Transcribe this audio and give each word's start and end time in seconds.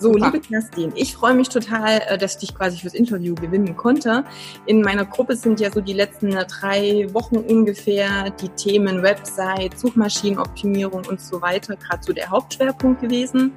So, 0.00 0.14
Super. 0.14 0.30
liebe 0.32 0.40
Kerstin, 0.40 0.92
ich 0.96 1.14
freue 1.14 1.34
mich 1.34 1.50
total, 1.50 2.00
äh, 2.08 2.16
dass 2.16 2.32
ich 2.32 2.38
dich 2.38 2.54
quasi 2.54 2.78
fürs 2.78 2.94
Interview 2.94 3.34
gewinnen 3.34 3.76
konnte. 3.76 4.24
In 4.64 4.80
meiner 4.80 5.04
Gruppe 5.04 5.36
sind 5.36 5.60
ja 5.60 5.70
so 5.70 5.82
die 5.82 5.92
letzten 5.92 6.30
drei 6.30 7.06
Wochen 7.12 7.36
ungefähr 7.36 8.30
die 8.30 8.48
Themen 8.48 9.02
Website, 9.02 9.78
Suchmaschinenoptimierung 9.78 11.04
und 11.06 11.20
so 11.20 11.42
weiter 11.42 11.76
gerade 11.76 12.02
so 12.02 12.14
der 12.14 12.30
Hauptschwerpunkt 12.30 13.02
gewesen. 13.02 13.52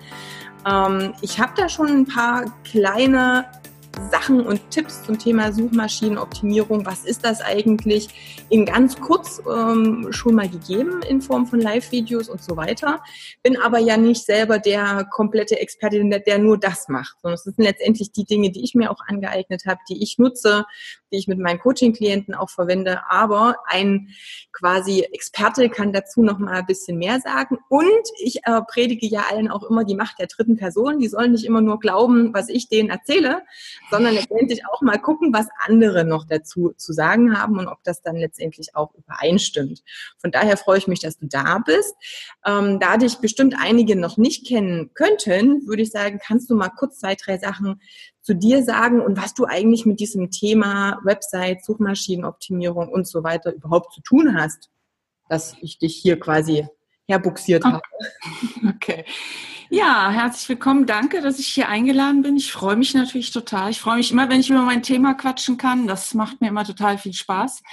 Ähm, 0.70 1.14
ich 1.22 1.40
habe 1.40 1.54
da 1.56 1.70
schon 1.70 1.88
ein 1.88 2.06
paar 2.06 2.54
kleine 2.66 3.46
Sachen 4.12 4.42
und 4.46 4.70
Tipps 4.70 5.04
zum 5.04 5.18
Thema 5.18 5.52
Suchmaschinenoptimierung. 5.52 6.86
Was 6.86 7.06
ist 7.06 7.26
das 7.26 7.42
eigentlich? 7.42 8.44
In 8.50 8.66
ganz 8.66 9.00
kurz 9.00 9.42
ähm, 9.52 10.08
schon 10.12 10.36
mal 10.36 10.50
gegeben 10.50 11.02
in 11.08 11.22
Form 11.22 11.48
von 11.48 11.60
Live-Videos 11.60 12.30
und 12.30 12.44
so 12.44 12.56
weiter. 12.56 13.02
Bin 13.42 13.58
aber 13.58 13.80
ja 13.80 13.98
nicht 13.98 14.26
selber 14.26 14.60
der 14.60 15.08
komplette 15.12 15.60
Experte, 15.60 16.04
der 16.26 16.40
nur 16.40 16.58
das 16.58 16.88
macht, 16.90 17.18
sondern 17.22 17.36
es 17.36 17.44
sind 17.44 17.58
letztendlich 17.58 18.12
die 18.12 18.26
Dinge, 18.26 18.52
die 18.52 18.64
ich 18.64 18.76
mir 18.76 18.92
auch 18.92 19.02
angeeignet 19.08 19.64
habe, 19.66 19.80
die 19.90 20.02
ich 20.04 20.18
nutze, 20.18 20.66
die 21.14 21.18
ich 21.20 21.28
mit 21.28 21.40
meinen 21.40 21.60
Coaching-Klienten 21.60 22.34
auch 22.34 22.50
verwende. 22.50 23.02
Aber 23.08 23.58
ein 23.68 24.10
quasi 24.52 25.02
Experte 25.12 25.70
kann 25.70 25.94
dazu 25.94 26.24
noch 26.24 26.40
mal 26.40 26.54
ein 26.54 26.66
bisschen 26.66 26.98
mehr 26.98 27.22
sagen. 27.22 27.60
Und 27.70 28.04
ich 28.20 28.38
äh, 28.44 28.62
predige 28.68 29.08
ja 29.08 29.26
allen 29.30 29.50
auch 29.50 29.64
immer 29.70 29.86
die 29.86 29.96
Macht 29.96 30.20
der 30.20 30.28
dritten 30.28 30.58
Person. 30.58 31.00
Die 31.00 31.08
sollen 31.08 31.32
nicht 31.32 31.46
immer 31.46 31.62
nur 31.62 31.80
glauben, 31.80 32.34
was 32.34 32.50
ich 32.50 32.68
denen 32.68 32.90
erzähle, 32.90 33.44
sondern 33.92 34.16
letztendlich 34.16 34.66
auch 34.66 34.82
mal 34.82 34.98
gucken, 34.98 35.34
was 35.34 35.48
andere 35.66 36.04
noch 36.04 36.26
dazu 36.26 36.74
zu 36.76 36.94
sagen 36.94 37.40
haben 37.40 37.60
und 37.60 37.68
ob 37.68 37.84
das 37.84 38.02
dann 38.02 38.16
letztendlich 38.16 38.76
auch 38.76 38.94
übereinstimmt. 38.96 39.84
Von 40.18 40.32
daher 40.32 40.58
freue 40.58 40.80
ich 40.80 40.88
mich, 40.88 41.00
dass 41.00 41.18
du 41.18 41.28
da 41.28 41.60
bist. 41.60 41.96
Ähm, 42.46 42.80
da 42.80 42.98
dich 42.98 43.18
bestimmt 43.18 43.56
einige 43.60 43.96
noch 43.96 44.18
nicht 44.18 44.48
kennen 44.48 44.92
könnten, 44.96 45.68
würde 45.68 45.84
ich 45.84 45.92
sagen, 45.92 46.20
kannst 46.26 46.50
du 46.50 46.56
mal 46.56 46.70
kurz 46.70 47.00
zwei, 47.00 47.16
drei 47.16 47.38
Sachen 47.38 47.80
zu 48.24 48.34
dir 48.34 48.64
sagen 48.64 49.02
und 49.02 49.22
was 49.22 49.34
du 49.34 49.46
eigentlich 49.46 49.86
mit 49.86 50.00
diesem 50.00 50.32
Thema 50.32 51.00
Website, 51.04 51.64
Suchmaschinenoptimierung 51.64 52.88
und 52.88 53.06
so 53.06 53.24
weiter 53.24 53.54
überhaupt 53.54 53.94
zu 53.94 54.02
tun 54.02 54.36
hast, 54.36 54.72
dass 55.30 55.56
ich 55.62 55.78
dich 55.78 55.96
hier 55.98 56.20
quasi 56.20 56.66
herbuxiert 57.08 57.64
habe. 57.66 57.82
Okay. 58.76 59.06
Ja, 59.70 60.10
herzlich 60.12 60.48
willkommen. 60.50 60.86
Danke, 60.86 61.22
dass 61.22 61.40
ich 61.40 61.48
hier 61.48 61.68
eingeladen 61.68 62.22
bin. 62.22 62.38
Ich 62.38 62.52
freue 62.52 62.76
mich 62.76 62.94
natürlich 62.94 63.32
total. 63.32 63.72
Ich 63.72 63.80
freue 63.80 63.98
mich 63.98 64.12
immer, 64.12 64.30
wenn 64.30 64.40
ich 64.40 64.50
über 64.50 64.62
mein 64.62 64.84
Thema 64.84 65.14
quatschen 65.14 65.58
kann. 65.58 65.88
Das 65.88 66.14
macht 66.14 66.42
mir 66.42 66.50
immer 66.50 66.66
total 66.66 66.98
viel 66.98 67.14
Spaß. 67.14 67.64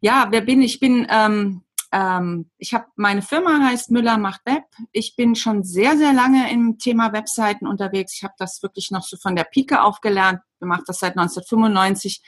Ja, 0.00 0.28
wer 0.30 0.42
bin 0.42 0.62
ich? 0.62 0.74
Ich 0.74 0.80
bin 0.80 1.06
ähm, 1.10 1.62
ähm, 1.92 2.50
ich 2.58 2.74
habe 2.74 2.86
meine 2.96 3.22
Firma 3.22 3.58
heißt 3.68 3.90
Müller 3.90 4.18
macht 4.18 4.42
Web. 4.46 4.64
Ich 4.92 5.16
bin 5.16 5.34
schon 5.34 5.64
sehr 5.64 5.96
sehr 5.96 6.12
lange 6.12 6.50
im 6.52 6.78
Thema 6.78 7.12
Webseiten 7.12 7.66
unterwegs. 7.66 8.14
Ich 8.16 8.22
habe 8.22 8.34
das 8.38 8.62
wirklich 8.62 8.90
noch 8.90 9.02
so 9.02 9.16
von 9.16 9.34
der 9.34 9.44
Pike 9.44 9.82
aufgelernt. 9.82 10.40
Ich 10.60 10.66
mache 10.66 10.84
das 10.86 11.00
seit 11.00 11.16
1995 11.16 12.22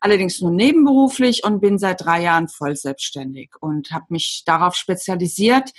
allerdings 0.00 0.40
nur 0.40 0.50
nebenberuflich 0.50 1.44
und 1.44 1.60
bin 1.60 1.78
seit 1.78 2.04
drei 2.04 2.22
Jahren 2.22 2.48
voll 2.48 2.76
selbstständig 2.76 3.52
und 3.60 3.90
habe 3.90 4.06
mich 4.10 4.42
darauf 4.44 4.74
spezialisiert. 4.74 5.70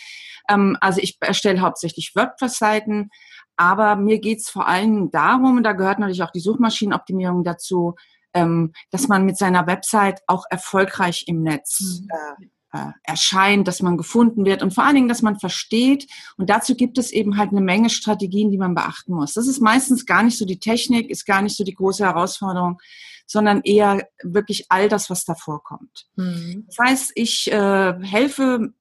Ähm, 0.49 0.77
also 0.81 0.99
ich 1.01 1.17
erstelle 1.21 1.61
hauptsächlich 1.61 2.13
WordPress-Seiten, 2.15 3.09
aber 3.55 3.95
mir 3.95 4.19
geht's 4.19 4.49
vor 4.49 4.67
allem 4.67 5.11
darum, 5.11 5.64
da 5.64 5.73
gehört 5.73 5.99
natürlich 5.99 6.23
auch 6.23 6.31
die 6.31 6.39
Suchmaschinenoptimierung 6.39 7.43
dazu, 7.43 7.95
ähm, 8.33 8.73
dass 8.91 9.08
man 9.08 9.25
mit 9.25 9.37
seiner 9.37 9.67
Website 9.67 10.21
auch 10.27 10.45
erfolgreich 10.49 11.25
im 11.27 11.41
Netz 11.41 12.02
mhm. 12.02 12.09
äh, 12.09 12.47
äh, 12.75 12.91
erscheint, 13.03 13.67
dass 13.67 13.81
man 13.81 13.95
gefunden 13.95 14.43
wird 14.43 14.61
und 14.61 14.73
vor 14.73 14.83
allen 14.83 14.95
Dingen, 14.95 15.08
dass 15.08 15.21
man 15.21 15.39
versteht. 15.39 16.08
Und 16.37 16.49
dazu 16.49 16.75
gibt 16.75 16.97
es 16.97 17.11
eben 17.11 17.37
halt 17.37 17.52
eine 17.52 17.61
Menge 17.61 17.89
Strategien, 17.89 18.52
die 18.52 18.58
man 18.58 18.75
beachten 18.75 19.13
muss. 19.13 19.33
Das 19.33 19.47
ist 19.47 19.61
meistens 19.61 20.05
gar 20.05 20.23
nicht 20.23 20.37
so 20.37 20.45
die 20.45 20.59
Technik, 20.59 21.09
ist 21.09 21.25
gar 21.25 21.41
nicht 21.41 21.55
so 21.55 21.64
die 21.64 21.73
große 21.73 22.03
Herausforderung, 22.03 22.80
sondern 23.25 23.61
eher 23.61 24.08
wirklich 24.23 24.65
all 24.69 24.89
das, 24.89 25.09
was 25.09 25.23
da 25.23 25.35
vorkommt. 25.35 26.08
Mhm. 26.17 26.65
Das 26.67 26.77
heißt, 26.80 27.11
ich 27.15 27.49
äh, 27.52 27.93
helfe 28.02 28.73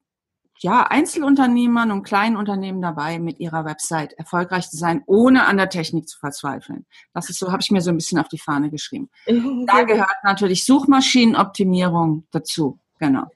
ja, 0.58 0.86
Einzelunternehmern 0.86 1.90
und 1.90 2.04
kleinen 2.04 2.36
Unternehmen 2.36 2.80
dabei, 2.80 3.18
mit 3.18 3.38
ihrer 3.38 3.64
Website 3.64 4.14
erfolgreich 4.14 4.70
zu 4.70 4.76
sein, 4.76 5.02
ohne 5.06 5.46
an 5.46 5.58
der 5.58 5.68
Technik 5.68 6.08
zu 6.08 6.18
verzweifeln. 6.18 6.86
Das 7.12 7.28
ist 7.28 7.38
so, 7.38 7.52
habe 7.52 7.60
ich 7.60 7.70
mir 7.70 7.82
so 7.82 7.90
ein 7.90 7.96
bisschen 7.96 8.18
auf 8.18 8.28
die 8.28 8.38
Fahne 8.38 8.70
geschrieben. 8.70 9.10
Da 9.66 9.82
gehört 9.82 10.24
natürlich 10.24 10.64
Suchmaschinenoptimierung 10.64 12.26
dazu. 12.30 12.78
Genau. 12.98 13.26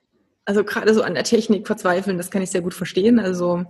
Also 0.49 0.65
gerade 0.65 0.95
so 0.95 1.03
an 1.03 1.13
der 1.13 1.25
Technik 1.25 1.67
verzweifeln, 1.67 2.17
das 2.17 2.31
kann 2.31 2.41
ich 2.41 2.51
sehr 2.51 2.63
gut 2.63 2.73
verstehen. 2.73 3.19
Also 3.19 3.67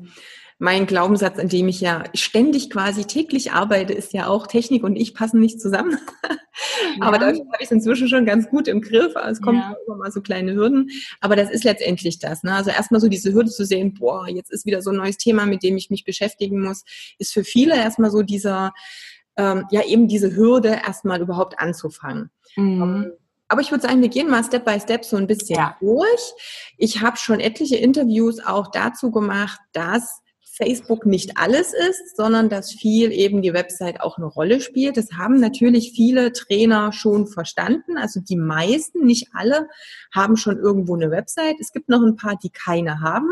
mein 0.61 0.87
Glaubenssatz, 0.87 1.37
an 1.41 1.49
dem 1.49 1.67
ich 1.67 1.81
ja 1.81 2.05
ständig 2.15 2.71
quasi 2.71 3.05
täglich 3.05 3.51
arbeite, 3.51 3.93
ist 3.93 4.13
ja 4.13 4.29
auch 4.29 4.47
Technik 4.47 4.85
und 4.85 4.95
ich 4.95 5.13
passen 5.13 5.41
nicht 5.41 5.61
zusammen. 5.61 5.99
Ja. 6.97 7.07
Aber 7.07 7.19
da 7.19 7.27
habe 7.27 7.37
ich 7.37 7.67
es 7.67 7.71
inzwischen 7.71 8.09
schon 8.09 8.25
ganz 8.25 8.49
gut 8.49 8.67
im 8.67 8.81
Griff. 8.81 9.15
Es 9.15 9.41
kommen 9.41 9.59
ja. 9.59 9.77
immer 9.87 9.97
mal 9.97 10.11
so 10.11 10.21
kleine 10.21 10.55
Hürden. 10.55 10.91
Aber 11.21 11.37
das 11.37 11.51
ist 11.51 11.63
letztendlich 11.63 12.19
das. 12.19 12.43
Ne? 12.43 12.53
Also 12.53 12.71
erstmal 12.71 13.01
so 13.01 13.09
diese 13.09 13.33
Hürde 13.33 13.51
zu 13.51 13.65
sehen, 13.65 13.95
boah, 13.95 14.27
jetzt 14.27 14.51
ist 14.51 14.67
wieder 14.67 14.83
so 14.83 14.91
ein 14.91 14.97
neues 14.97 15.19
Thema, 15.19 15.47
mit 15.47 15.63
dem 15.63 15.77
ich 15.77 15.91
mich 15.91 16.05
beschäftigen 16.05 16.61
muss, 16.61 16.85
ist 17.19 17.33
für 17.33 17.45
viele 17.45 17.77
erstmal 17.77 18.11
so 18.11 18.23
dieser, 18.23 18.73
ähm, 19.37 19.67
ja 19.71 19.85
eben 19.85 20.09
diese 20.09 20.35
Hürde, 20.35 20.81
erstmal 20.85 21.21
überhaupt 21.21 21.61
anzufangen. 21.61 22.31
Mhm. 22.57 22.83
Ähm, 22.83 23.13
aber 23.49 23.63
ich 23.63 23.71
würde 23.71 23.87
sagen, 23.87 24.03
wir 24.03 24.09
gehen 24.09 24.29
mal 24.29 24.45
Step 24.45 24.65
by 24.65 24.79
Step 24.79 25.05
so 25.05 25.17
ein 25.17 25.27
bisschen 25.27 25.57
ja. 25.57 25.77
durch. 25.81 26.33
Ich 26.77 27.01
habe 27.01 27.17
schon 27.17 27.41
etliche 27.41 27.77
Interviews 27.77 28.45
auch 28.45 28.71
dazu 28.71 29.11
gemacht, 29.11 29.59
dass 29.73 30.23
Facebook 30.59 31.07
nicht 31.07 31.39
alles 31.39 31.73
ist, 31.73 32.17
sondern 32.17 32.49
dass 32.49 32.73
viel 32.73 33.13
eben 33.13 33.43
die 33.43 33.55
Website 33.55 34.01
auch 34.01 34.19
eine 34.19 34.27
Rolle 34.27 34.61
spielt. 34.61 34.97
Das 34.97 35.13
haben 35.17 35.41
natürlich 35.41 35.93
viele 35.93 36.33
Trainer 36.33 36.93
schon 36.93 37.29
verstanden. 37.29 37.97
Also 37.97 38.21
die 38.21 38.37
meisten, 38.37 39.07
nicht 39.07 39.29
alle, 39.33 39.69
haben 40.13 40.37
schon 40.37 40.59
irgendwo 40.59 40.97
eine 40.97 41.11
Website. 41.11 41.57
Es 41.61 41.73
gibt 41.73 41.89
noch 41.89 42.03
ein 42.03 42.17
paar, 42.17 42.37
die 42.43 42.51
keine 42.51 43.01
haben. 43.01 43.31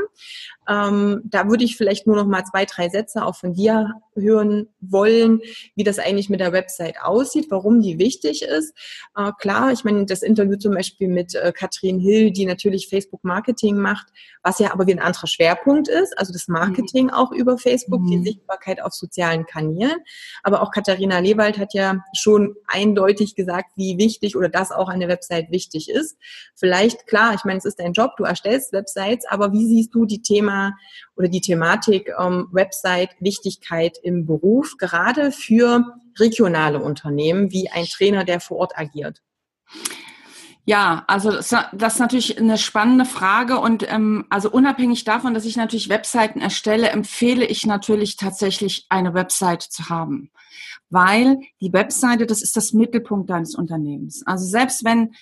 Ähm, 0.69 1.22
da 1.25 1.49
würde 1.49 1.65
ich 1.65 1.77
vielleicht 1.77 2.06
nur 2.06 2.16
noch 2.16 2.27
mal 2.27 2.44
zwei, 2.44 2.65
drei 2.65 2.88
Sätze 2.88 3.25
auch 3.25 3.37
von 3.37 3.54
dir 3.54 3.94
hören 4.15 4.69
wollen, 4.81 5.41
wie 5.75 5.84
das 5.84 5.99
eigentlich 5.99 6.31
mit 6.31 6.41
der 6.41 6.53
Website 6.53 6.97
aussieht, 7.03 7.47
warum 7.50 7.81
die 7.81 7.99
wichtig 7.99 8.43
ist. 8.43 8.75
Äh, 9.16 9.32
klar, 9.38 9.72
ich 9.72 9.84
meine, 9.84 10.06
das 10.06 10.22
Interview 10.22 10.56
zum 10.56 10.75
Beispiel 10.75 11.09
mit 11.09 11.34
äh, 11.34 11.53
Katrin 11.53 12.00
Hill, 12.00 12.31
die 12.31 12.47
natürlich 12.47 12.88
Facebook 12.88 13.25
Marketing 13.25 13.77
macht, 13.77 14.06
was 14.43 14.59
ja 14.59 14.72
aber 14.72 14.87
wie 14.87 14.93
ein 14.93 15.00
anderer 15.00 15.27
Schwerpunkt 15.27 15.88
ist, 15.88 16.16
also 16.19 16.32
das 16.32 16.49
Marketing 16.49 17.06
mhm. 17.06 17.10
auch 17.10 17.33
über 17.33 17.59
Facebook, 17.59 18.00
mhm. 18.00 18.10
die 18.10 18.22
Sichtbarkeit 18.22 18.83
auf 18.83 18.94
sozialen 18.94 19.44
Kanälen. 19.47 19.98
Aber 20.43 20.62
auch 20.62 20.71
Katharina 20.71 21.19
Lewald 21.19 21.59
hat 21.59 21.75
ja 21.75 22.04
schon 22.15 22.54
eindeutig 22.69 23.34
gesagt, 23.34 23.71
wie 23.77 23.98
wichtig 23.98 24.37
oder 24.37 24.48
dass 24.48 24.72
auch 24.72 24.88
eine 24.88 25.09
Website 25.09 25.50
wichtig 25.50 25.91
ist. 25.91 26.16
Vielleicht, 26.54 27.06
klar, 27.06 27.34
ich 27.34 27.44
meine, 27.44 27.59
es 27.59 27.65
ist 27.65 27.81
dein 27.81 27.93
Job, 27.93 28.12
du 28.16 28.25
erstellst 28.25 28.72
Websites, 28.72 29.27
aber 29.28 29.53
wie 29.53 29.66
siehst 29.66 29.94
du 29.94 30.06
die 30.06 30.22
Oder 31.17 31.28
die 31.28 31.41
Thematik 31.41 32.11
ähm, 32.19 32.49
Website 32.53 33.11
Wichtigkeit 33.21 33.99
im 34.03 34.27
Beruf, 34.27 34.77
gerade 34.78 35.33
für 35.33 35.84
regionale 36.19 36.81
Unternehmen 36.81 37.53
wie 37.53 37.69
ein 37.71 37.84
Trainer, 37.84 38.25
der 38.25 38.41
vor 38.41 38.59
Ort 38.59 38.78
agiert? 38.78 39.22
Ja, 40.69 41.05
also 41.06 41.31
das, 41.31 41.55
das, 41.72 41.95
ist 41.95 42.00
natürlich 42.00 42.39
eine 42.39 42.59
spannende 42.59 43.04
Frage 43.04 43.60
und 43.60 43.89
ähm, 43.89 44.27
also 44.31 44.51
unabhängig 44.51 45.04
davon, 45.04 45.33
dass 45.33 45.45
ich 45.45 45.57
natürlich 45.57 45.89
Webseiten 45.89 46.41
erstelle, 46.41 46.89
empfehle 46.89 47.47
ich 47.47 47.65
natürlich 47.66 48.16
tatsächlich 48.16 48.86
eine 48.89 49.15
Website 49.15 49.63
zu 49.63 49.89
haben, 49.89 50.33
weil 50.91 51.39
die 51.60 51.72
Webseite, 51.72 52.27
das 52.27 52.42
ist 52.42 52.57
das 52.57 52.72
Mittelpunkt 52.72 53.31
deines 53.31 53.54
Unternehmens. 53.54 54.27
Also 54.27 54.45
selbst 54.45 54.84
wenn 54.84 55.15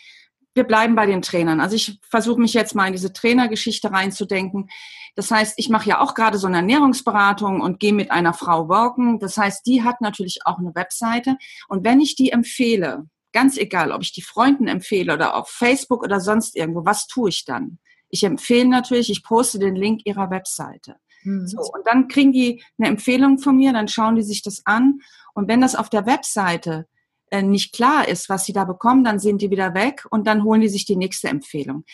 wir 0.55 0.65
bleiben 0.65 0.95
bei 0.95 1.07
den 1.07 1.23
Trainern. 1.23 1.61
Also 1.61 1.77
ich 1.77 2.01
versuche 2.09 2.41
mich 2.41 2.55
jetzt 2.55 2.75
mal 2.75 2.87
in 2.87 2.93
diese 2.93 3.13
Trainergeschichte 3.13 3.91
reinzudenken. 3.91 4.71
Das 5.17 5.31
heißt, 5.31 5.55
ich 5.57 5.69
mache 5.69 5.89
ja 5.89 6.01
auch 6.01 6.15
gerade 6.15 6.39
so 6.39 6.47
eine 6.47 6.57
Ernährungsberatung 6.59 7.61
und 7.61 7.79
gehe 7.79 7.93
mit 7.93 8.11
einer 8.11 8.33
Frau 8.33 8.69
walken. 8.69 9.19
Das 9.19 9.37
heißt, 9.37 9.67
die 9.67 9.83
hat 9.83 10.01
natürlich 10.01 10.41
auch 10.45 10.59
eine 10.59 10.75
Webseite. 10.75 11.37
Und 11.69 11.85
wenn 11.85 12.01
ich 12.01 12.17
die 12.17 12.31
empfehle, 12.31 13.07
ganz 13.33 13.57
egal, 13.57 13.93
ob 13.93 14.03
ich 14.03 14.13
die 14.13 14.23
Freunden 14.23 14.69
empfehle 14.69 15.13
oder 15.13 15.37
auf 15.37 15.49
Facebook 15.49 16.03
oder 16.03 16.21
sonst 16.21 16.57
irgendwo, 16.57 16.85
was 16.85 17.07
tue 17.07 17.29
ich 17.29 17.45
dann? 17.45 17.79
Ich 18.09 18.23
empfehle 18.23 18.69
natürlich, 18.69 19.11
ich 19.11 19.25
poste 19.25 19.59
den 19.59 19.75
Link 19.75 20.03
ihrer 20.05 20.31
Webseite. 20.31 20.97
Mhm. 21.25 21.47
So, 21.47 21.59
und 21.59 21.87
dann 21.87 22.09
kriegen 22.09 22.33
die 22.33 22.63
eine 22.79 22.89
Empfehlung 22.89 23.39
von 23.39 23.57
mir, 23.57 23.73
dann 23.73 23.89
schauen 23.89 24.17
die 24.17 24.23
sich 24.23 24.43
das 24.43 24.63
an. 24.65 25.01
Und 25.35 25.49
wenn 25.49 25.61
das 25.61 25.75
auf 25.75 25.91
der 25.91 26.07
Webseite 26.07 26.87
äh, 27.35 27.43
nicht 27.43 27.75
klar 27.75 28.07
ist, 28.09 28.29
was 28.29 28.45
sie 28.45 28.53
da 28.53 28.65
bekommen, 28.65 29.05
dann 29.05 29.19
sind 29.19 29.43
die 29.43 29.51
wieder 29.51 29.75
weg 29.75 30.07
und 30.11 30.27
dann 30.27 30.45
holen 30.45 30.61
die 30.61 30.69
sich 30.69 30.85
die 30.85 30.97
nächste 30.97 31.29
Empfehlung. 31.29 31.85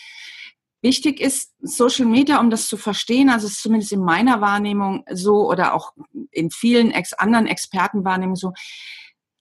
Wichtig 0.82 1.20
ist 1.20 1.52
Social 1.60 2.06
Media, 2.06 2.40
um 2.40 2.50
das 2.50 2.68
zu 2.68 2.76
verstehen, 2.76 3.28
also 3.28 3.46
es 3.46 3.54
ist 3.54 3.62
zumindest 3.62 3.92
in 3.92 4.04
meiner 4.04 4.40
Wahrnehmung 4.40 5.04
so 5.10 5.48
oder 5.48 5.74
auch 5.74 5.92
in 6.30 6.50
vielen 6.50 6.90
ex 6.90 7.12
anderen 7.12 7.46
Expertenwahrnehmungen 7.46 8.36
so, 8.36 8.52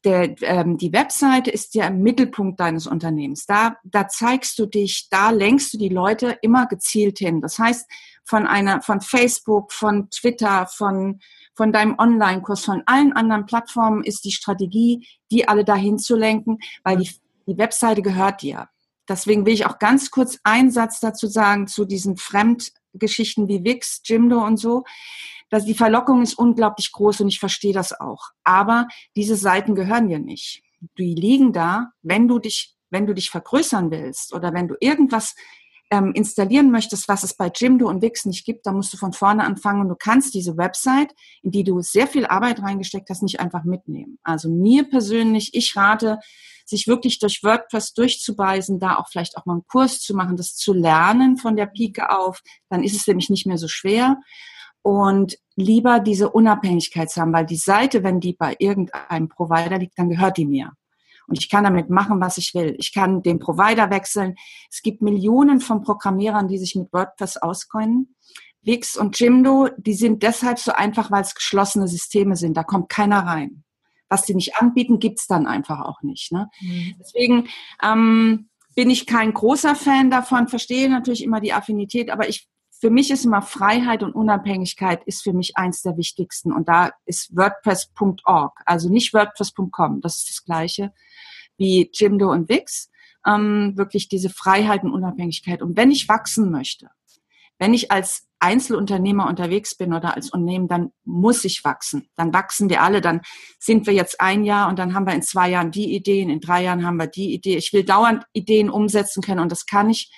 der, 0.05 0.41
ähm, 0.43 0.77
die 0.77 0.93
Webseite 0.93 1.51
ist 1.51 1.75
ja 1.75 1.87
im 1.87 2.01
Mittelpunkt 2.01 2.59
deines 2.59 2.87
Unternehmens. 2.87 3.45
Da, 3.45 3.75
da 3.83 4.07
zeigst 4.07 4.57
du 4.57 4.65
dich, 4.65 5.07
da 5.09 5.29
lenkst 5.31 5.73
du 5.73 5.77
die 5.77 5.89
Leute 5.89 6.37
immer 6.41 6.67
gezielt 6.67 7.19
hin. 7.19 7.41
Das 7.41 7.59
heißt, 7.59 7.89
von 8.29 8.45
einer, 8.45 8.83
von 8.83 9.01
Facebook, 9.01 9.73
von 9.73 10.11
Twitter, 10.11 10.67
von, 10.67 11.19
von 11.55 11.73
deinem 11.73 11.97
Online-Kurs, 11.97 12.63
von 12.63 12.83
allen 12.85 13.11
anderen 13.13 13.47
Plattformen 13.47 14.03
ist 14.03 14.23
die 14.23 14.31
Strategie, 14.31 15.07
die 15.31 15.47
alle 15.47 15.65
dahin 15.65 15.97
zu 15.97 16.15
lenken, 16.15 16.59
weil 16.83 16.97
die, 16.97 17.09
die 17.47 17.57
Webseite 17.57 18.03
gehört 18.03 18.43
dir. 18.43 18.69
Deswegen 19.07 19.47
will 19.47 19.53
ich 19.53 19.65
auch 19.65 19.79
ganz 19.79 20.11
kurz 20.11 20.37
einen 20.43 20.69
Satz 20.69 20.99
dazu 20.99 21.25
sagen 21.25 21.65
zu 21.65 21.85
diesen 21.85 22.17
Fremdgeschichten 22.17 23.47
wie 23.47 23.63
Wix, 23.63 24.01
Jimdo 24.05 24.45
und 24.45 24.57
so. 24.57 24.83
Dass 25.49 25.65
die 25.65 25.73
Verlockung 25.73 26.21
ist 26.21 26.35
unglaublich 26.35 26.91
groß 26.91 27.21
und 27.21 27.29
ich 27.29 27.39
verstehe 27.39 27.73
das 27.73 27.99
auch. 27.99 28.29
Aber 28.43 28.87
diese 29.15 29.35
Seiten 29.35 29.73
gehören 29.73 30.07
dir 30.07 30.19
nicht. 30.19 30.61
Die 30.99 31.15
liegen 31.15 31.51
da, 31.51 31.87
wenn 32.03 32.27
du 32.27 32.37
dich, 32.37 32.75
wenn 32.91 33.07
du 33.07 33.15
dich 33.15 33.31
vergrößern 33.31 33.89
willst 33.89 34.35
oder 34.35 34.53
wenn 34.53 34.67
du 34.67 34.75
irgendwas 34.79 35.33
ähm, 35.91 36.11
installieren 36.13 36.71
möchtest, 36.71 37.07
was 37.07 37.23
es 37.23 37.33
bei 37.33 37.51
Jimdo 37.53 37.87
und 37.87 38.01
Wix 38.01 38.25
nicht 38.25 38.45
gibt, 38.45 38.65
dann 38.65 38.75
musst 38.75 38.93
du 38.93 38.97
von 38.97 39.13
vorne 39.13 39.43
anfangen 39.43 39.81
und 39.81 39.89
du 39.89 39.95
kannst 39.95 40.33
diese 40.33 40.57
Website, 40.57 41.13
in 41.41 41.51
die 41.51 41.63
du 41.63 41.81
sehr 41.81 42.07
viel 42.07 42.25
Arbeit 42.25 42.61
reingesteckt 42.61 43.09
hast, 43.09 43.23
nicht 43.23 43.39
einfach 43.39 43.63
mitnehmen. 43.63 44.19
Also 44.23 44.49
mir 44.49 44.87
persönlich, 44.87 45.51
ich 45.53 45.75
rate, 45.75 46.19
sich 46.65 46.87
wirklich 46.87 47.17
durch 47.17 47.43
WordPress 47.43 47.93
durchzubeißen, 47.93 48.79
da 48.79 48.97
auch 48.97 49.07
vielleicht 49.09 49.37
auch 49.37 49.45
mal 49.45 49.53
einen 49.53 49.67
Kurs 49.67 49.99
zu 50.01 50.15
machen, 50.15 50.37
das 50.37 50.55
zu 50.55 50.73
lernen 50.73 51.37
von 51.37 51.55
der 51.55 51.65
Pike 51.65 52.11
auf, 52.11 52.41
dann 52.69 52.83
ist 52.83 52.95
es 52.95 53.07
nämlich 53.07 53.29
nicht 53.29 53.47
mehr 53.47 53.57
so 53.57 53.67
schwer. 53.67 54.17
Und 54.81 55.37
lieber 55.55 55.99
diese 55.99 56.29
Unabhängigkeit 56.29 57.09
zu 57.09 57.19
haben, 57.19 57.33
weil 57.33 57.45
die 57.45 57.57
Seite, 57.57 58.03
wenn 58.03 58.19
die 58.19 58.33
bei 58.33 58.55
irgendeinem 58.59 59.27
Provider 59.27 59.77
liegt, 59.77 59.97
dann 59.97 60.09
gehört 60.09 60.37
die 60.37 60.45
mir. 60.45 60.71
Und 61.29 61.39
ich 61.39 61.49
kann 61.49 61.63
damit 61.63 61.89
machen, 61.89 62.19
was 62.19 62.37
ich 62.37 62.53
will. 62.53 62.75
Ich 62.79 62.93
kann 62.93 63.21
den 63.21 63.39
Provider 63.39 63.89
wechseln. 63.89 64.35
Es 64.69 64.81
gibt 64.81 65.01
Millionen 65.01 65.61
von 65.61 65.81
Programmierern, 65.81 66.47
die 66.47 66.57
sich 66.57 66.75
mit 66.75 66.91
WordPress 66.91 67.37
auskennen. 67.37 68.15
Wix 68.61 68.97
und 68.97 69.17
Jimdo, 69.19 69.69
die 69.77 69.93
sind 69.93 70.21
deshalb 70.21 70.59
so 70.59 70.71
einfach, 70.71 71.11
weil 71.11 71.21
es 71.21 71.35
geschlossene 71.35 71.87
Systeme 71.87 72.35
sind. 72.35 72.57
Da 72.57 72.63
kommt 72.63 72.89
keiner 72.89 73.25
rein 73.25 73.63
was 74.09 74.25
die 74.25 74.35
nicht 74.35 74.55
anbieten, 74.57 74.99
gibt's 74.99 75.27
dann 75.27 75.45
einfach 75.45 75.81
auch 75.81 76.01
nicht. 76.01 76.31
Ne? 76.31 76.49
Mhm. 76.59 76.95
Deswegen 76.99 77.47
ähm, 77.81 78.49
bin 78.75 78.89
ich 78.89 79.05
kein 79.05 79.33
großer 79.33 79.75
Fan 79.75 80.09
davon, 80.09 80.47
verstehe 80.47 80.89
natürlich 80.89 81.23
immer 81.23 81.39
die 81.39 81.53
Affinität, 81.53 82.09
aber 82.09 82.27
ich 82.27 82.47
für 82.79 82.89
mich 82.89 83.11
ist 83.11 83.25
immer 83.25 83.41
Freiheit 83.41 84.03
und 84.03 84.13
Unabhängigkeit 84.13 85.03
ist 85.03 85.23
für 85.23 85.33
mich 85.33 85.57
eins 85.57 85.81
der 85.81 85.97
wichtigsten. 85.97 86.53
Und 86.53 86.69
da 86.69 86.91
ist 87.05 87.35
WordPress.org, 87.35 88.61
also 88.65 88.89
nicht 88.89 89.13
WordPress.com, 89.13 90.01
das 90.01 90.17
ist 90.17 90.29
das 90.29 90.43
gleiche 90.45 90.93
wie 91.57 91.89
Jimdo 91.93 92.31
und 92.31 92.47
Wix. 92.47 92.89
Ähm, 93.25 93.73
wirklich 93.75 94.07
diese 94.07 94.29
Freiheit 94.29 94.83
und 94.83 94.93
Unabhängigkeit. 94.93 95.61
Und 95.61 95.75
wenn 95.75 95.91
ich 95.91 96.07
wachsen 96.07 96.51
möchte, 96.51 96.89
wenn 97.57 97.73
ich 97.73 97.91
als 97.91 98.29
Einzelunternehmer 98.39 99.27
unterwegs 99.27 99.75
bin 99.75 99.93
oder 99.93 100.15
als 100.15 100.29
Unternehmen, 100.29 100.69
dann 100.69 100.93
muss 101.03 101.43
ich 101.43 101.65
wachsen. 101.65 102.07
Dann 102.15 102.33
wachsen 102.33 102.69
wir 102.69 102.81
alle. 102.81 103.01
Dann 103.01 103.19
sind 103.59 103.85
wir 103.85 103.93
jetzt 103.93 104.21
ein 104.21 104.45
Jahr 104.45 104.69
und 104.69 104.79
dann 104.79 104.93
haben 104.93 105.05
wir 105.05 105.13
in 105.13 105.21
zwei 105.21 105.49
Jahren 105.49 105.71
die 105.71 105.93
Ideen, 105.93 106.29
in 106.29 106.39
drei 106.39 106.63
Jahren 106.63 106.85
haben 106.85 106.95
wir 106.95 107.07
die 107.07 107.33
Idee. 107.33 107.57
Ich 107.57 107.73
will 107.73 107.83
dauernd 107.83 108.23
Ideen 108.31 108.69
umsetzen 108.69 109.21
können 109.21 109.41
und 109.41 109.51
das 109.51 109.65
kann 109.65 109.89
ich 109.89 110.09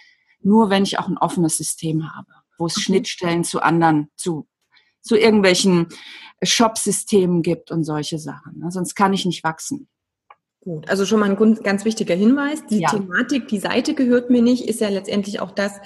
nur, 0.43 0.69
wenn 0.69 0.83
ich 0.83 0.99
auch 0.99 1.07
ein 1.07 1.17
offenes 1.17 1.57
System 1.57 2.15
habe, 2.15 2.31
wo 2.61 2.67
es 2.67 2.77
okay. 2.77 2.83
Schnittstellen 2.83 3.43
zu 3.43 3.61
anderen, 3.61 4.09
zu, 4.15 4.47
zu 5.01 5.17
irgendwelchen 5.17 5.87
Shop-Systemen 6.43 7.41
gibt 7.41 7.71
und 7.71 7.83
solche 7.83 8.19
Sachen. 8.19 8.63
Sonst 8.69 8.95
kann 8.95 9.13
ich 9.13 9.25
nicht 9.25 9.43
wachsen. 9.43 9.89
Gut, 10.63 10.87
also 10.89 11.05
schon 11.05 11.19
mal 11.19 11.29
ein 11.29 11.63
ganz 11.63 11.85
wichtiger 11.85 12.13
Hinweis. 12.13 12.63
Die 12.67 12.81
ja. 12.81 12.89
Thematik, 12.89 13.47
die 13.47 13.57
Seite 13.57 13.95
gehört 13.95 14.29
mir 14.29 14.43
nicht, 14.43 14.69
ist 14.69 14.79
ja 14.79 14.89
letztendlich 14.89 15.39
auch 15.39 15.49
das, 15.49 15.79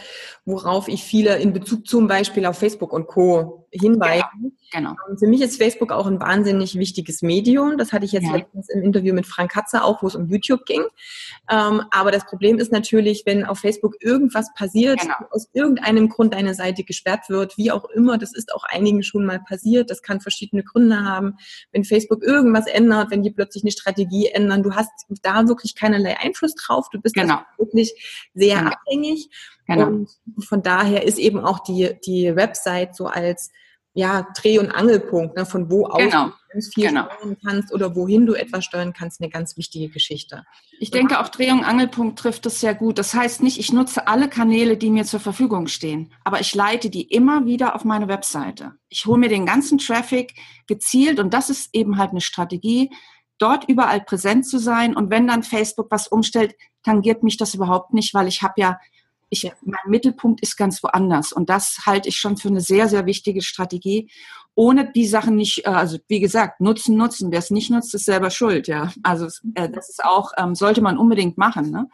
worauf 0.43 0.89
ich 0.89 1.01
viele 1.01 1.37
in 1.37 1.53
Bezug 1.53 1.87
zum 1.87 2.07
Beispiel 2.07 2.45
auf 2.45 2.57
Facebook 2.57 2.91
und 2.91 3.07
Co. 3.07 3.64
hinweise. 3.79 4.23
Genau. 4.71 4.95
genau. 4.95 5.17
Für 5.17 5.27
mich 5.27 5.41
ist 5.41 5.57
Facebook 5.57 5.91
auch 5.91 6.07
ein 6.07 6.19
wahnsinnig 6.19 6.75
wichtiges 6.75 7.21
Medium. 7.21 7.77
Das 7.77 7.93
hatte 7.93 8.05
ich 8.05 8.11
jetzt 8.11 8.25
ja. 8.25 8.35
letztens 8.35 8.69
im 8.69 8.81
Interview 8.81 9.13
mit 9.13 9.25
Frank 9.25 9.51
Katzer 9.51 9.85
auch, 9.85 10.01
wo 10.01 10.07
es 10.07 10.15
um 10.15 10.27
YouTube 10.27 10.65
ging. 10.65 10.83
Ähm, 11.49 11.83
aber 11.91 12.11
das 12.11 12.25
Problem 12.25 12.57
ist 12.57 12.71
natürlich, 12.71 13.23
wenn 13.25 13.45
auf 13.45 13.59
Facebook 13.59 13.95
irgendwas 14.01 14.53
passiert, 14.53 14.99
genau. 14.99 15.15
aus 15.31 15.49
irgendeinem 15.53 16.09
Grund 16.09 16.33
deine 16.33 16.53
Seite 16.53 16.83
gesperrt 16.83 17.29
wird, 17.29 17.57
wie 17.57 17.71
auch 17.71 17.85
immer, 17.91 18.17
das 18.17 18.33
ist 18.33 18.53
auch 18.53 18.63
einigen 18.63 19.03
schon 19.03 19.25
mal 19.25 19.39
passiert. 19.39 19.89
Das 19.89 20.01
kann 20.01 20.21
verschiedene 20.21 20.63
Gründe 20.63 21.03
haben. 21.03 21.37
Wenn 21.71 21.83
Facebook 21.83 22.23
irgendwas 22.23 22.67
ändert, 22.67 23.11
wenn 23.11 23.23
die 23.23 23.31
plötzlich 23.31 23.63
eine 23.63 23.71
Strategie 23.71 24.27
ändern, 24.27 24.63
du 24.63 24.73
hast 24.73 24.91
da 25.21 25.47
wirklich 25.47 25.75
keinerlei 25.75 26.17
Einfluss 26.17 26.55
drauf. 26.55 26.87
Du 26.91 26.99
bist 26.99 27.15
genau. 27.15 27.39
wirklich 27.57 28.29
sehr 28.33 28.57
genau. 28.57 28.71
abhängig. 28.71 29.29
Genau. 29.67 29.87
Und 29.87 30.45
von 30.45 30.61
daher 30.61 31.03
ist 31.03 31.17
eben 31.17 31.39
auch 31.39 31.59
die, 31.59 31.95
die 32.05 32.35
Website 32.35 32.95
so 32.95 33.07
als 33.07 33.51
ja, 33.95 34.27
Dreh- 34.35 34.59
und 34.59 34.71
Angelpunkt, 34.71 35.37
ne, 35.37 35.45
von 35.45 35.71
wo 35.71 35.85
aus 35.85 35.97
genau. 35.97 36.25
du 36.25 36.33
ganz 36.51 36.73
viel 36.73 36.89
genau. 36.89 37.05
steuern 37.05 37.37
kannst 37.43 37.73
oder 37.73 37.95
wohin 37.95 38.25
du 38.25 38.33
etwas 38.33 38.65
steuern 38.65 38.91
kannst, 38.91 39.21
eine 39.21 39.29
ganz 39.29 39.55
wichtige 39.55 39.87
Geschichte. 39.87 40.43
Ich 40.79 40.91
denke, 40.91 41.21
auch 41.21 41.29
Dreh- 41.29 41.51
und 41.51 41.63
Angelpunkt 41.63 42.19
trifft 42.19 42.45
das 42.45 42.59
sehr 42.59 42.75
gut. 42.75 42.99
Das 42.99 43.13
heißt 43.13 43.41
nicht, 43.41 43.57
ich 43.57 43.71
nutze 43.71 44.07
alle 44.07 44.27
Kanäle, 44.27 44.75
die 44.75 44.89
mir 44.89 45.05
zur 45.05 45.21
Verfügung 45.21 45.67
stehen, 45.67 46.13
aber 46.25 46.41
ich 46.41 46.53
leite 46.53 46.89
die 46.89 47.03
immer 47.03 47.45
wieder 47.45 47.73
auf 47.73 47.85
meine 47.85 48.09
Webseite. 48.09 48.73
Ich 48.89 49.05
hole 49.05 49.17
mir 49.17 49.29
den 49.29 49.45
ganzen 49.45 49.77
Traffic 49.77 50.33
gezielt 50.67 51.21
und 51.21 51.33
das 51.33 51.49
ist 51.49 51.69
eben 51.71 51.97
halt 51.97 52.11
eine 52.11 52.21
Strategie, 52.21 52.91
dort 53.37 53.69
überall 53.69 54.01
präsent 54.01 54.45
zu 54.45 54.59
sein. 54.59 54.93
Und 54.93 55.09
wenn 55.09 55.27
dann 55.27 55.41
Facebook 55.41 55.87
was 55.89 56.09
umstellt, 56.09 56.53
tangiert 56.83 57.23
mich 57.23 57.37
das 57.37 57.53
überhaupt 57.53 57.93
nicht, 57.93 58.13
weil 58.13 58.27
ich 58.27 58.41
habe 58.41 58.55
ja, 58.57 58.77
ich, 59.29 59.51
mein 59.61 59.79
Mittelpunkt 59.87 60.41
ist 60.41 60.57
ganz 60.57 60.81
woanders. 60.83 61.31
Und 61.31 61.49
das 61.49 61.79
halte 61.85 62.09
ich 62.09 62.17
schon 62.17 62.37
für 62.37 62.49
eine 62.49 62.61
sehr, 62.61 62.87
sehr 62.87 63.05
wichtige 63.05 63.41
Strategie. 63.41 64.09
Ohne 64.55 64.91
die 64.91 65.07
Sachen 65.07 65.35
nicht, 65.35 65.65
äh, 65.65 65.69
also 65.69 65.97
wie 66.07 66.19
gesagt, 66.19 66.61
nutzen, 66.61 66.95
nutzen. 66.97 67.31
Wer 67.31 67.39
es 67.39 67.51
nicht 67.51 67.69
nutzt, 67.69 67.93
ist 67.93 68.05
selber 68.05 68.29
schuld, 68.29 68.67
ja. 68.67 68.91
Also 69.03 69.27
äh, 69.55 69.69
das 69.69 69.89
ist 69.89 70.03
auch, 70.03 70.31
ähm, 70.37 70.55
sollte 70.55 70.81
man 70.81 70.97
unbedingt 70.97 71.37
machen, 71.37 71.71
ne? 71.71 71.89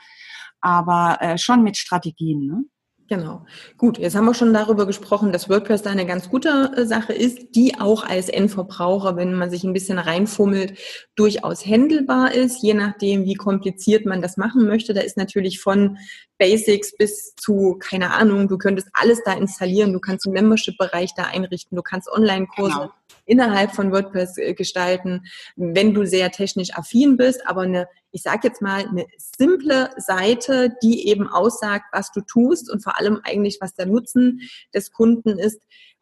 Aber 0.60 1.18
äh, 1.22 1.38
schon 1.38 1.64
mit 1.64 1.78
Strategien, 1.78 2.46
ne? 2.46 2.64
Genau. 3.12 3.46
Gut, 3.78 3.98
jetzt 3.98 4.16
haben 4.16 4.24
wir 4.24 4.34
schon 4.34 4.54
darüber 4.54 4.86
gesprochen, 4.86 5.34
dass 5.34 5.50
WordPress 5.50 5.82
da 5.82 5.90
eine 5.90 6.06
ganz 6.06 6.30
gute 6.30 6.72
äh, 6.78 6.86
Sache 6.86 7.12
ist, 7.12 7.56
die 7.56 7.78
auch 7.78 8.06
als 8.06 8.30
Endverbraucher, 8.30 9.18
wenn 9.18 9.34
man 9.34 9.50
sich 9.50 9.66
ein 9.66 9.74
bisschen 9.74 10.00
reinfummelt, 10.00 10.80
durchaus 11.16 11.66
händelbar 11.66 12.34
ist, 12.34 12.64
je 12.64 12.74
nachdem, 12.74 13.26
wie 13.26 13.34
kompliziert 13.34 14.06
man 14.06 14.22
das 14.22 14.38
machen 14.38 14.66
möchte. 14.66 14.94
Da 14.94 15.02
ist 15.02 15.18
natürlich 15.18 15.60
von 15.60 15.98
Basics 16.38 16.96
bis 16.96 17.36
zu, 17.36 17.78
keine 17.82 18.14
Ahnung, 18.14 18.48
du 18.48 18.58
könntest 18.58 18.88
alles 18.94 19.22
da 19.26 19.34
installieren, 19.34 19.92
du 19.92 20.00
kannst 20.00 20.26
einen 20.26 20.36
Membership-Bereich 20.36 21.14
da 21.14 21.24
einrichten, 21.24 21.76
du 21.76 21.82
kannst 21.82 22.10
Online-Kurse 22.10 22.78
genau. 22.78 22.92
Innerhalb 23.32 23.74
von 23.74 23.94
WordPress 23.94 24.38
äh, 24.38 24.54
gestalten, 24.54 25.24
wenn 25.56 25.94
du 25.94 26.06
sehr 26.06 26.32
technisch 26.32 26.74
affin 26.74 27.16
bist, 27.16 27.48
aber 27.48 27.62
eine, 27.62 27.88
ich 28.12 28.24
sage 28.24 28.50
jetzt 28.50 28.62
mal, 28.62 28.86
eine 28.86 29.06
simple 29.18 29.90
Seite, 29.96 30.76
die 30.84 31.08
eben 31.08 31.28
aussagt, 31.28 31.86
was 31.94 32.12
du 32.12 32.20
tust 32.20 32.70
und 32.70 32.84
vor 32.84 33.00
allem 33.00 33.22
eigentlich, 33.24 33.60
was 33.62 33.74
der 33.74 33.86
Nutzen 33.86 34.42
des 34.74 34.92
Kunden 34.92 35.40
ist, 35.40 35.62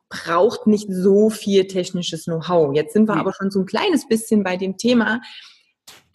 braucht 0.09 0.65
nicht 0.65 0.87
so 0.89 1.29
viel 1.29 1.67
technisches 1.67 2.23
Know-how. 2.23 2.73
Jetzt 2.73 2.93
sind 2.93 3.07
wir 3.07 3.15
aber 3.15 3.31
schon 3.31 3.51
so 3.51 3.59
ein 3.59 3.67
kleines 3.67 4.07
bisschen 4.07 4.43
bei 4.43 4.57
dem 4.57 4.77
Thema, 4.77 5.21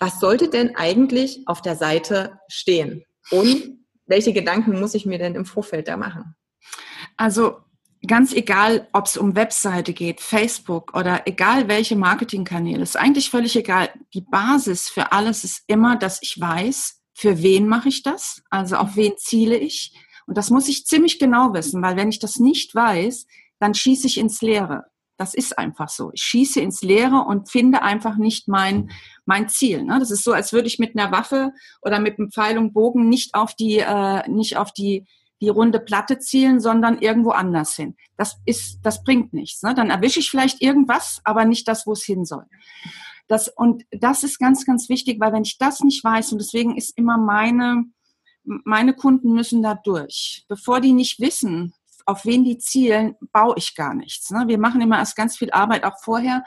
was 0.01 0.19
sollte 0.19 0.49
denn 0.49 0.75
eigentlich 0.75 1.47
auf 1.47 1.63
der 1.63 1.77
Seite 1.77 2.41
stehen? 2.49 3.05
Und 3.31 3.79
welche 4.07 4.33
Gedanken 4.33 4.81
muss 4.81 4.95
ich 4.95 5.07
mir 5.07 5.19
denn 5.19 5.37
im 5.37 5.47
Vorfeld 5.47 5.87
da 5.87 5.97
machen? 5.97 6.35
Also 7.17 7.59
ganz 8.07 8.33
egal, 8.33 8.89
ob 8.93 9.07
es 9.07 9.17
um 9.17 9.35
Webseite 9.37 9.93
geht, 9.93 10.21
Facebook 10.21 10.95
oder 10.97 11.23
egal 11.27 11.69
welche 11.69 11.97
Marketingkanäle, 11.97 12.83
ist 12.83 12.97
eigentlich 12.97 13.31
völlig 13.31 13.57
egal. 13.57 13.91
Die 14.13 14.21
Basis 14.21 14.89
für 14.89 15.13
alles 15.13 15.45
ist 15.45 15.65
immer, 15.67 15.97
dass 15.97 16.21
ich 16.23 16.39
weiß, 16.41 17.01
für 17.15 17.43
wen 17.43 17.69
mache 17.69 17.89
ich 17.89 18.03
das, 18.03 18.43
also 18.51 18.77
auf 18.77 18.97
wen 18.97 19.13
ziele 19.17 19.57
ich. 19.57 19.95
Und 20.27 20.37
das 20.37 20.51
muss 20.51 20.69
ich 20.69 20.87
ziemlich 20.87 21.19
genau 21.19 21.53
wissen, 21.55 21.83
weil 21.83 21.97
wenn 21.97 22.09
ich 22.09 22.19
das 22.19 22.39
nicht 22.39 22.75
weiß, 22.75 23.27
dann 23.61 23.75
schieße 23.75 24.07
ich 24.07 24.19
ins 24.19 24.43
Leere. 24.43 24.85
Das 25.17 25.33
ist 25.33 25.57
einfach 25.59 25.89
so. 25.89 26.11
Ich 26.13 26.23
schieße 26.23 26.61
ins 26.61 26.83
Leere 26.83 27.25
und 27.27 27.49
finde 27.49 27.83
einfach 27.83 28.17
nicht 28.17 28.49
mein, 28.49 28.91
mein 29.27 29.49
Ziel. 29.49 29.85
Ne? 29.85 30.01
Das 30.01 30.11
ist 30.11 30.25
so, 30.25 30.33
als 30.33 30.53
würde 30.53 30.67
ich 30.67 30.81
mit 30.81 30.99
einer 30.99 31.13
Waffe 31.13 31.53
oder 31.83 32.01
mit 32.01 32.19
einem 32.19 32.33
Pfeil 32.33 32.59
und 32.59 32.73
Bogen 32.73 33.09
nicht 33.09 33.35
auf 33.35 33.55
die, 33.55 33.79
äh, 33.79 34.29
nicht 34.29 34.57
auf 34.57 34.73
die, 34.73 35.07
die 35.45 35.51
runde 35.51 35.81
Platte 35.81 36.19
zielen, 36.19 36.59
sondern 36.59 36.99
irgendwo 36.99 37.31
anders 37.31 37.77
hin. 37.77 37.97
Das 38.17 38.37
ist, 38.47 38.81
das 38.83 39.05
bringt 39.05 39.33
nichts. 39.33 39.63
Ne? 39.63 39.75
Dann 39.75 39.91
erwische 39.91 40.21
ich 40.21 40.31
vielleicht 40.31 40.63
irgendwas, 40.63 41.21
aber 41.25 41.45
nicht 41.45 41.69
das, 41.69 41.87
wo 41.87 41.93
es 41.93 42.05
hin 42.05 42.25
soll. 42.25 42.45
Das, 43.29 43.49
und 43.49 43.85
das 43.91 44.23
ist 44.23 44.39
ganz, 44.39 44.67
ganz 44.67 44.89
wichtig, 44.89 45.21
weil 45.21 45.33
wenn 45.33 45.45
ich 45.45 45.59
das 45.59 45.81
nicht 45.81 46.03
weiß, 46.03 46.33
und 46.33 46.39
deswegen 46.39 46.77
ist 46.77 46.97
immer 46.97 47.19
meine, 47.19 47.85
meine 48.43 48.95
Kunden 48.95 49.33
müssen 49.33 49.63
da 49.63 49.75
durch. 49.75 50.45
Bevor 50.49 50.81
die 50.81 50.93
nicht 50.93 51.21
wissen, 51.21 51.75
auf 52.07 52.25
wen 52.25 52.45
die 52.45 52.59
zielen, 52.59 53.17
baue 53.33 53.55
ich 53.57 53.75
gar 53.75 53.95
nichts. 53.95 54.31
Ne? 54.31 54.45
Wir 54.47 54.59
machen 54.59 54.81
immer 54.81 54.99
erst 54.99 55.17
ganz 55.17 55.37
viel 55.37 55.51
Arbeit 55.51 55.85
auch 55.85 55.99
vorher. 56.03 56.45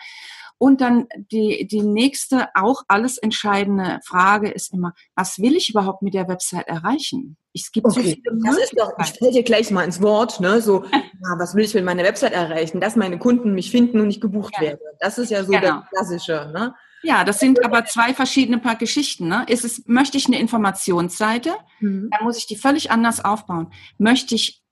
Und 0.59 0.81
dann 0.81 1.07
die, 1.31 1.67
die 1.67 1.81
nächste, 1.81 2.49
auch 2.55 2.83
alles 2.87 3.17
entscheidende 3.17 3.99
Frage 4.03 4.49
ist 4.49 4.73
immer, 4.73 4.93
was 5.15 5.39
will 5.39 5.55
ich 5.55 5.69
überhaupt 5.69 6.01
mit 6.01 6.13
der 6.13 6.27
Website 6.27 6.67
erreichen? 6.67 7.37
Es 7.53 7.71
gibt 7.71 7.85
okay. 7.85 7.95
so 7.95 8.09
viele 8.09 8.21
das 8.43 8.57
ist 8.57 8.73
doch, 8.77 8.91
ich 8.99 9.07
stelle 9.07 9.31
dir 9.31 9.43
gleich 9.43 9.69
mal 9.71 9.83
ins 9.83 10.01
Wort, 10.01 10.39
ne? 10.39 10.61
So, 10.61 10.83
ja, 10.85 11.01
was 11.37 11.53
will 11.55 11.65
ich 11.65 11.73
mit 11.73 11.85
meiner 11.85 12.03
Website 12.03 12.33
erreichen? 12.33 12.81
Dass 12.81 12.95
meine 12.95 13.19
Kunden 13.19 13.53
mich 13.53 13.69
finden 13.71 13.99
und 13.99 14.09
ich 14.09 14.19
gebucht 14.19 14.53
ja. 14.55 14.61
werde. 14.61 14.81
Das 14.99 15.17
ist 15.17 15.29
ja 15.29 15.43
so 15.43 15.51
genau. 15.51 15.81
das 15.81 15.89
Klassische, 15.89 16.51
ne? 16.53 16.73
Ja, 17.03 17.23
das 17.23 17.39
sind 17.39 17.63
aber 17.63 17.85
zwei 17.85 18.13
verschiedene 18.13 18.57
Paar 18.57 18.75
Geschichten. 18.75 19.27
Ne? 19.27 19.45
Ist 19.47 19.63
es, 19.63 19.83
möchte 19.85 20.17
ich 20.17 20.25
eine 20.25 20.39
Informationsseite, 20.39 21.55
mhm. 21.79 22.09
dann 22.11 22.25
muss 22.25 22.37
ich 22.37 22.47
die 22.47 22.55
völlig 22.55 22.89
anders 22.89 23.23
aufbauen. 23.23 23.71
Möchte 23.97 24.33
ich 24.33 24.63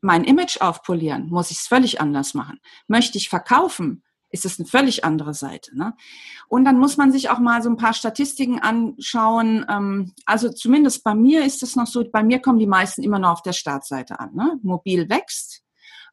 mein 0.00 0.24
Image 0.24 0.60
aufpolieren, 0.60 1.28
muss 1.28 1.50
ich 1.50 1.58
es 1.58 1.66
völlig 1.66 2.00
anders 2.00 2.34
machen. 2.34 2.58
Möchte 2.88 3.18
ich 3.18 3.28
verkaufen, 3.28 4.02
ist 4.30 4.44
es 4.44 4.58
eine 4.58 4.68
völlig 4.68 5.04
andere 5.04 5.34
Seite. 5.34 5.76
Ne? 5.76 5.94
Und 6.48 6.64
dann 6.64 6.78
muss 6.78 6.96
man 6.96 7.12
sich 7.12 7.30
auch 7.30 7.38
mal 7.38 7.62
so 7.62 7.70
ein 7.70 7.76
paar 7.76 7.92
Statistiken 7.92 8.60
anschauen. 8.60 9.66
Ähm, 9.68 10.12
also 10.24 10.50
zumindest 10.50 11.04
bei 11.04 11.14
mir 11.14 11.44
ist 11.44 11.62
es 11.62 11.76
noch 11.76 11.86
so, 11.86 12.04
bei 12.10 12.22
mir 12.22 12.40
kommen 12.40 12.58
die 12.58 12.66
meisten 12.66 13.02
immer 13.02 13.18
noch 13.18 13.30
auf 13.30 13.42
der 13.42 13.52
Startseite 13.52 14.20
an. 14.20 14.34
Ne? 14.34 14.58
Mobil 14.62 15.08
wächst. 15.08 15.62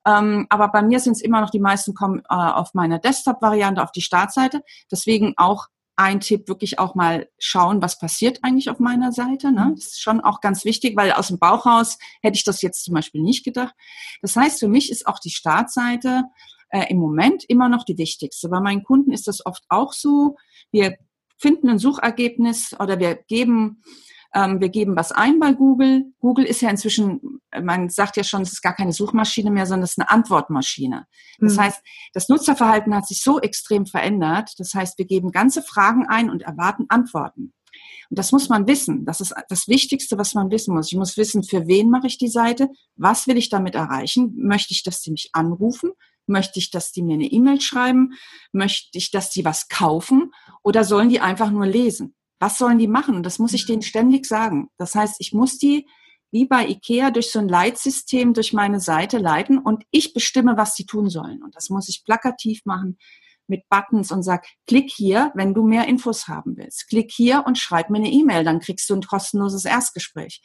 Ähm, 0.05 0.47
aber 0.50 0.69
bei 0.69 0.81
mir 0.81 1.00
sind 1.00 1.13
es 1.13 1.21
immer 1.21 1.41
noch, 1.41 1.50
die 1.50 1.59
meisten 1.59 1.93
kommen 1.93 2.21
äh, 2.29 2.33
auf 2.33 2.74
meine 2.74 3.00
Desktop-Variante, 3.00 3.83
auf 3.83 3.91
die 3.91 4.01
Startseite. 4.01 4.63
Deswegen 4.91 5.33
auch 5.38 5.67
ein 5.97 6.19
Tipp, 6.19 6.47
wirklich 6.47 6.77
auch 6.77 6.93
mal 6.93 7.27
schauen, 7.39 7.81
was 7.81 7.97
passiert 7.97 8.39
eigentlich 8.43 8.69
auf 8.69 8.79
meiner 8.79 9.12
Seite. 9.12 9.51
Ne? 9.51 9.74
Das 9.75 9.88
ist 9.88 10.01
schon 10.01 10.21
auch 10.21 10.41
ganz 10.41 10.63
wichtig, 10.63 10.95
weil 10.95 11.12
aus 11.12 11.29
dem 11.29 11.39
Bauch 11.39 11.65
raus 11.65 11.97
hätte 12.21 12.38
ich 12.38 12.43
das 12.43 12.62
jetzt 12.62 12.83
zum 12.83 12.93
Beispiel 12.93 13.21
nicht 13.21 13.43
gedacht. 13.43 13.74
Das 14.21 14.36
heißt, 14.36 14.59
für 14.59 14.67
mich 14.67 14.91
ist 14.91 15.07
auch 15.07 15.19
die 15.19 15.31
Startseite 15.31 16.24
äh, 16.69 16.86
im 16.89 16.97
Moment 16.97 17.43
immer 17.47 17.69
noch 17.69 17.83
die 17.83 17.97
wichtigste. 17.97 18.50
Bei 18.50 18.59
meinen 18.59 18.83
Kunden 18.83 19.12
ist 19.12 19.27
das 19.27 19.45
oft 19.45 19.63
auch 19.69 19.93
so. 19.93 20.36
Wir 20.71 20.97
finden 21.38 21.69
ein 21.69 21.79
Suchergebnis 21.79 22.75
oder 22.79 23.00
wir 23.00 23.15
geben 23.15 23.83
ähm, 24.33 24.59
wir 24.59 24.69
geben 24.69 24.95
was 24.95 25.12
ein 25.12 25.39
bei 25.39 25.53
Google. 25.53 26.05
Google 26.19 26.45
ist 26.45 26.62
ja 26.62 26.69
inzwischen, 26.69 27.39
man 27.62 27.89
sagt 27.89 28.17
ja 28.17 28.24
schon, 28.24 28.41
es 28.41 28.53
ist 28.53 28.62
gar 28.62 28.75
keine 28.75 28.93
Suchmaschine 28.93 29.51
mehr, 29.51 29.65
sondern 29.65 29.83
es 29.83 29.91
ist 29.91 30.00
eine 30.00 30.09
Antwortmaschine. 30.09 31.07
Das 31.39 31.55
mhm. 31.55 31.62
heißt, 31.62 31.81
das 32.13 32.29
Nutzerverhalten 32.29 32.93
hat 32.95 33.07
sich 33.07 33.24
so 33.24 33.39
extrem 33.39 33.86
verändert. 33.86 34.53
Das 34.57 34.74
heißt, 34.74 34.97
wir 34.97 35.05
geben 35.05 35.31
ganze 35.31 35.62
Fragen 35.63 36.05
ein 36.07 36.29
und 36.29 36.43
erwarten 36.43 36.86
Antworten. 36.89 37.53
Und 38.09 38.19
das 38.19 38.31
muss 38.31 38.50
man 38.50 38.67
wissen. 38.67 39.05
Das 39.05 39.21
ist 39.21 39.33
das 39.50 39.67
Wichtigste, 39.67 40.17
was 40.17 40.33
man 40.33 40.50
wissen 40.50 40.74
muss. 40.74 40.91
Ich 40.91 40.97
muss 40.97 41.17
wissen, 41.17 41.43
für 41.43 41.67
wen 41.67 41.89
mache 41.89 42.07
ich 42.07 42.17
die 42.17 42.29
Seite? 42.29 42.69
Was 42.95 43.27
will 43.27 43.38
ich 43.38 43.50
damit 43.50 43.75
erreichen? 43.75 44.33
Möchte 44.38 44.74
ich, 44.74 44.83
dass 44.83 45.01
sie 45.01 45.12
mich 45.12 45.29
anrufen? 45.33 45.91
Möchte 46.27 46.60
ich, 46.60 46.69
dass 46.69 46.91
die 46.91 47.01
mir 47.01 47.15
eine 47.15 47.25
E-Mail 47.25 47.62
schreiben? 47.62 48.13
Möchte 48.51 48.98
ich, 48.98 49.12
dass 49.12 49.31
die 49.31 49.46
was 49.46 49.69
kaufen? 49.69 50.31
Oder 50.63 50.84
sollen 50.84 51.10
die 51.10 51.22
einfach 51.22 51.50
nur 51.50 51.65
lesen? 51.65 52.15
Was 52.39 52.57
sollen 52.57 52.77
die 52.77 52.88
machen? 52.88 53.24
Das 53.24 53.39
muss 53.39 53.53
ich 53.53 53.65
denen 53.65 53.81
ständig 53.81 54.25
sagen. 54.25 54.69
Das 54.77 54.93
heißt, 54.93 55.15
ich 55.19 55.34
muss 55.34 55.57
die 55.57 55.88
wie 56.31 56.46
bei 56.46 56.67
IKEA 56.67 57.10
durch 57.12 57.31
so 57.31 57.39
ein 57.39 57.48
Leitsystem 57.48 58.34
durch 58.34 58.51
meine 58.51 58.79
Seite 58.79 59.17
leiten 59.17 59.57
und 59.57 59.84
ich 59.91 60.13
bestimme, 60.13 60.57
was 60.57 60.75
sie 60.75 60.86
tun 60.86 61.10
sollen. 61.10 61.41
Und 61.41 61.55
das 61.55 61.69
muss 61.69 61.88
ich 61.88 62.03
plakativ 62.03 62.65
machen 62.65 62.98
mit 63.48 63.63
Buttons 63.69 64.12
und 64.12 64.24
sag, 64.24 64.46
klick 64.67 64.91
hier, 64.91 65.31
wenn 65.36 65.53
du 65.53 65.65
mehr 65.65 65.88
Infos 65.88 66.27
haben 66.27 66.57
willst. 66.57 66.89
Klick 66.89 67.12
hier 67.12 67.43
und 67.48 67.57
schreib 67.57 67.89
mir 67.89 68.00
eine 68.00 68.12
E-Mail, 68.12 68.43
dann 68.43 68.60
kriegst 68.60 68.89
du 68.89 68.96
ein 68.96 69.01
kostenloses 69.01 69.63
Erstgespräch. 69.63 70.41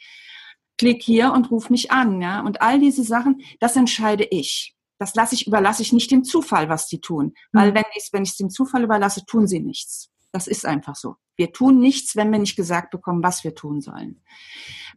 Klick 0.77 1.03
hier 1.03 1.33
und 1.33 1.51
ruf 1.51 1.69
mich 1.69 1.91
an, 1.91 2.21
ja. 2.21 2.39
Und 2.39 2.61
all 2.61 2.79
diese 2.79 3.03
Sachen, 3.03 3.41
das 3.59 3.75
entscheide 3.75 4.23
ich 4.23 4.73
das 4.99 5.15
lasse 5.15 5.35
ich, 5.35 5.47
überlasse 5.47 5.81
ich 5.81 5.93
nicht 5.93 6.11
dem 6.11 6.23
Zufall, 6.23 6.69
was 6.69 6.87
die 6.87 7.01
tun. 7.01 7.33
Weil 7.51 7.71
mhm. 7.71 7.75
wenn 7.75 7.85
ich 7.95 8.03
es 8.03 8.13
wenn 8.13 8.23
ich's 8.23 8.37
dem 8.37 8.49
Zufall 8.49 8.83
überlasse, 8.83 9.25
tun 9.25 9.47
sie 9.47 9.59
nichts. 9.59 10.09
Das 10.31 10.47
ist 10.47 10.65
einfach 10.65 10.95
so. 10.95 11.15
Wir 11.35 11.51
tun 11.51 11.79
nichts, 11.79 12.15
wenn 12.15 12.31
wir 12.31 12.39
nicht 12.39 12.55
gesagt 12.55 12.91
bekommen, 12.91 13.23
was 13.23 13.43
wir 13.43 13.55
tun 13.55 13.81
sollen. 13.81 14.23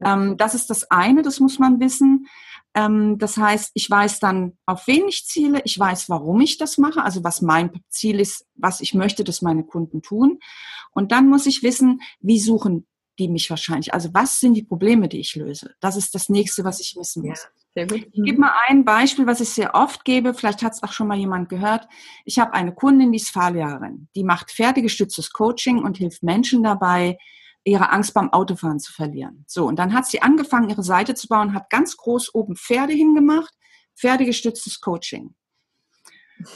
Ähm, 0.03 0.37
das 0.37 0.55
ist 0.55 0.71
das 0.71 0.91
eine, 0.91 1.23
das 1.23 1.41
muss 1.41 1.59
man 1.59 1.81
wissen. 1.81 2.27
Ähm, 2.75 3.19
das 3.19 3.37
heißt, 3.37 3.71
ich 3.75 3.89
weiß 3.89 4.21
dann, 4.21 4.59
auf 4.67 4.87
wen 4.87 5.09
ich 5.09 5.27
ziele, 5.27 5.63
ich 5.65 5.79
weiß, 5.79 6.09
warum 6.09 6.41
ich 6.41 6.59
das 6.59 6.79
mache, 6.79 7.03
also 7.03 7.25
was 7.25 7.41
mein 7.41 7.71
Ziel 7.89 8.21
ist, 8.21 8.47
was 8.55 8.81
ich 8.81 8.95
möchte, 8.95 9.25
dass 9.25 9.43
meine 9.43 9.65
Kunden 9.65 10.03
tun. 10.03 10.39
Und 10.93 11.13
dann 11.13 11.29
muss 11.29 11.47
ich 11.47 11.63
wissen, 11.63 12.01
wie 12.21 12.41
suchen 12.41 12.87
die 13.19 13.29
mich 13.29 13.49
wahrscheinlich, 13.49 13.95
also 13.95 14.11
was 14.13 14.41
sind 14.41 14.55
die 14.55 14.63
Probleme, 14.63 15.09
die 15.09 15.21
ich 15.21 15.35
löse? 15.37 15.75
Das 15.81 15.97
ist 15.97 16.15
das 16.15 16.29
nächste, 16.29 16.65
was 16.65 16.81
ich 16.81 16.97
wissen 16.97 17.27
muss. 17.27 17.45
Ja. 17.45 17.66
Sehr 17.77 17.87
gut. 17.87 18.09
Ich 18.11 18.23
gebe 18.25 18.41
mal 18.41 18.55
ein 18.69 18.87
Beispiel, 18.87 19.27
was 19.27 19.43
ich 19.43 19.51
sehr 19.51 19.75
oft 19.75 20.07
gebe. 20.07 20.33
Vielleicht 20.33 20.63
hat 20.63 20.73
es 20.73 20.83
auch 20.83 20.93
schon 20.93 21.09
mal 21.09 21.19
jemand 21.19 21.51
gehört. 21.51 21.87
Ich 22.25 22.39
habe 22.39 22.55
eine 22.55 22.75
Kundin, 22.75 23.13
die 23.13 23.19
ist 23.19 23.29
Fahrlehrerin. 23.29 24.09
Die 24.17 24.25
macht 24.25 24.51
fertiggestütztes 24.51 25.31
Coaching 25.31 25.83
und 25.83 25.99
hilft 25.99 26.23
Menschen 26.23 26.63
dabei, 26.63 27.19
ihre 27.65 27.93
Angst 27.93 28.15
beim 28.15 28.33
Autofahren 28.33 28.81
zu 28.81 28.95
verlieren. 28.95 29.45
So, 29.47 29.67
und 29.67 29.79
dann 29.79 29.93
hat 29.93 30.07
sie 30.07 30.23
angefangen, 30.23 30.71
ihre 30.71 30.83
Seite 30.83 31.15
zu 31.15 31.29
bauen, 31.29 31.53
hat 31.53 31.69
ganz 31.69 31.99
groß 31.99 32.35
oben 32.35 32.57
Pferde 32.57 32.95
hingemacht, 32.95 33.53
pferdegestütztes 33.95 34.81
Coaching. 34.81 35.35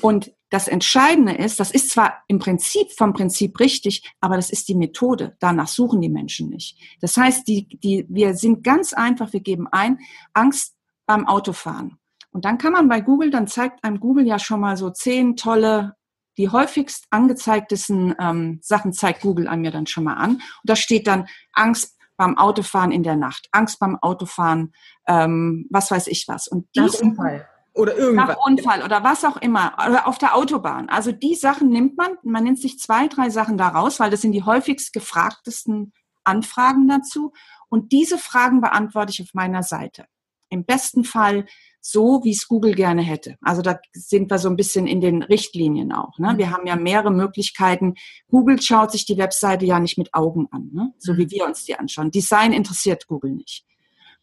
Und 0.00 0.32
das 0.48 0.68
Entscheidende 0.68 1.34
ist, 1.34 1.60
das 1.60 1.70
ist 1.70 1.90
zwar 1.90 2.24
im 2.28 2.38
Prinzip 2.38 2.92
vom 2.92 3.12
Prinzip 3.12 3.60
richtig, 3.60 4.10
aber 4.20 4.36
das 4.36 4.48
ist 4.48 4.68
die 4.68 4.74
Methode. 4.74 5.36
Danach 5.38 5.68
suchen 5.68 6.00
die 6.00 6.08
Menschen 6.08 6.48
nicht. 6.48 6.78
Das 7.02 7.18
heißt, 7.18 7.46
die, 7.46 7.68
die, 7.68 8.06
wir 8.08 8.34
sind 8.34 8.64
ganz 8.64 8.94
einfach, 8.94 9.34
wir 9.34 9.40
geben 9.40 9.68
ein, 9.70 9.98
Angst 10.32 10.76
beim 11.11 11.26
Autofahren. 11.26 11.99
Und 12.31 12.45
dann 12.45 12.57
kann 12.57 12.73
man 12.73 12.88
bei 12.88 13.00
Google, 13.00 13.31
dann 13.31 13.49
zeigt 13.49 13.83
einem 13.83 13.99
Google 13.99 14.25
ja 14.29 14.38
schon 14.38 14.61
mal 14.61 14.76
so 14.76 14.90
zehn 14.90 15.35
tolle, 15.35 15.97
die 16.38 16.50
häufigst 16.50 17.07
angezeigtesten 17.11 18.14
ähm, 18.21 18.61
Sachen 18.62 18.93
zeigt 18.93 19.23
Google 19.23 19.49
an 19.49 19.61
mir 19.61 19.73
dann 19.73 19.88
schon 19.88 20.05
mal 20.05 20.14
an. 20.14 20.35
Und 20.35 20.43
da 20.62 20.76
steht 20.76 21.09
dann 21.09 21.26
Angst 21.52 21.99
beim 22.17 22.38
Autofahren 22.38 22.93
in 22.93 23.02
der 23.02 23.17
Nacht, 23.17 23.49
Angst 23.50 23.81
beim 23.81 23.99
Autofahren, 24.00 24.73
ähm, 25.09 25.67
was 25.69 25.90
weiß 25.90 26.07
ich 26.07 26.26
was. 26.29 26.47
Und 26.47 26.69
die 26.76 26.81
Unfall 26.81 27.49
oder 27.75 27.97
irgendwas. 27.97 28.29
Nach 28.29 28.47
Unfall 28.47 28.85
oder 28.85 29.02
was 29.02 29.25
auch 29.25 29.38
immer. 29.38 29.73
Oder 29.85 30.07
auf 30.07 30.19
der 30.19 30.37
Autobahn. 30.37 30.88
Also 30.90 31.11
die 31.11 31.35
Sachen 31.35 31.71
nimmt 31.71 31.97
man, 31.97 32.19
man 32.23 32.45
nimmt 32.45 32.61
sich 32.61 32.79
zwei, 32.79 33.09
drei 33.09 33.31
Sachen 33.31 33.59
daraus, 33.59 33.99
weil 33.99 34.12
das 34.12 34.21
sind 34.21 34.31
die 34.31 34.45
häufigst 34.45 34.93
gefragtesten 34.93 35.93
Anfragen 36.23 36.87
dazu. 36.87 37.33
Und 37.69 37.90
diese 37.90 38.17
Fragen 38.17 38.61
beantworte 38.61 39.11
ich 39.11 39.23
auf 39.23 39.35
meiner 39.35 39.64
Seite 39.64 40.07
im 40.50 40.64
besten 40.64 41.04
Fall 41.04 41.47
so, 41.80 42.21
wie 42.25 42.33
es 42.33 42.47
Google 42.47 42.75
gerne 42.75 43.02
hätte. 43.02 43.37
Also 43.40 43.62
da 43.62 43.80
sind 43.92 44.30
wir 44.30 44.38
so 44.38 44.50
ein 44.50 44.57
bisschen 44.57 44.87
in 44.87 45.00
den 45.00 45.23
Richtlinien 45.23 45.92
auch. 45.92 46.19
Ne? 46.19 46.35
Wir 46.37 46.50
haben 46.50 46.66
ja 46.66 46.76
mehrere 46.76 47.11
Möglichkeiten. 47.11 47.95
Google 48.28 48.61
schaut 48.61 48.92
sich 48.92 49.07
die 49.07 49.16
Webseite 49.16 49.64
ja 49.64 49.80
nicht 49.80 49.97
mit 49.97 50.12
Augen 50.12 50.47
an, 50.50 50.71
ne? 50.73 50.92
so 50.99 51.16
wie 51.16 51.25
mhm. 51.25 51.30
wir 51.30 51.47
uns 51.47 51.64
die 51.64 51.76
anschauen. 51.76 52.11
Design 52.11 52.52
interessiert 52.52 53.07
Google 53.07 53.33
nicht. 53.33 53.64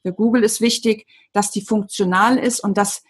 Für 0.03 0.13
Google 0.13 0.43
ist 0.43 0.61
wichtig, 0.61 1.07
dass 1.33 1.49
die 1.49 1.61
funktional 1.61 2.37
ist 2.37 2.59
und 2.59 2.77
dass, 2.77 3.03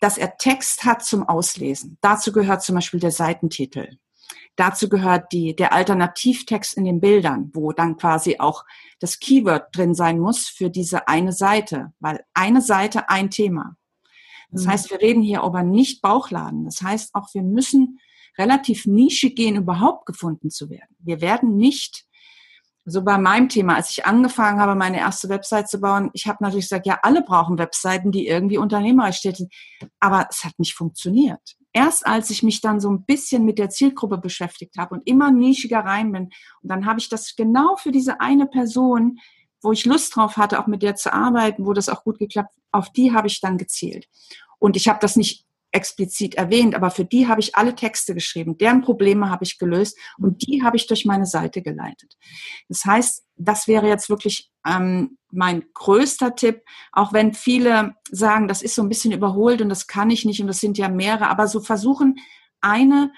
dass 0.00 0.16
er 0.16 0.38
Text 0.38 0.84
hat 0.84 1.04
zum 1.04 1.22
Auslesen. 1.28 1.98
Dazu 2.00 2.32
gehört 2.32 2.62
zum 2.62 2.76
Beispiel 2.76 3.00
der 3.00 3.10
Seitentitel. 3.10 3.98
Dazu 4.56 4.88
gehört 4.88 5.32
die, 5.32 5.54
der 5.56 5.72
Alternativtext 5.72 6.76
in 6.76 6.84
den 6.84 7.00
Bildern, 7.00 7.50
wo 7.54 7.72
dann 7.72 7.96
quasi 7.96 8.36
auch 8.38 8.64
das 8.98 9.18
Keyword 9.18 9.74
drin 9.74 9.94
sein 9.94 10.18
muss 10.18 10.48
für 10.48 10.70
diese 10.70 11.08
eine 11.08 11.32
Seite, 11.32 11.92
weil 12.00 12.24
eine 12.34 12.60
Seite 12.60 13.08
ein 13.08 13.30
Thema. 13.30 13.76
Das 14.50 14.64
mhm. 14.64 14.70
heißt, 14.70 14.90
wir 14.90 15.00
reden 15.00 15.22
hier 15.22 15.42
aber 15.42 15.62
nicht 15.62 16.02
Bauchladen. 16.02 16.64
Das 16.64 16.82
heißt 16.82 17.14
auch, 17.14 17.32
wir 17.32 17.42
müssen 17.42 18.00
relativ 18.38 18.86
nischig 18.86 19.36
gehen, 19.36 19.56
überhaupt 19.56 20.06
gefunden 20.06 20.50
zu 20.50 20.70
werden. 20.70 20.96
Wir 20.98 21.20
werden 21.20 21.56
nicht 21.56 22.04
so 22.84 23.04
bei 23.04 23.18
meinem 23.18 23.48
Thema, 23.48 23.76
als 23.76 23.90
ich 23.90 24.06
angefangen 24.06 24.58
habe, 24.58 24.74
meine 24.74 24.98
erste 24.98 25.28
Website 25.28 25.68
zu 25.68 25.80
bauen, 25.80 26.10
ich 26.14 26.26
habe 26.26 26.38
natürlich 26.40 26.64
gesagt, 26.64 26.86
ja, 26.86 26.98
alle 27.02 27.22
brauchen 27.22 27.58
Webseiten, 27.58 28.10
die 28.10 28.26
irgendwie 28.26 28.58
unternehmerisch 28.58 29.18
stehen. 29.18 29.48
Aber 30.00 30.26
es 30.30 30.44
hat 30.44 30.58
nicht 30.58 30.74
funktioniert 30.74 31.56
erst 31.72 32.06
als 32.06 32.30
ich 32.30 32.42
mich 32.42 32.60
dann 32.60 32.80
so 32.80 32.90
ein 32.90 33.04
bisschen 33.04 33.44
mit 33.44 33.58
der 33.58 33.70
Zielgruppe 33.70 34.18
beschäftigt 34.18 34.76
habe 34.78 34.94
und 34.94 35.06
immer 35.06 35.30
nischiger 35.30 35.80
rein 35.80 36.12
bin, 36.12 36.24
und 36.24 36.68
dann 36.68 36.86
habe 36.86 37.00
ich 37.00 37.08
das 37.08 37.36
genau 37.36 37.76
für 37.76 37.92
diese 37.92 38.20
eine 38.20 38.46
Person, 38.46 39.18
wo 39.62 39.72
ich 39.72 39.84
Lust 39.84 40.16
drauf 40.16 40.36
hatte, 40.36 40.58
auch 40.58 40.66
mit 40.66 40.82
der 40.82 40.96
zu 40.96 41.12
arbeiten, 41.12 41.66
wo 41.66 41.72
das 41.72 41.88
auch 41.88 42.04
gut 42.04 42.18
geklappt, 42.18 42.50
auf 42.72 42.90
die 42.90 43.12
habe 43.12 43.28
ich 43.28 43.40
dann 43.40 43.58
gezielt. 43.58 44.08
Und 44.58 44.76
ich 44.76 44.88
habe 44.88 44.98
das 45.00 45.16
nicht 45.16 45.44
explizit 45.72 46.34
erwähnt, 46.34 46.74
aber 46.74 46.90
für 46.90 47.04
die 47.04 47.28
habe 47.28 47.40
ich 47.40 47.54
alle 47.54 47.74
Texte 47.74 48.14
geschrieben, 48.14 48.58
deren 48.58 48.82
Probleme 48.82 49.30
habe 49.30 49.44
ich 49.44 49.58
gelöst 49.58 49.98
und 50.18 50.46
die 50.46 50.62
habe 50.62 50.76
ich 50.76 50.86
durch 50.86 51.04
meine 51.04 51.26
Seite 51.26 51.62
geleitet. 51.62 52.16
Das 52.68 52.84
heißt, 52.84 53.24
das 53.36 53.68
wäre 53.68 53.86
jetzt 53.86 54.08
wirklich 54.08 54.50
ähm, 54.66 55.18
mein 55.30 55.64
größter 55.74 56.34
Tipp, 56.34 56.62
auch 56.92 57.12
wenn 57.12 57.32
viele 57.32 57.94
sagen, 58.10 58.48
das 58.48 58.62
ist 58.62 58.74
so 58.74 58.82
ein 58.82 58.88
bisschen 58.88 59.12
überholt 59.12 59.62
und 59.62 59.68
das 59.68 59.86
kann 59.86 60.10
ich 60.10 60.24
nicht 60.24 60.40
und 60.40 60.48
das 60.48 60.58
sind 60.58 60.76
ja 60.76 60.88
mehrere, 60.88 61.28
aber 61.28 61.46
so 61.46 61.60
versuchen 61.60 62.16
eine, 62.60 63.12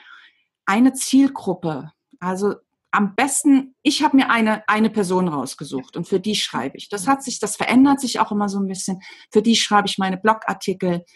eine 0.67 0.93
Zielgruppe, 0.93 1.93
also 2.21 2.55
am 2.93 3.15
besten, 3.15 3.75
ich 3.83 4.03
habe 4.03 4.17
mir 4.17 4.31
eine, 4.31 4.69
eine 4.69 4.91
Person 4.91 5.27
rausgesucht 5.27 5.97
und 5.97 6.07
für 6.07 6.21
die 6.21 6.37
schreibe 6.37 6.77
ich. 6.77 6.91
Das 6.91 7.09
hat 7.09 7.23
sich, 7.23 7.41
das 7.41 7.57
verändert 7.57 8.01
sich 8.01 8.21
auch 8.21 8.31
immer 8.31 8.51
so 8.51 8.61
ein 8.61 8.69
bisschen. 8.69 9.01
Für 9.31 9.41
die 9.41 9.57
schreibe 9.57 9.89
ich 9.89 9.97
meine 9.97 10.19
Blogartikel, 10.19 11.07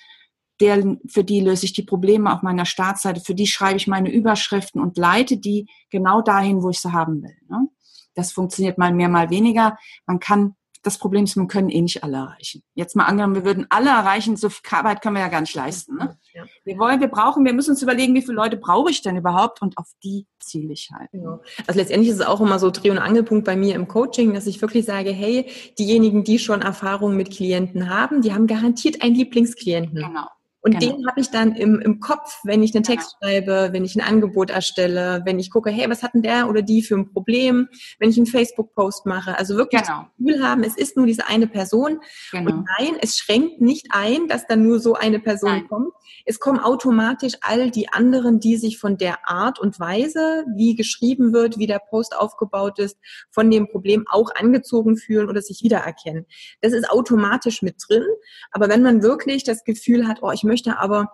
der, 0.61 0.97
für 1.09 1.25
die 1.25 1.41
löse 1.41 1.67
ich 1.67 1.73
die 1.73 1.83
Probleme 1.83 2.33
auf 2.33 2.43
meiner 2.43 2.65
Startseite, 2.65 3.21
für 3.21 3.35
die 3.35 3.47
schreibe 3.47 3.77
ich 3.77 3.87
meine 3.87 4.11
Überschriften 4.11 4.81
und 4.81 4.97
leite 4.97 5.37
die 5.37 5.69
genau 5.91 6.23
dahin, 6.23 6.63
wo 6.63 6.71
ich 6.71 6.81
sie 6.81 6.93
haben 6.93 7.23
will. 7.23 7.37
Ne? 7.49 7.69
Das 8.15 8.33
funktioniert 8.33 8.79
mal 8.79 8.93
mehr, 8.93 9.09
mal 9.09 9.31
weniger. 9.31 9.77
Man 10.07 10.21
kann 10.21 10.55
das 10.87 10.99
Problem 10.99 11.25
ist, 11.25 11.37
wir 11.37 11.47
können 11.49 11.69
eh 11.69 11.81
nicht 11.81 12.05
alle 12.05 12.19
erreichen. 12.19 12.63
Jetzt 12.75 12.95
mal 12.95 13.07
angenommen, 13.07 13.35
wir 13.35 13.45
würden 13.45 13.67
alle 13.71 13.91
erreichen, 13.91 14.37
so 14.37 14.49
viel 14.49 14.63
Arbeit 14.71 15.03
können 15.03 15.17
wir 15.17 15.23
ja 15.23 15.29
gar 15.29 15.41
nicht 15.41 15.55
leisten. 15.55 15.97
Ne? 15.97 16.17
Ja. 16.33 16.45
Wir 16.65 16.79
wollen, 16.79 17.01
wir 17.01 17.09
brauchen, 17.09 17.45
wir 17.45 17.53
müssen 17.53 17.71
uns 17.71 17.83
überlegen, 17.83 18.15
wie 18.15 18.23
viele 18.23 18.35
Leute 18.35 18.57
brauche 18.57 18.91
ich 18.91 19.03
denn 19.03 19.17
überhaupt 19.17 19.63
und 19.63 19.77
auf 19.79 19.91
die 20.05 20.27
ziele 20.39 20.73
ich 20.73 20.91
halt. 20.93 21.11
Genau. 21.11 21.41
Also 21.67 21.81
letztendlich 21.81 22.11
ist 22.11 22.21
es 22.21 22.27
auch 22.27 22.41
immer 22.41 22.61
so 22.61 22.71
Dreh- 22.71 22.91
und 22.91 22.99
Angelpunkt 22.99 23.45
bei 23.45 23.57
mir 23.57 23.75
im 23.75 23.89
Coaching, 23.89 24.33
dass 24.33 24.47
ich 24.47 24.63
wirklich 24.63 24.85
sage, 24.85 25.11
hey, 25.11 25.51
diejenigen, 25.77 26.23
die 26.23 26.39
schon 26.39 26.63
Erfahrungen 26.63 27.17
mit 27.17 27.33
Klienten 27.33 27.91
haben, 27.91 28.23
die 28.23 28.33
haben 28.33 28.47
garantiert 28.47 29.03
einen 29.03 29.17
Lieblingsklienten. 29.17 29.97
Genau. 29.97 30.29
Und 30.67 30.81
genau. 30.81 30.97
den 30.97 31.07
habe 31.07 31.21
ich 31.21 31.31
dann 31.31 31.55
im, 31.55 31.81
im 31.81 32.01
Kopf, 32.01 32.41
wenn 32.43 32.63
ich 32.63 32.75
einen. 32.75 32.87
Text 32.87 33.17
genau. 33.21 33.33
schreibe, 33.33 33.69
wenn 33.73 33.85
ich 33.85 33.97
ein 33.97 34.01
Angebot 34.01 34.51
erstelle, 34.51 35.23
wenn 35.25 35.39
ich 35.39 35.51
gucke, 35.51 35.71
hey, 35.71 35.89
was 35.91 36.03
hat 36.03 36.15
denn 36.15 36.23
der 36.23 36.49
oder 36.49 36.63
die 36.63 36.83
für 36.83 36.97
ein 36.97 37.13
Problem, 37.13 37.69
wenn 37.99 38.11
ich 38.11 38.17
einen 38.17 38.27
Facebook-Post 38.27 39.07
mache. 39.07 39.37
Also 39.37 39.57
wirklich 39.57 39.83
genau. 39.83 40.03
das 40.03 40.17
Gefühl 40.17 40.47
haben, 40.47 40.63
es 40.63 40.77
ist 40.77 40.97
nur 40.97 41.07
diese 41.07 41.27
eine 41.27 41.47
Person. 41.47 42.01
Genau. 42.33 42.51
Und 42.51 42.67
nein, 42.79 42.97
es 43.01 43.17
schränkt 43.17 43.61
nicht 43.61 43.89
ein, 43.91 44.29
dass 44.29 44.47
dann 44.47 44.63
nur 44.63 44.81
so 44.81 44.95
eine 44.95 45.21
Person 45.21 45.51
nein. 45.51 45.69
kommt. 45.69 45.93
Es 46.25 46.41
kommen 46.41 46.59
automatisch 46.59 47.35
all 47.41 47.71
die 47.71 47.89
anderen, 47.89 48.41
die 48.41 48.57
sich 48.57 48.79
von 48.79 48.97
der 48.97 49.29
Art 49.29 49.59
und 49.59 49.79
Weise, 49.79 50.45
wie 50.57 50.75
geschrieben 50.75 51.33
wird, 51.33 51.59
wie 51.59 51.67
der 51.67 51.81
Post 51.91 52.17
aufgebaut 52.17 52.79
ist, 52.79 52.97
von 53.31 53.51
dem 53.51 53.69
Problem 53.69 54.05
auch 54.09 54.31
angezogen 54.35 54.97
fühlen 54.97 55.29
oder 55.29 55.43
sich 55.43 55.63
wiedererkennen. 55.63 56.27
Das 56.61 56.73
ist 56.73 56.89
automatisch 56.91 57.63
mit 57.63 57.77
drin. 57.89 58.05
Aber 58.51 58.69
wenn 58.69 58.83
man 58.83 59.03
wirklich 59.03 59.45
das 59.45 59.65
Gefühl 59.65 60.09
hat, 60.09 60.19
oh, 60.23 60.31
ich 60.31 60.45
möchte 60.45 60.56
möchte 60.57 60.79
aber, 60.79 61.11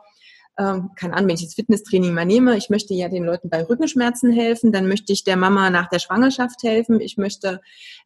ähm, 0.56 0.90
keine 0.96 1.14
Ahnung, 1.14 1.28
wenn 1.28 1.34
ich 1.34 1.42
jetzt 1.42 1.56
Fitnesstraining 1.56 2.14
mal 2.14 2.24
nehme, 2.24 2.56
ich 2.56 2.70
möchte 2.70 2.94
ja 2.94 3.08
den 3.08 3.24
Leuten 3.24 3.48
bei 3.48 3.64
Rückenschmerzen 3.64 4.30
helfen, 4.30 4.70
dann 4.70 4.86
möchte 4.86 5.12
ich 5.12 5.24
der 5.24 5.36
Mama 5.36 5.70
nach 5.70 5.88
der 5.88 5.98
Schwangerschaft 5.98 6.62
helfen, 6.62 7.00
ich 7.00 7.16
möchte 7.16 7.60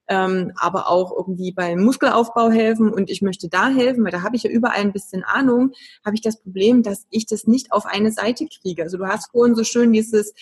ähm, 0.08 0.52
aber 0.58 0.88
auch 0.88 1.12
irgendwie 1.14 1.52
beim 1.52 1.82
Muskelaufbau 1.84 2.50
helfen 2.50 2.90
und 2.90 3.10
ich 3.10 3.20
möchte 3.20 3.48
da 3.48 3.68
helfen, 3.68 4.04
weil 4.04 4.12
da 4.12 4.22
habe 4.22 4.36
ich 4.36 4.44
ja 4.44 4.50
überall 4.50 4.80
ein 4.80 4.92
bisschen 4.92 5.24
Ahnung, 5.24 5.72
habe 6.04 6.14
ich 6.14 6.22
das 6.22 6.40
Problem, 6.40 6.82
dass 6.82 7.06
ich 7.10 7.26
das 7.26 7.46
nicht 7.46 7.72
auf 7.72 7.84
eine 7.84 8.12
Seite 8.12 8.46
kriege. 8.46 8.84
Also 8.84 8.96
du 8.96 9.06
hast 9.06 9.32
vorhin 9.32 9.56
so 9.56 9.64
schön 9.64 9.92
dieses 9.92 10.32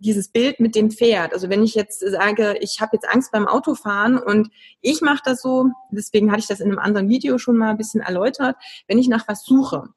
dieses 0.00 0.28
Bild 0.28 0.60
mit 0.60 0.74
dem 0.74 0.90
Pferd. 0.90 1.32
Also 1.32 1.48
wenn 1.48 1.62
ich 1.62 1.74
jetzt 1.74 2.00
sage, 2.00 2.56
ich 2.60 2.80
habe 2.80 2.90
jetzt 2.94 3.08
Angst 3.08 3.32
beim 3.32 3.48
Autofahren 3.48 4.18
und 4.18 4.50
ich 4.82 5.00
mache 5.00 5.22
das 5.24 5.40
so, 5.40 5.70
deswegen 5.90 6.30
hatte 6.30 6.40
ich 6.40 6.46
das 6.46 6.60
in 6.60 6.68
einem 6.68 6.78
anderen 6.78 7.08
Video 7.08 7.38
schon 7.38 7.56
mal 7.56 7.70
ein 7.70 7.78
bisschen 7.78 8.02
erläutert, 8.02 8.56
wenn 8.86 8.98
ich 8.98 9.08
nach 9.08 9.26
was 9.28 9.44
suche 9.44 9.88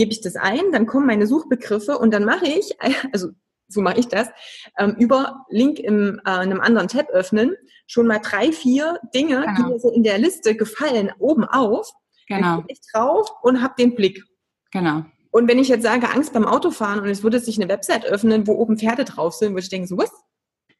gebe 0.00 0.12
ich 0.12 0.22
das 0.22 0.34
ein, 0.34 0.72
dann 0.72 0.86
kommen 0.86 1.06
meine 1.06 1.26
Suchbegriffe 1.26 1.98
und 1.98 2.10
dann 2.14 2.24
mache 2.24 2.46
ich, 2.46 2.74
also 3.12 3.28
so 3.68 3.82
mache 3.82 4.00
ich 4.00 4.08
das, 4.08 4.28
ähm, 4.78 4.96
über 4.98 5.44
Link 5.50 5.78
im, 5.78 6.18
äh, 6.24 6.30
einem 6.30 6.62
anderen 6.62 6.88
Tab 6.88 7.10
öffnen, 7.10 7.54
schon 7.86 8.06
mal 8.06 8.18
drei, 8.18 8.50
vier 8.50 8.98
Dinge, 9.14 9.42
genau. 9.42 9.54
die 9.56 9.62
mir 9.74 9.78
so 9.78 9.90
in 9.90 10.02
der 10.02 10.16
Liste 10.16 10.56
gefallen, 10.56 11.12
oben 11.18 11.44
auf. 11.44 11.86
Genau. 12.28 12.56
Dann 12.56 12.64
ich 12.68 12.80
drauf 12.90 13.28
und 13.42 13.60
habe 13.60 13.74
den 13.78 13.94
Blick. 13.94 14.24
Genau. 14.72 15.04
Und 15.32 15.48
wenn 15.48 15.58
ich 15.58 15.68
jetzt 15.68 15.82
sage, 15.82 16.08
Angst 16.08 16.32
beim 16.32 16.46
Autofahren 16.46 17.00
und 17.00 17.08
es 17.08 17.22
würde 17.22 17.38
sich 17.38 17.60
eine 17.60 17.70
Website 17.70 18.06
öffnen, 18.06 18.46
wo 18.46 18.54
oben 18.54 18.78
Pferde 18.78 19.04
drauf 19.04 19.34
sind, 19.34 19.50
würde 19.50 19.60
ich 19.60 19.68
denken, 19.68 19.86
so 19.86 19.98
was? 19.98 20.10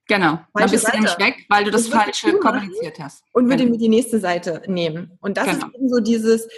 Genau, 0.08 0.40
da 0.54 0.66
bist 0.66 0.86
Seite. 0.86 0.96
du 0.96 1.02
nämlich 1.04 1.18
weg, 1.18 1.44
weil 1.50 1.64
du 1.64 1.70
das, 1.70 1.88
das 1.88 2.02
Falsche 2.02 2.32
kommuniziert 2.38 2.98
hast. 2.98 3.22
Und 3.32 3.44
würde 3.44 3.58
genau. 3.58 3.72
mir 3.72 3.78
die 3.78 3.88
nächste 3.90 4.18
Seite 4.18 4.62
nehmen. 4.66 5.18
Und 5.20 5.36
das 5.36 5.44
genau. 5.44 5.66
ist 5.66 5.74
eben 5.74 5.88
so 5.88 6.00
dieses, 6.00 6.48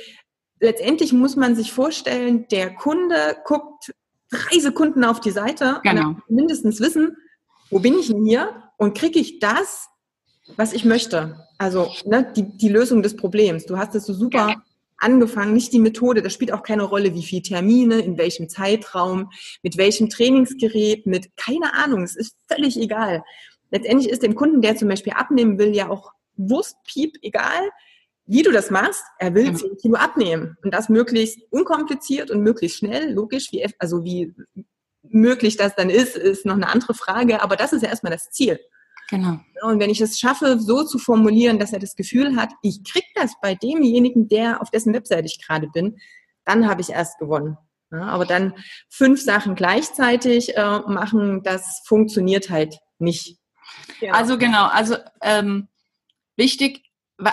letztendlich 0.62 1.12
muss 1.12 1.36
man 1.36 1.54
sich 1.56 1.72
vorstellen, 1.72 2.46
der 2.50 2.74
Kunde 2.74 3.36
guckt 3.44 3.92
drei 4.30 4.58
Sekunden 4.58 5.04
auf 5.04 5.20
die 5.20 5.32
Seite 5.32 5.80
genau. 5.82 6.10
und 6.10 6.30
mindestens 6.30 6.80
wissen, 6.80 7.16
wo 7.68 7.80
bin 7.80 7.98
ich 7.98 8.08
denn 8.08 8.24
hier 8.24 8.62
und 8.78 8.96
kriege 8.96 9.18
ich 9.18 9.40
das, 9.40 9.88
was 10.56 10.72
ich 10.72 10.84
möchte. 10.84 11.46
Also 11.58 11.90
ne, 12.06 12.32
die, 12.34 12.56
die 12.56 12.68
Lösung 12.68 13.02
des 13.02 13.16
Problems. 13.16 13.66
Du 13.66 13.76
hast 13.76 13.94
es 13.94 14.06
so 14.06 14.14
super 14.14 14.48
ja. 14.50 14.62
angefangen, 14.98 15.52
nicht 15.52 15.72
die 15.72 15.80
Methode, 15.80 16.22
das 16.22 16.32
spielt 16.32 16.52
auch 16.52 16.62
keine 16.62 16.84
Rolle, 16.84 17.12
wie 17.14 17.22
viele 17.24 17.42
Termine, 17.42 17.98
in 18.00 18.16
welchem 18.16 18.48
Zeitraum, 18.48 19.30
mit 19.62 19.76
welchem 19.76 20.08
Trainingsgerät, 20.08 21.06
mit 21.06 21.36
keine 21.36 21.74
Ahnung, 21.74 22.04
es 22.04 22.16
ist 22.16 22.36
völlig 22.48 22.80
egal. 22.80 23.24
Letztendlich 23.70 24.10
ist 24.10 24.22
dem 24.22 24.36
Kunden, 24.36 24.62
der 24.62 24.76
zum 24.76 24.88
Beispiel 24.88 25.14
abnehmen 25.14 25.58
will, 25.58 25.74
ja 25.74 25.88
auch 25.88 26.12
Wurstpiep 26.36 27.18
egal, 27.22 27.70
wie 28.26 28.42
du 28.42 28.52
das 28.52 28.70
machst, 28.70 29.02
er 29.18 29.34
will 29.34 29.54
10 29.54 29.76
Kilo 29.78 29.96
abnehmen 29.96 30.56
und 30.62 30.72
das 30.72 30.88
möglichst 30.88 31.40
unkompliziert 31.50 32.30
und 32.30 32.42
möglichst 32.42 32.78
schnell, 32.78 33.12
logisch, 33.12 33.52
wie, 33.52 33.66
also 33.78 34.04
wie 34.04 34.34
möglich 35.02 35.56
das 35.56 35.74
dann 35.74 35.90
ist, 35.90 36.16
ist 36.16 36.46
noch 36.46 36.54
eine 36.54 36.68
andere 36.68 36.94
Frage, 36.94 37.42
aber 37.42 37.56
das 37.56 37.72
ist 37.72 37.82
ja 37.82 37.88
erstmal 37.88 38.12
das 38.12 38.30
Ziel. 38.30 38.60
Genau. 39.10 39.40
Und 39.62 39.78
wenn 39.78 39.90
ich 39.90 40.00
es 40.00 40.18
schaffe, 40.18 40.58
so 40.58 40.84
zu 40.84 40.98
formulieren, 40.98 41.58
dass 41.58 41.72
er 41.72 41.80
das 41.80 41.96
Gefühl 41.96 42.36
hat, 42.36 42.50
ich 42.62 42.82
krieg 42.84 43.04
das 43.14 43.32
bei 43.42 43.54
demjenigen, 43.54 44.28
der 44.28 44.62
auf 44.62 44.70
dessen 44.70 44.94
Webseite 44.94 45.26
ich 45.26 45.44
gerade 45.44 45.68
bin, 45.68 45.98
dann 46.44 46.68
habe 46.68 46.80
ich 46.80 46.90
erst 46.90 47.18
gewonnen. 47.18 47.58
Ja, 47.90 48.04
aber 48.04 48.24
dann 48.24 48.54
fünf 48.88 49.22
Sachen 49.22 49.54
gleichzeitig 49.54 50.56
äh, 50.56 50.78
machen, 50.86 51.42
das 51.42 51.82
funktioniert 51.84 52.48
halt 52.48 52.78
nicht. 52.98 53.36
Genau. 54.00 54.14
Also 54.14 54.38
genau, 54.38 54.66
also 54.66 54.96
ähm, 55.20 55.68
wichtig, 56.36 56.82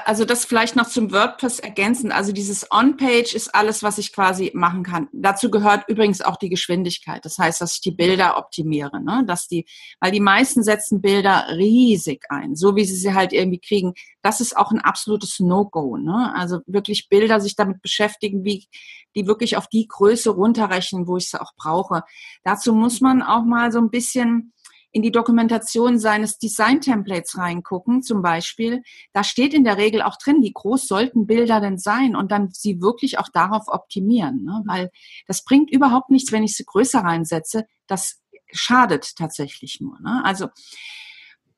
also 0.05 0.25
das 0.25 0.45
vielleicht 0.45 0.75
noch 0.75 0.87
zum 0.87 1.11
WordPress 1.11 1.59
ergänzen. 1.59 2.11
Also 2.11 2.31
dieses 2.31 2.69
On-Page 2.71 3.33
ist 3.33 3.53
alles, 3.55 3.83
was 3.83 3.97
ich 3.97 4.13
quasi 4.13 4.51
machen 4.53 4.83
kann. 4.83 5.07
Dazu 5.11 5.49
gehört 5.49 5.87
übrigens 5.87 6.21
auch 6.21 6.37
die 6.37 6.49
Geschwindigkeit. 6.49 7.23
Das 7.25 7.37
heißt, 7.37 7.61
dass 7.61 7.75
ich 7.75 7.81
die 7.81 7.91
Bilder 7.91 8.37
optimiere, 8.37 9.01
ne? 9.01 9.23
dass 9.25 9.47
die, 9.47 9.65
weil 9.99 10.11
die 10.11 10.19
meisten 10.19 10.63
setzen 10.63 11.01
Bilder 11.01 11.45
riesig 11.51 12.25
ein, 12.29 12.55
so 12.55 12.75
wie 12.75 12.85
sie 12.85 12.95
sie 12.95 13.13
halt 13.13 13.33
irgendwie 13.33 13.59
kriegen. 13.59 13.93
Das 14.21 14.41
ist 14.41 14.55
auch 14.55 14.71
ein 14.71 14.81
absolutes 14.81 15.39
No-Go. 15.39 15.97
Ne? 15.97 16.33
Also 16.35 16.59
wirklich 16.65 17.09
Bilder 17.09 17.39
sich 17.39 17.55
damit 17.55 17.81
beschäftigen, 17.81 18.43
wie 18.43 18.67
die 19.15 19.27
wirklich 19.27 19.57
auf 19.57 19.67
die 19.67 19.87
Größe 19.87 20.29
runterrechnen, 20.29 21.07
wo 21.07 21.17
ich 21.17 21.29
sie 21.29 21.41
auch 21.41 21.53
brauche. 21.57 22.03
Dazu 22.43 22.73
muss 22.73 23.01
man 23.01 23.21
auch 23.21 23.43
mal 23.43 23.71
so 23.71 23.79
ein 23.79 23.89
bisschen 23.89 24.53
in 24.91 25.01
die 25.03 25.11
Dokumentation 25.11 25.99
seines 25.99 26.39
Design-Templates 26.39 27.37
reingucken, 27.37 28.01
zum 28.01 28.21
Beispiel, 28.21 28.81
da 29.13 29.23
steht 29.23 29.53
in 29.53 29.63
der 29.63 29.77
Regel 29.77 30.01
auch 30.01 30.17
drin, 30.17 30.41
wie 30.41 30.51
groß 30.51 30.87
sollten 30.87 31.27
Bilder 31.27 31.61
denn 31.61 31.77
sein 31.77 32.15
und 32.15 32.31
dann 32.31 32.49
sie 32.51 32.81
wirklich 32.81 33.19
auch 33.19 33.29
darauf 33.29 33.67
optimieren. 33.67 34.43
Ne? 34.43 34.63
Weil 34.65 34.89
das 35.27 35.43
bringt 35.43 35.71
überhaupt 35.71 36.09
nichts, 36.09 36.31
wenn 36.31 36.43
ich 36.43 36.55
sie 36.55 36.65
größer 36.65 36.99
reinsetze. 36.99 37.65
Das 37.87 38.19
schadet 38.51 39.15
tatsächlich 39.15 39.79
nur. 39.79 39.99
Ne? 39.99 40.21
Also 40.23 40.47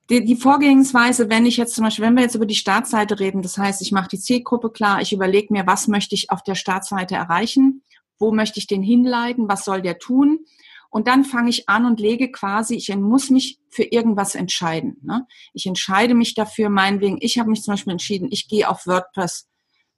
die, 0.09 0.25
die 0.25 0.35
Vorgehensweise, 0.35 1.29
wenn 1.29 1.45
ich 1.45 1.55
jetzt 1.55 1.73
zum 1.73 1.85
Beispiel, 1.85 2.03
wenn 2.03 2.15
wir 2.15 2.23
jetzt 2.23 2.35
über 2.35 2.45
die 2.45 2.55
Startseite 2.55 3.19
reden, 3.21 3.41
das 3.41 3.57
heißt, 3.57 3.81
ich 3.81 3.93
mache 3.93 4.09
die 4.09 4.19
Zielgruppe 4.19 4.69
klar, 4.71 5.01
ich 5.01 5.13
überlege 5.13 5.53
mir, 5.53 5.65
was 5.65 5.87
möchte 5.87 6.15
ich 6.15 6.31
auf 6.31 6.43
der 6.43 6.55
Startseite 6.55 7.15
erreichen, 7.15 7.83
wo 8.19 8.33
möchte 8.33 8.59
ich 8.59 8.67
den 8.67 8.83
hinleiten, 8.83 9.47
was 9.47 9.63
soll 9.63 9.81
der 9.81 9.99
tun 9.99 10.45
und 10.91 11.07
dann 11.07 11.23
fange 11.23 11.49
ich 11.49 11.67
an 11.69 11.85
und 11.85 11.99
lege 11.99 12.31
quasi, 12.31 12.75
ich 12.75 12.93
muss 12.95 13.29
mich 13.29 13.59
für 13.69 13.83
irgendwas 13.83 14.35
entscheiden. 14.35 14.97
Ne? 15.01 15.25
Ich 15.53 15.65
entscheide 15.65 16.13
mich 16.13 16.35
dafür, 16.35 16.69
meinetwegen, 16.69 17.17
ich 17.21 17.39
habe 17.39 17.49
mich 17.49 17.63
zum 17.63 17.73
Beispiel 17.73 17.91
entschieden, 17.91 18.27
ich 18.29 18.49
gehe 18.49 18.69
auf 18.69 18.85
WordPress 18.85 19.47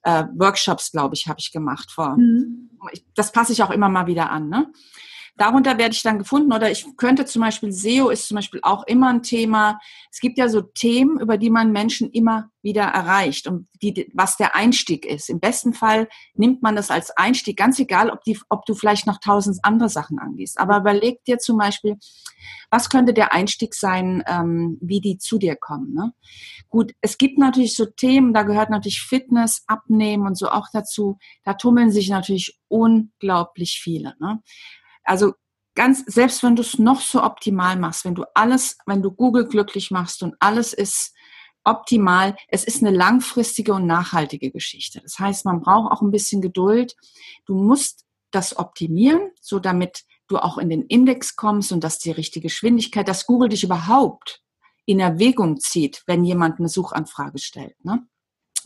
äh, 0.04 0.24
Workshops, 0.34 0.92
glaube 0.92 1.16
ich, 1.16 1.26
habe 1.26 1.40
ich 1.40 1.50
gemacht 1.50 1.90
vor. 1.90 2.16
Mhm. 2.16 2.70
Das 3.14 3.32
passe 3.32 3.52
ich 3.52 3.62
auch 3.62 3.70
immer 3.70 3.88
mal 3.88 4.06
wieder 4.06 4.30
an. 4.30 4.48
Ne? 4.48 4.72
Darunter 5.36 5.78
werde 5.78 5.94
ich 5.94 6.02
dann 6.02 6.18
gefunden 6.18 6.52
oder 6.52 6.70
ich 6.70 6.86
könnte 6.96 7.24
zum 7.24 7.42
Beispiel, 7.42 7.72
SEO 7.72 8.08
ist 8.08 8.28
zum 8.28 8.36
Beispiel 8.36 8.60
auch 8.62 8.84
immer 8.86 9.08
ein 9.08 9.22
Thema. 9.22 9.80
Es 10.12 10.20
gibt 10.20 10.38
ja 10.38 10.48
so 10.48 10.60
Themen, 10.60 11.18
über 11.18 11.38
die 11.38 11.50
man 11.50 11.72
Menschen 11.72 12.10
immer 12.10 12.50
wieder 12.62 12.84
erreicht 12.84 13.48
und 13.48 13.68
die, 13.82 14.10
was 14.14 14.36
der 14.36 14.54
Einstieg 14.54 15.04
ist. 15.04 15.28
Im 15.28 15.40
besten 15.40 15.74
Fall 15.74 16.08
nimmt 16.34 16.62
man 16.62 16.76
das 16.76 16.90
als 16.90 17.10
Einstieg, 17.10 17.56
ganz 17.56 17.78
egal, 17.80 18.10
ob, 18.10 18.22
die, 18.22 18.38
ob 18.48 18.64
du 18.64 18.74
vielleicht 18.74 19.06
noch 19.06 19.18
tausend 19.18 19.58
andere 19.62 19.88
Sachen 19.88 20.18
angehst. 20.20 20.58
Aber 20.58 20.78
überleg 20.78 21.22
dir 21.24 21.38
zum 21.38 21.58
Beispiel, 21.58 21.96
was 22.70 22.88
könnte 22.88 23.12
der 23.12 23.32
Einstieg 23.32 23.74
sein, 23.74 24.22
ähm, 24.26 24.78
wie 24.80 25.00
die 25.00 25.18
zu 25.18 25.38
dir 25.38 25.56
kommen. 25.56 25.94
Ne? 25.94 26.12
Gut, 26.68 26.92
es 27.00 27.18
gibt 27.18 27.38
natürlich 27.38 27.76
so 27.76 27.86
Themen, 27.86 28.32
da 28.32 28.42
gehört 28.42 28.70
natürlich 28.70 29.02
Fitness, 29.02 29.64
Abnehmen 29.66 30.26
und 30.26 30.38
so 30.38 30.48
auch 30.48 30.68
dazu. 30.72 31.18
Da 31.44 31.54
tummeln 31.54 31.90
sich 31.90 32.08
natürlich 32.08 32.58
unglaublich 32.68 33.80
viele. 33.82 34.14
Ne? 34.20 34.40
Also 35.04 35.34
ganz, 35.74 36.04
selbst 36.06 36.42
wenn 36.42 36.56
du 36.56 36.62
es 36.62 36.78
noch 36.78 37.00
so 37.00 37.22
optimal 37.22 37.76
machst, 37.76 38.04
wenn 38.04 38.14
du 38.14 38.24
alles, 38.34 38.78
wenn 38.86 39.02
du 39.02 39.10
Google 39.10 39.46
glücklich 39.46 39.90
machst 39.90 40.22
und 40.22 40.34
alles 40.40 40.72
ist 40.72 41.14
optimal, 41.64 42.36
es 42.48 42.64
ist 42.64 42.82
eine 42.82 42.94
langfristige 42.94 43.74
und 43.74 43.86
nachhaltige 43.86 44.50
Geschichte. 44.50 45.00
Das 45.02 45.18
heißt, 45.18 45.44
man 45.44 45.60
braucht 45.60 45.92
auch 45.92 46.02
ein 46.02 46.10
bisschen 46.10 46.42
Geduld. 46.42 46.94
Du 47.46 47.54
musst 47.54 48.04
das 48.30 48.58
optimieren, 48.58 49.30
so 49.40 49.58
damit 49.58 50.04
du 50.28 50.38
auch 50.38 50.58
in 50.58 50.68
den 50.68 50.82
Index 50.82 51.36
kommst 51.36 51.72
und 51.72 51.84
dass 51.84 51.98
die 51.98 52.10
richtige 52.10 52.48
Geschwindigkeit, 52.48 53.08
dass 53.08 53.26
Google 53.26 53.48
dich 53.48 53.64
überhaupt 53.64 54.42
in 54.86 55.00
Erwägung 55.00 55.60
zieht, 55.60 56.02
wenn 56.06 56.24
jemand 56.24 56.58
eine 56.58 56.68
Suchanfrage 56.68 57.38
stellt. 57.38 57.82
Ne? 57.84 58.06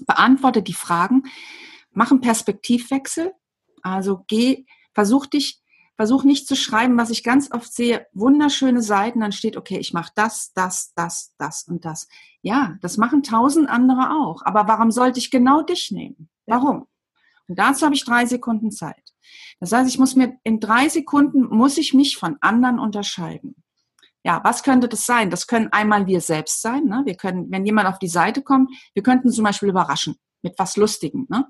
Beantworte 0.07 0.62
die 0.62 0.72
Fragen, 0.72 1.24
mach 1.90 2.11
einen 2.11 2.20
Perspektivwechsel, 2.20 3.33
also 3.83 4.24
geh, 4.27 4.64
versuch 4.94 5.27
dich, 5.27 5.61
versuch 5.99 6.23
nicht 6.23 6.47
zu 6.47 6.55
schreiben, 6.55 6.97
was 6.97 7.11
ich 7.11 7.25
ganz 7.25 7.51
oft 7.51 7.73
sehe, 7.75 8.07
wunderschöne 8.13 8.83
Seiten, 8.83 9.19
dann 9.19 9.33
steht, 9.33 9.57
okay, 9.57 9.79
ich 9.79 9.93
mache 9.93 10.13
das, 10.15 10.53
das, 10.53 10.93
das, 10.95 11.35
das 11.39 11.65
und 11.65 11.85
das. 11.85 12.07
Ja, 12.41 12.77
das 12.83 12.99
machen 12.99 13.25
tausend 13.25 13.69
andere 13.69 14.13
auch. 14.13 14.43
Aber 14.45 14.69
warum 14.69 14.93
sollte 14.93 15.19
ich 15.19 15.33
genau 15.33 15.63
dich 15.63 15.91
nehmen? 15.91 16.31
Warum? 16.47 16.87
Und 17.49 17.59
dazu 17.59 17.85
habe 17.85 17.97
ich 17.97 18.05
drei 18.05 18.27
Sekunden 18.27 18.71
Zeit. 18.71 19.13
Das 19.59 19.73
heißt, 19.73 19.89
ich 19.91 19.99
muss 19.99 20.15
mir 20.15 20.39
in 20.45 20.61
drei 20.61 20.89
Sekunden 20.89 21.49
muss 21.49 21.77
ich 21.79 21.95
mich 21.95 22.17
von 22.17 22.37
anderen 22.41 22.79
unterscheiden. 22.79 23.57
Ja, 24.23 24.41
was 24.45 24.63
könnte 24.63 24.89
das 24.89 25.05
sein? 25.05 25.31
Das 25.31 25.49
können 25.49 25.73
einmal 25.73 26.07
wir 26.07 26.21
selbst 26.21 26.63
sein. 26.63 26.85
Ne? 26.85 27.03
Wir 27.07 27.17
können, 27.17 27.51
wenn 27.51 27.67
jemand 27.67 27.89
auf 27.89 27.99
die 27.99 28.09
Seite 28.09 28.43
kommt, 28.43 28.71
wir 28.95 29.03
könnten 29.03 29.33
zum 29.33 29.43
Beispiel 29.43 29.71
überraschen 29.71 30.15
mit 30.43 30.57
was 30.61 30.77
Lustigem. 30.77 31.27
Ne? 31.29 31.45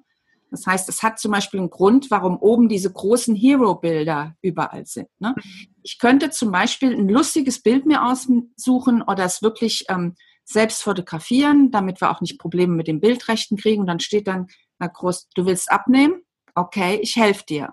Das 0.50 0.66
heißt, 0.66 0.88
es 0.88 1.02
hat 1.02 1.18
zum 1.18 1.32
Beispiel 1.32 1.60
einen 1.60 1.70
Grund, 1.70 2.10
warum 2.10 2.38
oben 2.38 2.68
diese 2.68 2.92
großen 2.92 3.34
Hero-Bilder 3.36 4.34
überall 4.40 4.86
sind. 4.86 5.08
Ne? 5.18 5.34
Ich 5.82 5.98
könnte 5.98 6.30
zum 6.30 6.50
Beispiel 6.50 6.94
ein 6.94 7.08
lustiges 7.08 7.62
Bild 7.62 7.86
mir 7.86 8.04
aussuchen 8.04 9.02
oder 9.02 9.24
es 9.24 9.42
wirklich 9.42 9.84
ähm, 9.88 10.14
selbst 10.44 10.82
fotografieren, 10.82 11.70
damit 11.70 12.00
wir 12.00 12.10
auch 12.10 12.20
nicht 12.20 12.38
Probleme 12.38 12.74
mit 12.74 12.88
den 12.88 13.00
Bildrechten 13.00 13.56
kriegen. 13.56 13.82
Und 13.82 13.86
dann 13.88 14.00
steht 14.00 14.26
dann 14.26 14.46
na 14.78 14.86
groß, 14.86 15.28
du 15.34 15.46
willst 15.46 15.70
abnehmen? 15.70 16.22
Okay, 16.54 16.98
ich 17.02 17.16
helfe 17.16 17.44
dir. 17.44 17.72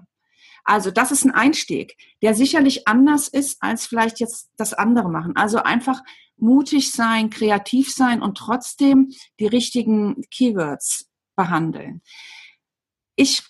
Also 0.63 0.89
das 0.89 1.11
ist 1.11 1.23
ein 1.23 1.31
Einstieg, 1.31 1.95
der 2.23 2.33
sicherlich 2.33 2.87
anders 2.87 3.27
ist, 3.27 3.61
als 3.61 3.85
vielleicht 3.85 4.19
jetzt 4.19 4.49
das 4.57 4.73
andere 4.73 5.09
machen. 5.09 5.35
Also 5.35 5.59
einfach 5.59 6.01
mutig 6.37 6.91
sein, 6.91 7.29
kreativ 7.29 7.93
sein 7.93 8.21
und 8.21 8.37
trotzdem 8.37 9.11
die 9.39 9.47
richtigen 9.47 10.23
Keywords 10.31 11.07
behandeln. 11.35 12.01
Ich, 13.15 13.43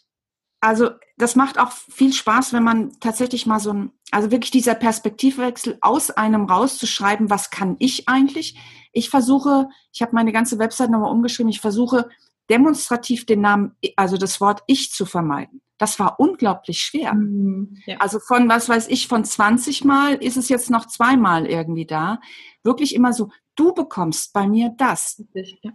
also 0.59 0.89
das 1.17 1.35
macht 1.35 1.59
auch 1.59 1.71
viel 1.71 2.13
Spaß, 2.13 2.53
wenn 2.53 2.63
man 2.63 2.99
tatsächlich 2.99 3.45
mal 3.45 3.59
so 3.59 3.71
ein, 3.71 3.91
also 4.11 4.31
wirklich 4.31 4.51
dieser 4.51 4.75
Perspektivwechsel 4.75 5.77
aus 5.81 6.11
einem 6.11 6.45
rauszuschreiben, 6.45 7.29
was 7.29 7.49
kann 7.49 7.75
ich 7.79 8.07
eigentlich? 8.09 8.57
Ich 8.91 9.09
versuche, 9.09 9.69
ich 9.93 10.01
habe 10.01 10.13
meine 10.13 10.31
ganze 10.31 10.59
Website 10.59 10.89
nochmal 10.89 11.11
umgeschrieben, 11.11 11.49
ich 11.49 11.61
versuche 11.61 12.09
demonstrativ 12.49 13.25
den 13.25 13.41
Namen, 13.41 13.75
also 13.95 14.17
das 14.17 14.39
Wort 14.39 14.61
ich 14.67 14.91
zu 14.91 15.05
vermeiden. 15.05 15.61
Das 15.77 15.99
war 15.99 16.19
unglaublich 16.19 16.79
schwer. 16.79 17.13
Mhm, 17.13 17.77
ja. 17.85 17.97
Also 17.97 18.19
von, 18.19 18.47
was 18.47 18.69
weiß 18.69 18.87
ich, 18.87 19.07
von 19.07 19.25
20 19.25 19.83
Mal 19.83 20.15
ist 20.15 20.37
es 20.37 20.47
jetzt 20.47 20.69
noch 20.69 20.85
zweimal 20.85 21.47
irgendwie 21.47 21.85
da. 21.85 22.19
Wirklich 22.63 22.95
immer 22.95 23.13
so, 23.13 23.29
du 23.55 23.73
bekommst 23.73 24.31
bei 24.31 24.47
mir 24.47 24.73
das. 24.77 25.21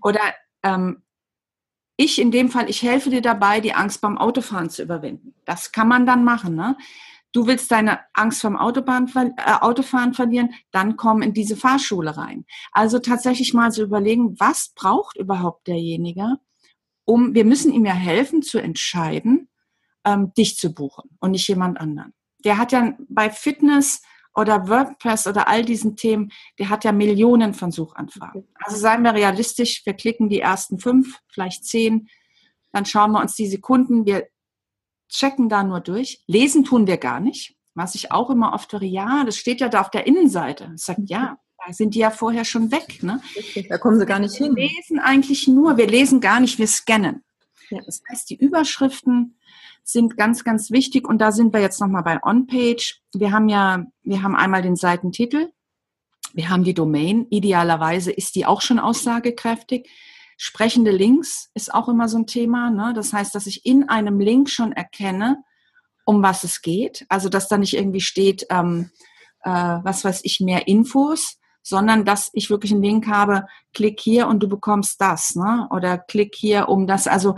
Oder 0.03 0.20
ähm, 0.62 1.03
ich 2.01 2.19
in 2.19 2.31
dem 2.31 2.49
Fall, 2.49 2.71
ich 2.71 2.83
helfe 2.83 3.11
dir 3.11 3.21
dabei, 3.21 3.61
die 3.61 3.75
Angst 3.75 4.01
beim 4.01 4.17
Autofahren 4.17 4.71
zu 4.71 4.83
überwinden. 4.83 5.35
Das 5.45 5.71
kann 5.71 5.87
man 5.87 6.07
dann 6.07 6.25
machen. 6.25 6.55
Ne? 6.55 6.79
Du 7.33 7.47
willst 7.47 7.71
deine 7.71 8.01
Angst 8.15 8.41
vom 8.41 8.57
Autobahn, 8.57 9.07
äh, 9.15 9.53
Autofahren 9.61 10.15
verlieren, 10.15 10.55
dann 10.71 10.97
komm 10.97 11.21
in 11.21 11.35
diese 11.35 11.57
Fahrschule 11.57 12.17
rein. 12.17 12.47
Also 12.73 13.01
tatsächlich 13.01 13.53
mal 13.53 13.71
so 13.71 13.83
überlegen, 13.83 14.41
was 14.41 14.73
braucht 14.75 15.19
überhaupt 15.19 15.67
derjenige, 15.67 16.39
um, 17.05 17.35
wir 17.35 17.45
müssen 17.45 17.71
ihm 17.71 17.85
ja 17.85 17.93
helfen 17.93 18.41
zu 18.41 18.59
entscheiden, 18.59 19.49
ähm, 20.07 20.33
dich 20.33 20.57
zu 20.57 20.73
buchen 20.73 21.11
und 21.21 21.33
nicht 21.33 21.47
jemand 21.49 21.79
anderen. 21.79 22.15
Der 22.45 22.57
hat 22.57 22.73
ja 22.73 22.95
bei 23.11 23.29
Fitness 23.29 24.01
oder 24.35 24.69
WordPress 24.69 25.27
oder 25.27 25.49
all 25.49 25.64
diesen 25.64 25.97
Themen, 25.97 26.31
der 26.59 26.69
hat 26.69 26.85
ja 26.85 26.93
Millionen 26.93 27.55
von 27.55 27.73
Suchanfragen. 27.73 28.47
Also 28.55 28.77
seien 28.77 29.03
wir 29.03 29.14
realistisch, 29.14 29.85
wir 29.85 29.95
klicken 29.95 30.29
die 30.29 30.40
ersten 30.40 30.79
fünf, 30.79 31.19
vielleicht 31.29 31.64
zehn, 31.64 32.09
dann 32.73 32.87
schauen 32.87 33.12
wir 33.12 33.21
uns 33.21 33.35
die 33.35 33.49
Sekunden, 33.49 34.07
wir 34.07 34.29
checken 35.09 35.49
da 35.49 35.64
nur 35.64 35.81
durch. 35.81 36.23
Lesen 36.27 36.64
tun 36.64 36.87
wir 36.87 36.97
gar 36.97 37.21
nicht, 37.21 37.57
was 37.75 37.95
ich 37.95 38.12
auch 38.12 38.31
immer 38.31 38.53
oft 38.53 38.73
höre, 38.73 38.83
ja, 38.83 39.25
das 39.25 39.37
steht 39.37 39.61
ja 39.61 39.69
da 39.69 39.81
auf 39.81 39.90
der 39.90 40.07
Innenseite. 40.07 40.73
Ich 40.77 40.85
sage, 40.85 41.03
ja, 41.07 41.38
da 41.66 41.73
sind 41.73 41.95
die 41.95 41.99
ja 41.99 42.11
vorher 42.11 42.45
schon 42.45 42.71
weg. 42.71 43.03
Ne? 43.03 43.21
Da 43.69 43.79
kommen 43.79 43.99
sie 43.99 44.07
gar 44.07 44.19
nicht 44.19 44.37
hin. 44.37 44.55
Wir 44.57 44.69
lesen 44.69 44.99
eigentlich 44.99 45.49
nur, 45.49 45.77
wir 45.77 45.87
lesen 45.87 46.21
gar 46.21 46.40
nicht, 46.40 46.59
wir 46.59 46.69
scannen. 46.69 47.25
Ja. 47.71 47.81
Das 47.85 48.03
heißt, 48.11 48.31
die 48.31 48.37
Überschriften 48.37 49.37
sind 49.92 50.16
ganz, 50.16 50.44
ganz 50.44 50.70
wichtig. 50.70 51.09
Und 51.09 51.18
da 51.18 51.33
sind 51.33 51.53
wir 51.53 51.61
jetzt 51.61 51.81
nochmal 51.81 52.03
bei 52.03 52.22
On-Page. 52.22 53.00
Wir 53.14 53.33
haben 53.33 53.48
ja, 53.48 53.85
wir 54.03 54.22
haben 54.22 54.37
einmal 54.37 54.62
den 54.62 54.76
Seitentitel. 54.76 55.50
Wir 56.33 56.48
haben 56.48 56.64
die 56.64 56.74
Domain. 56.74 57.26
Idealerweise 57.31 58.12
ist 58.12 58.35
die 58.35 58.46
auch 58.46 58.61
schon 58.61 58.79
aussagekräftig. 58.79 59.88
Sprechende 60.37 60.90
Links 60.90 61.50
ist 61.55 61.74
auch 61.74 61.88
immer 61.88 62.09
so 62.09 62.18
ein 62.18 62.26
Thema. 62.26 62.70
Ne? 62.70 62.92
Das 62.94 63.12
heißt, 63.12 63.35
dass 63.35 63.46
ich 63.46 63.66
in 63.66 63.88
einem 63.88 64.20
Link 64.20 64.48
schon 64.48 64.72
erkenne, 64.72 65.42
um 66.05 66.22
was 66.22 66.44
es 66.44 66.62
geht. 66.62 67.05
Also, 67.09 67.29
dass 67.29 67.48
da 67.48 67.59
nicht 67.59 67.74
irgendwie 67.74 68.00
steht, 68.00 68.46
ähm, 68.50 68.90
äh, 69.42 69.50
was 69.50 70.05
weiß 70.05 70.20
ich, 70.24 70.40
mehr 70.40 70.66
Infos, 70.66 71.38
sondern 71.62 72.05
dass 72.05 72.31
ich 72.33 72.50
wirklich 72.50 72.72
einen 72.72 72.83
Link 72.83 73.07
habe, 73.07 73.46
klick 73.74 74.00
hier 74.00 74.29
und 74.29 74.42
du 74.42 74.48
bekommst 74.48 75.00
das, 75.00 75.35
ne? 75.35 75.68
Oder 75.70 75.98
klick 75.98 76.35
hier 76.35 76.68
um 76.68 76.87
das. 76.87 77.07
Also 77.07 77.35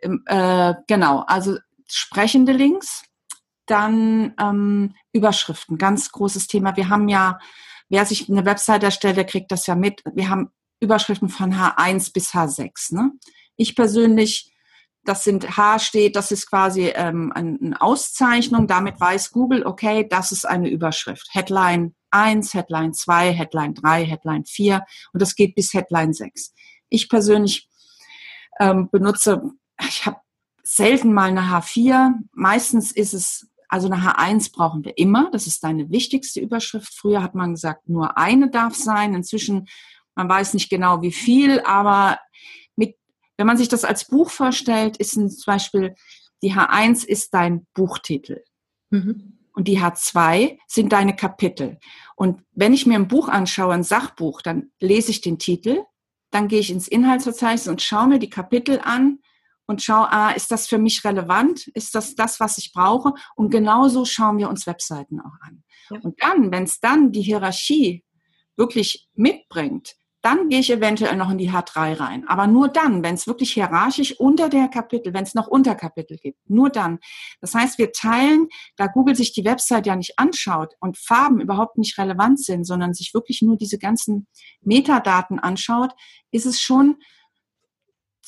äh, 0.00 0.74
genau, 0.86 1.24
also 1.26 1.58
sprechende 1.86 2.52
Links, 2.52 3.02
dann 3.66 4.34
ähm, 4.40 4.94
Überschriften, 5.12 5.78
ganz 5.78 6.10
großes 6.12 6.46
Thema. 6.46 6.76
Wir 6.76 6.88
haben 6.88 7.08
ja, 7.08 7.38
wer 7.88 8.04
sich 8.04 8.28
eine 8.28 8.44
Website 8.44 8.82
erstellt, 8.82 9.16
der 9.16 9.24
kriegt 9.24 9.52
das 9.52 9.66
ja 9.66 9.74
mit. 9.74 10.02
Wir 10.14 10.28
haben 10.28 10.50
Überschriften 10.80 11.28
von 11.28 11.54
H1 11.54 12.12
bis 12.12 12.32
H6. 12.32 12.94
Ne? 12.94 13.12
Ich 13.56 13.74
persönlich, 13.74 14.52
das 15.04 15.24
sind 15.24 15.56
H 15.56 15.80
steht, 15.80 16.16
das 16.16 16.30
ist 16.30 16.48
quasi 16.48 16.92
ähm, 16.94 17.32
eine 17.34 17.80
Auszeichnung. 17.80 18.66
Damit 18.66 19.00
weiß 19.00 19.32
Google, 19.32 19.66
okay, 19.66 20.06
das 20.08 20.32
ist 20.32 20.46
eine 20.46 20.68
Überschrift. 20.68 21.28
Headline 21.32 21.94
1, 22.10 22.54
Headline 22.54 22.94
2, 22.94 23.32
Headline 23.32 23.74
3, 23.74 24.04
Headline 24.04 24.44
4 24.44 24.84
und 25.12 25.20
das 25.20 25.34
geht 25.34 25.54
bis 25.54 25.74
Headline 25.74 26.12
6. 26.12 26.54
Ich 26.88 27.08
persönlich 27.08 27.68
ähm, 28.60 28.88
benutze, 28.90 29.42
ich 29.86 30.06
habe 30.06 30.18
selten 30.62 31.12
mal 31.12 31.30
eine 31.30 31.42
H4. 31.42 32.12
Meistens 32.32 32.92
ist 32.92 33.14
es, 33.14 33.48
also 33.68 33.90
eine 33.90 34.02
H1 34.02 34.52
brauchen 34.52 34.84
wir 34.84 34.96
immer. 34.98 35.30
Das 35.30 35.46
ist 35.46 35.64
deine 35.64 35.90
wichtigste 35.90 36.40
Überschrift. 36.40 36.92
Früher 36.94 37.22
hat 37.22 37.34
man 37.34 37.52
gesagt, 37.54 37.88
nur 37.88 38.16
eine 38.18 38.50
darf 38.50 38.74
sein. 38.74 39.14
Inzwischen, 39.14 39.68
man 40.14 40.28
weiß 40.28 40.54
nicht 40.54 40.70
genau 40.70 41.02
wie 41.02 41.12
viel, 41.12 41.60
aber 41.60 42.18
mit, 42.76 42.96
wenn 43.36 43.46
man 43.46 43.56
sich 43.56 43.68
das 43.68 43.84
als 43.84 44.06
Buch 44.06 44.30
vorstellt, 44.30 44.96
ist 44.96 45.12
zum 45.12 45.30
Beispiel 45.46 45.94
die 46.42 46.54
H1 46.54 47.04
ist 47.04 47.34
dein 47.34 47.66
Buchtitel. 47.74 48.44
Mhm 48.90 49.38
und 49.58 49.66
die 49.66 49.80
H2 49.80 50.56
sind 50.68 50.92
deine 50.92 51.16
Kapitel. 51.16 51.78
Und 52.14 52.44
wenn 52.52 52.72
ich 52.72 52.86
mir 52.86 52.94
ein 52.94 53.08
Buch 53.08 53.28
anschaue, 53.28 53.74
ein 53.74 53.82
Sachbuch, 53.82 54.40
dann 54.40 54.70
lese 54.78 55.10
ich 55.10 55.20
den 55.20 55.40
Titel, 55.40 55.82
dann 56.30 56.46
gehe 56.46 56.60
ich 56.60 56.70
ins 56.70 56.86
Inhaltsverzeichnis 56.86 57.66
und 57.66 57.82
schaue 57.82 58.06
mir 58.06 58.18
die 58.20 58.30
Kapitel 58.30 58.78
an 58.80 59.18
und 59.68 59.82
schaue, 59.82 60.10
ah, 60.10 60.30
ist 60.30 60.50
das 60.50 60.66
für 60.66 60.78
mich 60.78 61.04
relevant? 61.04 61.68
Ist 61.68 61.94
das 61.94 62.14
das, 62.16 62.40
was 62.40 62.58
ich 62.58 62.72
brauche? 62.72 63.12
Und 63.36 63.50
genauso 63.50 64.04
schauen 64.04 64.38
wir 64.38 64.48
uns 64.48 64.66
Webseiten 64.66 65.20
auch 65.20 65.40
an. 65.42 65.62
Ja. 65.90 66.00
Und 66.00 66.20
dann, 66.22 66.50
wenn 66.50 66.64
es 66.64 66.80
dann 66.80 67.12
die 67.12 67.22
Hierarchie 67.22 68.02
wirklich 68.56 69.08
mitbringt, 69.14 69.94
dann 70.22 70.48
gehe 70.48 70.60
ich 70.60 70.70
eventuell 70.70 71.16
noch 71.16 71.30
in 71.30 71.38
die 71.38 71.50
H3 71.50 72.00
rein. 72.00 72.26
Aber 72.26 72.46
nur 72.46 72.68
dann, 72.68 73.04
wenn 73.04 73.14
es 73.14 73.26
wirklich 73.26 73.52
hierarchisch 73.52 74.18
unter 74.18 74.48
der 74.48 74.68
Kapitel, 74.68 75.14
wenn 75.14 75.22
es 75.22 75.34
noch 75.34 75.46
Unterkapitel 75.46 76.16
gibt, 76.16 76.38
nur 76.48 76.70
dann. 76.70 76.98
Das 77.40 77.54
heißt, 77.54 77.78
wir 77.78 77.92
teilen, 77.92 78.48
da 78.76 78.88
Google 78.88 79.14
sich 79.14 79.32
die 79.32 79.44
Website 79.44 79.86
ja 79.86 79.94
nicht 79.94 80.18
anschaut 80.18 80.74
und 80.80 80.98
Farben 80.98 81.40
überhaupt 81.40 81.78
nicht 81.78 81.98
relevant 81.98 82.42
sind, 82.42 82.64
sondern 82.64 82.94
sich 82.94 83.14
wirklich 83.14 83.42
nur 83.42 83.56
diese 83.56 83.78
ganzen 83.78 84.26
Metadaten 84.60 85.38
anschaut, 85.38 85.92
ist 86.32 86.46
es 86.46 86.60
schon 86.60 86.96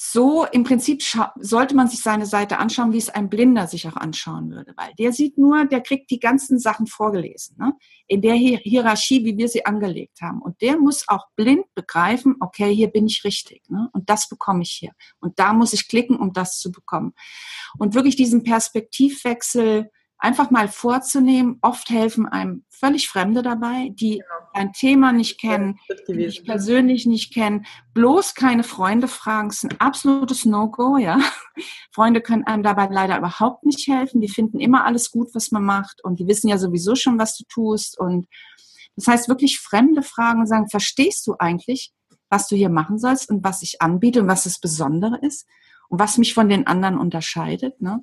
so 0.02 0.46
im 0.46 0.64
Prinzip 0.64 1.02
sollte 1.36 1.76
man 1.76 1.86
sich 1.86 2.00
seine 2.00 2.24
Seite 2.24 2.56
anschauen, 2.56 2.94
wie 2.94 2.98
es 2.98 3.10
ein 3.10 3.28
Blinder 3.28 3.66
sich 3.66 3.86
auch 3.86 3.96
anschauen 3.96 4.50
würde, 4.50 4.72
weil 4.74 4.94
der 4.98 5.12
sieht 5.12 5.36
nur, 5.36 5.66
der 5.66 5.82
kriegt 5.82 6.10
die 6.10 6.18
ganzen 6.18 6.58
Sachen 6.58 6.86
vorgelesen, 6.86 7.56
ne? 7.58 7.74
in 8.06 8.22
der 8.22 8.32
Hier 8.32 8.56
Hierarchie, 8.56 9.26
wie 9.26 9.36
wir 9.36 9.46
sie 9.46 9.66
angelegt 9.66 10.22
haben. 10.22 10.40
Und 10.40 10.62
der 10.62 10.78
muss 10.78 11.06
auch 11.06 11.26
blind 11.36 11.66
begreifen, 11.74 12.36
okay, 12.40 12.74
hier 12.74 12.88
bin 12.88 13.04
ich 13.04 13.24
richtig 13.24 13.60
ne? 13.68 13.90
und 13.92 14.08
das 14.08 14.26
bekomme 14.26 14.62
ich 14.62 14.70
hier. 14.70 14.92
Und 15.20 15.38
da 15.38 15.52
muss 15.52 15.74
ich 15.74 15.86
klicken, 15.86 16.16
um 16.16 16.32
das 16.32 16.58
zu 16.58 16.72
bekommen. 16.72 17.12
Und 17.76 17.94
wirklich 17.94 18.16
diesen 18.16 18.42
Perspektivwechsel 18.42 19.90
einfach 20.20 20.50
mal 20.50 20.68
vorzunehmen. 20.68 21.58
Oft 21.62 21.90
helfen 21.90 22.26
einem 22.26 22.64
völlig 22.68 23.08
Fremde 23.08 23.42
dabei, 23.42 23.90
die 23.92 24.18
genau. 24.18 24.50
ein 24.52 24.72
Thema 24.72 25.12
nicht 25.12 25.40
kennen, 25.40 25.78
die 26.08 26.12
dich 26.12 26.44
persönlich 26.44 27.06
nicht 27.06 27.32
kennen. 27.32 27.66
Bloß 27.94 28.34
keine 28.34 28.62
Freunde 28.62 29.08
fragen, 29.08 29.48
ist 29.48 29.64
ein 29.64 29.80
absolutes 29.80 30.44
No-Go, 30.44 30.98
ja. 30.98 31.18
Freunde 31.92 32.20
können 32.20 32.44
einem 32.44 32.62
dabei 32.62 32.88
leider 32.90 33.18
überhaupt 33.18 33.64
nicht 33.64 33.88
helfen. 33.88 34.20
Die 34.20 34.28
finden 34.28 34.60
immer 34.60 34.84
alles 34.84 35.10
gut, 35.10 35.28
was 35.34 35.50
man 35.50 35.64
macht 35.64 36.04
und 36.04 36.20
die 36.20 36.26
wissen 36.26 36.48
ja 36.48 36.58
sowieso 36.58 36.94
schon, 36.94 37.18
was 37.18 37.36
du 37.36 37.44
tust 37.48 37.98
und 37.98 38.26
Das 38.96 39.06
heißt, 39.06 39.28
wirklich 39.28 39.58
fremde 39.60 40.02
Fragen 40.02 40.40
und 40.40 40.46
sagen, 40.46 40.68
verstehst 40.68 41.26
du 41.26 41.34
eigentlich, 41.38 41.92
was 42.28 42.48
du 42.48 42.56
hier 42.56 42.68
machen 42.68 42.98
sollst 42.98 43.30
und 43.30 43.42
was 43.42 43.62
ich 43.62 43.80
anbiete 43.80 44.20
und 44.20 44.28
was 44.28 44.44
das 44.44 44.60
Besondere 44.60 45.18
ist 45.22 45.46
und 45.88 45.98
was 45.98 46.18
mich 46.18 46.34
von 46.34 46.48
den 46.48 46.66
anderen 46.66 46.98
unterscheidet. 46.98 47.80
Ne? 47.80 48.00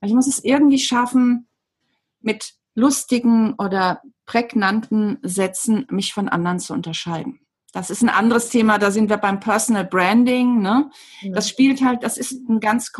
Ich 0.00 0.12
muss 0.12 0.26
es 0.26 0.42
irgendwie 0.44 0.78
schaffen, 0.78 1.48
mit 2.20 2.54
lustigen 2.74 3.54
oder 3.54 4.02
prägnanten 4.26 5.18
Sätzen 5.22 5.86
mich 5.90 6.12
von 6.12 6.28
anderen 6.28 6.60
zu 6.60 6.72
unterscheiden. 6.72 7.40
Das 7.72 7.90
ist 7.90 8.02
ein 8.02 8.08
anderes 8.08 8.48
Thema, 8.48 8.78
da 8.78 8.90
sind 8.90 9.10
wir 9.10 9.18
beim 9.18 9.40
Personal 9.40 9.84
Branding. 9.84 10.60
Ne? 10.60 10.90
Das 11.32 11.48
spielt 11.48 11.82
halt, 11.82 12.02
das 12.02 12.16
ist 12.16 12.48
ein 12.48 12.60
ganz 12.60 12.92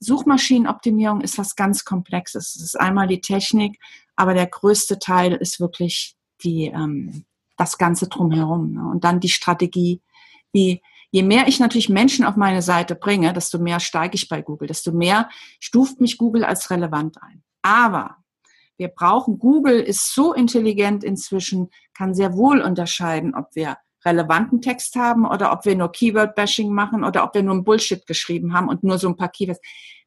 Suchmaschinenoptimierung 0.00 1.20
ist 1.20 1.38
was 1.38 1.56
ganz 1.56 1.84
Komplexes. 1.84 2.56
Es 2.56 2.62
ist 2.62 2.80
einmal 2.80 3.06
die 3.06 3.20
Technik, 3.20 3.78
aber 4.16 4.34
der 4.34 4.46
größte 4.46 4.98
Teil 4.98 5.32
ist 5.34 5.60
wirklich 5.60 6.16
die, 6.42 6.66
ähm, 6.66 7.24
das 7.56 7.78
Ganze 7.78 8.08
drumherum. 8.08 8.72
Ne? 8.72 8.86
Und 8.86 9.04
dann 9.04 9.20
die 9.20 9.28
Strategie, 9.28 10.00
wie 10.52 10.82
je 11.14 11.22
mehr 11.22 11.46
ich 11.46 11.60
natürlich 11.60 11.88
Menschen 11.88 12.24
auf 12.24 12.34
meine 12.34 12.60
Seite 12.60 12.96
bringe, 12.96 13.32
desto 13.32 13.60
mehr 13.60 13.78
steige 13.78 14.16
ich 14.16 14.28
bei 14.28 14.42
Google, 14.42 14.66
desto 14.66 14.90
mehr 14.90 15.28
stuft 15.60 16.00
mich 16.00 16.18
Google 16.18 16.42
als 16.42 16.70
relevant 16.70 17.22
ein. 17.22 17.44
Aber 17.62 18.16
wir 18.78 18.88
brauchen, 18.88 19.38
Google 19.38 19.78
ist 19.78 20.12
so 20.12 20.34
intelligent 20.34 21.04
inzwischen, 21.04 21.70
kann 21.96 22.16
sehr 22.16 22.34
wohl 22.34 22.60
unterscheiden, 22.60 23.36
ob 23.36 23.54
wir 23.54 23.76
relevanten 24.04 24.60
Text 24.60 24.96
haben 24.96 25.24
oder 25.24 25.52
ob 25.52 25.64
wir 25.64 25.76
nur 25.76 25.92
Keyword-Bashing 25.92 26.72
machen 26.72 27.04
oder 27.04 27.22
ob 27.22 27.36
wir 27.36 27.44
nur 27.44 27.54
ein 27.54 27.62
Bullshit 27.62 28.04
geschrieben 28.08 28.52
haben 28.52 28.68
und 28.68 28.82
nur 28.82 28.98
so 28.98 29.06
ein 29.06 29.16
paar 29.16 29.30
Keywords. 29.30 29.60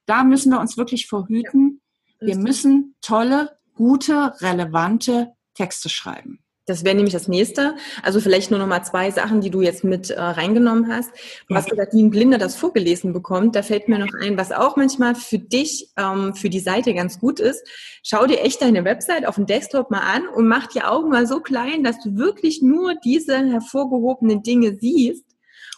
Da 0.08 0.26
müssen 0.26 0.52
wir 0.52 0.60
uns 0.60 0.76
wirklich 0.76 1.08
verhüten. 1.08 1.80
Wir 2.20 2.36
müssen 2.36 2.96
tolle, 3.00 3.58
gute, 3.76 4.34
relevante 4.42 5.32
Texte 5.54 5.88
schreiben. 5.88 6.44
Das 6.68 6.84
wäre 6.84 6.96
nämlich 6.96 7.14
das 7.14 7.30
nächste. 7.30 7.78
Also 8.04 8.20
vielleicht 8.20 8.52
nur 8.52 8.60
noch 8.60 8.68
mal 8.68 8.84
zwei 8.84 9.10
Sachen, 9.10 9.40
die 9.40 9.50
du 9.50 9.62
jetzt 9.62 9.86
mit 9.86 10.10
äh, 10.10 10.20
reingenommen 10.20 10.92
hast. 10.92 11.12
Du 11.48 11.54
ja. 11.54 11.62
hast 11.62 11.70
gesagt, 11.70 11.94
wie 11.94 12.04
ein 12.04 12.10
Blinder 12.10 12.38
das 12.38 12.58
vorgelesen 12.58 13.14
bekommt. 13.14 13.56
Da 13.56 13.64
fällt 13.64 13.88
mir 13.88 13.98
noch 13.98 14.14
ein, 14.14 14.38
was 14.38 14.52
auch 14.52 14.76
manchmal 14.76 15.16
für 15.16 15.40
dich, 15.40 15.90
ähm, 15.96 16.36
für 16.36 16.50
die 16.50 16.60
Seite 16.60 16.94
ganz 16.94 17.22
gut 17.22 17.40
ist. 17.40 17.66
Schau 18.04 18.28
dir 18.28 18.42
echt 18.42 18.62
deine 18.62 18.84
Website 18.84 19.26
auf 19.26 19.36
dem 19.36 19.46
Desktop 19.46 19.92
mal 19.92 20.02
an 20.02 20.28
und 20.28 20.46
mach 20.46 20.68
die 20.68 20.82
Augen 20.82 21.10
mal 21.10 21.26
so 21.26 21.40
klein, 21.40 21.86
dass 21.86 22.00
du 22.00 22.18
wirklich 22.18 22.62
nur 22.62 22.96
diese 22.96 23.38
hervorgehobenen 23.38 24.44
Dinge 24.44 24.76
siehst. 24.78 25.24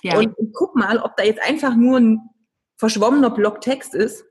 Ja. 0.01 0.17
Und, 0.17 0.35
und 0.39 0.53
guck 0.53 0.75
mal, 0.75 0.97
ob 0.97 1.15
da 1.17 1.23
jetzt 1.23 1.41
einfach 1.47 1.75
nur 1.75 1.99
ein 1.99 2.19
verschwommener 2.77 3.29
Block 3.29 3.61
Text 3.61 3.93
ist, 3.93 4.25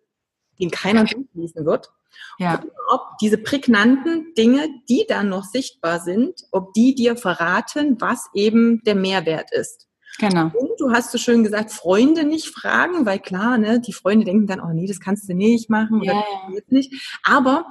den 0.59 0.73
keiner 0.73 1.05
durchlesen 1.05 1.65
wird 1.65 1.93
ja. 2.39 2.63
Ob 2.91 3.19
diese 3.21 3.39
prägnanten 3.39 4.35
Dinge, 4.37 4.69
die 4.89 5.05
dann 5.09 5.29
noch 5.29 5.45
sichtbar 5.45 6.01
sind, 6.01 6.35
ob 6.51 6.73
die 6.73 6.95
dir 6.95 7.17
verraten, 7.17 8.01
was 8.01 8.29
eben 8.35 8.83
der 8.85 8.95
Mehrwert 8.95 9.53
ist. 9.53 9.89
Genau. 10.19 10.47
Und 10.47 10.71
du 10.79 10.91
hast 10.91 11.13
so 11.13 11.19
schön 11.19 11.45
gesagt, 11.45 11.71
Freunde 11.71 12.25
nicht 12.25 12.49
fragen, 12.49 13.07
weil 13.07 13.21
klar, 13.21 13.57
ne, 13.57 13.81
die 13.81 13.93
Freunde 13.93 14.25
denken 14.25 14.47
dann, 14.47 14.61
oh 14.61 14.73
nee, 14.73 14.87
das 14.87 15.01
kannst 15.01 15.29
du 15.29 15.35
nicht 15.35 15.71
machen 15.71 16.01
oder 16.01 16.13
ja, 16.13 16.25
das 16.53 16.65
nicht. 16.69 17.19
Aber 17.23 17.67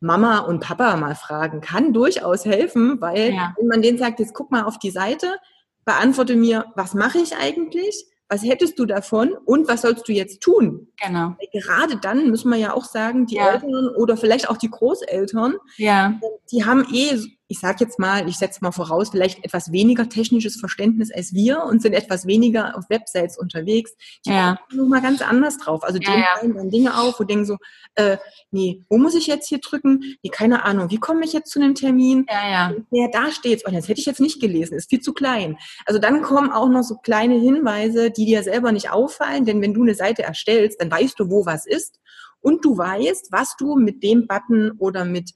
Mama 0.00 0.40
und 0.40 0.60
Papa 0.60 0.96
mal 0.96 1.14
fragen 1.14 1.60
kann 1.60 1.92
durchaus 1.92 2.44
helfen, 2.44 3.00
weil 3.00 3.32
ja. 3.32 3.54
wenn 3.58 3.68
man 3.68 3.80
denen 3.80 3.98
sagt, 3.98 4.18
jetzt 4.18 4.34
guck 4.34 4.50
mal 4.50 4.64
auf 4.64 4.78
die 4.78 4.90
Seite, 4.90 5.38
beantworte 5.84 6.36
mir, 6.36 6.66
was 6.74 6.94
mache 6.94 7.18
ich 7.18 7.36
eigentlich? 7.36 8.06
Was 8.28 8.42
hättest 8.42 8.78
du 8.78 8.86
davon 8.86 9.34
und 9.44 9.68
was 9.68 9.82
sollst 9.82 10.08
du 10.08 10.12
jetzt 10.12 10.40
tun? 10.40 10.88
Genau. 11.02 11.36
Gerade 11.52 11.96
dann 11.96 12.30
müssen 12.30 12.50
wir 12.50 12.58
ja 12.58 12.74
auch 12.74 12.84
sagen, 12.84 13.26
die 13.26 13.36
ja. 13.36 13.52
Eltern 13.52 13.88
oder 13.96 14.16
vielleicht 14.16 14.48
auch 14.48 14.56
die 14.56 14.70
Großeltern, 14.70 15.56
ja. 15.76 16.18
die 16.50 16.64
haben 16.64 16.86
eh 16.92 17.18
ich 17.48 17.60
sage 17.60 17.78
jetzt 17.80 17.98
mal, 17.98 18.26
ich 18.28 18.36
setze 18.36 18.60
mal 18.62 18.72
voraus, 18.72 19.10
vielleicht 19.10 19.44
etwas 19.44 19.70
weniger 19.70 20.08
technisches 20.08 20.56
Verständnis 20.56 21.12
als 21.12 21.34
wir 21.34 21.64
und 21.64 21.82
sind 21.82 21.92
etwas 21.92 22.26
weniger 22.26 22.76
auf 22.76 22.88
Websites 22.88 23.38
unterwegs. 23.38 23.94
Die 24.26 24.30
ja. 24.30 24.58
noch 24.72 24.86
mal 24.86 25.02
ganz 25.02 25.20
anders 25.20 25.58
drauf. 25.58 25.84
Also 25.84 25.98
die 25.98 26.06
ja, 26.06 26.24
fallen 26.34 26.54
dann 26.54 26.70
Dinge 26.70 26.98
auf 26.98 27.20
und 27.20 27.30
denken 27.30 27.44
so, 27.44 27.58
äh, 27.96 28.16
nee, 28.50 28.82
wo 28.88 28.96
muss 28.96 29.14
ich 29.14 29.26
jetzt 29.26 29.48
hier 29.48 29.58
drücken? 29.58 30.16
Nee, 30.22 30.30
keine 30.30 30.64
Ahnung, 30.64 30.90
wie 30.90 30.98
komme 30.98 31.24
ich 31.24 31.34
jetzt 31.34 31.50
zu 31.50 31.60
einem 31.60 31.74
Termin? 31.74 32.26
Ja, 32.30 32.50
ja. 32.50 32.74
Ja, 32.90 33.08
da 33.12 33.30
steht's. 33.30 33.64
Oh, 33.66 33.70
das 33.70 33.88
hätte 33.88 34.00
ich 34.00 34.06
jetzt 34.06 34.20
nicht 34.20 34.40
gelesen, 34.40 34.76
ist 34.76 34.88
viel 34.88 35.00
zu 35.00 35.12
klein. 35.12 35.58
Also 35.84 36.00
dann 36.00 36.22
kommen 36.22 36.50
auch 36.50 36.68
noch 36.68 36.82
so 36.82 36.96
kleine 36.96 37.38
Hinweise, 37.38 38.10
die 38.10 38.24
dir 38.24 38.42
selber 38.42 38.72
nicht 38.72 38.90
auffallen, 38.90 39.44
denn 39.44 39.60
wenn 39.60 39.74
du 39.74 39.82
eine 39.82 39.94
Seite 39.94 40.22
erstellst, 40.22 40.80
dann 40.80 40.90
weißt 40.90 41.20
du, 41.20 41.30
wo 41.30 41.44
was 41.44 41.66
ist 41.66 42.00
und 42.40 42.64
du 42.64 42.76
weißt, 42.76 43.28
was 43.32 43.56
du 43.56 43.76
mit 43.76 44.02
dem 44.02 44.26
Button 44.26 44.72
oder 44.78 45.04
mit 45.04 45.32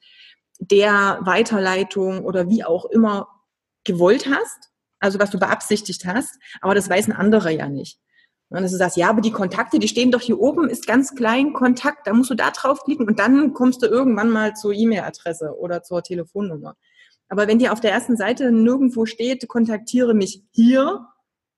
der 0.59 1.21
Weiterleitung 1.23 2.25
oder 2.25 2.49
wie 2.49 2.65
auch 2.65 2.85
immer 2.87 3.29
gewollt 3.85 4.27
hast, 4.29 4.71
also 5.01 5.19
was 5.19 5.31
du 5.31 5.39
beabsichtigt 5.39 6.05
hast, 6.05 6.39
aber 6.61 6.75
das 6.75 6.91
weiß 6.91 7.09
ein 7.09 7.13
anderer 7.13 7.51
ja 7.51 7.69
nicht. 7.69 7.99
Und 8.51 8.63
dass 8.63 8.73
du 8.73 8.79
sagst, 8.79 8.97
ja, 8.97 9.11
aber 9.11 9.21
die 9.21 9.31
Kontakte, 9.31 9.79
die 9.79 9.89
stehen 9.89 10.11
doch 10.11 10.23
hier 10.23 10.41
oben, 10.41 10.71
ist 10.71 10.87
ganz 10.87 11.15
klein 11.15 11.53
Kontakt, 11.53 12.07
da 12.07 12.15
musst 12.15 12.31
du 12.31 12.35
da 12.35 12.51
draufklicken 12.51 13.07
und 13.07 13.19
dann 13.19 13.53
kommst 13.53 13.83
du 13.83 13.87
irgendwann 13.87 14.31
mal 14.31 14.55
zur 14.55 14.73
E-Mail-Adresse 14.73 15.55
oder 15.59 15.83
zur 15.83 16.03
Telefonnummer. 16.03 16.75
Aber 17.29 17.47
wenn 17.47 17.59
dir 17.59 17.73
auf 17.73 17.81
der 17.81 17.93
ersten 17.93 18.17
Seite 18.17 18.51
nirgendwo 18.51 19.05
steht, 19.05 19.47
kontaktiere 19.49 20.15
mich 20.15 20.43
hier, 20.53 21.07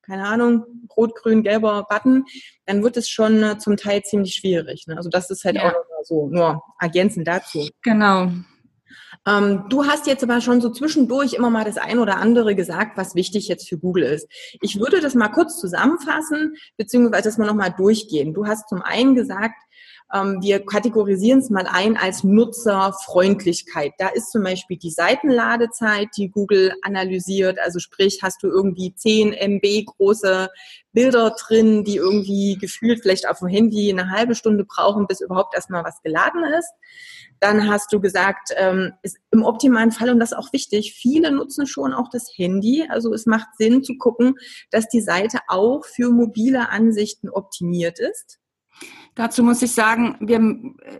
keine 0.01 0.27
Ahnung, 0.27 0.65
rot, 0.97 1.15
grün, 1.15 1.43
gelber 1.43 1.85
Button, 1.89 2.25
dann 2.65 2.83
wird 2.83 2.97
es 2.97 3.07
schon 3.07 3.41
äh, 3.41 3.57
zum 3.57 3.77
Teil 3.77 4.03
ziemlich 4.03 4.35
schwierig. 4.35 4.85
Ne? 4.87 4.97
Also 4.97 5.09
das 5.09 5.29
ist 5.29 5.45
halt 5.45 5.55
ja. 5.55 5.69
auch 5.69 5.75
so, 6.03 6.27
nur 6.27 6.61
ergänzend 6.79 7.27
dazu. 7.27 7.69
Genau. 7.83 8.31
Ähm, 9.27 9.65
du 9.69 9.85
hast 9.85 10.07
jetzt 10.07 10.23
aber 10.23 10.41
schon 10.41 10.61
so 10.61 10.69
zwischendurch 10.69 11.33
immer 11.33 11.49
mal 11.49 11.63
das 11.63 11.77
ein 11.77 11.99
oder 11.99 12.17
andere 12.17 12.55
gesagt, 12.55 12.97
was 12.97 13.15
wichtig 13.15 13.47
jetzt 13.47 13.69
für 13.69 13.77
Google 13.77 14.03
ist. 14.03 14.27
Ich 14.61 14.79
würde 14.79 14.99
das 14.99 15.13
mal 15.13 15.29
kurz 15.29 15.59
zusammenfassen, 15.59 16.55
beziehungsweise 16.77 17.23
das 17.23 17.37
mal 17.37 17.45
nochmal 17.45 17.73
durchgehen. 17.75 18.33
Du 18.33 18.47
hast 18.47 18.67
zum 18.69 18.81
einen 18.81 19.15
gesagt, 19.15 19.61
wir 20.13 20.65
kategorisieren 20.65 21.39
es 21.39 21.49
mal 21.49 21.67
ein 21.67 21.95
als 21.95 22.23
Nutzerfreundlichkeit. 22.23 23.93
Da 23.97 24.09
ist 24.09 24.31
zum 24.31 24.43
Beispiel 24.43 24.77
die 24.77 24.91
Seitenladezeit, 24.91 26.09
die 26.17 26.29
Google 26.29 26.73
analysiert. 26.81 27.59
Also 27.63 27.79
sprich, 27.79 28.19
hast 28.21 28.43
du 28.43 28.47
irgendwie 28.47 28.93
10 28.93 29.33
MB 29.33 29.85
große 29.85 30.49
Bilder 30.91 31.33
drin, 31.39 31.85
die 31.85 31.95
irgendwie 31.95 32.57
gefühlt 32.59 33.01
vielleicht 33.01 33.27
auf 33.27 33.39
dem 33.39 33.47
Handy 33.47 33.89
eine 33.89 34.09
halbe 34.09 34.35
Stunde 34.35 34.65
brauchen, 34.65 35.07
bis 35.07 35.21
überhaupt 35.21 35.55
erstmal 35.55 35.85
was 35.85 36.01
geladen 36.01 36.43
ist. 36.43 36.71
Dann 37.39 37.69
hast 37.69 37.93
du 37.93 38.01
gesagt, 38.01 38.49
ähm, 38.57 38.91
ist 39.03 39.17
im 39.31 39.43
optimalen 39.43 39.91
Fall, 39.91 40.09
und 40.09 40.19
das 40.19 40.33
ist 40.33 40.37
auch 40.37 40.51
wichtig, 40.51 40.93
viele 40.93 41.31
nutzen 41.31 41.65
schon 41.65 41.93
auch 41.93 42.09
das 42.09 42.27
Handy. 42.35 42.85
Also 42.89 43.13
es 43.13 43.25
macht 43.25 43.47
Sinn 43.57 43.83
zu 43.83 43.97
gucken, 43.97 44.35
dass 44.69 44.89
die 44.89 45.01
Seite 45.01 45.39
auch 45.47 45.85
für 45.85 46.11
mobile 46.11 46.69
Ansichten 46.69 47.29
optimiert 47.29 47.97
ist. 47.99 48.40
Dazu 49.15 49.43
muss 49.43 49.61
ich 49.61 49.73
sagen, 49.73 50.15
wir, 50.19 50.41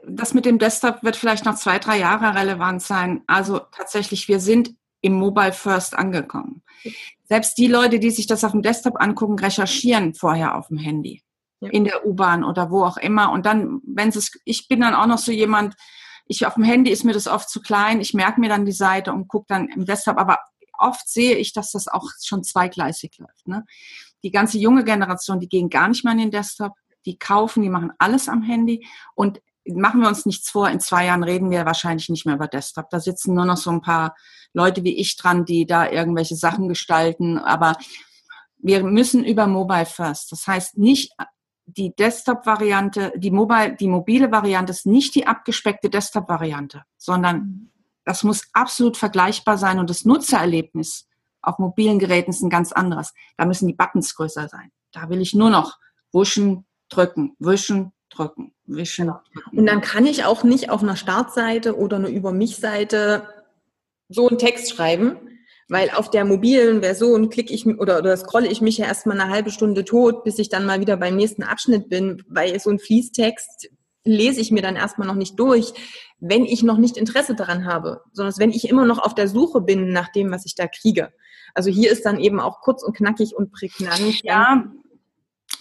das 0.08 0.34
mit 0.34 0.46
dem 0.46 0.60
Desktop 0.60 1.02
wird 1.04 1.16
vielleicht 1.16 1.46
noch 1.46 1.56
zwei, 1.56 1.80
drei 1.80 1.98
Jahre 2.00 2.36
relevant 2.36 2.82
sein. 2.82 3.24
Also 3.28 3.60
tatsächlich, 3.60 4.28
wir 4.28 4.40
sind 4.40 4.76
im 5.02 5.14
Mobile 5.14 5.54
First 5.54 5.96
angekommen. 5.96 6.62
Selbst 7.24 7.58
die 7.58 7.68
Leute, 7.68 8.00
die 8.00 8.12
sich 8.12 8.28
das 8.28 8.44
auf 8.44 8.52
dem 8.52 8.62
Desktop 8.62 9.02
angucken, 9.02 9.40
recherchieren 9.40 10.14
vorher 10.14 10.56
auf 10.56 10.68
dem 10.68 10.78
Handy. 10.78 11.24
Ja. 11.62 11.70
In 11.70 11.86
der 11.86 12.06
U-Bahn 12.06 12.44
oder 12.44 12.72
wo 12.72 12.84
auch 12.84 12.98
immer. 12.98 13.32
Und 13.32 13.46
dann, 13.46 13.82
wenn 13.86 14.10
es, 14.10 14.32
ich 14.46 14.68
bin 14.68 14.82
dann 14.82 14.96
auch 14.96 15.06
noch 15.06 15.20
so 15.20 15.32
jemand, 15.32 15.76
ich 16.28 16.46
auf 16.46 16.56
dem 16.56 16.64
Handy 16.64 16.92
ist 16.92 17.04
mir 17.04 17.14
das 17.14 17.28
oft 17.28 17.50
zu 17.50 17.62
klein. 17.62 18.02
Ich 18.02 18.14
merke 18.14 18.40
mir 18.40 18.50
dann 18.50 18.66
die 18.66 18.72
Seite 18.72 19.14
und 19.14 19.28
gucke 19.28 19.46
dann 19.48 19.70
im 19.70 19.86
Desktop. 19.86 20.18
Aber 20.18 20.40
oft 20.78 21.08
sehe 21.08 21.36
ich, 21.36 21.54
dass 21.54 21.72
das 21.72 21.88
auch 21.88 22.10
schon 22.22 22.44
zweigleisig 22.44 23.18
läuft. 23.20 23.48
Ne? 23.48 23.66
Die 24.24 24.32
ganze 24.32 24.58
junge 24.58 24.84
Generation, 24.84 25.40
die 25.40 25.50
gehen 25.50 25.70
gar 25.70 25.88
nicht 25.88 26.04
mehr 26.04 26.14
in 26.14 26.20
den 26.20 26.32
Desktop. 26.32 26.74
Die 27.06 27.18
kaufen, 27.18 27.64
die 27.64 27.70
machen 27.70 27.92
alles 27.98 28.30
am 28.30 28.42
Handy. 28.42 28.86
Und 29.16 29.42
machen 29.66 30.02
wir 30.02 30.08
uns 30.08 30.26
nichts 30.26 30.50
vor, 30.50 30.70
in 30.70 30.80
zwei 30.80 31.06
Jahren 31.06 31.24
reden 31.24 31.52
wir 31.52 31.66
wahrscheinlich 31.66 32.10
nicht 32.10 32.26
mehr 32.26 32.36
über 32.36 32.48
Desktop. 32.48 32.90
Da 32.90 33.00
sitzen 33.00 33.34
nur 33.34 33.46
noch 33.46 33.58
so 33.58 33.70
ein 33.72 33.82
paar 33.82 34.16
Leute 34.54 34.84
wie 34.84 34.98
ich 34.98 35.16
dran, 35.18 35.46
die 35.46 35.66
da 35.66 35.90
irgendwelche 35.90 36.36
Sachen 36.36 36.68
gestalten. 36.68 37.38
Aber 37.38 37.76
wir 38.58 38.84
müssen 38.84 39.24
über 39.24 39.48
Mobile 39.48 39.86
First. 39.86 40.32
Das 40.32 40.48
heißt 40.48 40.78
nicht 40.78 41.12
die 41.66 41.96
Desktop-Variante, 41.96 43.14
die 43.16 43.32
mobile, 43.32 43.76
die 43.76 43.88
mobile 43.88 44.32
Variante 44.32 44.72
ist 44.72 44.86
nicht 44.86 45.16
die 45.16 45.28
abgespeckte 45.28 45.90
Desktop-Variante, 45.90 46.84
sondern 46.98 47.72
das 48.04 48.24
muss 48.24 48.48
absolut 48.54 48.98
vergleichbar 48.98 49.58
sein 49.58 49.80
und 49.80 49.90
das 49.90 50.06
Nutzererlebnis 50.06 51.08
auf 51.42 51.60
mobilen 51.60 52.00
Geräten 52.00 52.32
ist 52.32 52.42
ein 52.42 52.50
ganz 52.50 52.72
anderes. 52.72 53.14
Da 53.38 53.46
müssen 53.46 53.68
die 53.68 53.74
Buttons 53.74 54.16
größer 54.16 54.48
sein. 54.48 54.72
Da 54.92 55.10
will 55.10 55.22
ich 55.22 55.34
nur 55.34 55.50
noch 55.50 55.78
wuschen, 56.12 56.66
drücken, 56.92 57.36
wischen, 57.40 57.92
drücken, 58.10 58.54
wischen. 58.68 59.08
Drücken. 59.08 59.58
Und 59.58 59.66
dann 59.66 59.82
kann 59.82 60.06
ich 60.06 60.26
auch 60.26 60.44
nicht 60.44 60.70
auf 60.70 60.84
einer 60.84 60.96
Startseite 60.96 61.78
oder 61.78 61.98
einer 61.98 62.10
Über 62.10 62.32
mich-Seite 62.32 63.28
so 64.10 64.28
einen 64.28 64.38
Text 64.38 64.72
schreiben, 64.72 65.16
weil 65.70 65.90
auf 65.92 66.12
der 66.12 66.26
mobilen 66.26 66.82
Version 66.82 67.30
klicke 67.30 67.54
ich 67.54 67.66
oder, 67.66 68.00
oder 68.00 68.16
scrolle 68.18 68.50
ich 68.50 68.62
mich 68.62 68.78
ja 68.78 68.86
erstmal 68.86 69.20
eine 69.20 69.32
halbe 69.32 69.52
Stunde 69.52 69.86
tot, 69.86 70.24
bis 70.24 70.38
ich 70.38 70.50
dann 70.50 70.66
mal 70.66 70.82
wieder 70.82 70.98
beim 70.98 71.16
nächsten 71.16 71.44
Abschnitt 71.44 71.90
bin, 71.90 72.22
weil 72.28 72.60
so 72.60 72.70
ein 72.70 72.80
Fließtext 72.80 73.70
lese 74.04 74.42
ich 74.42 74.52
mir 74.52 74.62
dann 74.62 74.76
erstmal 74.76 75.08
noch 75.08 75.16
nicht 75.16 75.40
durch, 75.40 75.74
wenn 76.20 76.44
ich 76.46 76.64
noch 76.64 76.78
nicht 76.78 76.98
Interesse 76.98 77.36
daran 77.36 77.66
habe, 77.66 78.02
sondern 78.12 78.36
wenn 78.38 78.52
ich 78.52 78.68
immer 78.68 78.86
noch 78.86 79.00
auf 79.00 79.16
der 79.16 79.28
Suche 79.28 79.62
bin 79.62 79.94
nach 79.94 80.12
dem, 80.12 80.32
was 80.32 80.46
ich 80.46 80.56
da 80.56 80.68
kriege. 80.68 81.14
Also 81.54 81.70
hier 81.70 81.92
ist 81.92 82.06
dann 82.06 82.20
eben 82.20 82.40
auch 82.40 82.62
kurz 82.62 82.84
und 82.84 82.96
knackig 82.96 83.36
und 83.36 83.52
prägnant. 83.52 84.24
Ja, 84.24 84.66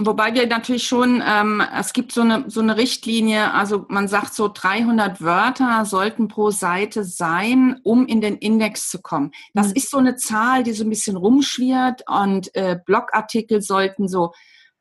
Wobei 0.03 0.33
wir 0.33 0.47
natürlich 0.47 0.85
schon, 0.85 1.23
ähm, 1.27 1.63
es 1.79 1.93
gibt 1.93 2.13
so 2.13 2.23
eine, 2.23 2.45
so 2.49 2.61
eine 2.61 2.79
Richtlinie, 2.79 3.53
also 3.53 3.85
man 3.89 4.09
sagt 4.09 4.33
so 4.33 4.49
300 4.49 5.21
Wörter 5.21 5.85
sollten 5.85 6.27
pro 6.27 6.51
Seite 6.51 7.05
sein, 7.05 7.79
um 7.83 8.07
in 8.07 8.23
den 8.23 8.39
Index 8.39 8.89
zu 8.89 9.03
kommen. 9.03 9.33
Das 9.53 9.69
mhm. 9.69 9.73
ist 9.75 9.91
so 9.91 9.99
eine 9.99 10.17
Zahl, 10.17 10.63
die 10.63 10.73
so 10.73 10.85
ein 10.85 10.89
bisschen 10.89 11.19
rumschwirrt 11.19 12.05
und 12.09 12.55
äh, 12.55 12.79
Blogartikel 12.83 13.61
sollten 13.61 14.09
so 14.09 14.33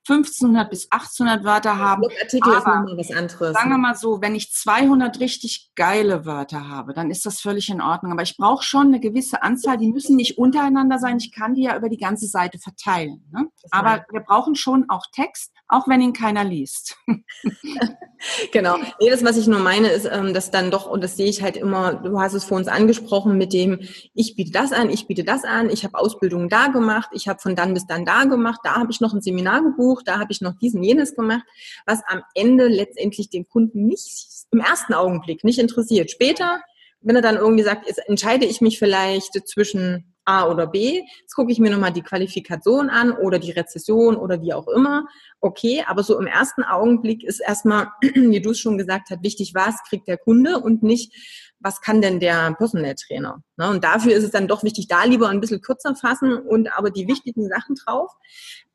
1500 0.10 0.69
bis 0.69 0.91
1800 0.91 1.43
Wörter 1.43 1.78
haben. 1.78 2.02
Blogartikel 2.02 2.54
ist 2.54 2.65
nochmal 2.65 2.98
was 2.98 3.12
anderes. 3.12 3.54
Sagen 3.54 3.69
wir 3.69 3.78
mal 3.78 3.95
so, 3.95 4.22
wenn 4.22 4.36
ich 4.36 4.52
200 4.52 5.19
richtig 5.19 5.72
geile 5.76 6.26
Wörter 6.26 6.67
habe, 6.67 6.93
dann 6.93 7.12
ist 7.12 7.26
das 7.26 7.39
völlig 7.39 7.69
in 7.69 7.82
Ordnung. 7.82 8.12
Aber 8.12 8.24
ich 8.24 8.38
brauche 8.38 8.63
schon 8.63 8.88
eine 8.88 9.00
gewisse 9.00 9.43
Anzahl, 9.43 9.78
die 9.78 9.91
müssen 9.91 10.15
nicht 10.15 10.38
untereinander 10.38 10.98
sein. 10.98 11.17
Ich 11.17 11.32
kann 11.32 11.54
die 11.54 11.63
ja 11.63 11.78
über 11.78 11.89
die 11.89 11.98
ganze 11.98 12.28
Seite 12.28 12.60
verteilen. 12.60 13.30
Ne? 13.32 13.48
Aber 13.72 14.06
wir 14.12 14.22
brauchen 14.22 14.56
schon 14.56 14.89
auch 14.89 15.06
Text, 15.12 15.54
auch 15.69 15.88
wenn 15.88 16.01
ihn 16.01 16.13
keiner 16.13 16.43
liest. 16.43 16.97
genau. 18.51 18.77
Nee, 18.99 19.10
das, 19.10 19.23
was 19.23 19.38
ich 19.38 19.47
nur 19.47 19.60
meine, 19.60 19.89
ist, 19.89 20.10
ähm, 20.12 20.34
dass 20.34 20.49
dann 20.51 20.71
doch, 20.71 20.89
und 20.89 21.03
das 21.03 21.15
sehe 21.15 21.29
ich 21.29 21.43
halt 21.43 21.55
immer, 21.55 21.93
du 21.93 22.19
hast 22.19 22.34
es 22.34 22.43
vor 22.43 22.58
uns 22.58 22.67
angesprochen 22.67 23.38
mit 23.38 23.53
dem, 23.53 23.79
ich 24.15 24.36
biete 24.36 24.51
das 24.51 24.71
an, 24.71 24.89
ich 24.89 25.08
biete 25.08 25.23
das 25.23 25.43
an, 25.45 25.69
ich 25.69 25.84
habe 25.84 25.97
Ausbildungen 25.97 26.49
da 26.49 26.67
gemacht, 26.67 27.10
ich 27.13 27.27
habe 27.27 27.39
von 27.39 27.55
dann 27.55 27.75
bis 27.75 27.86
dann 27.86 28.03
da 28.03 28.23
gemacht, 28.25 28.62
da 28.63 28.75
habe 28.75 28.91
ich 28.91 28.99
noch 28.99 29.13
ein 29.13 29.21
Seminar 29.21 29.63
gebucht, 29.63 30.08
da 30.08 30.19
habe 30.19 30.32
ich 30.32 30.41
noch 30.41 30.58
diesen, 30.58 30.84
jenes 30.84 31.15
gemacht, 31.15 31.43
was 31.86 32.01
am 32.08 32.23
Ende 32.34 32.67
letztendlich 32.67 33.29
den 33.29 33.47
Kunden 33.47 33.86
nicht 33.86 34.27
im 34.51 34.60
ersten 34.60 34.95
Augenblick 34.95 35.43
nicht 35.43 35.60
interessiert. 35.60 36.10
Später, 36.10 36.62
wenn 37.01 37.15
er 37.15 37.21
dann 37.21 37.38
irgendwie 37.38 37.63
sagt, 37.63 37.88
jetzt 37.88 38.01
entscheide 38.10 38.45
ich 38.45 38.60
mich 38.60 38.79
vielleicht 38.79 39.47
zwischen 39.47 40.15
A 40.29 40.47
oder 40.47 40.67
B. 40.67 41.01
Jetzt 41.21 41.33
gucke 41.33 41.51
ich 41.51 41.59
mir 41.59 41.71
nochmal 41.71 41.91
die 41.91 42.03
Qualifikation 42.03 42.89
an 42.89 43.11
oder 43.11 43.39
die 43.39 43.51
Rezession 43.51 44.15
oder 44.15 44.41
wie 44.41 44.53
auch 44.53 44.67
immer. 44.67 45.07
Okay, 45.41 45.83
aber 45.87 46.03
so 46.03 46.19
im 46.19 46.27
ersten 46.27 46.63
Augenblick 46.63 47.23
ist 47.23 47.39
erstmal, 47.39 47.87
wie 48.01 48.39
du 48.39 48.51
es 48.51 48.59
schon 48.59 48.77
gesagt 48.77 49.09
hast, 49.09 49.23
wichtig, 49.23 49.53
was 49.55 49.75
kriegt 49.89 50.07
der 50.07 50.17
Kunde 50.17 50.59
und 50.59 50.83
nicht, 50.83 51.13
was 51.59 51.81
kann 51.81 52.01
denn 52.01 52.19
der 52.19 52.53
Personal 52.53 52.93
Trainer? 52.95 53.41
Ne? 53.57 53.69
Und 53.69 53.83
dafür 53.83 54.13
ist 54.13 54.23
es 54.23 54.31
dann 54.31 54.47
doch 54.47 54.63
wichtig, 54.63 54.87
da 54.87 55.03
lieber 55.03 55.29
ein 55.29 55.41
bisschen 55.41 55.61
kürzer 55.61 55.95
fassen 55.95 56.33
und 56.33 56.69
aber 56.77 56.91
die 56.91 57.07
wichtigen 57.07 57.49
Sachen 57.49 57.75
drauf. 57.75 58.11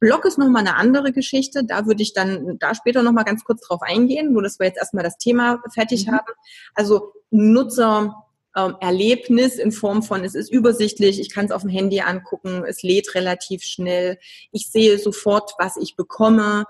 Blog 0.01 0.25
ist 0.25 0.39
nochmal 0.39 0.63
eine 0.63 0.77
andere 0.77 1.13
Geschichte. 1.13 1.65
Da 1.65 1.87
würde 1.87 2.03
ich 2.03 2.15
dann 2.15 2.59
da 2.59 2.75
später 2.75 3.03
nochmal 3.03 3.25
ganz 3.25 3.45
kurz 3.45 3.67
drauf 3.67 3.81
eingehen, 3.83 4.33
nur 4.33 4.43
dass 4.43 4.59
wir 4.59 4.67
jetzt 4.67 4.79
erstmal 4.79 5.05
das 5.05 5.19
Thema 5.19 5.63
fertig 5.73 6.07
mhm. 6.07 6.13
haben. 6.13 6.33
Also 6.75 7.13
Nutzer 7.31 8.24
ähm, 8.57 8.77
Erlebnis 8.81 9.57
in 9.57 9.73
Form 9.73 10.03
von, 10.03 10.25
es 10.25 10.35
ist 10.35 10.51
übersichtlich, 10.51 11.21
ich 11.21 11.31
kann 11.31 11.47
es 11.47 11.51
auf 11.51 11.63
dem 11.63 11.71
Handy 11.71 12.01
angucken, 12.01 12.65
es 12.67 12.83
lädt 12.83 13.15
relativ 13.15 13.65
schnell, 13.65 14.19
ich 14.53 14.71
sehe 14.71 14.99
sofort, 14.99 15.53
was 15.59 15.77
ich 15.77 15.97
bekomme. 15.97 16.65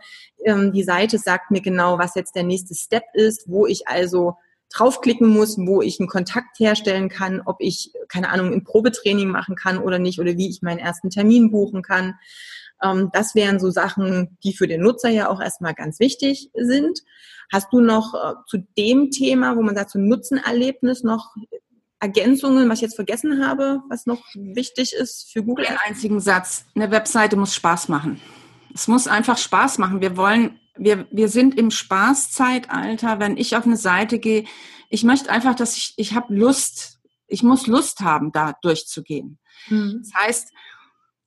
Ähm, 0.44 0.72
die 0.72 0.82
Seite 0.82 1.18
sagt 1.18 1.50
mir 1.50 1.60
genau, 1.60 1.98
was 1.98 2.14
jetzt 2.14 2.36
der 2.36 2.44
nächste 2.44 2.74
Step 2.74 3.04
ist, 3.14 3.48
wo 3.48 3.66
ich 3.66 3.88
also 3.88 4.34
draufklicken 4.72 5.28
muss, 5.28 5.56
wo 5.58 5.82
ich 5.82 6.00
einen 6.00 6.08
Kontakt 6.08 6.58
herstellen 6.58 7.08
kann, 7.08 7.42
ob 7.44 7.56
ich, 7.60 7.92
keine 8.08 8.30
Ahnung, 8.30 8.52
ein 8.52 8.64
Probetraining 8.64 9.28
machen 9.28 9.54
kann 9.54 9.78
oder 9.78 9.98
nicht 9.98 10.18
oder 10.18 10.36
wie 10.36 10.48
ich 10.48 10.62
meinen 10.62 10.78
ersten 10.78 11.10
Termin 11.10 11.50
buchen 11.50 11.82
kann. 11.82 12.14
Ähm, 12.82 13.10
das 13.12 13.34
wären 13.34 13.60
so 13.60 13.70
Sachen, 13.70 14.36
die 14.42 14.54
für 14.54 14.66
den 14.66 14.82
Nutzer 14.82 15.10
ja 15.10 15.28
auch 15.28 15.40
erstmal 15.40 15.74
ganz 15.74 16.00
wichtig 16.00 16.50
sind. 16.54 17.00
Hast 17.52 17.72
du 17.72 17.80
noch 17.80 18.14
äh, 18.14 18.34
zu 18.48 18.58
dem 18.76 19.10
Thema, 19.10 19.56
wo 19.56 19.62
man 19.62 19.76
sagt, 19.76 19.90
so 19.90 19.98
Nutzenerlebnis 19.98 21.02
noch 21.02 21.34
Ergänzungen, 22.04 22.68
was 22.68 22.78
ich 22.78 22.82
jetzt 22.82 22.96
vergessen 22.96 23.42
habe, 23.46 23.80
was 23.88 24.04
noch 24.04 24.22
wichtig 24.34 24.92
ist 24.92 25.32
für 25.32 25.42
Google? 25.42 25.66
Einen 25.66 25.78
einzigen 25.86 26.20
Satz. 26.20 26.66
Eine 26.74 26.90
Webseite 26.90 27.36
muss 27.36 27.54
Spaß 27.54 27.88
machen. 27.88 28.20
Es 28.74 28.88
muss 28.88 29.06
einfach 29.06 29.38
Spaß 29.38 29.78
machen. 29.78 30.02
Wir 30.02 30.18
wollen, 30.18 30.60
wir, 30.76 31.06
wir 31.10 31.28
sind 31.28 31.56
im 31.56 31.70
Spaßzeitalter. 31.70 33.20
Wenn 33.20 33.38
ich 33.38 33.56
auf 33.56 33.64
eine 33.64 33.78
Seite 33.78 34.18
gehe, 34.18 34.44
ich 34.90 35.02
möchte 35.02 35.30
einfach, 35.30 35.54
dass 35.54 35.78
ich, 35.78 35.94
ich 35.96 36.14
habe 36.14 36.34
Lust, 36.34 37.00
ich 37.26 37.42
muss 37.42 37.66
Lust 37.66 38.00
haben, 38.00 38.32
da 38.32 38.52
durchzugehen. 38.60 39.38
Mhm. 39.68 40.02
Das 40.02 40.22
heißt, 40.22 40.52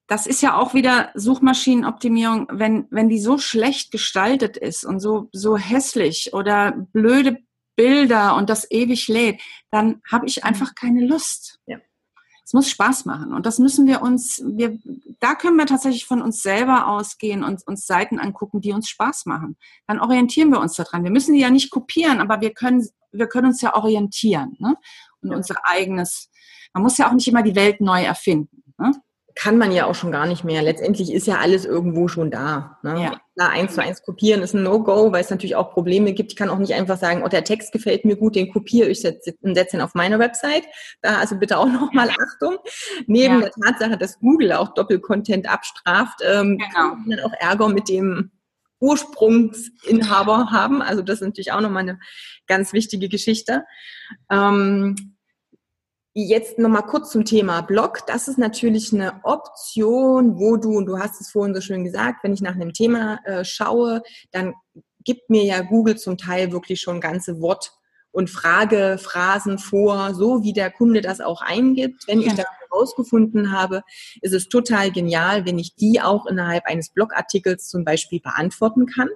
das 0.06 0.28
ist 0.28 0.44
ja 0.44 0.58
auch 0.58 0.76
wieder 0.76 1.10
Suchmaschinenoptimierung, 1.16 2.48
wenn, 2.52 2.86
wenn 2.92 3.10
die 3.10 3.20
so 3.20 3.40
schlecht 3.40 3.92
gestaltet 3.92 4.58
ist 4.58 4.86
und 4.86 5.00
so, 5.00 5.28
so 5.32 5.58
hässlich 5.58 6.34
oder 6.34 6.74
blöde 6.94 7.40
Bilder 7.78 8.36
und 8.36 8.50
das 8.50 8.70
ewig 8.70 9.08
lädt, 9.08 9.40
dann 9.72 10.02
habe 10.12 10.26
ich 10.26 10.44
einfach 10.44 10.76
keine 10.76 11.06
Lust. 11.06 11.60
Ja. 11.66 11.78
Es 12.44 12.54
muss 12.54 12.70
Spaß 12.70 13.06
machen 13.06 13.34
und 13.34 13.46
das 13.46 13.60
müssen 13.60 13.88
wir 13.88 14.02
uns, 14.02 14.42
wir, 14.46 14.78
da 15.20 15.36
können 15.36 15.58
wir 15.58 15.66
tatsächlich 15.66 16.06
von 16.06 16.22
uns 16.22 16.42
selber 16.42 16.88
ausgehen 16.88 17.44
und 17.44 17.66
uns 17.68 17.86
Seiten 17.86 18.20
angucken, 18.20 18.62
die 18.62 18.72
uns 18.72 18.90
Spaß 18.90 19.26
machen. 19.26 19.58
Dann 19.86 20.00
orientieren 20.00 20.50
wir 20.50 20.62
uns 20.62 20.76
daran. 20.76 21.04
Wir 21.04 21.12
müssen 21.12 21.34
die 21.34 21.42
ja 21.42 21.50
nicht 21.50 21.72
kopieren, 21.72 22.22
aber 22.22 22.40
wir 22.40 22.54
können, 22.54 22.88
wir 23.12 23.28
können 23.28 23.48
uns 23.48 23.62
ja 23.62 23.76
orientieren 23.76 24.56
ne? 24.60 24.76
und 25.22 25.32
ja. 25.32 25.36
unser 25.38 25.56
eigenes. 25.64 26.30
Man 26.74 26.84
muss 26.84 26.98
ja 26.98 27.10
auch 27.10 27.14
nicht 27.14 27.28
immer 27.28 27.44
die 27.44 27.56
Welt 27.56 27.82
neu 27.82 28.04
erfinden. 28.04 28.64
Ne? 28.78 28.94
Kann 29.38 29.60
man 29.60 29.72
ja 29.72 29.86
auch 29.86 29.94
schon 29.94 30.12
gar 30.12 30.26
nicht 30.26 30.44
mehr. 30.44 30.64
Letztendlich 30.64 31.14
ist 31.14 31.28
ja 31.28 31.36
alles 31.36 31.64
irgendwo 31.64 32.08
schon 32.08 32.32
da. 32.32 32.80
Ne? 32.82 33.04
Ja. 33.04 33.22
Na, 33.36 33.50
eins 33.50 33.76
zu 33.76 33.84
eins 33.84 34.02
kopieren 34.02 34.42
ist 34.42 34.56
ein 34.56 34.64
No-Go, 34.64 35.12
weil 35.12 35.22
es 35.22 35.30
natürlich 35.30 35.56
auch 35.56 35.72
Probleme 35.72 36.14
gibt. 36.14 36.32
Ich 36.32 36.36
kann 36.36 36.50
auch 36.50 36.58
nicht 36.58 36.74
einfach 36.74 36.98
sagen, 36.98 37.22
oh, 37.24 37.28
der 37.28 37.44
Text 37.44 37.72
gefällt 37.72 38.04
mir 38.04 38.16
gut, 38.16 38.36
den 38.36 38.52
kopiere 38.52 38.90
ich 38.90 39.06
und 39.06 39.56
setze 39.56 39.78
ihn 39.78 39.82
auf 39.82 39.94
meine 39.94 40.18
Website. 40.18 40.64
Da 41.04 41.20
also 41.20 41.38
bitte 41.38 41.60
auch 41.60 41.68
nochmal 41.68 42.10
Achtung. 42.10 42.58
Neben 43.06 43.42
ja. 43.42 43.42
der 43.42 43.52
Tatsache, 43.52 43.98
dass 43.98 44.20
Google 44.20 44.54
auch 44.54 44.74
Doppelcontent 44.74 45.48
abstraft, 45.48 46.20
ähm, 46.26 46.58
genau. 46.58 46.72
kann 46.74 47.04
man 47.06 47.18
dann 47.18 47.20
auch 47.20 47.34
Ärger 47.40 47.70
mit 47.70 47.90
dem 47.90 48.32
Ursprungsinhaber 48.80 50.50
haben. 50.52 50.82
Also 50.82 51.04
das 51.04 51.22
ist 51.22 51.28
natürlich 51.28 51.52
auch 51.52 51.62
nochmal 51.62 51.84
eine 51.84 52.00
ganz 52.48 52.74
wichtige 52.74 53.08
Geschichte. 53.08 53.66
Ähm, 54.32 55.17
Jetzt 56.20 56.58
nochmal 56.58 56.82
kurz 56.82 57.12
zum 57.12 57.26
Thema 57.26 57.62
Blog. 57.62 58.00
Das 58.08 58.28
ist 58.28 58.40
natürlich 58.40 58.92
eine 58.92 59.20
Option, 59.22 60.40
wo 60.40 60.58
du, 60.58 60.76
und 60.76 60.88
du 60.88 60.98
hast 60.98 61.22
es 61.22 61.30
vorhin 61.30 61.54
so 61.54 61.62
schön 61.62 61.84
gesagt, 61.84 62.24
wenn 62.24 62.34
ich 62.34 62.42
nach 62.42 62.56
einem 62.56 62.74
Thema 62.74 63.20
äh, 63.26 63.46
schaue, 63.46 64.02
dann 64.32 64.56
gibt 65.04 65.30
mir 65.30 65.44
ja 65.44 65.62
Google 65.62 65.96
zum 65.96 66.18
Teil 66.18 66.52
wirklich 66.52 66.82
schon 66.82 67.02
ganze 67.02 67.40
Wort- 67.40 67.72
und 68.10 68.32
Fragephrasen 68.32 69.60
vor, 69.60 70.16
so 70.16 70.42
wie 70.42 70.54
der 70.54 70.72
Kunde 70.72 71.02
das 71.02 71.22
auch 71.22 71.44
eingibt. 71.44 72.08
Wenn 72.08 72.22
ich 72.22 72.34
das 72.34 72.48
herausgefunden 72.68 73.52
habe, 73.52 73.84
ist 74.22 74.34
es 74.34 74.50
total 74.50 74.92
genial, 74.92 75.46
wenn 75.46 75.60
ich 75.60 75.76
die 75.76 76.02
auch 76.02 76.26
innerhalb 76.26 76.66
eines 76.66 76.90
Blogartikels 76.90 77.70
zum 77.70 77.86
Beispiel 77.86 78.22
beantworten 78.22 78.88
kann 78.88 79.10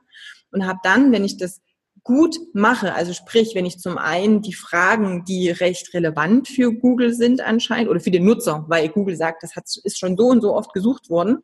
und 0.51 0.67
habe 0.67 0.77
dann, 0.83 1.11
wenn 1.11 1.25
ich 1.25 1.37
das 1.37 1.61
gut 2.03 2.37
mache, 2.53 2.93
also 2.93 3.13
sprich, 3.13 3.53
wenn 3.53 3.65
ich 3.65 3.79
zum 3.79 3.97
einen 3.97 4.41
die 4.41 4.53
Fragen, 4.53 5.23
die 5.25 5.49
recht 5.49 5.93
relevant 5.93 6.47
für 6.47 6.73
Google 6.73 7.13
sind 7.13 7.41
anscheinend 7.41 7.89
oder 7.89 7.99
für 7.99 8.11
den 8.11 8.25
Nutzer, 8.25 8.65
weil 8.67 8.89
Google 8.89 9.15
sagt, 9.15 9.43
das 9.43 9.55
hat, 9.55 9.65
ist 9.83 9.99
schon 9.99 10.17
so 10.17 10.27
und 10.27 10.41
so 10.41 10.55
oft 10.55 10.73
gesucht 10.73 11.09
worden, 11.09 11.43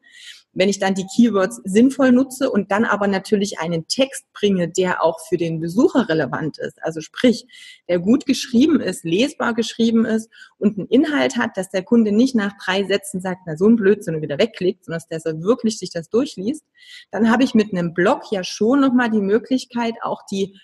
wenn 0.58 0.70
ich 0.70 0.80
dann 0.80 0.96
die 0.96 1.06
Keywords 1.16 1.62
sinnvoll 1.66 2.12
nutze 2.12 2.50
und 2.50 2.72
dann 2.72 2.84
aber 2.84 3.08
natürlich 3.08 3.60
einen 3.60 3.88
Text 3.88 4.26
bringe, 4.34 4.68
der 4.68 5.04
auch 5.04 5.20
für 5.30 5.38
den 5.38 5.60
Besucher 5.60 6.10
relevant 6.10 6.58
ist, 6.58 6.84
also 6.84 7.00
sprich, 7.00 7.46
der 7.88 8.00
gut 8.00 8.26
geschrieben 8.26 8.82
ist, 8.82 9.04
lesbar 9.04 9.54
geschrieben 9.54 10.06
ist 10.06 10.32
und 10.58 10.80
einen 10.80 10.88
Inhalt 10.88 11.38
hat, 11.38 11.58
dass 11.58 11.70
der 11.70 11.84
Kunde 11.84 12.12
nicht 12.12 12.34
nach 12.34 12.54
drei 12.64 12.86
Sätzen 12.86 13.22
sagt, 13.22 13.42
na 13.46 13.56
so 13.56 13.68
ein 13.68 13.76
Blödsinn 13.76 14.16
und 14.16 14.24
wieder 14.24 14.40
wegklickt, 14.40 14.86
sondern 14.86 15.04
dass 15.10 15.24
der 15.24 15.42
wirklich 15.44 15.78
sich 15.78 15.92
das 15.92 16.10
durchliest, 16.10 16.66
dann 17.12 17.30
habe 17.32 17.44
ich 17.44 17.54
mit 17.54 17.72
einem 17.72 17.94
Blog 17.94 18.24
ja 18.32 18.44
schon 18.44 18.82
nochmal 18.82 19.12
die 19.12 19.22
Möglichkeit, 19.22 19.94
auch 20.02 20.24
die 20.32 20.58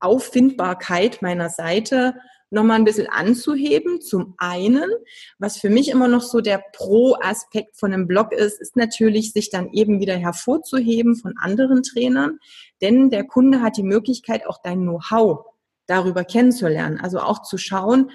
Auffindbarkeit 0.00 1.20
meiner 1.20 1.50
Seite 1.50 2.14
nochmal 2.50 2.76
ein 2.76 2.84
bisschen 2.84 3.08
anzuheben. 3.08 4.00
Zum 4.00 4.34
einen, 4.38 4.90
was 5.38 5.58
für 5.58 5.70
mich 5.70 5.88
immer 5.88 6.08
noch 6.08 6.22
so 6.22 6.40
der 6.40 6.62
Pro-Aspekt 6.72 7.76
von 7.76 7.92
einem 7.92 8.06
Blog 8.06 8.32
ist, 8.32 8.60
ist 8.60 8.76
natürlich, 8.76 9.32
sich 9.32 9.50
dann 9.50 9.72
eben 9.72 10.00
wieder 10.00 10.16
hervorzuheben 10.16 11.16
von 11.16 11.34
anderen 11.38 11.82
Trainern. 11.82 12.38
Denn 12.80 13.10
der 13.10 13.24
Kunde 13.24 13.60
hat 13.60 13.76
die 13.76 13.82
Möglichkeit, 13.82 14.46
auch 14.46 14.58
dein 14.62 14.82
Know-how 14.82 15.44
darüber 15.86 16.24
kennenzulernen. 16.24 17.00
Also 17.00 17.18
auch 17.18 17.42
zu 17.42 17.58
schauen, 17.58 18.10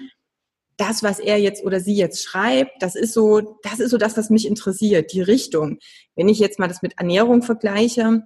das, 0.76 1.02
was 1.02 1.18
er 1.18 1.38
jetzt 1.38 1.62
oder 1.62 1.78
sie 1.78 1.94
jetzt 1.94 2.24
schreibt, 2.24 2.82
das 2.82 2.94
ist 2.94 3.12
so, 3.12 3.58
das 3.62 3.80
ist 3.80 3.90
so 3.90 3.98
das, 3.98 4.16
was 4.16 4.30
mich 4.30 4.46
interessiert, 4.46 5.12
die 5.12 5.20
Richtung. 5.20 5.78
Wenn 6.16 6.28
ich 6.28 6.38
jetzt 6.38 6.58
mal 6.58 6.68
das 6.68 6.80
mit 6.80 6.98
Ernährung 6.98 7.42
vergleiche, 7.42 8.22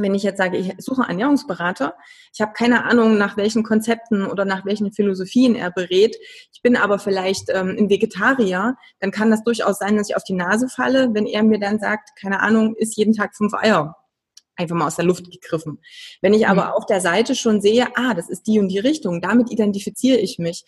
wenn 0.00 0.14
ich 0.14 0.22
jetzt 0.22 0.38
sage, 0.38 0.56
ich 0.56 0.74
suche 0.78 1.02
einen 1.02 1.10
Ernährungsberater, 1.10 1.94
ich 2.32 2.40
habe 2.40 2.52
keine 2.52 2.84
Ahnung, 2.84 3.18
nach 3.18 3.36
welchen 3.36 3.62
Konzepten 3.62 4.26
oder 4.26 4.44
nach 4.44 4.64
welchen 4.64 4.92
Philosophien 4.92 5.54
er 5.54 5.70
berät, 5.70 6.16
ich 6.52 6.62
bin 6.62 6.76
aber 6.76 6.98
vielleicht 6.98 7.50
ähm, 7.50 7.76
ein 7.78 7.90
Vegetarier, 7.90 8.76
dann 9.00 9.10
kann 9.10 9.30
das 9.30 9.44
durchaus 9.44 9.78
sein, 9.78 9.96
dass 9.96 10.08
ich 10.10 10.16
auf 10.16 10.24
die 10.24 10.34
Nase 10.34 10.68
falle, 10.68 11.14
wenn 11.14 11.26
er 11.26 11.42
mir 11.42 11.58
dann 11.58 11.78
sagt, 11.78 12.10
keine 12.20 12.40
Ahnung, 12.40 12.74
isst 12.76 12.96
jeden 12.96 13.14
Tag 13.14 13.36
fünf 13.36 13.54
Eier. 13.54 13.96
Einfach 14.58 14.76
mal 14.76 14.86
aus 14.86 14.96
der 14.96 15.04
Luft 15.04 15.30
gegriffen. 15.30 15.78
Wenn 16.20 16.34
ich 16.34 16.46
aber 16.46 16.66
mhm. 16.66 16.72
auf 16.72 16.86
der 16.86 17.00
Seite 17.00 17.34
schon 17.34 17.60
sehe, 17.60 17.86
ah, 17.94 18.14
das 18.14 18.28
ist 18.28 18.46
die 18.46 18.58
und 18.58 18.68
die 18.68 18.78
Richtung, 18.78 19.20
damit 19.20 19.50
identifiziere 19.50 20.18
ich 20.18 20.38
mich. 20.38 20.64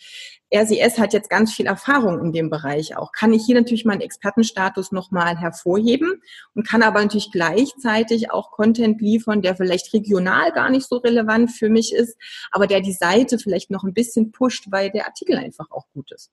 RCS 0.53 0.97
hat 0.97 1.13
jetzt 1.13 1.29
ganz 1.29 1.53
viel 1.53 1.65
Erfahrung 1.65 2.19
in 2.19 2.33
dem 2.33 2.49
Bereich 2.49 2.97
auch. 2.97 3.11
Kann 3.11 3.31
ich 3.33 3.45
hier 3.45 3.55
natürlich 3.55 3.85
meinen 3.85 4.01
Expertenstatus 4.01 4.91
nochmal 4.91 5.37
hervorheben 5.37 6.21
und 6.55 6.67
kann 6.67 6.83
aber 6.83 7.01
natürlich 7.01 7.31
gleichzeitig 7.31 8.31
auch 8.31 8.51
Content 8.51 8.99
liefern, 9.01 9.41
der 9.41 9.55
vielleicht 9.55 9.93
regional 9.93 10.51
gar 10.51 10.69
nicht 10.69 10.87
so 10.87 10.97
relevant 10.97 11.51
für 11.51 11.69
mich 11.69 11.93
ist, 11.93 12.17
aber 12.51 12.67
der 12.67 12.81
die 12.81 12.93
Seite 12.93 13.39
vielleicht 13.39 13.71
noch 13.71 13.83
ein 13.83 13.93
bisschen 13.93 14.31
pusht, 14.31 14.65
weil 14.71 14.89
der 14.91 15.05
Artikel 15.05 15.37
einfach 15.37 15.71
auch 15.71 15.85
gut 15.93 16.11
ist. 16.11 16.31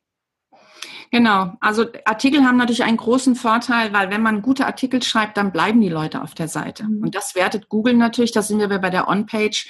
Genau, 1.10 1.52
also 1.60 1.86
Artikel 2.04 2.44
haben 2.44 2.58
natürlich 2.58 2.84
einen 2.84 2.96
großen 2.96 3.34
Vorteil, 3.34 3.92
weil 3.92 4.10
wenn 4.10 4.22
man 4.22 4.42
gute 4.42 4.66
Artikel 4.66 5.02
schreibt, 5.02 5.36
dann 5.36 5.52
bleiben 5.52 5.80
die 5.80 5.88
Leute 5.88 6.22
auf 6.22 6.34
der 6.34 6.48
Seite. 6.48 6.84
Mhm. 6.84 7.02
Und 7.04 7.14
das 7.14 7.34
wertet 7.34 7.68
Google 7.68 7.94
natürlich, 7.94 8.32
da 8.32 8.42
sind 8.42 8.58
wir 8.58 8.68
bei 8.68 8.90
der 8.90 9.08
On-Page. 9.08 9.68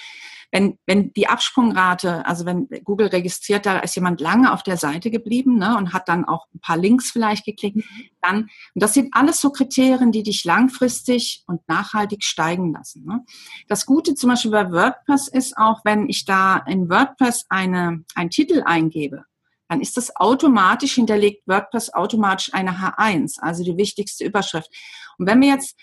Wenn, 0.51 0.79
wenn 0.87 1.13
die 1.13 1.29
Absprungrate, 1.29 2.25
also 2.25 2.47
wenn 2.47 2.69
Google 2.83 3.09
registriert, 3.09 3.67
da 3.67 3.81
ist 3.81 3.95
jemand 3.97 4.23
lange 4.23 4.51
auf 4.51 4.63
der 4.63 4.79
Seite 4.79 5.11
geblieben 5.11 5.59
ne, 5.59 5.77
und 5.77 5.93
hat 5.93 6.09
dann 6.09 6.25
auch 6.25 6.47
ein 6.55 6.61
paar 6.61 6.79
Links 6.79 7.11
vielleicht 7.11 7.45
geklickt, 7.45 7.77
mhm. 7.77 7.85
dann, 8.23 8.37
und 8.75 8.83
das 8.83 8.95
sind 8.95 9.11
alles 9.13 9.43
so 9.43 9.51
Kriterien, 9.51 10.11
die 10.11 10.23
dich 10.23 10.45
langfristig 10.45 11.45
und 11.47 11.69
nachhaltig 11.69 12.25
steigen 12.25 12.73
lassen. 12.73 13.05
Ne. 13.05 13.25
Das 13.69 13.85
Gute 13.85 14.15
zum 14.15 14.31
Beispiel 14.31 14.51
bei 14.51 14.73
WordPress 14.73 15.29
ist 15.29 15.57
auch, 15.59 15.83
wenn 15.85 16.09
ich 16.09 16.25
da 16.25 16.57
in 16.67 16.89
WordPress 16.89 17.45
eine, 17.51 18.05
einen 18.15 18.31
Titel 18.31 18.63
eingebe, 18.65 19.25
dann 19.69 19.81
ist 19.81 19.97
das 19.97 20.17
automatisch 20.17 20.95
hinterlegt 20.95 21.47
WordPress 21.47 21.93
automatisch 21.93 22.53
eine 22.55 22.73
H1, 22.73 23.41
also 23.41 23.63
die 23.63 23.77
wichtigste 23.77 24.25
Überschrift. 24.25 24.71
Und 25.19 25.27
wenn 25.27 25.41
wir 25.41 25.49
jetzt, 25.49 25.77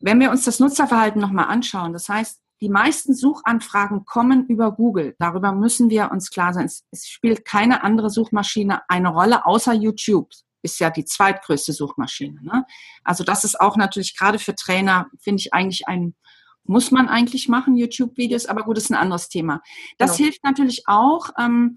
wenn 0.00 0.20
wir 0.20 0.30
uns 0.30 0.44
das 0.44 0.60
Nutzerverhalten 0.60 1.20
nochmal 1.20 1.46
anschauen, 1.46 1.92
das 1.92 2.08
heißt, 2.08 2.40
die 2.60 2.68
meisten 2.68 3.14
Suchanfragen 3.14 4.04
kommen 4.04 4.46
über 4.46 4.72
Google. 4.72 5.14
Darüber 5.18 5.52
müssen 5.52 5.90
wir 5.90 6.10
uns 6.10 6.30
klar 6.30 6.52
sein. 6.54 6.66
Es, 6.66 6.84
es 6.90 7.06
spielt 7.08 7.44
keine 7.44 7.82
andere 7.82 8.10
Suchmaschine 8.10 8.82
eine 8.88 9.08
Rolle 9.08 9.44
außer 9.44 9.74
YouTube. 9.74 10.30
Ist 10.62 10.80
ja 10.80 10.88
die 10.88 11.04
zweitgrößte 11.04 11.72
Suchmaschine. 11.72 12.42
Ne? 12.42 12.64
Also 13.02 13.22
das 13.22 13.44
ist 13.44 13.60
auch 13.60 13.76
natürlich 13.76 14.16
gerade 14.16 14.38
für 14.38 14.54
Trainer, 14.54 15.08
finde 15.20 15.40
ich 15.40 15.52
eigentlich 15.52 15.88
ein, 15.88 16.14
muss 16.62 16.90
man 16.90 17.08
eigentlich 17.08 17.48
machen, 17.48 17.76
YouTube-Videos, 17.76 18.46
aber 18.46 18.62
gut, 18.62 18.78
ist 18.78 18.90
ein 18.90 18.96
anderes 18.96 19.28
Thema. 19.28 19.60
Das 19.98 20.16
genau. 20.16 20.24
hilft 20.24 20.44
natürlich 20.44 20.84
auch. 20.86 21.28
Ähm, 21.38 21.76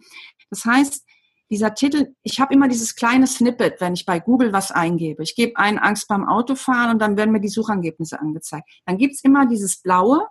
das 0.50 0.64
heißt, 0.64 1.04
dieser 1.50 1.74
Titel, 1.74 2.14
ich 2.24 2.40
habe 2.40 2.54
immer 2.54 2.68
dieses 2.68 2.96
kleine 2.96 3.28
Snippet, 3.28 3.80
wenn 3.80 3.94
ich 3.94 4.06
bei 4.06 4.20
Google 4.20 4.54
was 4.54 4.72
eingebe. 4.72 5.24
Ich 5.24 5.36
gebe 5.36 5.58
ein 5.58 5.80
Angst 5.80 6.08
beim 6.08 6.28
Autofahren 6.28 6.92
und 6.92 7.00
dann 7.00 7.18
werden 7.18 7.32
mir 7.32 7.40
die 7.40 7.48
Suchergebnisse 7.48 8.20
angezeigt. 8.20 8.70
Dann 8.86 8.98
gibt's 8.98 9.24
immer 9.24 9.46
dieses 9.46 9.82
blaue, 9.82 10.28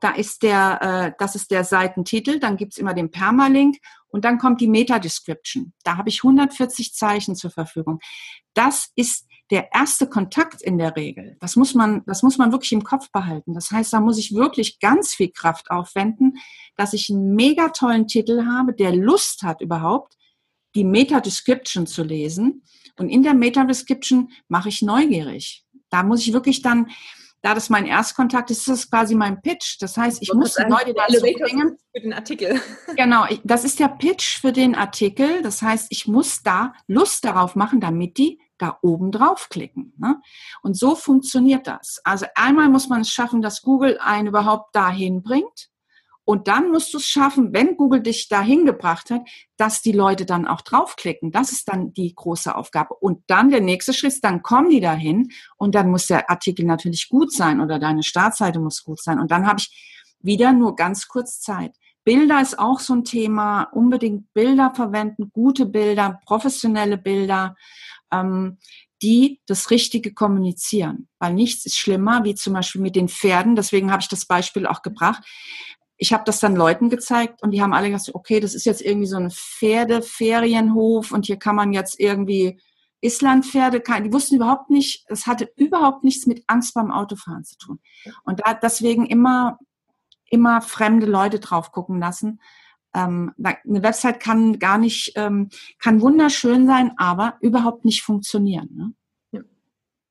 da 0.00 0.10
ist 0.10 0.42
der, 0.42 0.80
äh, 0.82 1.12
das 1.18 1.34
ist 1.34 1.50
der 1.50 1.64
Seitentitel, 1.64 2.38
dann 2.38 2.56
gibt's 2.56 2.78
immer 2.78 2.94
den 2.94 3.10
Permalink 3.10 3.76
und 4.08 4.24
dann 4.24 4.38
kommt 4.38 4.60
die 4.60 4.68
Meta-Description. 4.68 5.72
Da 5.84 5.96
habe 5.96 6.08
ich 6.08 6.24
140 6.24 6.94
Zeichen 6.94 7.36
zur 7.36 7.50
Verfügung. 7.50 8.00
Das 8.54 8.90
ist 8.96 9.26
der 9.50 9.72
erste 9.72 10.08
Kontakt 10.08 10.62
in 10.62 10.78
der 10.78 10.96
Regel. 10.96 11.36
Das 11.40 11.56
muss 11.56 11.74
man, 11.74 12.04
das 12.06 12.22
muss 12.22 12.38
man 12.38 12.52
wirklich 12.52 12.72
im 12.72 12.84
Kopf 12.84 13.10
behalten. 13.10 13.52
Das 13.54 13.70
heißt, 13.70 13.92
da 13.92 14.00
muss 14.00 14.18
ich 14.18 14.34
wirklich 14.34 14.78
ganz 14.78 15.12
viel 15.12 15.30
Kraft 15.32 15.70
aufwenden, 15.70 16.38
dass 16.76 16.92
ich 16.92 17.10
einen 17.10 17.34
mega 17.34 17.68
tollen 17.70 18.06
Titel 18.06 18.46
habe, 18.46 18.72
der 18.72 18.94
Lust 18.94 19.42
hat 19.42 19.60
überhaupt, 19.60 20.16
die 20.74 20.84
Meta-Description 20.84 21.86
zu 21.86 22.02
lesen. 22.02 22.62
Und 22.98 23.08
in 23.08 23.22
der 23.22 23.34
Meta-Description 23.34 24.30
mache 24.48 24.68
ich 24.68 24.82
neugierig. 24.82 25.64
Da 25.88 26.02
muss 26.02 26.20
ich 26.26 26.32
wirklich 26.32 26.62
dann, 26.62 26.90
da 27.42 27.54
das 27.54 27.70
mein 27.70 27.86
Erstkontakt 27.86 28.50
ist, 28.50 28.58
ist 28.58 28.68
das 28.68 28.90
quasi 28.90 29.14
mein 29.14 29.40
Pitch. 29.40 29.78
Das 29.80 29.96
heißt, 29.96 30.20
ich 30.20 30.32
muss 30.34 30.54
die 30.54 30.62
Leute 30.64 30.94
dazu 30.94 31.20
bringen. 31.20 31.78
Für 31.94 32.00
den 32.00 32.12
Artikel. 32.12 32.60
Genau, 32.96 33.24
das 33.44 33.64
ist 33.64 33.80
der 33.80 33.88
Pitch 33.88 34.40
für 34.40 34.52
den 34.52 34.74
Artikel. 34.74 35.42
Das 35.42 35.62
heißt, 35.62 35.86
ich 35.90 36.06
muss 36.06 36.42
da 36.42 36.74
Lust 36.86 37.24
darauf 37.24 37.56
machen, 37.56 37.80
damit 37.80 38.18
die 38.18 38.40
da 38.58 38.78
oben 38.82 39.10
draufklicken. 39.10 39.94
Ne? 39.96 40.20
Und 40.62 40.76
so 40.76 40.94
funktioniert 40.94 41.66
das. 41.66 42.00
Also 42.04 42.26
einmal 42.34 42.68
muss 42.68 42.88
man 42.88 43.00
es 43.00 43.10
schaffen, 43.10 43.40
dass 43.40 43.62
Google 43.62 43.98
einen 43.98 44.28
überhaupt 44.28 44.74
dahin 44.74 45.22
bringt. 45.22 45.69
Und 46.24 46.48
dann 46.48 46.70
musst 46.70 46.92
du 46.94 46.98
es 46.98 47.08
schaffen, 47.08 47.52
wenn 47.52 47.76
Google 47.76 48.02
dich 48.02 48.28
dahin 48.28 48.64
gebracht 48.64 49.10
hat, 49.10 49.22
dass 49.56 49.82
die 49.82 49.92
Leute 49.92 50.26
dann 50.26 50.46
auch 50.46 50.60
draufklicken. 50.60 51.32
Das 51.32 51.50
ist 51.50 51.68
dann 51.68 51.92
die 51.92 52.14
große 52.14 52.54
Aufgabe. 52.54 52.94
Und 52.94 53.22
dann 53.26 53.50
der 53.50 53.60
nächste 53.60 53.92
Schritt, 53.92 54.22
dann 54.22 54.42
kommen 54.42 54.70
die 54.70 54.80
dahin 54.80 55.30
und 55.56 55.74
dann 55.74 55.90
muss 55.90 56.06
der 56.06 56.30
Artikel 56.30 56.64
natürlich 56.66 57.08
gut 57.08 57.32
sein 57.32 57.60
oder 57.60 57.78
deine 57.78 58.02
Startseite 58.02 58.60
muss 58.60 58.84
gut 58.84 59.02
sein. 59.02 59.18
Und 59.18 59.30
dann 59.30 59.46
habe 59.46 59.60
ich 59.60 60.14
wieder 60.20 60.52
nur 60.52 60.76
ganz 60.76 61.08
kurz 61.08 61.40
Zeit. 61.40 61.74
Bilder 62.04 62.40
ist 62.40 62.58
auch 62.58 62.80
so 62.80 62.94
ein 62.94 63.04
Thema. 63.04 63.64
Unbedingt 63.72 64.32
Bilder 64.32 64.72
verwenden, 64.74 65.30
gute 65.32 65.66
Bilder, 65.66 66.20
professionelle 66.26 66.98
Bilder, 66.98 67.56
ähm, 68.12 68.58
die 69.02 69.40
das 69.46 69.70
Richtige 69.70 70.12
kommunizieren. 70.12 71.08
Weil 71.18 71.34
nichts 71.34 71.66
ist 71.66 71.78
schlimmer, 71.78 72.24
wie 72.24 72.34
zum 72.34 72.52
Beispiel 72.52 72.82
mit 72.82 72.96
den 72.96 73.08
Pferden. 73.08 73.56
Deswegen 73.56 73.90
habe 73.90 74.02
ich 74.02 74.08
das 74.08 74.26
Beispiel 74.26 74.66
auch 74.66 74.82
gebracht 74.82 75.24
ich 76.00 76.14
habe 76.14 76.24
das 76.24 76.40
dann 76.40 76.56
Leuten 76.56 76.88
gezeigt 76.88 77.42
und 77.42 77.50
die 77.50 77.60
haben 77.60 77.74
alle 77.74 77.90
gesagt, 77.90 78.14
okay, 78.14 78.40
das 78.40 78.54
ist 78.54 78.64
jetzt 78.64 78.80
irgendwie 78.80 79.06
so 79.06 79.18
ein 79.18 79.30
Pferdeferienhof 79.30 81.12
und 81.12 81.26
hier 81.26 81.36
kann 81.36 81.54
man 81.54 81.74
jetzt 81.74 82.00
irgendwie 82.00 82.58
Islandpferde, 83.02 83.82
die 84.02 84.12
wussten 84.12 84.36
überhaupt 84.36 84.70
nicht, 84.70 85.04
es 85.08 85.26
hatte 85.26 85.52
überhaupt 85.56 86.02
nichts 86.02 86.26
mit 86.26 86.42
Angst 86.46 86.72
beim 86.72 86.90
Autofahren 86.90 87.44
zu 87.44 87.58
tun. 87.58 87.80
Und 88.24 88.40
da 88.40 88.54
deswegen 88.54 89.04
immer, 89.04 89.58
immer 90.30 90.62
fremde 90.62 91.04
Leute 91.04 91.38
drauf 91.38 91.70
gucken 91.70 92.00
lassen. 92.00 92.40
Ähm, 92.94 93.34
eine 93.38 93.82
Website 93.82 94.20
kann 94.20 94.58
gar 94.58 94.78
nicht, 94.78 95.12
ähm, 95.16 95.50
kann 95.78 96.00
wunderschön 96.00 96.66
sein, 96.66 96.92
aber 96.96 97.36
überhaupt 97.40 97.84
nicht 97.84 98.02
funktionieren. 98.02 98.94
Ne? 99.32 99.44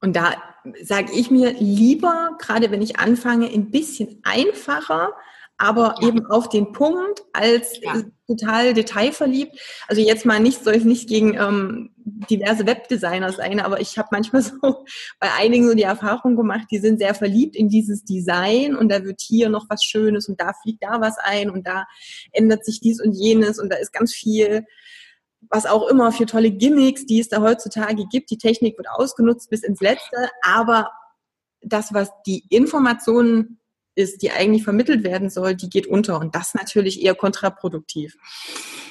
Und 0.01 0.15
da 0.15 0.35
sage 0.83 1.11
ich 1.13 1.31
mir 1.31 1.53
lieber, 1.53 2.37
gerade 2.37 2.69
wenn 2.69 2.83
ich 2.83 2.99
anfange, 2.99 3.47
ein 3.47 3.71
bisschen 3.71 4.21
einfacher, 4.23 5.13
aber 5.60 5.95
ja. 6.01 6.07
eben 6.07 6.26
auf 6.26 6.47
den 6.47 6.72
Punkt 6.72 7.22
als 7.34 7.80
ja. 7.82 8.01
total 8.26 8.74
detailverliebt. 8.74 9.60
Also 9.88 10.01
jetzt 10.01 10.26
mal 10.26 10.39
nicht, 10.39 10.64
soll 10.64 10.76
es 10.76 10.86
nicht 10.86 11.10
gegen 11.10 11.36
ähm, 11.36 11.91
diverse 11.97 12.66
Webdesigner 12.66 13.34
sein, 13.34 13.60
aber 13.60 13.82
ich 13.82 13.97
habe 13.97 14.07
manchmal 14.12 14.41
so 14.41 14.86
bei 15.20 15.32
einigen 15.38 15.68
so 15.68 15.76
die 15.76 15.84
Erfahrung 15.84 16.38
gemacht, 16.38 16.68
die 16.72 16.80
sind 16.80 16.99
sehr 16.99 17.14
verliebt 17.14 17.57
in 17.57 17.68
dieses 17.68 18.05
Design 18.05 18.76
und 18.76 18.89
da 18.89 19.03
wird 19.03 19.22
hier 19.22 19.49
noch 19.49 19.66
was 19.70 19.84
Schönes 19.84 20.30
und 20.30 20.39
da 20.39 20.53
fliegt 20.64 20.82
da 20.82 21.01
was 21.01 21.18
ein 21.18 21.49
und 21.49 21.68
da 21.68 21.86
ändert 22.32 22.64
sich 22.64 22.80
dies 22.80 23.01
und 23.01 23.12
jenes 23.12 23.60
und 23.60 23.72
da 23.72 23.78
ist 23.78 23.91
ganz 23.91 24.14
viel 24.14 24.66
was 25.49 25.66
auch 25.66 25.88
immer 25.88 26.12
für 26.12 26.26
tolle 26.26 26.51
Gimmicks, 26.51 27.05
die 27.05 27.22
es 27.22 27.30
da 27.30 27.41
heutzutage 27.41 28.05
gibt. 28.12 28.30
Die 28.30 28.38
Technik 28.38 28.78
wird 28.78 28.89
ausgenutzt 28.89 29.49
bis 29.49 29.64
ins 29.64 29.80
Letzte, 29.80 30.30
aber 30.41 30.91
das, 31.62 31.93
was 31.93 32.10
die 32.26 32.43
Informationen 32.49 33.59
ist, 33.99 34.21
die 34.21 34.31
eigentlich 34.31 34.63
vermittelt 34.63 35.03
werden 35.03 35.29
soll, 35.29 35.55
die 35.55 35.69
geht 35.69 35.85
unter. 35.85 36.19
Und 36.19 36.33
das 36.33 36.53
natürlich 36.53 37.03
eher 37.03 37.15
kontraproduktiv. 37.15 38.15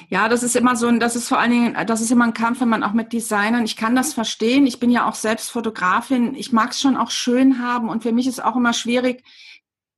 Ja, 0.09 0.29
das 0.29 0.43
ist 0.43 0.55
immer 0.55 0.75
so 0.75 0.87
ein, 0.87 0.99
das 0.99 1.15
ist 1.15 1.27
vor 1.27 1.39
allen 1.39 1.51
Dingen, 1.51 1.77
das 1.87 2.01
ist 2.01 2.11
immer 2.11 2.25
ein 2.25 2.33
Kampf, 2.33 2.61
wenn 2.61 2.69
man 2.69 2.83
auch 2.83 2.93
mit 2.93 3.11
Designern, 3.11 3.65
ich 3.65 3.75
kann 3.75 3.95
das 3.95 4.13
verstehen. 4.13 4.65
Ich 4.67 4.79
bin 4.79 4.91
ja 4.91 5.09
auch 5.09 5.15
selbst 5.15 5.49
Fotografin. 5.49 6.35
Ich 6.35 6.51
mag 6.51 6.71
es 6.71 6.79
schon 6.79 6.95
auch 6.95 7.11
schön 7.11 7.59
haben. 7.59 7.89
Und 7.89 8.03
für 8.03 8.11
mich 8.11 8.27
ist 8.27 8.43
auch 8.43 8.55
immer 8.55 8.73
schwierig, 8.73 9.23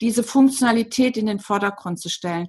diese 0.01 0.24
Funktionalität 0.24 1.18
in 1.18 1.28
den 1.28 1.39
Vordergrund 1.39 1.99
zu 1.99 2.09
stellen. 2.09 2.47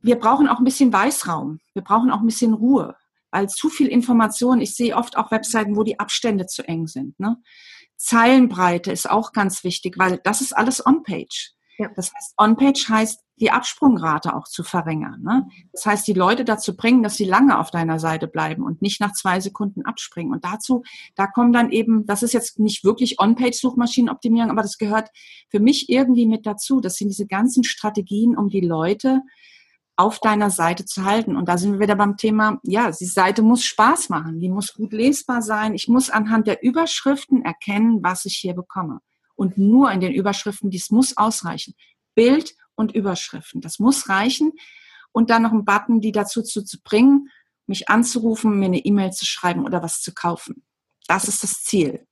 Wir 0.00 0.16
brauchen 0.16 0.48
auch 0.48 0.58
ein 0.58 0.64
bisschen 0.64 0.92
Weißraum. 0.92 1.60
Wir 1.72 1.82
brauchen 1.82 2.10
auch 2.10 2.20
ein 2.20 2.26
bisschen 2.26 2.52
Ruhe, 2.52 2.94
weil 3.30 3.48
zu 3.48 3.70
viel 3.70 3.86
Information, 3.86 4.60
ich 4.60 4.76
sehe 4.76 4.96
oft 4.96 5.16
auch 5.16 5.30
Webseiten, 5.30 5.76
wo 5.76 5.82
die 5.82 5.98
Abstände 5.98 6.46
zu 6.46 6.66
eng 6.68 6.86
sind. 6.86 7.18
Ne? 7.18 7.38
Zeilenbreite 8.04 8.92
ist 8.92 9.08
auch 9.08 9.32
ganz 9.32 9.64
wichtig, 9.64 9.98
weil 9.98 10.20
das 10.24 10.40
ist 10.40 10.56
alles 10.56 10.84
On-Page. 10.84 11.52
Ja. 11.78 11.90
Das 11.96 12.12
heißt, 12.14 12.34
On-Page 12.38 12.88
heißt, 12.88 13.20
die 13.40 13.50
Absprungrate 13.50 14.36
auch 14.36 14.44
zu 14.44 14.62
verringern. 14.62 15.22
Ne? 15.22 15.48
Das 15.72 15.86
heißt, 15.86 16.06
die 16.06 16.12
Leute 16.12 16.44
dazu 16.44 16.76
bringen, 16.76 17.02
dass 17.02 17.16
sie 17.16 17.24
lange 17.24 17.58
auf 17.58 17.70
deiner 17.70 17.98
Seite 17.98 18.28
bleiben 18.28 18.62
und 18.62 18.80
nicht 18.80 19.00
nach 19.00 19.12
zwei 19.12 19.40
Sekunden 19.40 19.84
abspringen. 19.84 20.32
Und 20.32 20.44
dazu, 20.44 20.84
da 21.16 21.26
kommen 21.26 21.52
dann 21.52 21.70
eben, 21.70 22.06
das 22.06 22.22
ist 22.22 22.32
jetzt 22.32 22.60
nicht 22.60 22.84
wirklich 22.84 23.20
On-Page-Suchmaschinenoptimierung, 23.20 24.50
aber 24.50 24.62
das 24.62 24.78
gehört 24.78 25.08
für 25.50 25.58
mich 25.58 25.88
irgendwie 25.88 26.26
mit 26.26 26.46
dazu. 26.46 26.80
Das 26.80 26.94
sind 26.94 27.08
diese 27.08 27.26
ganzen 27.26 27.64
Strategien, 27.64 28.36
um 28.36 28.48
die 28.50 28.60
Leute 28.60 29.22
auf 29.96 30.18
deiner 30.18 30.50
Seite 30.50 30.84
zu 30.84 31.04
halten. 31.04 31.36
Und 31.36 31.48
da 31.48 31.56
sind 31.56 31.74
wir 31.74 31.80
wieder 31.80 31.96
beim 31.96 32.16
Thema, 32.16 32.58
ja, 32.62 32.90
die 32.90 33.04
Seite 33.04 33.42
muss 33.42 33.64
Spaß 33.64 34.08
machen, 34.08 34.40
die 34.40 34.48
muss 34.48 34.74
gut 34.74 34.92
lesbar 34.92 35.42
sein. 35.42 35.74
Ich 35.74 35.88
muss 35.88 36.10
anhand 36.10 36.46
der 36.46 36.62
Überschriften 36.62 37.44
erkennen, 37.44 38.02
was 38.02 38.24
ich 38.24 38.36
hier 38.36 38.54
bekomme. 38.54 39.00
Und 39.36 39.56
nur 39.58 39.90
in 39.92 40.00
den 40.00 40.12
Überschriften, 40.12 40.70
dies 40.70 40.90
muss 40.90 41.16
ausreichen. 41.16 41.74
Bild 42.14 42.54
und 42.74 42.92
Überschriften, 42.92 43.60
das 43.60 43.78
muss 43.78 44.08
reichen. 44.08 44.52
Und 45.12 45.30
dann 45.30 45.42
noch 45.42 45.52
ein 45.52 45.64
Button, 45.64 46.00
die 46.00 46.12
dazu 46.12 46.42
zu, 46.42 46.64
zu 46.64 46.82
bringen, 46.82 47.28
mich 47.66 47.88
anzurufen, 47.88 48.58
mir 48.58 48.66
eine 48.66 48.84
E-Mail 48.84 49.12
zu 49.12 49.24
schreiben 49.24 49.64
oder 49.64 49.82
was 49.82 50.02
zu 50.02 50.12
kaufen. 50.12 50.64
Das 51.06 51.28
ist 51.28 51.42
das 51.42 51.62
Ziel. 51.62 52.06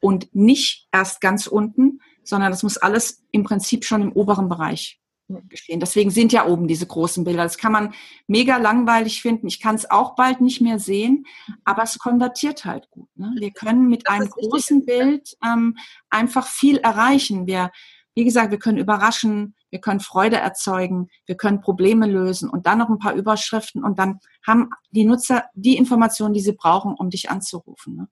Und 0.00 0.34
nicht 0.34 0.88
erst 0.92 1.20
ganz 1.20 1.46
unten, 1.46 2.00
sondern 2.24 2.50
das 2.50 2.62
muss 2.62 2.76
alles 2.76 3.22
im 3.30 3.44
Prinzip 3.44 3.84
schon 3.84 4.02
im 4.02 4.12
oberen 4.12 4.48
Bereich 4.48 5.00
geschehen. 5.28 5.80
Deswegen 5.80 6.10
sind 6.10 6.32
ja 6.32 6.46
oben 6.46 6.68
diese 6.68 6.86
großen 6.86 7.24
Bilder. 7.24 7.42
Das 7.42 7.58
kann 7.58 7.72
man 7.72 7.94
mega 8.26 8.56
langweilig 8.56 9.20
finden. 9.20 9.46
Ich 9.46 9.60
kann 9.60 9.74
es 9.74 9.90
auch 9.90 10.14
bald 10.14 10.40
nicht 10.40 10.60
mehr 10.60 10.78
sehen, 10.78 11.26
aber 11.64 11.82
es 11.82 11.98
konvertiert 11.98 12.64
halt 12.64 12.90
gut. 12.90 13.08
Ne? 13.16 13.34
Wir 13.38 13.50
können 13.50 13.88
mit 13.88 14.08
einem 14.08 14.28
großen 14.28 14.84
Bild 14.86 15.36
ähm, 15.44 15.76
einfach 16.10 16.46
viel 16.46 16.78
erreichen. 16.78 17.46
Wir, 17.46 17.70
wie 18.14 18.24
gesagt, 18.24 18.50
wir 18.50 18.58
können 18.58 18.78
überraschen, 18.78 19.54
wir 19.70 19.80
können 19.80 20.00
Freude 20.00 20.36
erzeugen, 20.36 21.08
wir 21.26 21.36
können 21.36 21.60
Probleme 21.60 22.06
lösen 22.06 22.48
und 22.48 22.66
dann 22.66 22.78
noch 22.78 22.88
ein 22.88 22.98
paar 22.98 23.14
Überschriften 23.14 23.84
und 23.84 23.98
dann 23.98 24.18
haben 24.46 24.70
die 24.90 25.04
Nutzer 25.04 25.44
die 25.54 25.76
Informationen, 25.76 26.32
die 26.32 26.40
sie 26.40 26.52
brauchen, 26.52 26.94
um 26.94 27.10
dich 27.10 27.30
anzurufen. 27.30 27.96
Ne? 27.96 28.08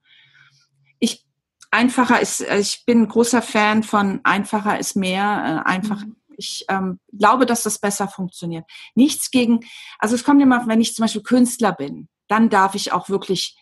Ich 0.99 1.27
einfacher 1.71 2.21
ist, 2.21 2.43
ich 2.43 2.85
bin 2.85 3.03
ein 3.03 3.09
großer 3.09 3.41
Fan 3.41 3.83
von 3.83 4.21
einfacher 4.23 4.79
ist 4.79 4.97
mehr, 4.97 5.65
äh, 5.67 5.69
einfach 5.69 6.05
mhm 6.05 6.17
ich 6.37 6.65
ähm, 6.69 7.01
glaube, 7.13 7.47
dass 7.47 7.63
das 7.63 7.79
besser 7.79 8.09
funktioniert. 8.09 8.65
Nichts 8.95 9.31
gegen, 9.31 9.61
also 9.99 10.15
es 10.15 10.25
kommt 10.25 10.43
immer, 10.43 10.67
wenn 10.67 10.81
ich 10.81 10.95
zum 10.95 11.05
Beispiel 11.05 11.23
Künstler 11.23 11.73
bin, 11.73 12.09
dann 12.29 12.51
darf 12.51 12.75
ich 12.75 12.93
auch 12.93 13.09
wirklich 13.09 13.57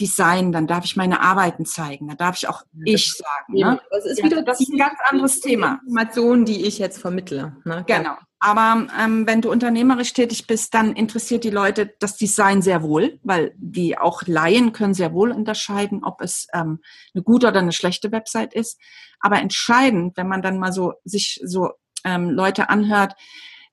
Design, 0.00 0.52
dann 0.52 0.66
darf 0.66 0.84
ich 0.84 0.96
meine 0.96 1.20
Arbeiten 1.20 1.66
zeigen, 1.66 2.08
da 2.08 2.14
darf 2.14 2.36
ich 2.36 2.48
auch 2.48 2.62
ich 2.84 3.12
sagen. 3.14 3.54
Ne? 3.54 3.80
Das 3.90 4.06
ist 4.06 4.22
wieder 4.22 4.42
das 4.42 4.60
ist 4.60 4.72
ein 4.72 4.78
ganz 4.78 4.98
anderes 5.10 5.40
Thema. 5.40 5.80
Informationen, 5.84 6.44
die 6.44 6.66
ich 6.66 6.78
jetzt 6.78 6.98
vermittle. 6.98 7.56
Ne? 7.64 7.84
Genau. 7.86 8.16
Aber 8.40 8.86
ähm, 8.96 9.26
wenn 9.26 9.40
du 9.40 9.50
unternehmerisch 9.50 10.12
tätig 10.12 10.46
bist, 10.46 10.72
dann 10.72 10.92
interessiert 10.92 11.42
die 11.42 11.50
Leute 11.50 11.92
das 11.98 12.16
Design 12.16 12.62
sehr 12.62 12.82
wohl, 12.82 13.18
weil 13.24 13.52
die 13.56 13.98
auch 13.98 14.22
Laien 14.26 14.72
können 14.72 14.94
sehr 14.94 15.12
wohl 15.12 15.32
unterscheiden, 15.32 16.04
ob 16.04 16.20
es 16.20 16.46
ähm, 16.52 16.78
eine 17.14 17.24
gute 17.24 17.48
oder 17.48 17.58
eine 17.58 17.72
schlechte 17.72 18.12
Website 18.12 18.54
ist. 18.54 18.80
Aber 19.18 19.40
entscheidend, 19.40 20.16
wenn 20.16 20.28
man 20.28 20.42
dann 20.42 20.58
mal 20.58 20.72
so 20.72 20.92
sich 21.04 21.40
so 21.44 21.70
ähm, 22.08 22.30
Leute 22.30 22.68
anhört, 22.70 23.14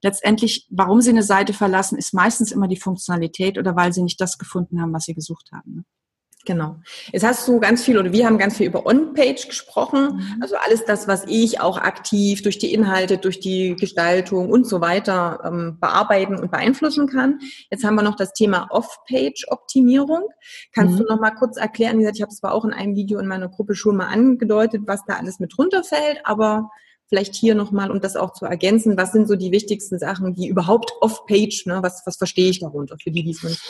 letztendlich, 0.01 0.67
warum 0.69 1.01
sie 1.01 1.09
eine 1.09 1.23
Seite 1.23 1.53
verlassen, 1.53 1.97
ist 1.97 2.13
meistens 2.13 2.51
immer 2.51 2.67
die 2.67 2.77
Funktionalität 2.77 3.57
oder 3.57 3.75
weil 3.75 3.93
sie 3.93 4.03
nicht 4.03 4.19
das 4.21 4.37
gefunden 4.37 4.81
haben, 4.81 4.93
was 4.93 5.05
sie 5.05 5.13
gesucht 5.13 5.49
haben. 5.51 5.75
Ne? 5.75 5.83
Genau. 6.45 6.77
Jetzt 7.11 7.25
hast 7.25 7.47
du 7.47 7.59
ganz 7.59 7.83
viel 7.83 7.97
oder 7.97 8.13
wir 8.13 8.25
haben 8.25 8.37
ganz 8.37 8.57
viel 8.57 8.67
über 8.67 8.85
On-Page 8.85 9.47
gesprochen. 9.47 10.17
Mhm. 10.17 10.41
Also 10.41 10.55
alles 10.63 10.85
das, 10.85 11.07
was 11.07 11.25
ich 11.27 11.59
auch 11.59 11.77
aktiv 11.77 12.43
durch 12.43 12.59
die 12.59 12.71
Inhalte, 12.71 13.17
durch 13.17 13.39
die 13.39 13.75
Gestaltung 13.75 14.51
und 14.51 14.67
so 14.67 14.79
weiter 14.79 15.41
ähm, 15.43 15.77
bearbeiten 15.79 16.35
und 16.35 16.51
beeinflussen 16.51 17.07
kann. 17.07 17.39
Jetzt 17.71 17.83
haben 17.83 17.95
wir 17.95 18.03
noch 18.03 18.15
das 18.15 18.33
Thema 18.33 18.67
Off-Page-Optimierung. 18.69 20.29
Kannst 20.71 20.93
mhm. 20.93 20.99
du 20.99 21.03
noch 21.05 21.19
mal 21.19 21.31
kurz 21.31 21.57
erklären? 21.57 21.97
Wie 21.97 22.01
gesagt, 22.01 22.17
ich 22.17 22.21
habe 22.21 22.31
es 22.31 22.37
zwar 22.37 22.53
auch 22.53 22.63
in 22.63 22.73
einem 22.73 22.95
Video 22.95 23.19
in 23.19 23.27
meiner 23.27 23.49
Gruppe 23.49 23.75
schon 23.75 23.97
mal 23.97 24.07
angedeutet, 24.07 24.83
was 24.85 25.03
da 25.07 25.15
alles 25.15 25.39
mit 25.39 25.57
runterfällt, 25.57 26.19
aber 26.23 26.69
vielleicht 27.07 27.35
hier 27.35 27.55
nochmal, 27.55 27.91
um 27.91 28.01
das 28.01 28.15
auch 28.15 28.33
zu 28.33 28.45
ergänzen, 28.45 28.97
was 28.97 29.11
sind 29.11 29.27
so 29.27 29.35
die 29.35 29.51
wichtigsten 29.51 29.99
Sachen, 29.99 30.33
die 30.33 30.47
überhaupt 30.47 30.91
off-page, 31.01 31.65
ne, 31.65 31.79
was, 31.81 32.01
was 32.05 32.17
verstehe 32.17 32.49
ich 32.49 32.59
darunter 32.59 32.97
für 33.01 33.11
die, 33.11 33.23
die 33.23 33.31
es 33.31 33.43
nicht 33.43 33.61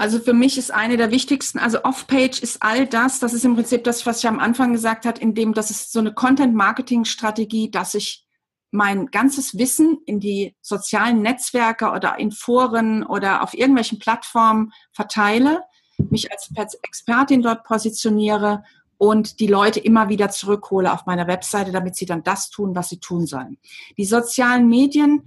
also 0.00 0.18
für 0.18 0.32
mich 0.32 0.56
ist 0.56 0.72
eine 0.72 0.96
der 0.96 1.10
wichtigsten, 1.10 1.58
also 1.58 1.84
Off-Page 1.84 2.40
ist 2.40 2.62
all 2.62 2.86
das, 2.86 3.20
das 3.20 3.34
ist 3.34 3.44
im 3.44 3.54
Prinzip 3.54 3.84
das, 3.84 4.06
was 4.06 4.20
ich 4.20 4.28
am 4.28 4.38
Anfang 4.38 4.72
gesagt 4.72 5.04
habe, 5.04 5.20
in 5.20 5.34
dem, 5.34 5.52
das 5.52 5.70
ist 5.70 5.92
so 5.92 5.98
eine 5.98 6.14
Content-Marketing-Strategie, 6.14 7.70
dass 7.70 7.94
ich 7.94 8.26
mein 8.70 9.06
ganzes 9.06 9.58
Wissen 9.58 9.98
in 10.06 10.20
die 10.20 10.56
sozialen 10.62 11.22
Netzwerke 11.22 11.90
oder 11.90 12.18
in 12.18 12.30
Foren 12.30 13.04
oder 13.04 13.42
auf 13.42 13.52
irgendwelchen 13.52 13.98
Plattformen 13.98 14.72
verteile, 14.92 15.64
mich 15.98 16.30
als 16.32 16.48
Expertin 16.82 17.42
dort 17.42 17.64
positioniere 17.64 18.62
und 19.00 19.40
die 19.40 19.46
Leute 19.46 19.80
immer 19.80 20.10
wieder 20.10 20.28
zurückhole 20.28 20.92
auf 20.92 21.06
meiner 21.06 21.26
Webseite, 21.26 21.72
damit 21.72 21.96
sie 21.96 22.04
dann 22.04 22.22
das 22.22 22.50
tun, 22.50 22.74
was 22.74 22.90
sie 22.90 23.00
tun 23.00 23.24
sollen. 23.24 23.56
Die 23.96 24.04
sozialen 24.04 24.68
Medien 24.68 25.24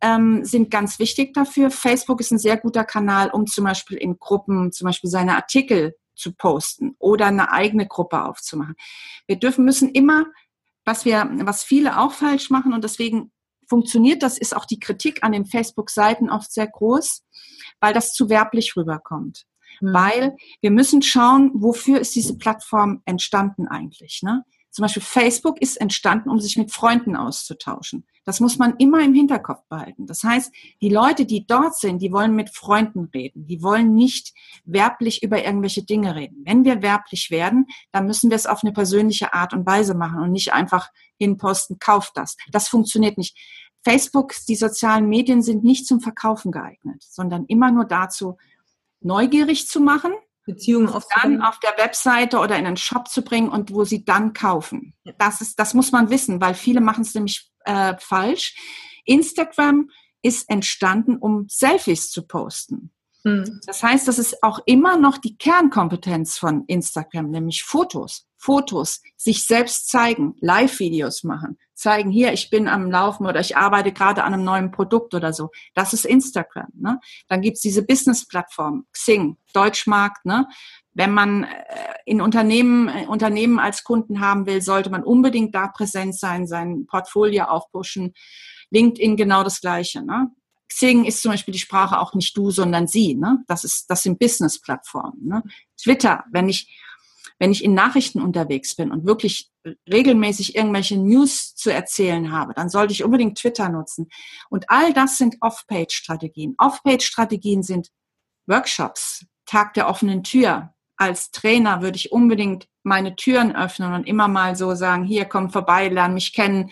ähm, 0.00 0.44
sind 0.44 0.70
ganz 0.70 1.00
wichtig 1.00 1.34
dafür. 1.34 1.72
Facebook 1.72 2.20
ist 2.20 2.30
ein 2.30 2.38
sehr 2.38 2.56
guter 2.56 2.84
Kanal, 2.84 3.30
um 3.30 3.48
zum 3.48 3.64
Beispiel 3.64 3.96
in 3.96 4.20
Gruppen 4.20 4.70
zum 4.70 4.84
Beispiel 4.84 5.10
seine 5.10 5.34
Artikel 5.34 5.96
zu 6.14 6.32
posten 6.32 6.94
oder 7.00 7.26
eine 7.26 7.50
eigene 7.50 7.88
Gruppe 7.88 8.24
aufzumachen. 8.24 8.76
Wir 9.26 9.36
dürfen 9.36 9.64
müssen 9.64 9.88
immer, 9.88 10.26
was 10.84 11.04
wir, 11.04 11.28
was 11.42 11.64
viele 11.64 11.98
auch 11.98 12.12
falsch 12.12 12.50
machen 12.50 12.72
und 12.72 12.84
deswegen 12.84 13.32
funktioniert 13.68 14.22
das, 14.22 14.38
ist 14.38 14.54
auch 14.54 14.64
die 14.64 14.78
Kritik 14.78 15.24
an 15.24 15.32
den 15.32 15.44
Facebook-Seiten 15.44 16.30
oft 16.30 16.52
sehr 16.52 16.68
groß, 16.68 17.24
weil 17.80 17.92
das 17.92 18.12
zu 18.12 18.30
werblich 18.30 18.76
rüberkommt. 18.76 19.44
Mhm. 19.80 19.92
Weil 19.92 20.36
wir 20.60 20.70
müssen 20.70 21.02
schauen, 21.02 21.50
wofür 21.54 22.00
ist 22.00 22.14
diese 22.14 22.36
Plattform 22.36 23.02
entstanden 23.04 23.68
eigentlich. 23.68 24.22
Ne? 24.22 24.44
Zum 24.70 24.84
Beispiel 24.84 25.02
Facebook 25.02 25.60
ist 25.60 25.80
entstanden, 25.80 26.30
um 26.30 26.40
sich 26.40 26.56
mit 26.56 26.72
Freunden 26.72 27.16
auszutauschen. 27.16 28.06
Das 28.24 28.40
muss 28.40 28.58
man 28.58 28.76
immer 28.76 29.02
im 29.02 29.14
Hinterkopf 29.14 29.66
behalten. 29.68 30.06
Das 30.06 30.22
heißt, 30.22 30.52
die 30.82 30.90
Leute, 30.90 31.24
die 31.24 31.46
dort 31.46 31.76
sind, 31.76 32.02
die 32.02 32.12
wollen 32.12 32.36
mit 32.36 32.50
Freunden 32.50 33.08
reden. 33.14 33.46
Die 33.46 33.62
wollen 33.62 33.94
nicht 33.94 34.34
werblich 34.66 35.22
über 35.22 35.42
irgendwelche 35.42 35.82
Dinge 35.82 36.14
reden. 36.14 36.42
Wenn 36.44 36.64
wir 36.64 36.82
werblich 36.82 37.30
werden, 37.30 37.66
dann 37.90 38.06
müssen 38.06 38.28
wir 38.30 38.36
es 38.36 38.46
auf 38.46 38.62
eine 38.62 38.72
persönliche 38.72 39.32
Art 39.32 39.54
und 39.54 39.66
Weise 39.66 39.94
machen 39.94 40.20
und 40.20 40.30
nicht 40.30 40.52
einfach 40.52 40.90
hinposten, 41.18 41.78
kauft 41.78 42.16
das. 42.16 42.36
Das 42.52 42.68
funktioniert 42.68 43.16
nicht. 43.16 43.36
Facebook, 43.82 44.34
die 44.46 44.56
sozialen 44.56 45.08
Medien 45.08 45.42
sind 45.42 45.64
nicht 45.64 45.86
zum 45.86 46.00
Verkaufen 46.00 46.52
geeignet, 46.52 47.02
sondern 47.02 47.46
immer 47.46 47.70
nur 47.70 47.86
dazu, 47.86 48.36
neugierig 49.00 49.68
zu 49.68 49.80
machen, 49.80 50.12
Beziehungen 50.46 50.88
auf 50.88 51.06
dann 51.14 51.42
auf 51.42 51.60
der 51.60 51.76
Webseite 51.76 52.38
oder 52.38 52.58
in 52.58 52.66
einen 52.66 52.76
Shop 52.76 53.08
zu 53.08 53.22
bringen 53.22 53.50
und 53.50 53.72
wo 53.72 53.84
sie 53.84 54.04
dann 54.04 54.32
kaufen. 54.32 54.94
Das 55.18 55.40
ist, 55.40 55.58
das 55.58 55.74
muss 55.74 55.92
man 55.92 56.10
wissen, 56.10 56.40
weil 56.40 56.54
viele 56.54 56.80
machen 56.80 57.02
es 57.02 57.14
nämlich 57.14 57.50
äh, 57.64 57.94
falsch. 57.98 58.56
Instagram 59.04 59.90
ist 60.22 60.48
entstanden, 60.48 61.16
um 61.16 61.46
Selfies 61.48 62.10
zu 62.10 62.26
posten. 62.26 62.90
Hm. 63.24 63.60
Das 63.66 63.82
heißt, 63.82 64.08
das 64.08 64.18
ist 64.18 64.42
auch 64.42 64.60
immer 64.66 64.96
noch 64.96 65.18
die 65.18 65.36
Kernkompetenz 65.36 66.38
von 66.38 66.64
Instagram, 66.66 67.30
nämlich 67.30 67.64
Fotos. 67.64 68.27
Fotos, 68.38 69.02
sich 69.16 69.44
selbst 69.44 69.88
zeigen, 69.88 70.36
Live-Videos 70.40 71.24
machen, 71.24 71.58
zeigen, 71.74 72.10
hier, 72.10 72.32
ich 72.32 72.50
bin 72.50 72.68
am 72.68 72.90
Laufen 72.90 73.26
oder 73.26 73.40
ich 73.40 73.56
arbeite 73.56 73.92
gerade 73.92 74.22
an 74.22 74.32
einem 74.32 74.44
neuen 74.44 74.70
Produkt 74.70 75.12
oder 75.12 75.32
so. 75.32 75.50
Das 75.74 75.92
ist 75.92 76.06
Instagram. 76.06 76.68
Ne? 76.74 77.00
Dann 77.28 77.40
gibt's 77.40 77.60
diese 77.60 77.84
Business-Plattform, 77.84 78.86
Xing, 78.92 79.36
Deutschmarkt. 79.52 80.24
Ne? 80.24 80.46
Wenn 80.94 81.12
man 81.12 81.44
äh, 81.44 81.48
in 82.06 82.20
Unternehmen, 82.20 82.88
äh, 82.88 83.06
Unternehmen 83.06 83.58
als 83.58 83.82
Kunden 83.84 84.20
haben 84.20 84.46
will, 84.46 84.62
sollte 84.62 84.90
man 84.90 85.02
unbedingt 85.02 85.54
da 85.54 85.68
präsent 85.68 86.16
sein, 86.16 86.46
sein 86.46 86.86
Portfolio 86.86 87.44
aufpushen. 87.44 88.14
LinkedIn 88.70 89.16
genau 89.16 89.42
das 89.42 89.60
Gleiche. 89.60 90.04
Ne? 90.04 90.30
Xing 90.68 91.04
ist 91.04 91.22
zum 91.22 91.32
Beispiel 91.32 91.52
die 91.52 91.58
Sprache 91.58 91.98
auch 91.98 92.14
nicht 92.14 92.36
du, 92.36 92.50
sondern 92.50 92.86
sie. 92.86 93.14
Ne? 93.14 93.42
Das 93.46 93.64
ist, 93.64 93.90
das 93.90 94.02
sind 94.02 94.18
Business-Plattformen. 94.18 95.26
Ne? 95.26 95.42
Twitter, 95.80 96.24
wenn 96.30 96.48
ich 96.48 96.68
wenn 97.38 97.52
ich 97.52 97.64
in 97.64 97.74
Nachrichten 97.74 98.20
unterwegs 98.20 98.74
bin 98.74 98.90
und 98.90 99.06
wirklich 99.06 99.50
regelmäßig 99.90 100.56
irgendwelche 100.56 100.96
News 100.98 101.54
zu 101.54 101.70
erzählen 101.70 102.32
habe, 102.32 102.54
dann 102.54 102.68
sollte 102.68 102.92
ich 102.92 103.04
unbedingt 103.04 103.38
Twitter 103.38 103.68
nutzen. 103.68 104.08
Und 104.50 104.70
all 104.70 104.92
das 104.92 105.18
sind 105.18 105.36
Off-Page-Strategien. 105.40 106.54
Off-Page-Strategien 106.58 107.62
sind 107.62 107.90
Workshops, 108.46 109.26
Tag 109.46 109.74
der 109.74 109.88
offenen 109.88 110.24
Tür. 110.24 110.74
Als 110.96 111.30
Trainer 111.30 111.80
würde 111.80 111.96
ich 111.96 112.10
unbedingt 112.10 112.66
meine 112.82 113.14
Türen 113.14 113.54
öffnen 113.54 113.92
und 113.92 114.06
immer 114.06 114.26
mal 114.26 114.56
so 114.56 114.74
sagen, 114.74 115.04
hier, 115.04 115.26
komm 115.26 115.50
vorbei, 115.50 115.88
lern 115.88 116.14
mich 116.14 116.32
kennen, 116.32 116.70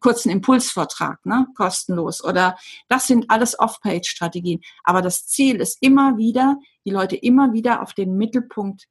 kurzen 0.00 0.30
Impulsvortrag, 0.30 1.24
ne, 1.24 1.46
kostenlos. 1.54 2.22
Oder 2.22 2.58
das 2.88 3.06
sind 3.06 3.30
alles 3.30 3.58
Off-Page-Strategien. 3.58 4.60
Aber 4.84 5.00
das 5.00 5.26
Ziel 5.26 5.56
ist 5.56 5.78
immer 5.80 6.18
wieder, 6.18 6.58
die 6.84 6.90
Leute 6.90 7.16
immer 7.16 7.52
wieder 7.52 7.82
auf 7.82 7.94
den 7.94 8.16
Mittelpunkt 8.16 8.86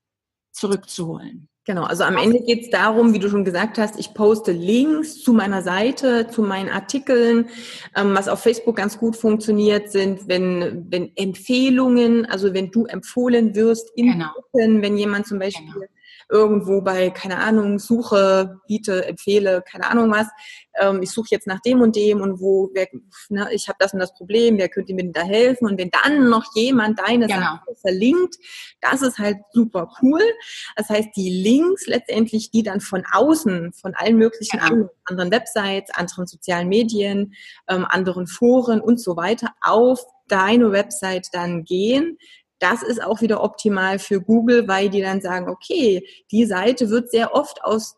zurückzuholen. 0.55 1.47
Genau, 1.67 1.83
also 1.83 2.03
am 2.03 2.15
Ende 2.15 2.41
geht 2.41 2.65
es 2.65 2.69
darum, 2.69 3.13
wie 3.13 3.19
du 3.19 3.27
schon 3.27 3.43
gesagt 3.43 3.79
hast, 3.79 3.99
ich 3.99 4.13
poste 4.13 4.51
Links 4.51 5.23
zu 5.23 5.33
meiner 5.33 5.63
Seite, 5.63 6.27
zu 6.27 6.43
meinen 6.43 6.69
Artikeln. 6.69 7.49
Ähm, 7.95 8.13
was 8.13 8.27
auf 8.27 8.41
Facebook 8.41 8.75
ganz 8.75 8.99
gut 8.99 9.15
funktioniert, 9.15 9.91
sind, 9.91 10.27
wenn, 10.27 10.85
wenn 10.91 11.11
Empfehlungen, 11.15 12.27
also 12.27 12.53
wenn 12.53 12.69
du 12.69 12.85
empfohlen 12.85 13.55
wirst 13.55 13.89
in 13.95 14.11
genau. 14.11 14.27
Gruppen, 14.33 14.83
wenn 14.83 14.95
jemand 14.95 15.25
zum 15.25 15.39
Beispiel 15.39 15.65
genau 15.65 15.85
irgendwo 16.29 16.81
bei, 16.81 17.09
keine 17.09 17.37
Ahnung, 17.37 17.79
suche, 17.79 18.59
biete, 18.67 19.05
empfehle, 19.05 19.63
keine 19.69 19.89
Ahnung 19.89 20.11
was. 20.11 20.27
Ähm, 20.79 21.01
ich 21.03 21.11
suche 21.11 21.27
jetzt 21.31 21.47
nach 21.47 21.59
dem 21.61 21.81
und 21.81 21.95
dem 21.95 22.21
und 22.21 22.39
wo, 22.39 22.69
wer, 22.73 22.87
ne, 23.29 23.47
ich 23.51 23.67
habe 23.67 23.77
das 23.79 23.93
und 23.93 23.99
das 23.99 24.13
Problem, 24.13 24.57
wer 24.57 24.69
könnte 24.69 24.93
mir 24.93 25.11
da 25.11 25.21
helfen? 25.21 25.67
Und 25.67 25.79
wenn 25.79 25.91
dann 25.91 26.29
noch 26.29 26.43
jemand 26.55 26.99
deine 26.99 27.27
genau. 27.27 27.39
Sache 27.39 27.75
verlinkt, 27.79 28.35
das 28.81 29.01
ist 29.01 29.19
halt 29.19 29.37
super 29.53 29.91
cool. 30.01 30.21
Das 30.75 30.89
heißt, 30.89 31.09
die 31.15 31.29
Links 31.29 31.87
letztendlich, 31.87 32.51
die 32.51 32.63
dann 32.63 32.81
von 32.81 33.03
außen, 33.11 33.73
von 33.73 33.93
allen 33.95 34.17
möglichen 34.17 34.59
genau. 34.59 34.89
anderen 35.05 35.31
Websites, 35.31 35.91
anderen 35.93 36.27
sozialen 36.27 36.67
Medien, 36.67 37.33
ähm, 37.67 37.85
anderen 37.87 38.27
Foren 38.27 38.81
und 38.81 38.99
so 38.99 39.15
weiter 39.15 39.49
auf 39.61 40.03
deine 40.27 40.71
Website 40.71 41.27
dann 41.33 41.63
gehen, 41.63 42.17
das 42.59 42.83
ist 42.83 43.03
auch 43.03 43.21
wieder 43.21 43.43
optimal 43.43 43.99
für 43.99 44.21
Google, 44.21 44.67
weil 44.67 44.89
die 44.89 45.01
dann 45.01 45.21
sagen, 45.21 45.49
okay, 45.49 46.07
die 46.31 46.45
Seite 46.45 46.89
wird 46.89 47.11
sehr 47.11 47.33
oft 47.33 47.63
aus 47.63 47.95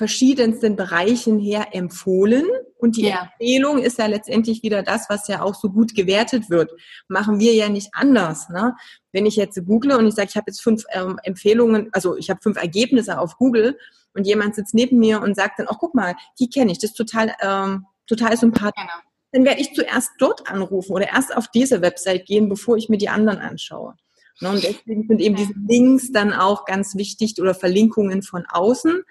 verschiedensten 0.00 0.76
Bereichen 0.76 1.38
her 1.38 1.68
empfohlen. 1.72 2.46
Und 2.78 2.96
die 2.96 3.08
ja. 3.08 3.30
Empfehlung 3.38 3.78
ist 3.78 3.98
ja 3.98 4.06
letztendlich 4.06 4.62
wieder 4.62 4.82
das, 4.82 5.10
was 5.10 5.28
ja 5.28 5.42
auch 5.42 5.54
so 5.54 5.68
gut 5.68 5.94
gewertet 5.94 6.48
wird. 6.48 6.70
Machen 7.08 7.38
wir 7.38 7.52
ja 7.52 7.68
nicht 7.68 7.90
anders. 7.92 8.48
Ne? 8.48 8.74
Wenn 9.12 9.26
ich 9.26 9.36
jetzt 9.36 9.62
google 9.66 9.92
und 9.92 10.06
ich 10.06 10.14
sage, 10.14 10.28
ich 10.30 10.36
habe 10.36 10.46
jetzt 10.48 10.62
fünf 10.62 10.84
ähm, 10.92 11.18
Empfehlungen, 11.22 11.90
also 11.92 12.16
ich 12.16 12.30
habe 12.30 12.40
fünf 12.42 12.56
Ergebnisse 12.56 13.18
auf 13.18 13.36
Google 13.36 13.78
und 14.14 14.26
jemand 14.26 14.54
sitzt 14.54 14.72
neben 14.72 14.98
mir 14.98 15.20
und 15.20 15.36
sagt 15.36 15.58
dann, 15.58 15.66
ach 15.68 15.76
guck 15.78 15.94
mal, 15.94 16.14
die 16.38 16.48
kenne 16.48 16.72
ich, 16.72 16.78
das 16.78 16.92
ist 16.92 16.96
total, 16.96 17.34
ähm, 17.42 17.84
total 18.06 18.38
sympathisch. 18.38 18.82
Genau. 18.82 19.09
Dann 19.32 19.44
werde 19.44 19.60
ich 19.60 19.74
zuerst 19.74 20.10
dort 20.18 20.48
anrufen 20.48 20.92
oder 20.92 21.08
erst 21.08 21.36
auf 21.36 21.48
diese 21.48 21.82
Website 21.82 22.26
gehen, 22.26 22.48
bevor 22.48 22.76
ich 22.76 22.88
mir 22.88 22.98
die 22.98 23.08
anderen 23.08 23.38
anschaue. 23.38 23.94
Ne? 24.40 24.50
Und 24.50 24.62
deswegen 24.62 25.06
sind 25.06 25.20
eben 25.20 25.36
diese 25.36 25.54
Links 25.68 26.12
dann 26.12 26.32
auch 26.32 26.64
ganz 26.64 26.96
wichtig 26.96 27.40
oder 27.40 27.54
Verlinkungen 27.54 28.22
von 28.22 28.44
außen 28.46 29.02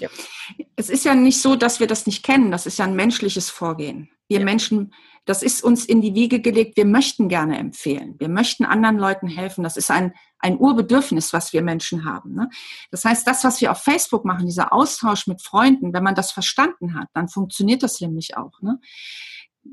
ja. 0.00 0.08
Es 0.76 0.90
ist 0.90 1.04
ja 1.04 1.14
nicht 1.14 1.40
so, 1.40 1.56
dass 1.56 1.80
wir 1.80 1.86
das 1.86 2.06
nicht 2.06 2.22
kennen. 2.24 2.50
Das 2.50 2.66
ist 2.66 2.78
ja 2.78 2.84
ein 2.84 2.96
menschliches 2.96 3.50
Vorgehen. 3.50 4.10
Wir 4.28 4.40
ja. 4.40 4.44
Menschen, 4.44 4.92
das 5.26 5.42
ist 5.42 5.62
uns 5.62 5.84
in 5.84 6.00
die 6.00 6.14
Wiege 6.14 6.40
gelegt. 6.40 6.76
Wir 6.76 6.86
möchten 6.86 7.28
gerne 7.28 7.58
empfehlen. 7.58 8.14
Wir 8.18 8.28
möchten 8.28 8.64
anderen 8.64 8.96
Leuten 8.96 9.26
helfen. 9.26 9.64
Das 9.64 9.76
ist 9.76 9.90
ein, 9.90 10.14
ein 10.38 10.56
Urbedürfnis, 10.56 11.32
was 11.32 11.52
wir 11.52 11.62
Menschen 11.62 12.04
haben. 12.04 12.34
Ne? 12.34 12.48
Das 12.90 13.04
heißt, 13.04 13.26
das, 13.26 13.42
was 13.44 13.60
wir 13.60 13.72
auf 13.72 13.82
Facebook 13.82 14.24
machen, 14.24 14.46
dieser 14.46 14.72
Austausch 14.72 15.26
mit 15.26 15.42
Freunden, 15.42 15.92
wenn 15.92 16.04
man 16.04 16.14
das 16.14 16.30
verstanden 16.30 16.94
hat, 16.94 17.08
dann 17.12 17.28
funktioniert 17.28 17.82
das 17.82 18.00
nämlich 18.00 18.36
auch. 18.36 18.62
Ne? 18.62 18.80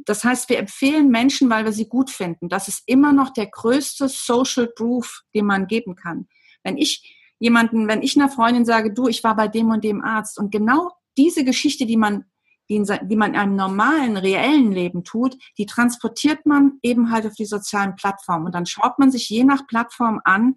Das 0.05 0.23
heißt, 0.23 0.49
wir 0.49 0.57
empfehlen 0.57 1.09
Menschen, 1.09 1.51
weil 1.51 1.65
wir 1.65 1.71
sie 1.71 1.87
gut 1.87 2.09
finden. 2.09 2.49
Das 2.49 2.67
ist 2.67 2.81
immer 2.87 3.13
noch 3.13 3.29
der 3.29 3.47
größte 3.47 4.09
Social 4.09 4.67
Proof, 4.67 5.21
den 5.35 5.45
man 5.45 5.67
geben 5.67 5.95
kann. 5.95 6.27
Wenn 6.63 6.77
ich 6.77 7.15
jemanden, 7.37 7.87
wenn 7.87 8.01
ich 8.01 8.15
einer 8.15 8.29
Freundin 8.29 8.65
sage, 8.65 8.91
du, 8.91 9.07
ich 9.07 9.23
war 9.23 9.35
bei 9.35 9.47
dem 9.47 9.69
und 9.69 9.83
dem 9.83 10.01
Arzt 10.01 10.39
und 10.39 10.51
genau 10.51 10.91
diese 11.15 11.43
Geschichte, 11.43 11.85
die 11.85 11.97
man, 11.97 12.25
die, 12.69 12.83
die 13.03 13.15
man 13.15 13.33
in 13.33 13.39
einem 13.39 13.55
normalen, 13.55 14.17
reellen 14.17 14.71
Leben 14.71 15.03
tut, 15.03 15.37
die 15.57 15.65
transportiert 15.65 16.45
man 16.45 16.79
eben 16.81 17.11
halt 17.11 17.25
auf 17.25 17.33
die 17.33 17.45
sozialen 17.45 17.95
Plattformen 17.95 18.45
und 18.45 18.55
dann 18.55 18.65
schaut 18.65 18.99
man 18.99 19.11
sich 19.11 19.29
je 19.29 19.43
nach 19.43 19.67
Plattform 19.67 20.21
an, 20.23 20.55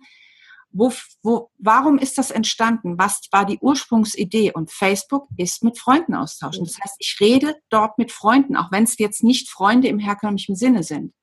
wo, 0.71 0.93
wo, 1.23 1.51
warum 1.59 1.97
ist 1.97 2.19
das 2.19 2.31
entstanden? 2.31 2.99
Was 2.99 3.23
war 3.33 3.47
die 3.47 3.59
Ursprungsidee? 3.59 4.53
Und 4.53 4.71
Facebook 4.71 5.27
ist 5.37 5.65
mit 5.65 5.79
Freunden 5.79 6.15
austauschen. 6.15 6.65
Das 6.65 6.79
heißt, 6.79 6.97
ich 6.99 7.17
rede 7.21 7.57
dort 7.71 7.97
mit 7.99 8.13
Freunden, 8.13 8.57
auch 8.57 8.71
wenn 8.71 8.85
es 8.85 8.99
jetzt 8.99 9.25
nicht 9.25 9.49
Freunde 9.49 9.89
im 9.89 9.99
herkömmlichen 9.99 10.55
Sinne 10.55 10.83
sind. 10.83 11.15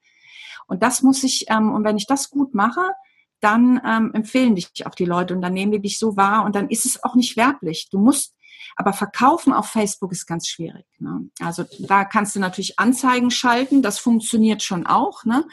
Und 0.66 0.82
das 0.82 1.04
muss 1.04 1.24
ich, 1.24 1.46
ähm, 1.50 1.72
und 1.72 1.84
wenn 1.84 1.98
ich 1.98 2.08
das 2.08 2.30
gut 2.30 2.56
mache, 2.56 2.82
dann 3.42 3.82
ähm, 3.86 4.12
empfehlen 4.14 4.56
dich 4.56 4.72
auch 4.86 4.96
die 4.96 5.06
Leute 5.06 5.36
und 5.36 5.42
dann 5.42 5.54
nehmen 5.54 5.74
die 5.74 5.82
dich 5.82 6.00
so 6.00 6.16
wahr 6.16 6.46
und 6.46 6.56
dann 6.56 6.70
ist 6.70 6.86
es 6.86 7.04
auch 7.04 7.16
nicht 7.16 7.36
werblich. 7.36 7.90
Du 7.92 8.00
musst, 8.00 8.34
aber 8.76 8.94
verkaufen 8.94 9.54
auf 9.54 9.68
Facebook 9.68 10.12
ist 10.12 10.26
ganz 10.26 10.48
schwierig. 10.48 10.86
Ne? 11.00 11.30
Also 11.40 11.66
da 11.80 12.06
kannst 12.06 12.36
du 12.36 12.40
natürlich 12.40 12.80
Anzeigen 12.80 13.32
schalten, 13.32 13.82
das 13.82 14.00
funktioniert 14.00 14.64
schon 14.64 14.86
auch. 14.86 15.26
Ne? 15.26 15.46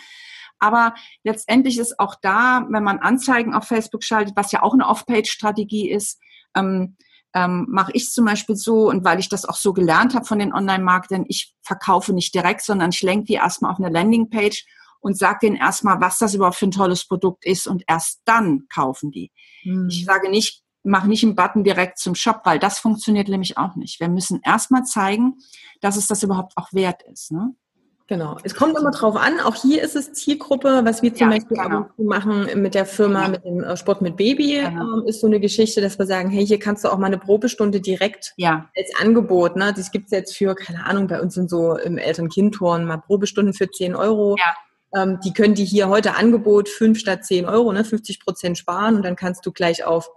Aber 0.58 0.94
letztendlich 1.24 1.78
ist 1.78 1.98
auch 1.98 2.14
da, 2.20 2.66
wenn 2.68 2.84
man 2.84 2.98
Anzeigen 2.98 3.54
auf 3.54 3.64
Facebook 3.64 4.04
schaltet, 4.04 4.36
was 4.36 4.52
ja 4.52 4.62
auch 4.62 4.74
eine 4.74 4.86
Off-Page-Strategie 4.86 5.90
ist, 5.90 6.20
ähm, 6.54 6.96
ähm, 7.32 7.66
mache 7.68 7.92
ich 7.94 8.10
zum 8.10 8.24
Beispiel 8.24 8.56
so, 8.56 8.88
und 8.88 9.04
weil 9.04 9.20
ich 9.20 9.28
das 9.28 9.44
auch 9.44 9.54
so 9.54 9.72
gelernt 9.72 10.14
habe 10.14 10.24
von 10.26 10.38
den 10.38 10.52
Online-Marketern, 10.52 11.24
ich 11.28 11.54
verkaufe 11.62 12.12
nicht 12.12 12.34
direkt, 12.34 12.62
sondern 12.62 12.90
ich 12.90 13.02
lenke 13.02 13.26
die 13.26 13.34
erstmal 13.34 13.72
auf 13.72 13.78
eine 13.78 13.88
Landingpage 13.88 14.66
und 15.00 15.16
sage 15.16 15.38
denen 15.42 15.56
erstmal, 15.56 16.00
was 16.00 16.18
das 16.18 16.34
überhaupt 16.34 16.56
für 16.56 16.66
ein 16.66 16.72
tolles 16.72 17.06
Produkt 17.06 17.46
ist 17.46 17.66
und 17.66 17.84
erst 17.86 18.20
dann 18.24 18.66
kaufen 18.72 19.10
die. 19.10 19.30
Mhm. 19.64 19.88
Ich 19.88 20.04
sage 20.04 20.28
nicht, 20.28 20.62
mach 20.82 21.04
nicht 21.04 21.24
einen 21.24 21.34
Button 21.34 21.64
direkt 21.64 21.98
zum 21.98 22.14
Shop, 22.14 22.40
weil 22.44 22.58
das 22.58 22.78
funktioniert 22.78 23.28
nämlich 23.28 23.58
auch 23.58 23.76
nicht. 23.76 24.00
Wir 24.00 24.08
müssen 24.08 24.40
erstmal 24.44 24.84
zeigen, 24.84 25.38
dass 25.80 25.96
es 25.96 26.06
das 26.06 26.22
überhaupt 26.22 26.56
auch 26.56 26.72
wert 26.72 27.02
ist. 27.02 27.32
Ne? 27.32 27.54
Genau. 28.10 28.36
Es 28.42 28.56
kommt 28.56 28.76
immer 28.76 28.90
drauf 28.90 29.14
an. 29.14 29.38
Auch 29.38 29.54
hier 29.54 29.82
ist 29.82 29.94
es 29.94 30.12
Zielgruppe, 30.12 30.80
was 30.82 31.00
wir 31.00 31.14
zum 31.14 31.30
ja, 31.30 31.36
Beispiel 31.36 31.56
genau. 31.56 31.86
machen 31.96 32.60
mit 32.60 32.74
der 32.74 32.84
Firma, 32.84 33.28
mit 33.28 33.44
dem 33.44 33.62
äh, 33.62 33.76
Sport 33.76 34.02
mit 34.02 34.16
Baby, 34.16 34.62
genau. 34.64 34.98
ähm, 34.98 35.06
ist 35.06 35.20
so 35.20 35.28
eine 35.28 35.38
Geschichte, 35.38 35.80
dass 35.80 35.96
wir 35.96 36.06
sagen, 36.06 36.28
hey, 36.28 36.44
hier 36.44 36.58
kannst 36.58 36.82
du 36.82 36.88
auch 36.88 36.98
mal 36.98 37.06
eine 37.06 37.18
Probestunde 37.18 37.80
direkt 37.80 38.32
ja. 38.36 38.68
als 38.76 38.90
Angebot. 39.00 39.54
Ne? 39.54 39.72
Das 39.76 39.92
gibt's 39.92 40.10
jetzt 40.10 40.36
für, 40.36 40.56
keine 40.56 40.86
Ahnung, 40.86 41.06
bei 41.06 41.20
uns 41.20 41.34
sind 41.34 41.48
so 41.48 41.76
im 41.76 41.98
Eltern-Kind-Turn 41.98 42.84
mal 42.84 42.96
Probestunden 42.96 43.54
für 43.54 43.70
10 43.70 43.94
Euro. 43.94 44.36
Ja 44.36 44.54
ähm, 44.92 45.20
die 45.24 45.32
können 45.32 45.54
die 45.54 45.64
hier 45.64 45.88
heute 45.88 46.16
Angebot 46.16 46.68
5 46.68 46.98
statt 46.98 47.24
10 47.24 47.46
Euro, 47.46 47.72
ne, 47.72 47.84
50 47.84 48.18
Prozent 48.18 48.58
sparen 48.58 48.96
und 48.96 49.04
dann 49.04 49.14
kannst 49.14 49.46
du 49.46 49.52
gleich 49.52 49.84
auf 49.84 50.10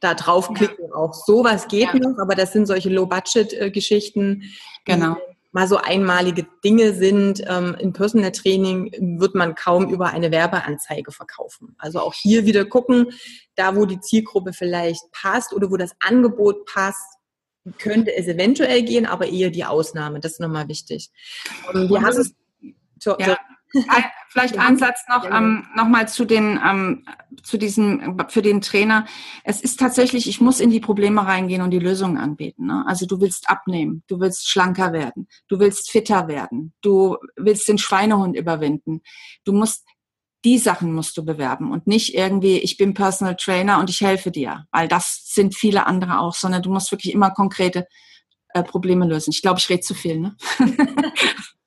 da 0.00 0.14
draufklicken. 0.14 0.88
Ja. 0.88 0.94
Auch 0.94 1.14
sowas 1.14 1.68
geht 1.68 1.92
ja. 1.92 1.98
noch, 1.98 2.18
aber 2.18 2.34
das 2.34 2.52
sind 2.52 2.66
solche 2.66 2.90
Low-Budget-Geschichten. 2.90 4.44
Genau. 4.84 5.16
Mal 5.52 5.68
so 5.68 5.78
einmalige 5.78 6.46
Dinge 6.62 6.92
sind. 6.92 7.42
Ähm, 7.46 7.76
Im 7.78 7.92
Personal 7.92 8.32
Training 8.32 9.18
wird 9.18 9.34
man 9.34 9.54
kaum 9.54 9.88
über 9.88 10.08
eine 10.08 10.30
Werbeanzeige 10.30 11.12
verkaufen. 11.12 11.74
Also 11.78 12.00
auch 12.00 12.12
hier 12.12 12.44
wieder 12.44 12.66
gucken, 12.66 13.12
da 13.54 13.74
wo 13.74 13.86
die 13.86 14.00
Zielgruppe 14.00 14.52
vielleicht 14.52 15.02
passt 15.12 15.54
oder 15.54 15.70
wo 15.70 15.76
das 15.76 15.92
Angebot 16.00 16.66
passt, 16.66 17.16
könnte 17.78 18.14
es 18.14 18.28
eventuell 18.28 18.82
gehen, 18.82 19.06
aber 19.06 19.28
eher 19.28 19.50
die 19.50 19.64
Ausnahme. 19.64 20.20
Das 20.20 20.32
ist 20.32 20.40
nochmal 20.40 20.68
wichtig. 20.68 21.10
Ähm, 21.74 21.88
wir 21.88 22.02
haben 22.02 22.18
es. 22.18 22.34
Ja. 23.04 23.36
Vielleicht 24.28 24.58
ein 24.58 24.76
Satz 24.76 25.04
noch, 25.08 25.24
ähm, 25.24 25.66
noch 25.74 25.88
mal 25.88 26.08
zu 26.08 26.26
den, 26.26 26.60
ähm, 26.62 27.06
zu 27.42 27.56
diesem, 27.56 28.18
für 28.28 28.42
den 28.42 28.60
Trainer. 28.60 29.06
Es 29.44 29.62
ist 29.62 29.80
tatsächlich, 29.80 30.28
ich 30.28 30.42
muss 30.42 30.60
in 30.60 30.68
die 30.68 30.80
Probleme 30.80 31.24
reingehen 31.24 31.62
und 31.62 31.70
die 31.70 31.78
Lösungen 31.78 32.18
anbieten. 32.18 32.66
Ne? 32.66 32.84
Also 32.86 33.06
du 33.06 33.20
willst 33.20 33.48
abnehmen, 33.48 34.02
du 34.08 34.20
willst 34.20 34.48
schlanker 34.48 34.92
werden, 34.92 35.26
du 35.48 35.58
willst 35.58 35.90
fitter 35.90 36.28
werden, 36.28 36.74
du 36.82 37.16
willst 37.36 37.66
den 37.66 37.78
Schweinehund 37.78 38.36
überwinden. 38.36 39.00
Du 39.44 39.52
musst, 39.52 39.86
die 40.44 40.58
Sachen 40.58 40.92
musst 40.92 41.16
du 41.16 41.24
bewerben 41.24 41.72
und 41.72 41.86
nicht 41.86 42.14
irgendwie, 42.14 42.58
ich 42.58 42.76
bin 42.76 42.92
Personal 42.92 43.36
Trainer 43.36 43.78
und 43.78 43.88
ich 43.88 44.02
helfe 44.02 44.30
dir, 44.30 44.66
weil 44.70 44.86
das 44.86 45.22
sind 45.24 45.54
viele 45.54 45.86
andere 45.86 46.20
auch, 46.20 46.34
sondern 46.34 46.62
du 46.62 46.70
musst 46.70 46.92
wirklich 46.92 47.14
immer 47.14 47.30
konkrete 47.30 47.86
äh, 48.56 48.62
Probleme 48.62 49.06
lösen. 49.06 49.30
Ich 49.30 49.42
glaube, 49.42 49.58
ich 49.58 49.68
rede 49.68 49.80
zu 49.80 49.94
viel, 49.94 50.18
ne? 50.18 50.36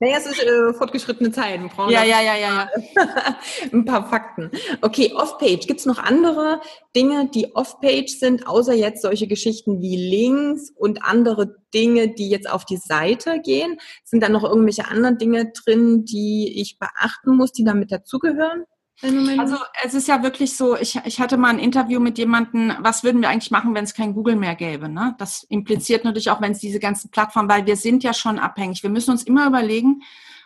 Naja, 0.01 0.15
es 0.17 0.27
ist 0.27 0.41
äh, 0.41 0.73
fortgeschrittene 0.73 1.29
Zeit. 1.29 1.59
Ja, 1.89 2.03
ja, 2.05 2.21
ja, 2.21 2.21
ja, 2.21 2.37
ja. 2.37 2.69
Ein 3.73 3.83
paar 3.83 4.07
Fakten. 4.07 4.49
Okay, 4.79 5.11
Off-Page. 5.13 5.67
Gibt 5.67 5.81
es 5.81 5.85
noch 5.85 5.97
andere 5.97 6.61
Dinge, 6.95 7.29
die 7.29 7.53
Off-Page 7.53 8.07
sind, 8.17 8.47
außer 8.47 8.73
jetzt 8.73 9.01
solche 9.01 9.27
Geschichten 9.27 9.81
wie 9.81 9.97
Links 9.97 10.71
und 10.73 11.03
andere 11.03 11.57
Dinge, 11.73 12.13
die 12.13 12.29
jetzt 12.29 12.49
auf 12.49 12.63
die 12.63 12.77
Seite 12.77 13.41
gehen? 13.41 13.77
Sind 14.05 14.23
da 14.23 14.29
noch 14.29 14.45
irgendwelche 14.45 14.87
anderen 14.87 15.17
Dinge 15.17 15.51
drin, 15.51 16.05
die 16.05 16.61
ich 16.61 16.79
beachten 16.79 17.35
muss, 17.35 17.51
die 17.51 17.65
damit 17.65 17.91
dazugehören? 17.91 18.63
Also 19.01 19.57
es 19.83 19.93
ist 19.93 20.07
ja 20.07 20.23
wirklich 20.23 20.57
so, 20.57 20.75
ich, 20.75 20.99
ich 21.05 21.21
hatte 21.21 21.37
mal 21.37 21.49
ein 21.49 21.59
Interview 21.59 21.99
mit 21.99 22.17
jemandem, 22.17 22.73
was 22.79 23.03
würden 23.03 23.21
wir 23.21 23.29
eigentlich 23.29 23.51
machen, 23.51 23.73
wenn 23.73 23.85
es 23.85 23.93
kein 23.93 24.13
Google 24.13 24.35
mehr 24.35 24.55
gäbe? 24.55 24.89
Ne? 24.89 25.15
Das 25.17 25.43
impliziert 25.43 26.03
natürlich 26.03 26.29
auch, 26.29 26.41
wenn 26.41 26.51
es 26.51 26.59
diese 26.59 26.79
ganzen 26.79 27.09
Plattformen, 27.09 27.49
weil 27.49 27.65
wir 27.65 27.77
sind 27.77 28.03
ja 28.03 28.13
schon 28.13 28.39
abhängig. 28.39 28.83
Wir 28.83 28.89
müssen 28.89 29.11
uns 29.11 29.23
immer 29.23 29.47
überlegen, 29.47 30.01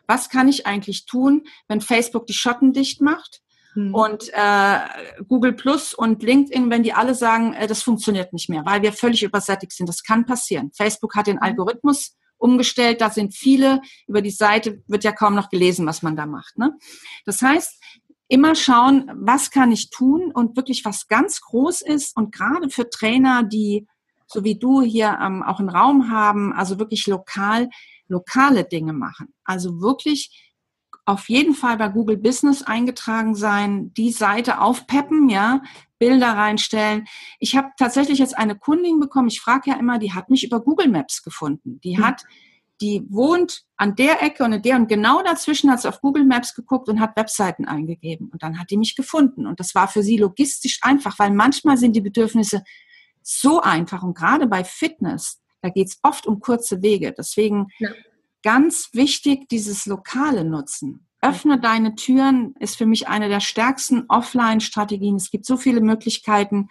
was 0.07 0.29
kann 0.29 0.47
ich 0.47 0.67
eigentlich 0.67 1.05
tun, 1.05 1.43
wenn 1.67 1.81
Facebook 1.81 2.27
die 2.27 2.33
Schotten 2.33 2.73
dicht 2.73 3.01
macht 3.01 3.41
mhm. 3.75 3.95
und 3.95 4.29
äh, 4.33 4.79
Google 5.27 5.53
Plus 5.53 5.93
und 5.93 6.21
LinkedIn, 6.21 6.69
wenn 6.69 6.83
die 6.83 6.93
alle 6.93 7.15
sagen, 7.15 7.53
äh, 7.53 7.67
das 7.67 7.81
funktioniert 7.81 8.33
nicht 8.33 8.49
mehr, 8.49 8.65
weil 8.65 8.81
wir 8.81 8.93
völlig 8.93 9.23
übersättigt 9.23 9.73
sind. 9.73 9.87
Das 9.87 10.03
kann 10.03 10.25
passieren. 10.25 10.71
Facebook 10.75 11.15
hat 11.15 11.27
den 11.27 11.37
mhm. 11.37 11.43
Algorithmus 11.43 12.17
umgestellt, 12.43 12.99
da 12.99 13.09
sind 13.09 13.33
viele, 13.33 13.81
über 14.05 14.21
die 14.21 14.29
Seite 14.29 14.83
wird 14.87 15.05
ja 15.05 15.13
kaum 15.13 15.33
noch 15.33 15.49
gelesen, 15.49 15.85
was 15.85 16.01
man 16.01 16.17
da 16.17 16.25
macht. 16.25 16.57
Ne? 16.57 16.77
Das 17.25 17.41
heißt, 17.41 17.81
immer 18.34 18.55
schauen, 18.55 19.11
was 19.13 19.51
kann 19.51 19.71
ich 19.71 19.91
tun 19.91 20.31
und 20.34 20.57
wirklich 20.57 20.84
was 20.86 21.07
ganz 21.07 21.39
groß 21.41 21.81
ist 21.81 22.17
und 22.17 22.34
gerade 22.34 22.71
für 22.71 22.89
Trainer, 22.89 23.43
die 23.43 23.86
so 24.25 24.43
wie 24.43 24.57
du 24.57 24.81
hier 24.81 25.19
ähm, 25.21 25.43
auch 25.43 25.59
einen 25.59 25.69
Raum 25.69 26.09
haben, 26.09 26.51
also 26.51 26.79
wirklich 26.79 27.05
lokal, 27.05 27.69
lokale 28.07 28.63
Dinge 28.63 28.91
machen. 28.91 29.36
Also 29.43 29.81
wirklich 29.81 30.51
auf 31.05 31.29
jeden 31.29 31.53
Fall 31.53 31.77
bei 31.77 31.89
Google 31.89 32.17
Business 32.17 32.63
eingetragen 32.63 33.36
sein, 33.36 33.93
die 33.93 34.11
Seite 34.11 34.61
aufpeppen, 34.61 35.29
ja, 35.29 35.61
Bilder 35.99 36.29
reinstellen. 36.29 37.05
Ich 37.38 37.55
habe 37.55 37.69
tatsächlich 37.77 38.17
jetzt 38.17 38.36
eine 38.36 38.57
Kundin 38.57 38.99
bekommen, 38.99 39.27
ich 39.27 39.41
frage 39.41 39.69
ja 39.69 39.77
immer, 39.77 39.99
die 39.99 40.13
hat 40.13 40.31
mich 40.31 40.43
über 40.43 40.59
Google 40.59 40.88
Maps 40.88 41.21
gefunden. 41.21 41.79
Die 41.84 41.97
mhm. 41.97 42.03
hat 42.03 42.23
die 42.84 43.05
wohnt 43.09 43.63
an 43.77 43.95
der 43.95 44.21
Ecke 44.21 44.43
und 44.43 44.51
in 44.51 44.61
der 44.61 44.75
und 44.75 44.89
genau 44.89 45.23
dazwischen 45.23 45.71
hat 45.71 45.81
sie 45.81 45.88
auf 45.88 46.01
Google 46.01 46.25
Maps 46.25 46.53
geguckt 46.53 46.89
und 46.89 46.99
hat 46.99 47.15
Webseiten 47.15 47.63
eingegeben. 47.63 48.27
Und 48.29 48.43
dann 48.43 48.59
hat 48.59 48.71
die 48.71 48.77
mich 48.77 48.97
gefunden. 48.97 49.47
Und 49.47 49.61
das 49.61 49.73
war 49.73 49.88
für 49.88 50.03
sie 50.03 50.17
logistisch 50.17 50.79
einfach, 50.81 51.17
weil 51.17 51.31
manchmal 51.31 51.77
sind 51.77 51.95
die 51.95 52.01
Bedürfnisse 52.01 52.61
so 53.21 53.61
einfach. 53.61 54.03
Und 54.03 54.17
gerade 54.17 54.47
bei 54.47 54.65
Fitness, 54.65 55.41
da 55.61 55.69
geht 55.69 55.88
es 55.88 55.99
oft 56.03 56.27
um 56.27 56.41
kurze 56.41 56.81
Wege. 56.81 57.13
Deswegen 57.17 57.67
ja. 57.79 57.89
ganz 58.43 58.89
wichtig, 58.91 59.47
dieses 59.47 59.86
lokale 59.86 60.43
Nutzen. 60.43 61.07
Öffne 61.21 61.57
deine 61.57 61.95
Türen 61.95 62.53
ist 62.59 62.75
für 62.75 62.86
mich 62.86 63.07
eine 63.07 63.29
der 63.29 63.39
stärksten 63.39 64.03
Offline-Strategien. 64.09 65.15
Es 65.15 65.31
gibt 65.31 65.45
so 65.45 65.55
viele 65.55 65.79
Möglichkeiten, 65.79 66.67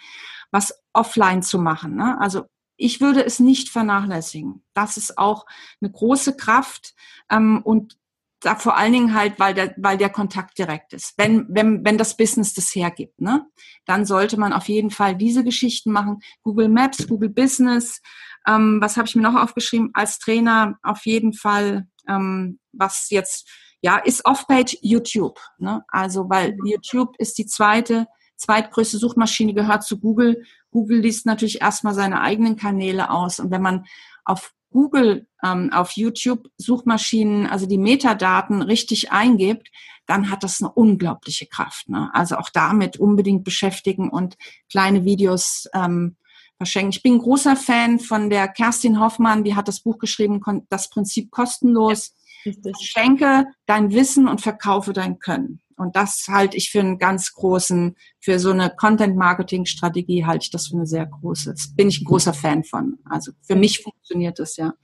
was 0.51 0.79
offline 0.93 1.43
zu 1.43 1.59
machen. 1.59 1.97
Ne? 1.97 2.21
Also 2.21 2.43
ich 2.83 3.01
würde 3.01 3.25
es 3.25 3.39
nicht 3.39 3.69
vernachlässigen. 3.69 4.65
Das 4.75 4.97
ist 4.97 5.17
auch 5.17 5.47
eine 5.81 5.91
große 5.91 6.37
Kraft 6.37 6.95
ähm, 7.31 7.63
und 7.63 7.97
da 8.41 8.57
vor 8.57 8.77
allen 8.77 8.93
Dingen 8.93 9.15
halt, 9.15 9.39
weil 9.39 9.55
der, 9.55 9.73
weil 9.77 9.97
der 9.97 10.11
Kontakt 10.11 10.59
direkt 10.59 10.93
ist. 10.93 11.15
Wenn, 11.17 11.47
wenn, 11.49 11.85
wenn 11.85 11.97
das 11.97 12.17
Business 12.17 12.55
das 12.55 12.75
hergibt, 12.75 13.21
ne, 13.21 13.47
dann 13.87 14.05
sollte 14.05 14.37
man 14.37 14.53
auf 14.53 14.69
jeden 14.69 14.91
Fall 14.91 15.17
diese 15.17 15.45
Geschichten 15.45 15.93
machen. 15.93 16.19
Google 16.43 16.69
Maps, 16.69 17.07
Google 17.07 17.31
Business. 17.31 18.01
Ähm, 18.47 18.79
was 18.81 18.97
habe 18.97 19.07
ich 19.07 19.15
mir 19.15 19.23
noch 19.23 19.41
aufgeschrieben? 19.41 19.91
Als 19.95 20.19
Trainer 20.19 20.77
auf 20.83 21.07
jeden 21.07 21.33
Fall, 21.35 21.87
ähm, 22.09 22.59
was 22.73 23.11
jetzt, 23.11 23.49
ja, 23.81 23.99
ist 23.99 24.25
Off-Page 24.25 24.79
YouTube. 24.81 25.39
Ne? 25.59 25.85
Also, 25.87 26.29
weil 26.29 26.57
YouTube 26.65 27.15
ist 27.19 27.39
die 27.39 27.47
zweite, 27.47 28.09
zweitgrößte 28.37 28.99
Suchmaschine, 28.99 29.55
gehört 29.55 29.85
zu 29.85 30.01
Google. 30.01 30.43
Google 30.73 31.01
liest 31.01 31.27
natürlich 31.27 31.61
erstmal 31.61 31.95
seine 31.95 32.21
eigenen 32.21 32.57
Kanäle 32.57 33.11
aus. 33.11 33.39
Und 33.39 33.53
wenn 33.53 33.63
man 33.63 33.85
auf 34.25 34.53
Google 34.71 35.29
ähm, 35.45 35.71
auf 35.73 35.93
YouTube 35.93 36.49
Suchmaschinen, 36.57 37.47
also 37.47 37.67
die 37.67 37.79
Metadaten 37.79 38.63
richtig 38.63 39.13
eingibt, 39.13 39.69
dann 40.07 40.31
hat 40.31 40.43
das 40.43 40.61
eine 40.61 40.73
unglaubliche 40.73 41.47
Kraft. 41.47 41.89
Ne? 41.89 42.11
Also 42.13 42.37
auch 42.37 42.49
damit 42.49 42.97
unbedingt 42.99 43.45
beschäftigen 43.45 44.09
und 44.09 44.37
kleine 44.71 45.05
Videos 45.05 45.69
ähm, 45.75 46.17
verschenken. 46.57 46.91
Ich 46.91 47.03
bin 47.03 47.15
ein 47.15 47.19
großer 47.19 47.55
Fan 47.55 48.01
von 48.01 48.31
der 48.31 48.49
Kerstin 48.49 48.99
Hoffmann, 48.99 49.45
die 49.45 49.55
hat 49.55 49.69
das 49.69 49.81
Buch 49.81 49.99
geschrieben, 49.99 50.41
das 50.69 50.91
Prinzip 50.91 51.31
kostenlos. 51.31 52.15
Ja, 52.45 52.53
Schenke 52.81 53.47
dein 53.67 53.93
Wissen 53.93 54.27
und 54.27 54.41
verkaufe 54.41 54.93
dein 54.93 55.21
Können. 55.21 55.61
Und 55.83 55.97
das 55.97 56.27
halte 56.29 56.57
ich 56.57 56.71
für 56.71 56.81
einen 56.81 56.99
ganz 56.99 57.33
großen, 57.33 57.97
für 58.21 58.39
so 58.39 58.51
eine 58.51 58.71
Content-Marketing-Strategie 58.75 60.25
halte 60.25 60.45
ich 60.45 60.51
das 60.51 60.69
für 60.69 60.77
eine 60.77 60.87
sehr 60.87 61.07
große. 61.07 61.51
Das 61.51 61.75
bin 61.75 61.89
ich 61.89 62.01
ein 62.01 62.05
großer 62.05 62.33
Fan 62.33 62.65
von. 62.65 62.99
Also 63.05 63.33
für 63.43 63.57
mich 63.57 63.81
funktioniert 63.83 64.39
das 64.39 64.57
ja. 64.57 64.75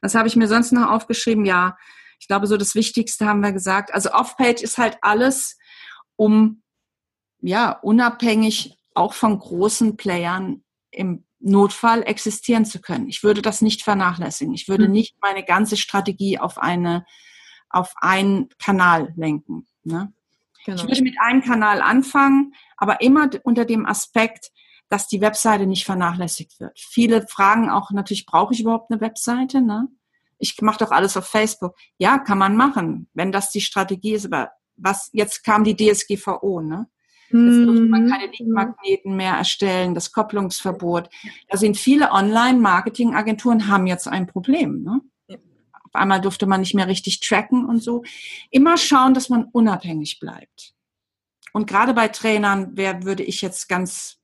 Was 0.00 0.14
habe 0.14 0.26
ich 0.26 0.36
mir 0.36 0.48
sonst 0.48 0.72
noch 0.72 0.90
aufgeschrieben? 0.90 1.44
Ja, 1.44 1.76
ich 2.18 2.26
glaube, 2.26 2.46
so 2.46 2.56
das 2.56 2.74
Wichtigste 2.74 3.26
haben 3.26 3.40
wir 3.40 3.52
gesagt. 3.52 3.92
Also 3.94 4.10
Off-Page 4.12 4.62
ist 4.62 4.78
halt 4.78 4.98
alles, 5.02 5.58
um 6.16 6.62
ja 7.40 7.70
unabhängig 7.70 8.76
auch 8.94 9.12
von 9.12 9.38
großen 9.38 9.96
Playern 9.96 10.64
im 10.90 11.24
Notfall 11.40 12.02
existieren 12.02 12.64
zu 12.64 12.80
können. 12.80 13.08
Ich 13.08 13.22
würde 13.22 13.42
das 13.42 13.62
nicht 13.62 13.82
vernachlässigen. 13.82 14.54
Ich 14.54 14.66
würde 14.66 14.86
mhm. 14.86 14.92
nicht 14.92 15.16
meine 15.20 15.44
ganze 15.44 15.76
Strategie 15.76 16.38
auf 16.38 16.58
eine 16.58 17.04
auf 17.70 17.92
einen 17.96 18.48
Kanal 18.58 19.12
lenken. 19.16 19.66
Ne? 19.84 20.12
Genau. 20.68 20.82
Ich 20.82 20.88
würde 20.88 21.02
mit 21.02 21.18
einem 21.18 21.40
Kanal 21.40 21.80
anfangen, 21.80 22.52
aber 22.76 23.00
immer 23.00 23.30
unter 23.42 23.64
dem 23.64 23.86
Aspekt, 23.86 24.50
dass 24.90 25.08
die 25.08 25.22
Webseite 25.22 25.66
nicht 25.66 25.86
vernachlässigt 25.86 26.60
wird. 26.60 26.78
Viele 26.78 27.26
fragen 27.26 27.70
auch 27.70 27.90
natürlich, 27.90 28.26
brauche 28.26 28.52
ich 28.52 28.60
überhaupt 28.60 28.90
eine 28.90 29.00
Webseite? 29.00 29.62
Ne? 29.62 29.88
Ich 30.36 30.60
mache 30.60 30.84
doch 30.84 30.90
alles 30.90 31.16
auf 31.16 31.26
Facebook. 31.26 31.74
Ja, 31.96 32.18
kann 32.18 32.36
man 32.36 32.54
machen, 32.54 33.08
wenn 33.14 33.32
das 33.32 33.50
die 33.50 33.62
Strategie 33.62 34.12
ist. 34.12 34.26
Aber 34.26 34.50
was 34.76 35.08
jetzt 35.14 35.42
kam 35.42 35.64
die 35.64 35.74
DSGVO, 35.74 36.60
ne? 36.60 36.86
Jetzt 37.30 37.66
durfte 37.66 37.82
man 37.84 38.04
mhm. 38.04 38.10
keine 38.10 38.26
Linkmagneten 38.26 39.16
mehr 39.16 39.34
erstellen, 39.34 39.94
das 39.94 40.12
Kopplungsverbot. 40.12 41.08
Da 41.48 41.58
sind 41.58 41.76
viele 41.78 42.10
Online-Marketing-Agenturen 42.12 43.68
haben 43.68 43.86
jetzt 43.86 44.08
ein 44.08 44.26
Problem. 44.26 44.82
Ne? 44.82 45.00
Auf 45.92 46.00
einmal 46.00 46.20
durfte 46.20 46.46
man 46.46 46.60
nicht 46.60 46.74
mehr 46.74 46.88
richtig 46.88 47.20
tracken 47.20 47.64
und 47.66 47.82
so. 47.82 48.04
Immer 48.50 48.76
schauen, 48.76 49.14
dass 49.14 49.28
man 49.28 49.44
unabhängig 49.44 50.20
bleibt. 50.20 50.74
Und 51.52 51.66
gerade 51.66 51.94
bei 51.94 52.08
Trainern 52.08 52.72
wer, 52.74 53.04
würde 53.04 53.22
ich 53.22 53.40
jetzt 53.40 53.68
ganz 53.68 54.18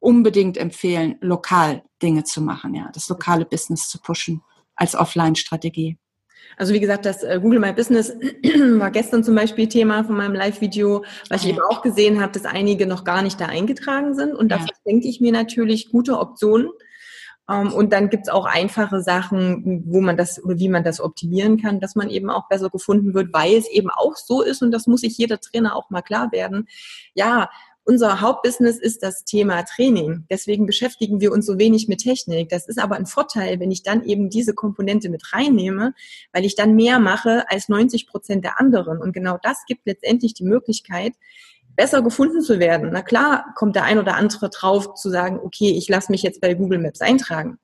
unbedingt 0.00 0.56
empfehlen, 0.56 1.16
lokal 1.20 1.82
Dinge 2.02 2.24
zu 2.24 2.40
machen, 2.40 2.74
ja, 2.74 2.90
das 2.92 3.08
lokale 3.08 3.44
Business 3.44 3.88
zu 3.88 4.00
pushen 4.00 4.42
als 4.74 4.94
Offline-Strategie. 4.94 5.98
Also 6.56 6.72
wie 6.72 6.80
gesagt, 6.80 7.06
das 7.06 7.22
äh, 7.22 7.38
Google 7.40 7.60
My 7.60 7.72
Business 7.72 8.10
war 8.78 8.90
gestern 8.90 9.22
zum 9.22 9.34
Beispiel 9.34 9.68
Thema 9.68 10.04
von 10.04 10.16
meinem 10.16 10.34
Live-Video, 10.34 11.04
weil 11.28 11.38
ich 11.38 11.46
eben 11.46 11.60
auch 11.68 11.82
gesehen 11.82 12.20
habe, 12.20 12.32
dass 12.32 12.44
einige 12.44 12.86
noch 12.86 13.04
gar 13.04 13.22
nicht 13.22 13.40
da 13.40 13.46
eingetragen 13.46 14.14
sind. 14.14 14.34
Und 14.34 14.48
dafür 14.48 14.68
ja. 14.68 14.90
denke 14.90 15.08
ich 15.08 15.20
mir 15.20 15.32
natürlich 15.32 15.90
gute 15.90 16.18
Optionen, 16.18 16.70
und 17.50 17.92
dann 17.92 18.10
gibt's 18.10 18.28
auch 18.28 18.46
einfache 18.46 19.02
Sachen, 19.02 19.82
wo 19.86 20.00
man 20.00 20.16
das 20.16 20.42
oder 20.42 20.58
wie 20.58 20.68
man 20.68 20.84
das 20.84 21.00
optimieren 21.00 21.60
kann, 21.60 21.80
dass 21.80 21.96
man 21.96 22.08
eben 22.08 22.30
auch 22.30 22.48
besser 22.48 22.70
gefunden 22.70 23.12
wird, 23.12 23.32
weil 23.32 23.54
es 23.54 23.68
eben 23.68 23.90
auch 23.90 24.16
so 24.16 24.42
ist, 24.42 24.62
und 24.62 24.70
das 24.70 24.86
muss 24.86 25.00
sich 25.00 25.18
jeder 25.18 25.40
Trainer 25.40 25.74
auch 25.74 25.90
mal 25.90 26.02
klar 26.02 26.30
werden. 26.32 26.68
Ja, 27.14 27.50
unser 27.84 28.20
Hauptbusiness 28.20 28.78
ist 28.78 29.02
das 29.02 29.24
Thema 29.24 29.62
Training. 29.64 30.24
Deswegen 30.30 30.66
beschäftigen 30.66 31.20
wir 31.20 31.32
uns 31.32 31.46
so 31.46 31.58
wenig 31.58 31.88
mit 31.88 32.00
Technik. 32.00 32.48
Das 32.48 32.68
ist 32.68 32.78
aber 32.78 32.96
ein 32.96 33.06
Vorteil, 33.06 33.58
wenn 33.58 33.70
ich 33.70 33.82
dann 33.82 34.04
eben 34.04 34.30
diese 34.30 34.54
Komponente 34.54 35.08
mit 35.08 35.32
reinnehme, 35.32 35.94
weil 36.32 36.44
ich 36.44 36.54
dann 36.54 36.76
mehr 36.76 36.98
mache 37.00 37.50
als 37.50 37.68
90 37.68 38.06
Prozent 38.06 38.44
der 38.44 38.60
anderen. 38.60 38.98
Und 38.98 39.12
genau 39.12 39.38
das 39.42 39.64
gibt 39.66 39.86
letztendlich 39.86 40.34
die 40.34 40.44
Möglichkeit, 40.44 41.14
besser 41.80 42.02
gefunden 42.02 42.42
zu 42.42 42.58
werden. 42.58 42.90
Na 42.92 43.00
klar 43.00 43.54
kommt 43.56 43.74
der 43.74 43.84
ein 43.84 43.98
oder 43.98 44.14
andere 44.14 44.50
drauf 44.50 44.96
zu 44.96 45.08
sagen, 45.08 45.40
okay, 45.42 45.70
ich 45.70 45.88
lasse 45.88 46.12
mich 46.12 46.22
jetzt 46.22 46.42
bei 46.42 46.52
Google 46.52 46.78
Maps 46.78 47.00
eintragen. 47.00 47.56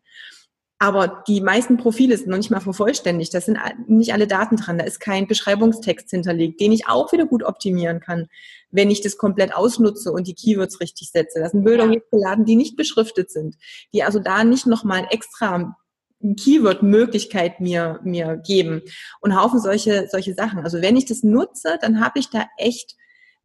Aber 0.78 1.22
die 1.28 1.42
meisten 1.42 1.76
Profile 1.76 2.16
sind 2.16 2.28
noch 2.28 2.38
nicht 2.38 2.50
mal 2.50 2.60
vervollständigt. 2.60 3.34
Da 3.34 3.42
sind 3.42 3.58
nicht 3.86 4.14
alle 4.14 4.26
Daten 4.26 4.56
dran. 4.56 4.78
Da 4.78 4.86
ist 4.86 5.00
kein 5.00 5.26
Beschreibungstext 5.26 6.08
hinterlegt, 6.08 6.62
den 6.62 6.72
ich 6.72 6.88
auch 6.88 7.12
wieder 7.12 7.26
gut 7.26 7.42
optimieren 7.42 8.00
kann, 8.00 8.28
wenn 8.70 8.90
ich 8.90 9.02
das 9.02 9.18
komplett 9.18 9.54
ausnutze 9.54 10.10
und 10.12 10.26
die 10.26 10.34
Keywords 10.34 10.80
richtig 10.80 11.10
setze. 11.10 11.40
Da 11.40 11.50
sind 11.50 11.64
Bilder 11.64 11.86
hochgeladen, 11.86 12.46
die 12.46 12.56
nicht 12.56 12.74
beschriftet 12.74 13.30
sind, 13.30 13.56
die 13.92 14.02
also 14.02 14.18
da 14.18 14.44
nicht 14.44 14.66
nochmal 14.66 15.06
extra 15.10 15.76
Keyword-Möglichkeit 16.22 17.60
mir, 17.60 18.00
mir 18.02 18.38
geben 18.38 18.80
und 19.20 19.38
Haufen 19.38 19.60
solche, 19.60 20.08
solche 20.10 20.32
Sachen. 20.32 20.60
Also 20.60 20.80
wenn 20.80 20.96
ich 20.96 21.04
das 21.04 21.22
nutze, 21.22 21.76
dann 21.82 22.00
habe 22.00 22.18
ich 22.18 22.30
da 22.30 22.46
echt 22.56 22.96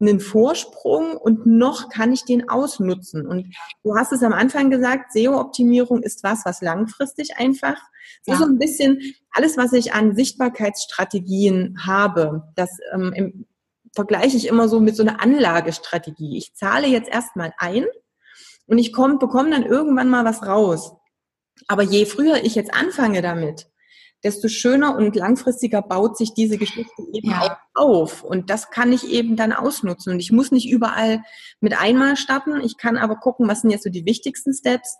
einen 0.02 0.20
Vorsprung 0.20 1.16
und 1.16 1.46
noch 1.46 1.88
kann 1.88 2.12
ich 2.12 2.24
den 2.24 2.48
ausnutzen. 2.48 3.26
Und 3.26 3.54
du 3.82 3.94
hast 3.96 4.12
es 4.12 4.22
am 4.22 4.32
Anfang 4.32 4.70
gesagt, 4.70 5.12
SEO-Optimierung 5.12 6.02
ist 6.02 6.22
was, 6.22 6.44
was 6.44 6.60
langfristig 6.60 7.36
einfach. 7.36 7.76
Ja. 8.26 8.36
So 8.36 8.44
ein 8.44 8.58
bisschen 8.58 9.00
alles, 9.30 9.56
was 9.56 9.72
ich 9.72 9.94
an 9.94 10.14
Sichtbarkeitsstrategien 10.14 11.78
habe, 11.86 12.42
das 12.56 12.70
ähm, 12.92 13.12
im, 13.14 13.46
vergleiche 13.94 14.36
ich 14.36 14.46
immer 14.46 14.68
so 14.68 14.80
mit 14.80 14.96
so 14.96 15.02
einer 15.02 15.22
Anlagestrategie. 15.22 16.36
Ich 16.36 16.54
zahle 16.54 16.86
jetzt 16.86 17.10
erstmal 17.10 17.52
ein 17.58 17.86
und 18.66 18.78
ich 18.78 18.92
komm, 18.92 19.18
bekomme 19.18 19.50
dann 19.50 19.64
irgendwann 19.64 20.08
mal 20.08 20.24
was 20.24 20.46
raus. 20.46 20.94
Aber 21.68 21.82
je 21.82 22.06
früher 22.06 22.42
ich 22.42 22.54
jetzt 22.54 22.74
anfange 22.74 23.22
damit, 23.22 23.68
desto 24.24 24.48
schöner 24.48 24.96
und 24.96 25.16
langfristiger 25.16 25.82
baut 25.82 26.16
sich 26.16 26.34
diese 26.34 26.58
Geschichte 26.58 27.02
eben 27.12 27.30
ja. 27.30 27.58
auf. 27.74 28.22
Und 28.22 28.50
das 28.50 28.70
kann 28.70 28.92
ich 28.92 29.08
eben 29.08 29.36
dann 29.36 29.52
ausnutzen. 29.52 30.12
Und 30.12 30.20
ich 30.20 30.32
muss 30.32 30.52
nicht 30.52 30.70
überall 30.70 31.22
mit 31.60 31.78
einmal 31.78 32.16
starten. 32.16 32.60
Ich 32.60 32.76
kann 32.76 32.96
aber 32.96 33.16
gucken, 33.16 33.48
was 33.48 33.62
sind 33.62 33.70
jetzt 33.70 33.84
so 33.84 33.90
die 33.90 34.06
wichtigsten 34.06 34.54
Steps 34.54 34.96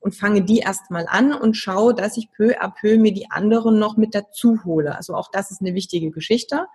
und 0.00 0.14
fange 0.14 0.42
die 0.42 0.58
erstmal 0.58 1.06
an 1.08 1.32
und 1.32 1.56
schaue, 1.56 1.94
dass 1.94 2.16
ich 2.16 2.30
peu 2.32 2.60
à 2.60 2.68
peu 2.68 2.98
mir 2.98 3.14
die 3.14 3.30
anderen 3.30 3.78
noch 3.78 3.96
mit 3.96 4.14
dazu 4.14 4.64
hole. 4.64 4.94
Also 4.96 5.14
auch 5.14 5.30
das 5.30 5.50
ist 5.50 5.60
eine 5.60 5.74
wichtige 5.74 6.10
Geschichte. 6.10 6.66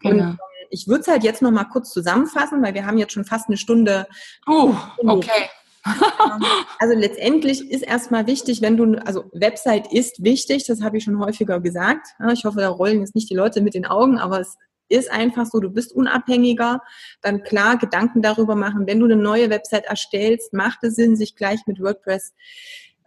Genau. 0.00 0.14
Und 0.14 0.20
ähm, 0.30 0.38
ich 0.70 0.86
würde 0.88 1.02
es 1.02 1.08
halt 1.08 1.24
jetzt 1.24 1.42
noch 1.42 1.50
mal 1.50 1.64
kurz 1.64 1.90
zusammenfassen, 1.90 2.62
weil 2.62 2.74
wir 2.74 2.86
haben 2.86 2.96
jetzt 2.96 3.12
schon 3.12 3.24
fast 3.24 3.48
eine 3.48 3.56
Stunde. 3.56 4.06
Oh, 4.46 4.74
okay. 4.98 5.50
Ähm, 5.86 6.44
also 6.78 6.94
letztendlich 6.94 7.70
ist 7.70 7.82
erstmal 7.82 8.26
wichtig, 8.26 8.60
wenn 8.62 8.76
du, 8.76 8.94
also 9.06 9.30
Website 9.32 9.92
ist 9.92 10.22
wichtig, 10.22 10.66
das 10.66 10.82
habe 10.82 10.98
ich 10.98 11.04
schon 11.04 11.18
häufiger 11.18 11.60
gesagt. 11.60 12.06
Ich 12.32 12.44
hoffe, 12.44 12.60
da 12.60 12.68
rollen 12.68 13.00
jetzt 13.00 13.14
nicht 13.14 13.30
die 13.30 13.34
Leute 13.34 13.60
mit 13.60 13.74
den 13.74 13.86
Augen, 13.86 14.18
aber 14.18 14.40
es 14.40 14.56
ist 14.90 15.10
einfach 15.10 15.46
so, 15.46 15.60
du 15.60 15.70
bist 15.70 15.92
unabhängiger, 15.92 16.82
dann 17.22 17.42
klar 17.42 17.78
Gedanken 17.78 18.22
darüber 18.22 18.56
machen. 18.56 18.86
Wenn 18.86 18.98
du 18.98 19.06
eine 19.06 19.16
neue 19.16 19.48
Website 19.48 19.86
erstellst, 19.86 20.52
macht 20.52 20.82
es 20.82 20.96
Sinn, 20.96 21.16
sich 21.16 21.36
gleich 21.36 21.60
mit 21.66 21.80
WordPress 21.80 22.34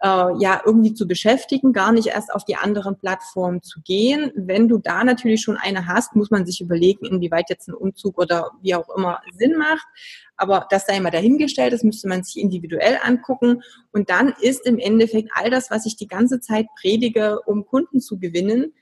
äh, 0.04 0.38
ja 0.38 0.60
irgendwie 0.66 0.92
zu 0.92 1.08
beschäftigen, 1.08 1.72
gar 1.72 1.90
nicht 1.90 2.08
erst 2.08 2.32
auf 2.32 2.44
die 2.44 2.56
anderen 2.56 2.98
Plattformen 2.98 3.62
zu 3.62 3.80
gehen. 3.80 4.30
Wenn 4.36 4.68
du 4.68 4.76
da 4.78 5.02
natürlich 5.02 5.40
schon 5.40 5.56
eine 5.56 5.86
hast, 5.86 6.14
muss 6.14 6.30
man 6.30 6.44
sich 6.44 6.60
überlegen, 6.60 7.06
inwieweit 7.06 7.48
jetzt 7.48 7.68
ein 7.68 7.74
Umzug 7.74 8.18
oder 8.18 8.50
wie 8.60 8.74
auch 8.74 8.94
immer 8.94 9.20
Sinn 9.32 9.56
macht. 9.56 9.86
Aber 10.36 10.66
das 10.68 10.84
sei 10.84 10.98
immer 10.98 11.10
dahingestellt, 11.10 11.72
das 11.72 11.84
müsste 11.84 12.06
man 12.06 12.22
sich 12.22 12.38
individuell 12.38 12.98
angucken. 13.02 13.62
Und 13.92 14.10
dann 14.10 14.34
ist 14.40 14.66
im 14.66 14.78
Endeffekt 14.78 15.30
all 15.32 15.48
das, 15.48 15.70
was 15.70 15.86
ich 15.86 15.96
die 15.96 16.08
ganze 16.08 16.38
Zeit 16.40 16.66
predige, 16.78 17.40
um 17.46 17.64
Kunden 17.64 18.00
zu 18.00 18.18
gewinnen, 18.18 18.74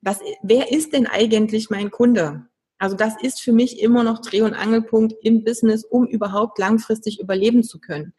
was, 0.00 0.20
wer 0.42 0.72
ist 0.72 0.94
denn 0.94 1.06
eigentlich 1.06 1.68
mein 1.68 1.90
Kunde? 1.90 2.46
Also 2.78 2.96
das 2.96 3.14
ist 3.22 3.40
für 3.40 3.52
mich 3.52 3.80
immer 3.80 4.02
noch 4.02 4.20
Dreh- 4.20 4.42
und 4.42 4.54
Angelpunkt 4.54 5.14
im 5.22 5.44
Business, 5.44 5.84
um 5.84 6.06
überhaupt 6.06 6.58
langfristig 6.58 7.20
überleben 7.20 7.62
zu 7.62 7.78
können. 7.78 8.14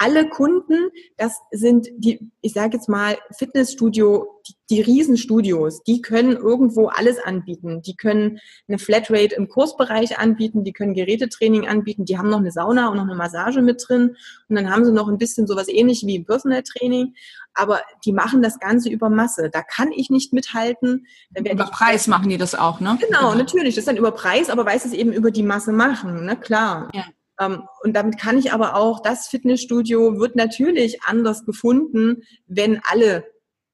Alle 0.00 0.30
Kunden, 0.30 0.88
das 1.18 1.36
sind 1.50 1.88
die, 1.98 2.30
ich 2.40 2.54
sage 2.54 2.78
jetzt 2.78 2.88
mal, 2.88 3.18
Fitnessstudio, 3.36 4.40
die, 4.48 4.54
die 4.70 4.80
Riesenstudios, 4.80 5.82
die 5.82 6.00
können 6.00 6.32
irgendwo 6.32 6.86
alles 6.86 7.18
anbieten. 7.18 7.82
Die 7.82 7.94
können 7.96 8.38
eine 8.66 8.78
Flatrate 8.78 9.34
im 9.34 9.48
Kursbereich 9.48 10.18
anbieten, 10.18 10.64
die 10.64 10.72
können 10.72 10.94
Gerätetraining 10.94 11.68
anbieten, 11.68 12.06
die 12.06 12.16
haben 12.16 12.30
noch 12.30 12.38
eine 12.38 12.50
Sauna 12.50 12.88
und 12.88 12.96
noch 12.96 13.04
eine 13.04 13.14
Massage 13.14 13.60
mit 13.60 13.84
drin 13.86 14.16
und 14.48 14.56
dann 14.56 14.70
haben 14.70 14.86
sie 14.86 14.92
noch 14.92 15.06
ein 15.06 15.18
bisschen 15.18 15.46
sowas 15.46 15.68
ähnlich 15.68 16.06
wie 16.06 16.24
Personal 16.24 16.62
Training, 16.62 17.12
aber 17.52 17.82
die 18.06 18.12
machen 18.12 18.40
das 18.40 18.58
Ganze 18.58 18.88
über 18.88 19.10
Masse. 19.10 19.50
Da 19.52 19.60
kann 19.60 19.92
ich 19.92 20.08
nicht 20.08 20.32
mithalten. 20.32 21.06
über 21.36 21.66
Preis 21.66 22.06
machen 22.06 22.30
die 22.30 22.38
das 22.38 22.54
auch, 22.54 22.80
ne? 22.80 22.98
Genau, 23.06 23.34
natürlich. 23.34 23.74
Das 23.74 23.82
ist 23.82 23.88
dann 23.88 23.98
über 23.98 24.12
Preis, 24.12 24.48
aber 24.48 24.64
weiß 24.64 24.86
es 24.86 24.94
eben 24.94 25.12
über 25.12 25.30
die 25.30 25.42
Masse 25.42 25.72
machen, 25.72 26.24
ne? 26.24 26.36
Klar. 26.36 26.88
Ja. 26.94 27.04
Ähm, 27.40 27.62
und 27.82 27.94
damit 27.94 28.18
kann 28.18 28.38
ich 28.38 28.52
aber 28.52 28.76
auch, 28.76 29.00
das 29.00 29.26
Fitnessstudio 29.26 30.20
wird 30.20 30.36
natürlich 30.36 31.02
anders 31.02 31.44
gefunden, 31.44 32.22
wenn 32.46 32.80
alle 32.88 33.24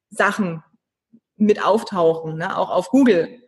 Sachen 0.09 0.62
mit 1.37 1.62
auftauchen, 1.62 2.39
ne? 2.39 2.57
auch 2.57 2.71
auf 2.71 2.89
Google. 2.89 3.43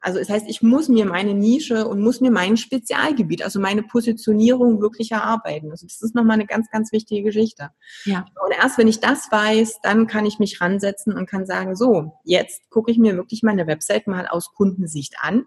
Also 0.00 0.18
das 0.18 0.28
heißt, 0.28 0.46
ich 0.48 0.60
muss 0.60 0.88
mir 0.88 1.06
meine 1.06 1.32
Nische 1.32 1.88
und 1.88 2.00
muss 2.00 2.20
mir 2.20 2.30
mein 2.30 2.58
Spezialgebiet, 2.58 3.42
also 3.42 3.58
meine 3.58 3.82
Positionierung 3.82 4.82
wirklich 4.82 5.12
erarbeiten. 5.12 5.70
Also 5.70 5.86
das 5.86 6.02
ist 6.02 6.14
nochmal 6.14 6.34
eine 6.34 6.46
ganz, 6.46 6.70
ganz 6.70 6.92
wichtige 6.92 7.22
Geschichte. 7.22 7.70
Ja. 8.04 8.26
Und 8.44 8.52
erst 8.52 8.76
wenn 8.76 8.86
ich 8.86 9.00
das 9.00 9.32
weiß, 9.32 9.80
dann 9.82 10.06
kann 10.06 10.26
ich 10.26 10.38
mich 10.38 10.60
ransetzen 10.60 11.14
und 11.14 11.28
kann 11.28 11.46
sagen, 11.46 11.74
so, 11.74 12.12
jetzt 12.22 12.68
gucke 12.68 12.90
ich 12.90 12.98
mir 12.98 13.16
wirklich 13.16 13.42
meine 13.42 13.66
Website 13.66 14.06
mal 14.06 14.28
aus 14.28 14.52
Kundensicht 14.52 15.14
an 15.20 15.46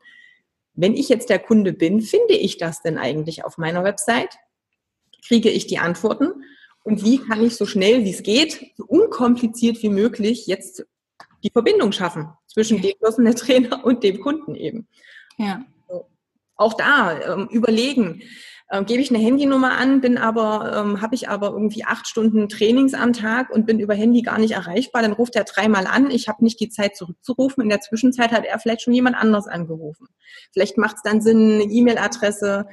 wenn 0.78 0.94
ich 0.94 1.10
jetzt 1.10 1.30
der 1.30 1.40
Kunde 1.40 1.74
bin, 1.74 2.02
finde 2.02 2.36
ich 2.36 2.58
das 2.58 2.82
denn 2.82 2.98
eigentlich 2.98 3.44
auf 3.44 3.58
meiner 3.58 3.84
Website? 3.84 4.38
Kriege 5.28 5.50
ich 5.50 5.66
die 5.66 5.80
Antworten? 5.80 6.44
Und 6.84 7.04
wie 7.04 7.18
kann 7.18 7.44
ich 7.44 7.56
so 7.56 7.66
schnell 7.66 8.06
wie 8.06 8.12
es 8.12 8.24
geht, 8.24 8.72
so 8.78 8.86
unkompliziert 8.86 9.82
wie 9.82 9.90
möglich 9.90 10.46
jetzt 10.46 10.86
die 11.44 11.50
Verbindung 11.50 11.92
schaffen 11.92 12.30
zwischen 12.46 12.82
dem 12.82 12.94
Personal 13.02 13.34
Trainer 13.34 13.84
und 13.84 14.04
dem 14.04 14.22
Kunden 14.22 14.56
eben? 14.56 14.88
Ja. 15.38 15.66
Auch 16.56 16.76
da 16.76 17.20
ähm, 17.34 17.48
überlegen, 17.52 18.22
ähm, 18.70 18.86
gebe 18.86 19.02
ich 19.02 19.10
eine 19.10 19.24
Handynummer 19.24 19.78
an, 19.78 20.02
bin 20.02 20.18
aber, 20.18 20.76
ähm, 20.76 21.02
habe 21.02 21.16
ich 21.16 21.30
aber 21.30 21.52
irgendwie 21.52 21.86
acht 21.86 22.08
Stunden 22.08 22.50
Trainings 22.50 22.94
am 22.94 23.14
Tag 23.14 23.50
und 23.50 23.66
bin 23.66 23.80
über 23.80 23.94
Handy 23.94 24.22
gar 24.22 24.40
nicht 24.40 24.52
erreichbar, 24.52 25.02
dann 25.02 25.14
ruft 25.14 25.36
er 25.36 25.46
dreimal 25.46 25.88
an, 25.88 26.12
ich 26.12 26.28
habe 26.28 26.44
nicht 26.44 26.60
die 26.60 26.70
Zeit 26.70 26.98
zurückzurufen. 26.98 27.64
In 27.64 27.70
der 27.70 27.80
Zwischenzeit 27.80 28.32
hat 28.32 28.46
er 28.46 28.60
vielleicht 28.60 28.82
schon 28.82 28.94
jemand 28.94 29.16
anders 29.16 29.48
angerufen. 29.48 30.08
Vielleicht 30.52 30.78
macht 30.78 30.98
es 30.98 31.02
dann 31.02 31.22
Sinn, 31.22 31.54
eine 31.54 31.64
E-Mail-Adresse 31.64 32.68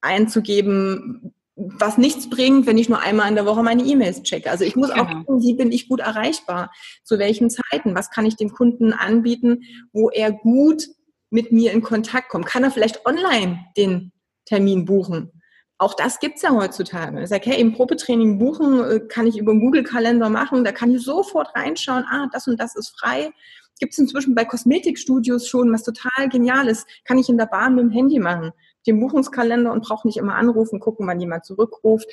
einzugeben, 0.00 1.34
was 1.54 1.98
nichts 1.98 2.28
bringt, 2.30 2.66
wenn 2.66 2.78
ich 2.78 2.88
nur 2.88 3.00
einmal 3.00 3.28
in 3.28 3.34
der 3.34 3.46
Woche 3.46 3.62
meine 3.62 3.84
E-Mails 3.84 4.22
checke. 4.22 4.50
Also 4.50 4.64
ich 4.64 4.76
muss 4.76 4.90
auch 4.90 5.06
genau. 5.06 5.24
gucken, 5.24 5.42
wie 5.42 5.54
bin 5.54 5.70
ich 5.70 5.88
gut 5.88 6.00
erreichbar, 6.00 6.72
zu 7.04 7.18
welchen 7.18 7.50
Zeiten, 7.50 7.94
was 7.94 8.10
kann 8.10 8.26
ich 8.26 8.36
dem 8.36 8.50
Kunden 8.50 8.92
anbieten, 8.92 9.62
wo 9.92 10.10
er 10.10 10.32
gut 10.32 10.86
mit 11.28 11.52
mir 11.52 11.72
in 11.72 11.82
Kontakt 11.82 12.28
kommt. 12.30 12.46
Kann 12.46 12.64
er 12.64 12.70
vielleicht 12.70 13.06
online 13.06 13.66
den 13.76 14.10
Termin 14.50 14.84
buchen. 14.84 15.30
Auch 15.78 15.94
das 15.94 16.18
gibt's 16.18 16.42
ja 16.42 16.50
heutzutage. 16.50 17.22
Ich 17.22 17.28
sage, 17.28 17.48
hey, 17.48 17.60
im 17.60 17.72
Probetraining 17.72 18.38
buchen 18.38 18.84
äh, 18.84 19.00
kann 19.00 19.26
ich 19.26 19.38
über 19.38 19.52
den 19.52 19.60
Google-Kalender 19.60 20.28
machen. 20.28 20.64
Da 20.64 20.72
kann 20.72 20.94
ich 20.94 21.02
sofort 21.02 21.54
reinschauen, 21.54 22.04
ah, 22.10 22.26
das 22.32 22.48
und 22.48 22.60
das 22.60 22.74
ist 22.74 22.98
frei. 22.98 23.30
Gibt's 23.78 23.96
inzwischen 23.96 24.34
bei 24.34 24.44
Kosmetikstudios 24.44 25.48
schon, 25.48 25.72
was 25.72 25.84
total 25.84 26.28
genial 26.28 26.68
ist. 26.68 26.86
Kann 27.04 27.16
ich 27.16 27.28
in 27.28 27.38
der 27.38 27.46
Bahn 27.46 27.76
mit 27.76 27.84
dem 27.84 27.90
Handy 27.90 28.18
machen. 28.18 28.50
Den 28.86 28.98
Buchungskalender 28.98 29.72
und 29.72 29.84
brauche 29.84 30.06
nicht 30.06 30.18
immer 30.18 30.34
anrufen, 30.34 30.80
gucken, 30.80 31.06
wann 31.06 31.20
jemand 31.20 31.46
zurückruft. 31.46 32.08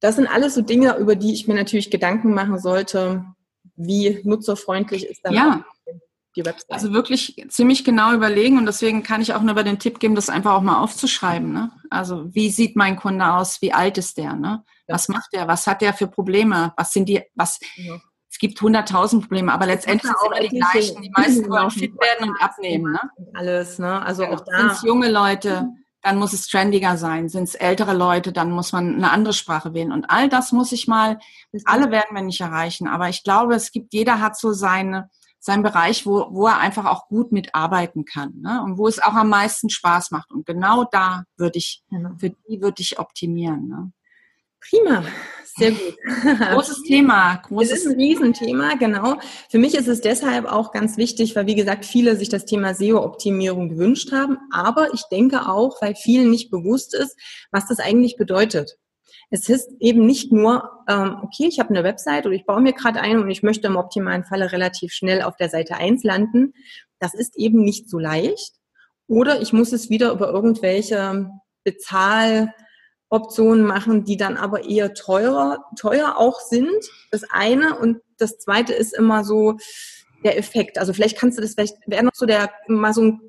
Das 0.00 0.16
sind 0.16 0.26
alles 0.26 0.54
so 0.54 0.62
Dinge, 0.62 0.96
über 0.96 1.16
die 1.16 1.34
ich 1.34 1.46
mir 1.46 1.54
natürlich 1.54 1.90
Gedanken 1.90 2.32
machen 2.32 2.58
sollte. 2.58 3.24
Wie 3.76 4.20
nutzerfreundlich 4.24 5.06
ist 5.06 5.20
dann 5.22 5.34
ja 5.34 5.64
die 6.36 6.44
Website. 6.44 6.70
Also 6.70 6.92
wirklich 6.92 7.44
ziemlich 7.48 7.84
genau 7.84 8.12
überlegen 8.12 8.58
und 8.58 8.66
deswegen 8.66 9.02
kann 9.02 9.22
ich 9.22 9.34
auch 9.34 9.40
nur 9.40 9.52
über 9.52 9.64
den 9.64 9.78
Tipp 9.78 9.98
geben, 9.98 10.14
das 10.14 10.28
einfach 10.28 10.52
auch 10.52 10.62
mal 10.62 10.80
aufzuschreiben. 10.82 11.52
Ne? 11.52 11.70
Also 11.90 12.32
wie 12.34 12.50
sieht 12.50 12.76
mein 12.76 12.96
Kunde 12.96 13.26
aus? 13.32 13.62
Wie 13.62 13.72
alt 13.72 13.98
ist 13.98 14.18
der? 14.18 14.34
Ne? 14.34 14.64
Was 14.86 15.08
macht 15.08 15.32
der? 15.32 15.48
Was 15.48 15.66
hat 15.66 15.80
der 15.80 15.94
für 15.94 16.06
Probleme? 16.06 16.72
Was 16.76 16.92
sind 16.92 17.08
die? 17.08 17.22
Was? 17.34 17.58
Ja. 17.76 17.98
Es 18.30 18.38
gibt 18.38 18.60
hunderttausend 18.60 19.22
Probleme, 19.22 19.50
aber 19.50 19.64
letztendlich 19.64 20.12
sind 20.12 20.26
immer 20.26 20.40
die 20.40 20.58
gleichen. 20.58 21.00
Die 21.00 21.10
meisten 21.10 21.48
wollen 21.48 21.70
fit 21.70 21.94
werden 21.98 22.28
und 22.28 22.42
abnehmen. 22.42 22.92
Ne? 22.92 23.00
Alles, 23.32 23.78
ne? 23.78 24.02
Also 24.02 24.24
ja, 24.24 24.30
auch 24.30 24.40
da. 24.40 24.58
Sind 24.58 24.72
es 24.72 24.82
junge 24.82 25.10
Leute, 25.10 25.70
dann 26.02 26.18
muss 26.18 26.34
es 26.34 26.46
trendiger 26.46 26.98
sein. 26.98 27.30
Sind 27.30 27.44
es 27.44 27.54
ältere 27.54 27.94
Leute, 27.94 28.32
dann 28.32 28.50
muss 28.50 28.72
man 28.72 28.96
eine 28.96 29.10
andere 29.10 29.32
Sprache 29.32 29.72
wählen. 29.72 29.90
Und 29.90 30.10
all 30.10 30.28
das 30.28 30.52
muss 30.52 30.72
ich 30.72 30.86
mal, 30.86 31.18
alle 31.64 31.90
werden 31.90 32.14
wir 32.14 32.20
nicht 32.20 32.42
erreichen. 32.42 32.88
Aber 32.88 33.08
ich 33.08 33.24
glaube, 33.24 33.54
es 33.54 33.72
gibt, 33.72 33.94
jeder 33.94 34.20
hat 34.20 34.36
so 34.38 34.52
seine, 34.52 35.08
sein 35.46 35.62
Bereich, 35.62 36.04
wo, 36.06 36.26
wo 36.32 36.48
er 36.48 36.58
einfach 36.58 36.86
auch 36.86 37.06
gut 37.06 37.30
mitarbeiten 37.30 38.04
kann 38.04 38.34
ne? 38.40 38.60
und 38.64 38.78
wo 38.78 38.88
es 38.88 38.98
auch 38.98 39.14
am 39.14 39.28
meisten 39.28 39.70
Spaß 39.70 40.10
macht. 40.10 40.32
Und 40.32 40.44
genau 40.44 40.82
da 40.90 41.22
würde 41.36 41.58
ich, 41.58 41.84
genau. 41.88 42.10
für 42.18 42.30
die 42.30 42.60
würde 42.60 42.82
ich 42.82 42.98
optimieren. 42.98 43.68
Ne? 43.68 43.92
Prima, 44.60 45.04
sehr 45.56 45.70
gut. 45.70 45.96
Großes 46.52 46.82
Thema. 46.82 47.36
Großes 47.36 47.70
es 47.70 47.78
ist 47.78 47.86
ein 47.92 47.94
Riesenthema, 47.96 48.74
genau. 48.74 49.20
Für 49.48 49.58
mich 49.58 49.76
ist 49.76 49.86
es 49.86 50.00
deshalb 50.00 50.46
auch 50.46 50.72
ganz 50.72 50.96
wichtig, 50.96 51.36
weil 51.36 51.46
wie 51.46 51.54
gesagt, 51.54 51.84
viele 51.84 52.16
sich 52.16 52.28
das 52.28 52.44
Thema 52.44 52.74
SEO-Optimierung 52.74 53.68
gewünscht 53.68 54.10
haben. 54.10 54.38
Aber 54.50 54.92
ich 54.94 55.04
denke 55.12 55.48
auch, 55.48 55.80
weil 55.80 55.94
vielen 55.94 56.28
nicht 56.28 56.50
bewusst 56.50 56.92
ist, 56.92 57.16
was 57.52 57.68
das 57.68 57.78
eigentlich 57.78 58.16
bedeutet. 58.16 58.78
Es 59.30 59.48
ist 59.48 59.70
eben 59.80 60.06
nicht 60.06 60.32
nur, 60.32 60.70
ähm, 60.88 61.18
okay, 61.22 61.46
ich 61.48 61.58
habe 61.58 61.70
eine 61.70 61.82
Website 61.82 62.26
oder 62.26 62.34
ich 62.34 62.46
baue 62.46 62.60
mir 62.60 62.72
gerade 62.72 63.00
ein 63.00 63.18
und 63.18 63.30
ich 63.30 63.42
möchte 63.42 63.66
im 63.66 63.76
optimalen 63.76 64.24
Falle 64.24 64.52
relativ 64.52 64.92
schnell 64.92 65.22
auf 65.22 65.36
der 65.36 65.48
Seite 65.48 65.76
1 65.76 66.04
landen. 66.04 66.54
Das 67.00 67.12
ist 67.12 67.36
eben 67.36 67.62
nicht 67.62 67.90
so 67.90 67.98
leicht. 67.98 68.52
Oder 69.08 69.40
ich 69.40 69.52
muss 69.52 69.72
es 69.72 69.90
wieder 69.90 70.12
über 70.12 70.30
irgendwelche 70.30 71.30
Bezahloptionen 71.64 73.66
machen, 73.66 74.04
die 74.04 74.16
dann 74.16 74.36
aber 74.36 74.64
eher 74.64 74.94
teurer, 74.94 75.64
teuer 75.78 76.16
auch 76.16 76.40
sind. 76.40 76.84
Das 77.10 77.24
eine. 77.28 77.78
Und 77.78 78.00
das 78.18 78.38
zweite 78.38 78.74
ist 78.74 78.96
immer 78.96 79.24
so 79.24 79.56
der 80.24 80.38
Effekt. 80.38 80.78
Also 80.78 80.92
vielleicht 80.92 81.18
kannst 81.18 81.38
du 81.38 81.42
das, 81.42 81.54
vielleicht 81.54 81.76
wäre 81.86 82.04
noch 82.04 82.14
so 82.14 82.26
der, 82.26 82.50
mal 82.68 82.92
so 82.92 83.02
ein 83.02 83.20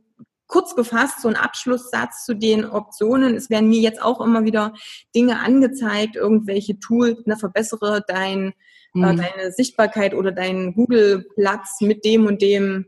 kurz 0.47 0.75
gefasst 0.75 1.21
so 1.21 1.27
ein 1.27 1.35
Abschlusssatz 1.35 2.25
zu 2.25 2.33
den 2.33 2.65
Optionen. 2.65 3.35
Es 3.35 3.49
werden 3.49 3.69
mir 3.69 3.81
jetzt 3.81 4.01
auch 4.01 4.21
immer 4.21 4.43
wieder 4.45 4.73
Dinge 5.13 5.39
angezeigt, 5.39 6.15
irgendwelche 6.15 6.79
Tools, 6.79 7.25
ne, 7.25 7.37
verbessere 7.37 8.03
dein, 8.07 8.53
äh, 8.95 8.99
mhm. 8.99 9.03
äh, 9.03 9.15
deine 9.15 9.51
Sichtbarkeit 9.51 10.13
oder 10.13 10.31
deinen 10.31 10.73
Google-Platz 10.73 11.81
mit 11.81 12.05
dem 12.05 12.25
und 12.25 12.41
dem 12.41 12.85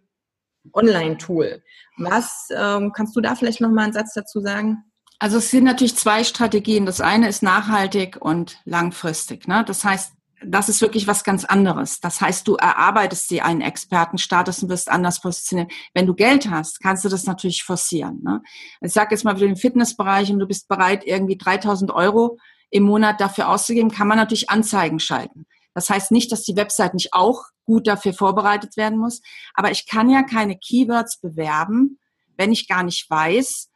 Online-Tool. 0.73 1.61
Was 1.97 2.49
ähm, 2.55 2.91
kannst 2.93 3.15
du 3.15 3.21
da 3.21 3.35
vielleicht 3.35 3.61
noch 3.61 3.69
mal 3.69 3.83
einen 3.83 3.93
Satz 3.93 4.13
dazu 4.13 4.39
sagen? 4.41 4.83
Also 5.19 5.37
es 5.37 5.51
sind 5.51 5.65
natürlich 5.65 5.97
zwei 5.97 6.23
Strategien. 6.23 6.85
Das 6.85 7.01
eine 7.01 7.27
ist 7.27 7.43
nachhaltig 7.43 8.17
und 8.21 8.57
langfristig. 8.63 9.47
Ne? 9.47 9.65
Das 9.67 9.83
heißt, 9.83 10.13
das 10.45 10.69
ist 10.69 10.81
wirklich 10.81 11.07
was 11.07 11.23
ganz 11.23 11.45
anderes. 11.45 11.99
Das 11.99 12.21
heißt, 12.21 12.47
du 12.47 12.55
erarbeitest 12.55 13.29
dir 13.29 13.45
einen 13.45 13.61
Expertenstatus 13.61 14.63
und 14.63 14.69
wirst 14.69 14.89
anders 14.89 15.21
positioniert. 15.21 15.71
Wenn 15.93 16.05
du 16.05 16.13
Geld 16.13 16.49
hast, 16.49 16.79
kannst 16.81 17.03
du 17.05 17.09
das 17.09 17.25
natürlich 17.25 17.63
forcieren. 17.63 18.21
Ne? 18.23 18.41
Ich 18.81 18.93
sage 18.93 19.13
jetzt 19.13 19.23
mal 19.23 19.37
für 19.37 19.47
den 19.47 19.57
Fitnessbereich 19.57 20.31
und 20.31 20.39
du 20.39 20.47
bist 20.47 20.67
bereit, 20.67 21.05
irgendwie 21.05 21.37
3000 21.37 21.91
Euro 21.91 22.37
im 22.69 22.83
Monat 22.83 23.19
dafür 23.19 23.49
auszugeben, 23.49 23.91
kann 23.91 24.07
man 24.07 24.17
natürlich 24.17 24.49
Anzeigen 24.49 24.99
schalten. 24.99 25.45
Das 25.73 25.89
heißt 25.89 26.11
nicht, 26.11 26.31
dass 26.31 26.43
die 26.43 26.55
Website 26.55 26.93
nicht 26.93 27.13
auch 27.13 27.45
gut 27.65 27.87
dafür 27.87 28.13
vorbereitet 28.13 28.77
werden 28.77 28.97
muss, 28.97 29.21
aber 29.53 29.71
ich 29.71 29.87
kann 29.87 30.09
ja 30.09 30.23
keine 30.23 30.57
Keywords 30.57 31.19
bewerben, 31.19 31.99
wenn 32.37 32.51
ich 32.51 32.67
gar 32.67 32.83
nicht 32.83 33.09
weiß, 33.09 33.69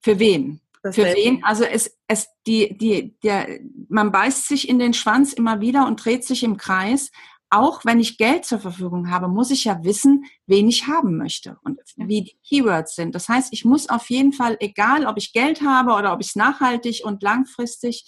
für 0.00 0.18
wen. 0.18 0.60
Für 0.92 1.04
wen? 1.04 1.42
Also 1.44 1.64
es, 1.64 1.96
es, 2.06 2.28
die, 2.46 2.76
die, 2.76 3.18
der, 3.22 3.60
man 3.88 4.12
beißt 4.12 4.48
sich 4.48 4.68
in 4.68 4.78
den 4.78 4.94
Schwanz 4.94 5.32
immer 5.32 5.60
wieder 5.60 5.86
und 5.86 6.04
dreht 6.04 6.24
sich 6.24 6.42
im 6.42 6.56
Kreis. 6.56 7.10
Auch 7.48 7.84
wenn 7.84 8.00
ich 8.00 8.18
Geld 8.18 8.44
zur 8.44 8.58
Verfügung 8.58 9.10
habe, 9.10 9.28
muss 9.28 9.50
ich 9.50 9.64
ja 9.64 9.84
wissen, 9.84 10.24
wen 10.46 10.68
ich 10.68 10.88
haben 10.88 11.16
möchte 11.16 11.58
und 11.62 11.78
wie 11.96 12.22
die 12.22 12.38
Keywords 12.46 12.96
sind. 12.96 13.14
Das 13.14 13.28
heißt, 13.28 13.52
ich 13.52 13.64
muss 13.64 13.88
auf 13.88 14.10
jeden 14.10 14.32
Fall, 14.32 14.56
egal 14.60 15.06
ob 15.06 15.16
ich 15.16 15.32
Geld 15.32 15.62
habe 15.62 15.92
oder 15.92 16.12
ob 16.12 16.20
ich 16.20 16.28
es 16.28 16.36
nachhaltig 16.36 17.02
und 17.04 17.22
langfristig, 17.22 18.04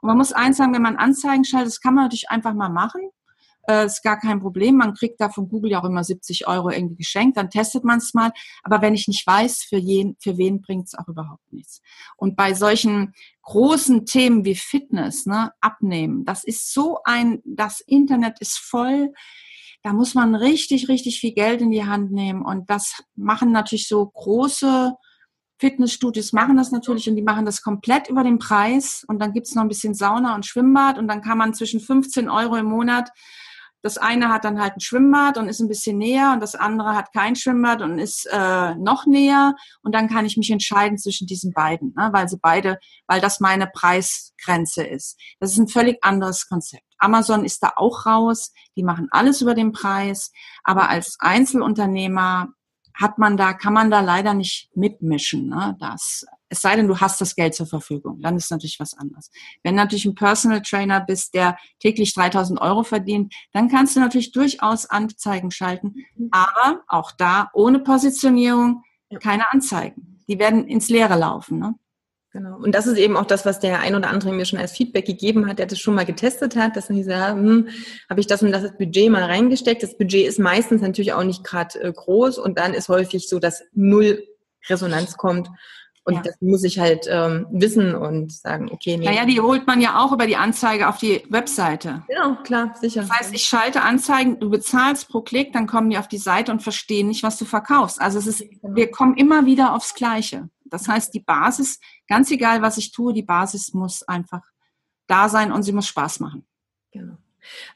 und 0.00 0.06
man 0.06 0.16
muss 0.16 0.32
eins 0.32 0.56
sagen, 0.56 0.72
wenn 0.74 0.82
man 0.82 0.96
Anzeigen 0.96 1.44
schaltet, 1.44 1.68
das 1.68 1.80
kann 1.80 1.94
man 1.94 2.04
natürlich 2.04 2.30
einfach 2.30 2.54
mal 2.54 2.68
machen 2.68 3.10
äh, 3.68 3.86
ist 3.86 4.02
gar 4.02 4.18
kein 4.18 4.40
Problem. 4.40 4.76
Man 4.76 4.94
kriegt 4.94 5.20
da 5.20 5.28
von 5.28 5.48
Google 5.48 5.72
ja 5.72 5.80
auch 5.80 5.84
immer 5.84 6.04
70 6.04 6.48
Euro 6.48 6.70
irgendwie 6.70 6.96
geschenkt, 6.96 7.36
dann 7.36 7.50
testet 7.50 7.84
man 7.84 7.98
es 7.98 8.14
mal. 8.14 8.32
Aber 8.62 8.82
wenn 8.82 8.94
ich 8.94 9.08
nicht 9.08 9.26
weiß, 9.26 9.64
für, 9.68 9.76
jen, 9.76 10.16
für 10.20 10.38
wen 10.38 10.60
bringt 10.60 10.86
es 10.86 10.94
auch 10.94 11.08
überhaupt 11.08 11.52
nichts. 11.52 11.80
Und 12.16 12.36
bei 12.36 12.54
solchen 12.54 13.14
großen 13.42 14.06
Themen 14.06 14.44
wie 14.44 14.54
Fitness, 14.54 15.26
ne, 15.26 15.52
abnehmen, 15.60 16.24
das 16.24 16.44
ist 16.44 16.72
so 16.72 16.98
ein, 17.04 17.40
das 17.44 17.80
Internet 17.80 18.40
ist 18.40 18.58
voll 18.58 19.12
da 19.84 19.92
muss 19.92 20.14
man 20.14 20.34
richtig, 20.34 20.88
richtig 20.88 21.20
viel 21.20 21.32
Geld 21.32 21.60
in 21.60 21.70
die 21.70 21.84
Hand 21.84 22.10
nehmen. 22.10 22.42
Und 22.42 22.68
das 22.68 23.00
machen 23.14 23.52
natürlich 23.52 23.86
so 23.86 24.04
große 24.04 24.92
Fitnessstudios 25.60 26.32
machen 26.32 26.56
das 26.56 26.70
natürlich 26.70 27.08
und 27.08 27.16
die 27.16 27.22
machen 27.22 27.44
das 27.44 27.62
komplett 27.62 28.08
über 28.08 28.22
den 28.22 28.38
Preis 28.38 29.04
und 29.08 29.20
dann 29.20 29.32
gibt's 29.32 29.54
noch 29.54 29.62
ein 29.62 29.68
bisschen 29.68 29.94
Sauna 29.94 30.34
und 30.34 30.46
Schwimmbad 30.46 30.98
und 30.98 31.08
dann 31.08 31.20
kann 31.20 31.38
man 31.38 31.52
zwischen 31.52 31.80
15 31.80 32.28
Euro 32.30 32.56
im 32.56 32.66
Monat 32.66 33.10
das 33.82 33.98
eine 33.98 34.28
hat 34.28 34.44
dann 34.44 34.60
halt 34.60 34.76
ein 34.76 34.80
Schwimmbad 34.80 35.38
und 35.38 35.48
ist 35.48 35.60
ein 35.60 35.68
bisschen 35.68 35.98
näher 35.98 36.32
und 36.32 36.40
das 36.40 36.54
andere 36.54 36.96
hat 36.96 37.12
kein 37.12 37.36
Schwimmbad 37.36 37.82
und 37.82 37.98
ist 37.98 38.26
äh, 38.30 38.74
noch 38.74 39.06
näher 39.06 39.54
und 39.82 39.94
dann 39.94 40.08
kann 40.08 40.26
ich 40.26 40.36
mich 40.36 40.50
entscheiden 40.50 40.98
zwischen 40.98 41.26
diesen 41.26 41.52
beiden, 41.52 41.94
ne, 41.96 42.10
weil 42.12 42.28
sie 42.28 42.38
beide, 42.40 42.78
weil 43.06 43.20
das 43.20 43.40
meine 43.40 43.66
Preisgrenze 43.66 44.84
ist. 44.84 45.18
Das 45.40 45.52
ist 45.52 45.58
ein 45.58 45.68
völlig 45.68 46.02
anderes 46.02 46.48
Konzept. 46.48 46.84
Amazon 46.98 47.44
ist 47.44 47.62
da 47.62 47.72
auch 47.76 48.06
raus, 48.06 48.52
die 48.76 48.82
machen 48.82 49.08
alles 49.10 49.40
über 49.40 49.54
den 49.54 49.72
Preis, 49.72 50.32
aber 50.64 50.88
als 50.88 51.16
Einzelunternehmer 51.20 52.48
hat 52.94 53.18
man 53.18 53.36
da, 53.36 53.52
kann 53.52 53.72
man 53.72 53.90
da 53.90 54.00
leider 54.00 54.34
nicht 54.34 54.70
mitmischen. 54.74 55.48
Ne? 55.48 55.76
Das, 55.78 56.26
es 56.48 56.60
sei 56.62 56.76
denn, 56.76 56.88
du 56.88 56.98
hast 56.98 57.20
das 57.20 57.34
Geld 57.34 57.54
zur 57.54 57.66
Verfügung, 57.66 58.20
dann 58.20 58.36
ist 58.36 58.50
natürlich 58.50 58.80
was 58.80 58.94
anderes. 58.94 59.30
Wenn 59.62 59.76
du 59.76 59.82
natürlich 59.82 60.06
ein 60.06 60.14
Personal 60.14 60.62
Trainer 60.62 61.00
bist, 61.00 61.34
der 61.34 61.56
täglich 61.80 62.14
3000 62.14 62.60
Euro 62.60 62.82
verdient, 62.82 63.34
dann 63.52 63.68
kannst 63.68 63.96
du 63.96 64.00
natürlich 64.00 64.32
durchaus 64.32 64.86
Anzeigen 64.86 65.50
schalten, 65.50 65.94
mhm. 66.16 66.28
aber 66.30 66.82
auch 66.88 67.12
da 67.12 67.50
ohne 67.52 67.80
Positionierung 67.80 68.82
keine 69.20 69.50
Anzeigen. 69.52 70.22
Die 70.28 70.38
werden 70.38 70.66
ins 70.66 70.88
Leere 70.88 71.16
laufen. 71.16 71.58
Ne? 71.58 71.74
Genau. 72.32 72.58
Und 72.58 72.74
das 72.74 72.86
ist 72.86 72.98
eben 72.98 73.16
auch 73.16 73.24
das, 73.24 73.46
was 73.46 73.58
der 73.58 73.80
ein 73.80 73.94
oder 73.94 74.10
andere 74.10 74.32
mir 74.32 74.44
schon 74.44 74.58
als 74.58 74.72
Feedback 74.72 75.06
gegeben 75.06 75.46
hat, 75.46 75.58
der 75.58 75.66
das 75.66 75.78
schon 75.78 75.94
mal 75.94 76.04
getestet 76.04 76.56
hat, 76.56 76.76
dass 76.76 76.88
sie 76.88 77.02
sagen, 77.02 77.42
hm, 77.42 77.68
habe 78.10 78.20
ich 78.20 78.26
das 78.26 78.42
und 78.42 78.52
das 78.52 78.76
Budget 78.76 79.10
mal 79.10 79.24
reingesteckt. 79.24 79.82
Das 79.82 79.96
Budget 79.96 80.26
ist 80.26 80.38
meistens 80.38 80.82
natürlich 80.82 81.14
auch 81.14 81.24
nicht 81.24 81.42
gerade 81.42 81.80
äh, 81.80 81.92
groß 81.92 82.38
und 82.38 82.58
dann 82.58 82.74
ist 82.74 82.90
häufig 82.90 83.28
so, 83.28 83.38
dass 83.38 83.64
null 83.72 84.22
Resonanz 84.68 85.16
kommt. 85.16 85.48
Und 86.08 86.14
ja. 86.14 86.22
das 86.22 86.40
muss 86.40 86.64
ich 86.64 86.78
halt 86.78 87.06
ähm, 87.06 87.46
wissen 87.50 87.94
und 87.94 88.32
sagen, 88.32 88.70
okay, 88.72 88.96
nee. 88.96 89.04
Naja, 89.04 89.26
die 89.26 89.42
holt 89.42 89.66
man 89.66 89.78
ja 89.82 90.02
auch 90.02 90.10
über 90.10 90.26
die 90.26 90.36
Anzeige 90.36 90.88
auf 90.88 90.96
die 90.96 91.22
Webseite. 91.28 92.02
Genau, 92.08 92.36
klar, 92.36 92.74
sicher. 92.80 93.02
Das 93.02 93.10
heißt, 93.10 93.34
ich 93.34 93.42
schalte 93.42 93.82
Anzeigen, 93.82 94.40
du 94.40 94.48
bezahlst 94.48 95.10
pro 95.10 95.20
Klick, 95.20 95.52
dann 95.52 95.66
kommen 95.66 95.90
die 95.90 95.98
auf 95.98 96.08
die 96.08 96.16
Seite 96.16 96.50
und 96.50 96.62
verstehen 96.62 97.08
nicht, 97.08 97.22
was 97.22 97.36
du 97.36 97.44
verkaufst. 97.44 98.00
Also 98.00 98.18
es 98.18 98.26
ist, 98.26 98.42
wir 98.62 98.90
kommen 98.90 99.18
immer 99.18 99.44
wieder 99.44 99.74
aufs 99.74 99.92
Gleiche. 99.92 100.48
Das 100.64 100.88
heißt, 100.88 101.12
die 101.12 101.20
Basis, 101.20 101.78
ganz 102.08 102.30
egal, 102.30 102.62
was 102.62 102.78
ich 102.78 102.90
tue, 102.90 103.12
die 103.12 103.22
Basis 103.22 103.74
muss 103.74 104.02
einfach 104.02 104.40
da 105.08 105.28
sein 105.28 105.52
und 105.52 105.62
sie 105.62 105.72
muss 105.72 105.88
Spaß 105.88 106.20
machen. 106.20 106.46
Genau. 106.90 107.18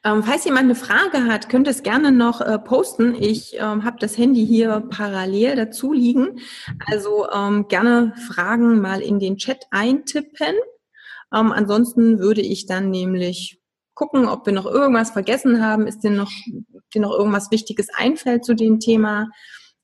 Ähm, 0.04 0.22
falls 0.22 0.44
jemand 0.44 0.64
eine 0.64 0.74
Frage 0.74 1.24
hat, 1.24 1.48
könnt 1.48 1.66
ihr 1.66 1.70
es 1.72 1.82
gerne 1.82 2.12
noch 2.12 2.40
äh, 2.40 2.58
posten. 2.58 3.14
Ich 3.14 3.54
ähm, 3.58 3.84
habe 3.84 3.98
das 4.00 4.18
Handy 4.18 4.46
hier 4.46 4.80
parallel 4.90 5.56
dazu 5.56 5.92
liegen. 5.92 6.40
Also 6.86 7.28
ähm, 7.30 7.68
gerne 7.68 8.14
Fragen 8.28 8.80
mal 8.80 9.00
in 9.00 9.18
den 9.18 9.36
Chat 9.36 9.66
eintippen. 9.70 10.54
Ähm, 11.34 11.52
ansonsten 11.52 12.18
würde 12.18 12.42
ich 12.42 12.66
dann 12.66 12.90
nämlich 12.90 13.60
gucken, 13.94 14.26
ob 14.26 14.46
wir 14.46 14.52
noch 14.52 14.66
irgendwas 14.66 15.10
vergessen 15.10 15.64
haben. 15.64 15.86
Ist 15.86 16.00
dir 16.00 16.10
noch, 16.10 16.30
dir 16.94 17.00
noch 17.00 17.12
irgendwas 17.12 17.50
Wichtiges 17.50 17.88
einfällt 17.94 18.44
zu 18.44 18.54
dem 18.54 18.80
Thema? 18.80 19.30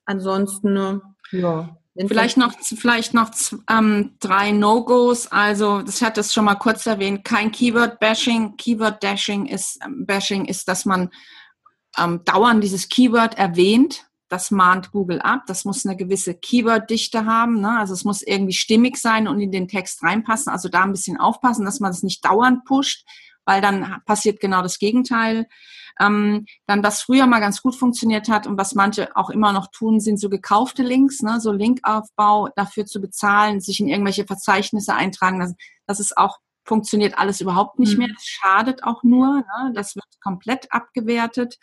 Ansonsten, 0.05 0.77
äh, 0.77 0.99
ja. 1.31 1.78
Vielleicht 2.07 2.37
noch, 2.37 2.53
vielleicht 2.61 3.13
noch 3.13 3.31
ähm, 3.69 4.15
drei 4.21 4.51
No-Gos. 4.51 5.27
Also, 5.27 5.81
das 5.81 6.01
hat 6.01 6.17
es 6.17 6.33
schon 6.33 6.45
mal 6.45 6.55
kurz 6.55 6.85
erwähnt. 6.85 7.25
Kein 7.25 7.51
Keyword-Bashing. 7.51 8.55
Keyword-Dashing 8.55 9.47
ist, 9.47 9.79
ähm, 9.83 10.05
Bashing 10.05 10.45
ist, 10.45 10.69
dass 10.69 10.85
man 10.85 11.09
ähm, 11.97 12.21
dauernd 12.23 12.63
dieses 12.63 12.87
Keyword 12.87 13.37
erwähnt. 13.37 14.05
Das 14.29 14.49
mahnt 14.49 14.91
Google 14.91 15.19
ab. 15.19 15.41
Das 15.47 15.65
muss 15.65 15.85
eine 15.85 15.97
gewisse 15.97 16.35
Keyword-Dichte 16.35 17.25
haben. 17.25 17.59
Ne? 17.59 17.77
Also, 17.77 17.93
es 17.93 18.05
muss 18.05 18.21
irgendwie 18.21 18.53
stimmig 18.53 18.95
sein 18.95 19.27
und 19.27 19.41
in 19.41 19.51
den 19.51 19.67
Text 19.67 20.01
reinpassen. 20.01 20.53
Also, 20.53 20.69
da 20.69 20.83
ein 20.83 20.93
bisschen 20.93 21.17
aufpassen, 21.17 21.65
dass 21.65 21.81
man 21.81 21.91
es 21.91 22.01
nicht 22.01 22.23
dauernd 22.23 22.63
pusht, 22.63 23.05
weil 23.49 23.61
dann 23.61 24.03
passiert 24.05 24.39
genau 24.39 24.61
das 24.61 24.77
Gegenteil. 24.77 25.47
Ähm, 25.99 26.45
dann, 26.67 26.83
was 26.83 27.01
früher 27.01 27.25
mal 27.25 27.39
ganz 27.39 27.63
gut 27.63 27.75
funktioniert 27.75 28.29
hat 28.29 28.45
und 28.45 28.59
was 28.59 28.75
manche 28.75 29.09
auch 29.17 29.31
immer 29.31 29.53
noch 29.53 29.71
tun, 29.71 29.99
sind 29.99 30.19
so 30.19 30.29
gekaufte 30.29 30.83
Links, 30.83 31.23
ne? 31.23 31.41
so 31.41 31.51
Linkaufbau 31.51 32.49
dafür 32.55 32.85
zu 32.85 33.01
bezahlen, 33.01 33.59
sich 33.59 33.79
in 33.79 33.87
irgendwelche 33.87 34.27
Verzeichnisse 34.27 34.93
eintragen. 34.93 35.39
Das, 35.39 35.55
das 35.87 35.99
ist 35.99 36.15
auch 36.15 36.37
funktioniert 36.63 37.17
alles 37.17 37.41
überhaupt 37.41 37.79
nicht 37.79 37.93
mhm. 37.93 38.05
mehr. 38.05 38.09
Das 38.13 38.23
schadet 38.23 38.83
auch 38.83 39.01
nur. 39.01 39.37
Ne? 39.37 39.71
Das 39.73 39.95
wird 39.95 40.05
komplett 40.21 40.71
abgewertet. 40.71 41.57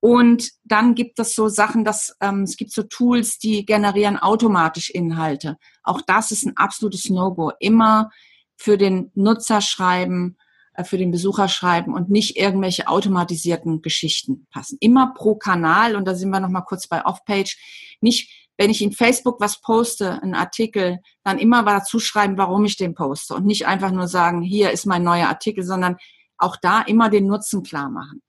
Und 0.00 0.52
dann 0.64 0.94
gibt 0.94 1.18
es 1.18 1.34
so 1.34 1.48
Sachen, 1.48 1.84
dass 1.84 2.16
ähm, 2.22 2.44
es 2.44 2.56
gibt 2.56 2.72
so 2.72 2.82
Tools, 2.84 3.38
die 3.38 3.66
generieren 3.66 4.16
automatisch 4.16 4.88
Inhalte. 4.88 5.58
Auch 5.82 6.00
das 6.00 6.30
ist 6.30 6.46
ein 6.46 6.56
absolutes 6.56 7.10
No-Go. 7.10 7.52
Immer 7.60 8.08
für 8.56 8.78
den 8.78 9.10
Nutzer 9.14 9.60
schreiben, 9.60 10.38
für 10.84 10.98
den 10.98 11.10
Besucher 11.10 11.48
schreiben 11.48 11.94
und 11.94 12.10
nicht 12.10 12.36
irgendwelche 12.36 12.88
automatisierten 12.88 13.82
Geschichten 13.82 14.46
passen. 14.50 14.78
Immer 14.80 15.12
pro 15.14 15.34
Kanal, 15.34 15.96
und 15.96 16.06
da 16.06 16.14
sind 16.14 16.30
wir 16.30 16.40
nochmal 16.40 16.64
kurz 16.64 16.86
bei 16.86 17.04
Off-Page, 17.04 17.96
nicht, 18.00 18.48
wenn 18.56 18.70
ich 18.70 18.82
in 18.82 18.92
Facebook 18.92 19.40
was 19.40 19.60
poste, 19.60 20.22
einen 20.22 20.34
Artikel, 20.34 20.98
dann 21.24 21.38
immer 21.38 21.62
dazu 21.64 21.98
schreiben, 21.98 22.36
warum 22.36 22.64
ich 22.64 22.76
den 22.76 22.94
poste 22.94 23.34
und 23.34 23.46
nicht 23.46 23.66
einfach 23.66 23.90
nur 23.90 24.06
sagen, 24.06 24.42
hier 24.42 24.70
ist 24.70 24.86
mein 24.86 25.02
neuer 25.02 25.28
Artikel, 25.28 25.64
sondern 25.64 25.96
auch 26.36 26.56
da 26.60 26.82
immer 26.82 27.08
den 27.08 27.26
Nutzen 27.26 27.62
klar 27.62 27.90
machen. 27.90 28.22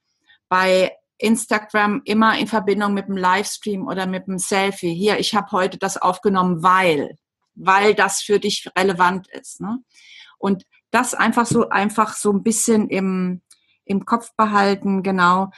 Bei 0.49 0.91
Instagram 1.17 2.01
immer 2.05 2.37
in 2.37 2.47
Verbindung 2.47 2.93
mit 2.93 3.07
dem 3.07 3.17
Livestream 3.17 3.87
oder 3.87 4.07
mit 4.07 4.27
dem 4.27 4.39
Selfie. 4.39 4.93
Hier, 4.93 5.19
ich 5.19 5.35
habe 5.35 5.51
heute 5.51 5.77
das 5.77 5.97
aufgenommen, 5.97 6.63
weil, 6.63 7.15
weil 7.53 7.93
das 7.93 8.21
für 8.21 8.39
dich 8.39 8.69
relevant 8.77 9.27
ist. 9.29 9.61
Ne? 9.61 9.79
Und 10.37 10.63
das 10.91 11.13
einfach 11.13 11.45
so, 11.45 11.69
einfach 11.69 12.15
so 12.15 12.31
ein 12.31 12.43
bisschen 12.43 12.89
im, 12.89 13.41
im 13.85 14.05
Kopf 14.05 14.35
behalten, 14.35 15.03
genau. 15.03 15.51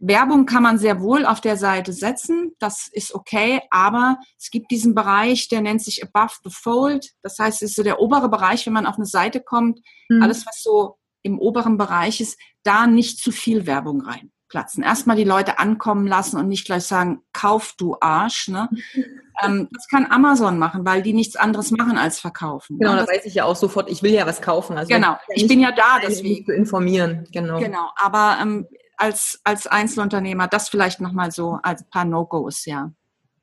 Werbung 0.00 0.44
kann 0.44 0.62
man 0.62 0.78
sehr 0.78 1.00
wohl 1.00 1.24
auf 1.24 1.40
der 1.40 1.56
Seite 1.56 1.92
setzen, 1.92 2.52
das 2.58 2.88
ist 2.92 3.14
okay, 3.14 3.62
aber 3.70 4.18
es 4.38 4.50
gibt 4.50 4.70
diesen 4.70 4.94
Bereich, 4.94 5.48
der 5.48 5.62
nennt 5.62 5.82
sich 5.82 6.02
Above 6.02 6.34
the 6.44 6.50
Fold. 6.52 7.12
Das 7.22 7.38
heißt, 7.38 7.62
es 7.62 7.70
ist 7.70 7.76
so 7.76 7.82
der 7.82 8.00
obere 8.00 8.28
Bereich, 8.28 8.66
wenn 8.66 8.74
man 8.74 8.86
auf 8.86 8.96
eine 8.96 9.06
Seite 9.06 9.40
kommt, 9.40 9.80
mhm. 10.08 10.22
alles 10.22 10.44
was 10.46 10.62
so 10.62 10.98
im 11.22 11.38
oberen 11.38 11.78
Bereich 11.78 12.20
ist, 12.20 12.38
da 12.62 12.86
nicht 12.86 13.18
zu 13.18 13.32
viel 13.32 13.66
Werbung 13.66 14.02
rein 14.02 14.30
platzen. 14.48 14.82
Erstmal 14.82 15.16
die 15.16 15.24
Leute 15.24 15.58
ankommen 15.58 16.06
lassen 16.06 16.36
und 16.36 16.48
nicht 16.48 16.66
gleich 16.66 16.84
sagen, 16.84 17.22
kauf 17.32 17.74
du 17.76 17.96
Arsch. 18.00 18.48
Ne? 18.48 18.68
ähm, 19.44 19.68
das 19.72 19.86
kann 19.88 20.06
Amazon 20.10 20.58
machen, 20.58 20.84
weil 20.84 21.02
die 21.02 21.12
nichts 21.12 21.36
anderes 21.36 21.70
machen 21.70 21.98
als 21.98 22.20
verkaufen. 22.20 22.78
Genau, 22.78 22.96
da 22.96 23.06
weiß 23.06 23.24
ich 23.24 23.34
ja 23.34 23.44
auch 23.44 23.56
sofort, 23.56 23.90
ich 23.90 24.02
will 24.02 24.12
ja 24.12 24.26
was 24.26 24.40
kaufen. 24.40 24.76
Also 24.76 24.92
genau, 24.92 25.16
ich, 25.28 25.46
bin 25.46 25.60
ja 25.60 25.72
da, 25.72 25.98
deswegen. 26.02 26.46
Zu 26.46 26.52
informieren, 26.52 27.26
genau. 27.32 27.58
Genau, 27.58 27.90
aber 27.96 28.38
ähm, 28.40 28.66
als, 28.96 29.40
als 29.44 29.66
Einzelunternehmer, 29.66 30.48
das 30.48 30.68
vielleicht 30.68 31.00
nochmal 31.00 31.30
so 31.30 31.58
als 31.62 31.84
paar 31.88 32.04
No-Gos, 32.04 32.64
ja. 32.64 32.92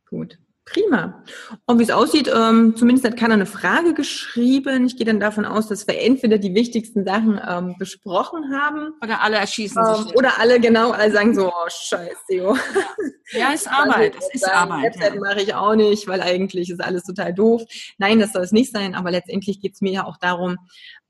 Gut. 0.09 0.37
Prima. 0.65 1.23
Und 1.65 1.79
wie 1.79 1.83
es 1.83 1.89
aussieht, 1.89 2.31
ähm, 2.33 2.75
zumindest 2.77 3.05
hat 3.05 3.17
keiner 3.17 3.33
eine 3.33 3.45
Frage 3.45 3.93
geschrieben. 3.93 4.85
Ich 4.85 4.95
gehe 4.95 5.05
dann 5.05 5.19
davon 5.19 5.43
aus, 5.45 5.67
dass 5.67 5.87
wir 5.87 5.99
entweder 5.99 6.37
die 6.37 6.55
wichtigsten 6.55 7.03
Sachen 7.03 7.39
ähm, 7.45 7.75
besprochen 7.77 8.55
haben. 8.57 8.93
Oder 9.03 9.21
alle 9.21 9.37
erschießen 9.37 9.83
ähm, 9.85 10.03
sich. 10.03 10.15
Oder 10.15 10.39
alle, 10.39 10.61
genau, 10.61 10.91
alle 10.91 11.11
sagen 11.11 11.35
so, 11.35 11.49
oh, 11.49 11.67
scheiße. 11.67 12.33
Jo. 12.35 12.55
Ja. 13.31 13.51
ist 13.51 13.67
Arbeit. 13.71 14.15
Es 14.17 14.33
ist 14.33 14.49
Arbeit. 14.49 14.95
Website 14.95 15.15
ja. 15.15 15.19
mache 15.19 15.41
ich 15.41 15.53
auch 15.53 15.75
nicht, 15.75 16.07
weil 16.07 16.21
eigentlich 16.21 16.69
ist 16.69 16.81
alles 16.81 17.03
total 17.03 17.33
doof. 17.33 17.63
Nein, 17.97 18.19
das 18.19 18.31
soll 18.31 18.43
es 18.43 18.53
nicht 18.53 18.71
sein, 18.71 18.95
aber 18.95 19.11
letztendlich 19.11 19.59
geht 19.59 19.73
es 19.73 19.81
mir 19.81 19.91
ja 19.91 20.05
auch 20.05 20.17
darum, 20.17 20.57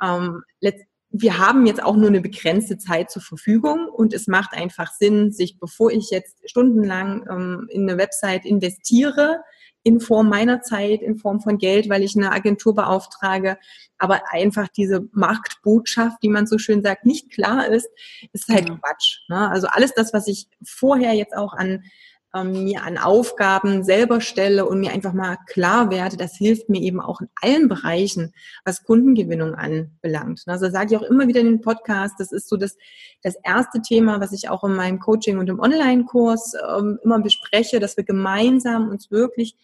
ähm, 0.01 0.41
letzt 0.61 0.85
wir 1.15 1.37
haben 1.37 1.67
jetzt 1.67 1.81
auch 1.81 1.95
nur 1.95 2.07
eine 2.07 2.21
begrenzte 2.21 2.79
Zeit 2.79 3.11
zur 3.11 3.21
Verfügung 3.21 3.87
und 3.87 4.15
es 4.15 4.25
macht 4.25 4.53
einfach 4.53 4.91
Sinn, 4.91 5.31
sich, 5.31 5.59
bevor 5.59 5.91
ich 5.91 6.09
jetzt 6.09 6.37
stundenlang 6.49 7.23
ähm, 7.29 7.67
in 7.69 7.87
eine 7.87 7.99
Website 7.99 8.45
investiere, 8.45 9.41
in 9.83 9.99
Form 9.99 10.27
meiner 10.27 10.61
Zeit, 10.61 11.03
in 11.03 11.17
Form 11.17 11.39
von 11.39 11.59
Geld, 11.59 11.87
weil 11.87 12.01
ich 12.01 12.15
eine 12.15 12.31
Agentur 12.31 12.73
beauftrage, 12.73 13.59
aber 13.99 14.21
einfach 14.31 14.67
diese 14.69 15.07
Marktbotschaft, 15.11 16.17
die 16.23 16.29
man 16.29 16.47
so 16.47 16.57
schön 16.57 16.81
sagt, 16.81 17.05
nicht 17.05 17.29
klar 17.29 17.67
ist, 17.67 17.89
ist 18.31 18.49
halt 18.49 18.69
ja. 18.69 18.75
Quatsch. 18.75 19.19
Ne? 19.27 19.49
Also 19.49 19.67
alles 19.67 19.93
das, 19.93 20.13
was 20.13 20.27
ich 20.27 20.47
vorher 20.65 21.13
jetzt 21.13 21.37
auch 21.37 21.53
an 21.53 21.83
ähm, 22.35 22.63
mir 22.63 22.83
an 22.83 22.97
Aufgaben 22.97 23.83
selber 23.83 24.21
stelle 24.21 24.65
und 24.65 24.79
mir 24.79 24.91
einfach 24.91 25.13
mal 25.13 25.37
klar 25.47 25.91
werde, 25.91 26.17
das 26.17 26.35
hilft 26.35 26.69
mir 26.69 26.81
eben 26.81 26.99
auch 26.99 27.21
in 27.21 27.29
allen 27.41 27.67
Bereichen, 27.67 28.33
was 28.65 28.83
Kundengewinnung 28.83 29.55
anbelangt. 29.55 30.43
Also 30.47 30.69
sage 30.69 30.93
ich 30.95 30.97
auch 30.99 31.09
immer 31.09 31.27
wieder 31.27 31.41
in 31.41 31.47
den 31.47 31.61
Podcast, 31.61 32.15
das 32.19 32.31
ist 32.31 32.49
so 32.49 32.57
das, 32.57 32.77
das 33.21 33.35
erste 33.43 33.81
Thema, 33.81 34.19
was 34.19 34.31
ich 34.31 34.49
auch 34.49 34.63
in 34.63 34.75
meinem 34.75 34.99
Coaching 34.99 35.37
und 35.37 35.49
im 35.49 35.59
Online-Kurs 35.59 36.53
ähm, 36.77 36.99
immer 37.03 37.19
bespreche, 37.19 37.79
dass 37.79 37.97
wir 37.97 38.03
gemeinsam 38.03 38.89
uns 38.89 39.11
wirklich 39.11 39.55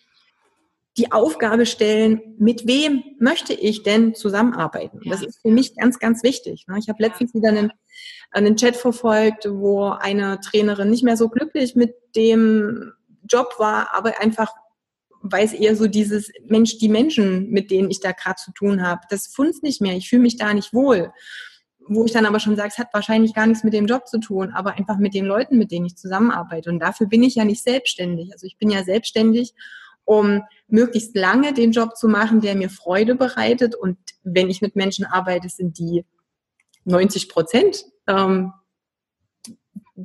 die 0.97 1.11
Aufgabe 1.11 1.65
stellen, 1.65 2.21
mit 2.37 2.67
wem 2.67 3.03
möchte 3.19 3.53
ich 3.53 3.83
denn 3.83 4.15
zusammenarbeiten? 4.15 4.99
Ja. 5.03 5.11
Das 5.11 5.23
ist 5.23 5.41
für 5.41 5.51
mich 5.51 5.75
ganz, 5.75 5.99
ganz 5.99 6.23
wichtig. 6.23 6.65
Ne? 6.67 6.77
Ich 6.79 6.89
habe 6.89 7.01
letztens 7.01 7.33
wieder 7.33 7.49
einen, 7.49 7.71
einen 8.31 8.55
Chat 8.57 8.75
verfolgt, 8.75 9.47
wo 9.49 9.89
eine 9.89 10.39
Trainerin 10.39 10.89
nicht 10.89 11.03
mehr 11.03 11.17
so 11.17 11.29
glücklich 11.29 11.75
mit 11.75 11.95
dem 12.15 12.91
Job 13.29 13.55
war, 13.59 13.93
aber 13.93 14.19
einfach 14.19 14.51
weiß 15.21 15.53
eher 15.53 15.75
so 15.75 15.87
dieses 15.87 16.31
Mensch, 16.47 16.77
die 16.77 16.89
Menschen, 16.89 17.49
mit 17.49 17.71
denen 17.71 17.91
ich 17.91 17.99
da 17.99 18.11
gerade 18.11 18.37
zu 18.37 18.51
tun 18.51 18.85
habe, 18.85 19.01
das 19.09 19.27
funzt 19.27 19.63
nicht 19.63 19.81
mehr. 19.81 19.95
Ich 19.95 20.09
fühle 20.09 20.21
mich 20.21 20.37
da 20.37 20.53
nicht 20.53 20.73
wohl. 20.73 21.11
Wo 21.91 22.05
ich 22.05 22.11
dann 22.11 22.25
aber 22.25 22.39
schon 22.39 22.55
sage, 22.55 22.69
es 22.69 22.77
hat 22.77 22.93
wahrscheinlich 22.93 23.33
gar 23.33 23.47
nichts 23.47 23.63
mit 23.63 23.73
dem 23.73 23.87
Job 23.87 24.07
zu 24.07 24.19
tun, 24.19 24.51
aber 24.53 24.75
einfach 24.75 24.97
mit 24.97 25.13
den 25.13 25.25
Leuten, 25.25 25.57
mit 25.57 25.71
denen 25.71 25.87
ich 25.87 25.97
zusammenarbeite. 25.97 26.69
Und 26.69 26.79
dafür 26.79 27.07
bin 27.07 27.23
ich 27.23 27.35
ja 27.35 27.45
nicht 27.45 27.63
selbstständig. 27.63 28.31
Also 28.31 28.45
ich 28.45 28.57
bin 28.57 28.69
ja 28.69 28.83
selbstständig, 28.83 29.53
um 30.05 30.43
möglichst 30.71 31.15
lange 31.15 31.53
den 31.53 31.71
Job 31.71 31.95
zu 31.95 32.07
machen, 32.07 32.41
der 32.41 32.55
mir 32.55 32.69
Freude 32.69 33.15
bereitet. 33.15 33.75
Und 33.75 33.97
wenn 34.23 34.49
ich 34.49 34.61
mit 34.61 34.75
Menschen 34.75 35.05
arbeite, 35.05 35.49
sind 35.49 35.77
die 35.79 36.05
90 36.85 37.29
Prozent 37.29 37.85
ähm, 38.07 38.53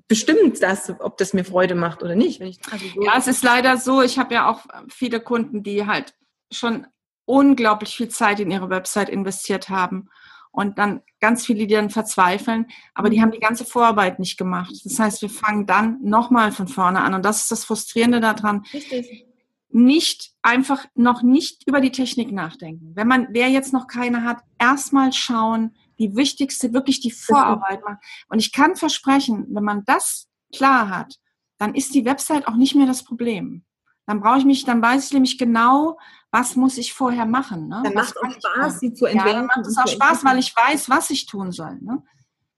bestimmt 0.08 0.62
das, 0.62 0.92
ob 1.00 1.16
das 1.18 1.32
mir 1.34 1.44
Freude 1.44 1.74
macht 1.74 2.02
oder 2.02 2.14
nicht. 2.14 2.40
Also 2.42 2.58
so 2.94 3.02
ja, 3.02 3.12
es 3.16 3.26
ist 3.26 3.44
leider 3.44 3.76
so, 3.76 4.02
ich 4.02 4.18
habe 4.18 4.34
ja 4.34 4.50
auch 4.50 4.64
viele 4.88 5.20
Kunden, 5.20 5.62
die 5.62 5.86
halt 5.86 6.14
schon 6.50 6.86
unglaublich 7.26 7.96
viel 7.96 8.08
Zeit 8.08 8.40
in 8.40 8.50
ihre 8.50 8.70
Website 8.70 9.08
investiert 9.08 9.68
haben 9.68 10.10
und 10.50 10.78
dann 10.78 11.02
ganz 11.20 11.46
viele, 11.46 11.66
die 11.66 11.74
dann 11.74 11.90
verzweifeln, 11.90 12.66
aber 12.94 13.10
die 13.10 13.18
mhm. 13.18 13.22
haben 13.22 13.32
die 13.32 13.40
ganze 13.40 13.64
Vorarbeit 13.64 14.18
nicht 14.18 14.36
gemacht. 14.36 14.72
Das 14.84 14.98
heißt, 14.98 15.22
wir 15.22 15.30
fangen 15.30 15.66
dann 15.66 15.98
nochmal 16.02 16.52
von 16.52 16.68
vorne 16.68 17.02
an 17.02 17.14
und 17.14 17.24
das 17.24 17.42
ist 17.42 17.50
das 17.50 17.64
Frustrierende 17.64 18.20
daran. 18.20 18.64
Richtig. 18.72 19.26
Nicht 19.74 20.32
einfach 20.40 20.86
noch 20.94 21.22
nicht 21.22 21.66
über 21.66 21.80
die 21.80 21.90
Technik 21.90 22.30
nachdenken. 22.30 22.92
Wenn 22.94 23.08
man, 23.08 23.26
wer 23.30 23.48
jetzt 23.48 23.72
noch 23.72 23.88
keine 23.88 24.22
hat, 24.22 24.38
erstmal 24.58 25.12
schauen, 25.12 25.74
die 25.98 26.14
wichtigste, 26.14 26.72
wirklich 26.72 27.00
die 27.00 27.10
Vorarbeit 27.10 27.82
machen. 27.82 27.98
Und 28.28 28.38
ich 28.38 28.52
kann 28.52 28.76
versprechen, 28.76 29.46
wenn 29.48 29.64
man 29.64 29.84
das 29.84 30.28
klar 30.54 30.88
hat, 30.88 31.18
dann 31.58 31.74
ist 31.74 31.92
die 31.92 32.04
Website 32.04 32.46
auch 32.46 32.54
nicht 32.54 32.76
mehr 32.76 32.86
das 32.86 33.02
Problem. 33.02 33.64
Dann 34.06 34.20
brauche 34.20 34.38
ich 34.38 34.44
mich, 34.44 34.64
dann 34.64 34.80
weiß 34.80 35.06
ich 35.06 35.12
nämlich 35.12 35.38
genau, 35.38 35.98
was 36.30 36.56
muss 36.56 36.78
ich 36.78 36.92
vorher 36.92 37.26
machen. 37.26 37.68
Ne? 37.68 37.80
Dann 37.82 37.94
macht 37.94 38.14
es 38.14 38.16
auch 38.16 38.52
Spaß, 38.52 38.80
sie 38.80 38.92
zu 38.92 39.06
entwickeln. 39.06 39.34
Ja, 39.34 39.40
dann 39.40 39.46
macht 39.46 39.66
es 39.66 39.76
auch 39.76 39.88
Spaß, 39.88 40.24
weil 40.24 40.38
ich 40.38 40.54
weiß, 40.54 40.88
was 40.88 41.10
ich 41.10 41.26
tun 41.26 41.52
soll. 41.52 41.78
Ne? 41.80 42.02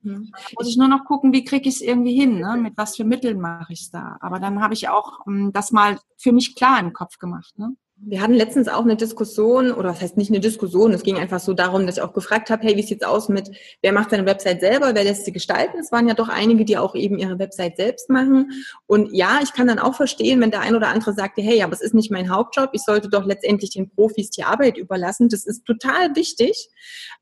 Hm. 0.06 0.32
muss 0.56 0.68
ich 0.68 0.76
nur 0.76 0.86
noch 0.86 1.04
gucken, 1.04 1.32
wie 1.32 1.42
kriege 1.42 1.68
ich 1.68 1.76
es 1.76 1.80
irgendwie 1.80 2.14
hin, 2.14 2.38
ne? 2.38 2.56
mit 2.56 2.76
was 2.76 2.94
für 2.94 3.04
Mitteln 3.04 3.40
mache 3.40 3.72
ich 3.72 3.82
es 3.82 3.90
da. 3.90 4.16
Aber 4.20 4.38
dann 4.38 4.62
habe 4.62 4.74
ich 4.74 4.88
auch 4.88 5.26
um, 5.26 5.34
hm, 5.34 5.52
das 5.52 5.72
mal 5.72 5.98
für 6.16 6.32
mich 6.32 6.54
klar 6.54 6.78
im 6.78 6.92
Kopf 6.92 7.18
gemacht. 7.18 7.58
Ne? 7.58 7.74
Wir 7.98 8.20
hatten 8.20 8.34
letztens 8.34 8.68
auch 8.68 8.82
eine 8.82 8.96
Diskussion, 8.96 9.72
oder 9.72 9.88
was 9.88 10.02
heißt 10.02 10.18
nicht 10.18 10.30
eine 10.30 10.40
Diskussion, 10.40 10.92
es 10.92 11.02
ging 11.02 11.16
einfach 11.16 11.40
so 11.40 11.54
darum, 11.54 11.86
dass 11.86 11.96
ich 11.96 12.02
auch 12.02 12.12
gefragt 12.12 12.50
habe, 12.50 12.62
hey, 12.62 12.76
wie 12.76 12.82
sieht's 12.82 13.02
aus 13.02 13.30
mit, 13.30 13.50
wer 13.80 13.94
macht 13.94 14.10
seine 14.10 14.26
Website 14.26 14.60
selber, 14.60 14.94
wer 14.94 15.02
lässt 15.02 15.24
sie 15.24 15.32
gestalten? 15.32 15.78
Es 15.78 15.92
waren 15.92 16.06
ja 16.06 16.12
doch 16.12 16.28
einige, 16.28 16.66
die 16.66 16.76
auch 16.76 16.94
eben 16.94 17.18
ihre 17.18 17.38
Website 17.38 17.78
selbst 17.78 18.10
machen. 18.10 18.50
Und 18.86 19.14
ja, 19.14 19.40
ich 19.42 19.54
kann 19.54 19.66
dann 19.66 19.78
auch 19.78 19.94
verstehen, 19.94 20.42
wenn 20.42 20.50
der 20.50 20.60
ein 20.60 20.76
oder 20.76 20.88
andere 20.88 21.14
sagte, 21.14 21.40
hey, 21.40 21.62
aber 21.62 21.72
es 21.72 21.80
ist 21.80 21.94
nicht 21.94 22.10
mein 22.10 22.28
Hauptjob, 22.28 22.68
ich 22.74 22.82
sollte 22.82 23.08
doch 23.08 23.24
letztendlich 23.24 23.70
den 23.70 23.88
Profis 23.88 24.28
die 24.28 24.44
Arbeit 24.44 24.76
überlassen. 24.76 25.30
Das 25.30 25.46
ist 25.46 25.64
total 25.64 26.14
wichtig. 26.14 26.68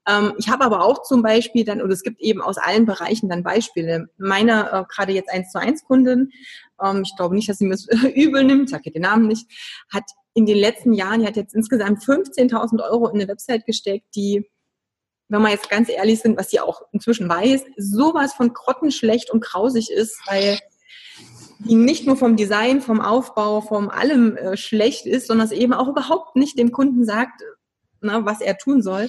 Ähm, 0.08 0.32
ich 0.38 0.48
habe 0.48 0.64
aber 0.64 0.84
auch 0.84 1.04
zum 1.04 1.22
Beispiel 1.22 1.64
dann, 1.64 1.82
oder 1.82 1.92
es 1.92 2.02
gibt 2.02 2.20
eben 2.20 2.42
aus 2.42 2.58
allen 2.58 2.84
Bereichen 2.84 3.28
dann 3.28 3.44
Beispiele. 3.44 4.08
Meine, 4.18 4.72
äh, 4.72 4.84
gerade 4.92 5.12
jetzt 5.12 5.30
eins 5.30 5.52
zu 5.52 5.60
eins 5.60 5.84
Kundin, 5.84 6.32
ähm, 6.84 7.02
ich 7.04 7.14
glaube 7.16 7.36
nicht, 7.36 7.48
dass 7.48 7.58
sie 7.58 7.66
mir 7.66 7.76
das 7.76 7.86
übel 8.14 8.42
nimmt, 8.42 8.64
ich 8.64 8.70
sage 8.70 8.90
den 8.90 9.02
Namen 9.02 9.28
nicht, 9.28 9.46
hat 9.92 10.02
in 10.34 10.46
den 10.46 10.56
letzten 10.58 10.92
Jahren, 10.92 11.20
die 11.20 11.26
hat 11.26 11.36
jetzt 11.36 11.54
insgesamt 11.54 12.02
15.000 12.02 12.82
Euro 12.90 13.08
in 13.08 13.14
eine 13.14 13.28
Website 13.28 13.64
gesteckt, 13.66 14.06
die, 14.16 14.50
wenn 15.28 15.42
wir 15.42 15.50
jetzt 15.50 15.70
ganz 15.70 15.88
ehrlich 15.88 16.20
sind, 16.20 16.36
was 16.36 16.50
sie 16.50 16.60
auch 16.60 16.82
inzwischen 16.92 17.28
weiß, 17.28 17.64
sowas 17.76 18.34
von 18.34 18.52
grottenschlecht 18.52 19.30
und 19.30 19.42
grausig 19.42 19.90
ist, 19.90 20.20
weil 20.26 20.58
die 21.60 21.76
nicht 21.76 22.06
nur 22.06 22.16
vom 22.16 22.36
Design, 22.36 22.80
vom 22.80 23.00
Aufbau, 23.00 23.60
vom 23.60 23.88
allem 23.88 24.36
äh, 24.36 24.56
schlecht 24.56 25.06
ist, 25.06 25.28
sondern 25.28 25.46
es 25.46 25.52
eben 25.52 25.72
auch 25.72 25.88
überhaupt 25.88 26.36
nicht 26.36 26.58
dem 26.58 26.72
Kunden 26.72 27.04
sagt, 27.04 27.42
na, 28.00 28.24
was 28.26 28.40
er 28.40 28.58
tun 28.58 28.82
soll. 28.82 29.08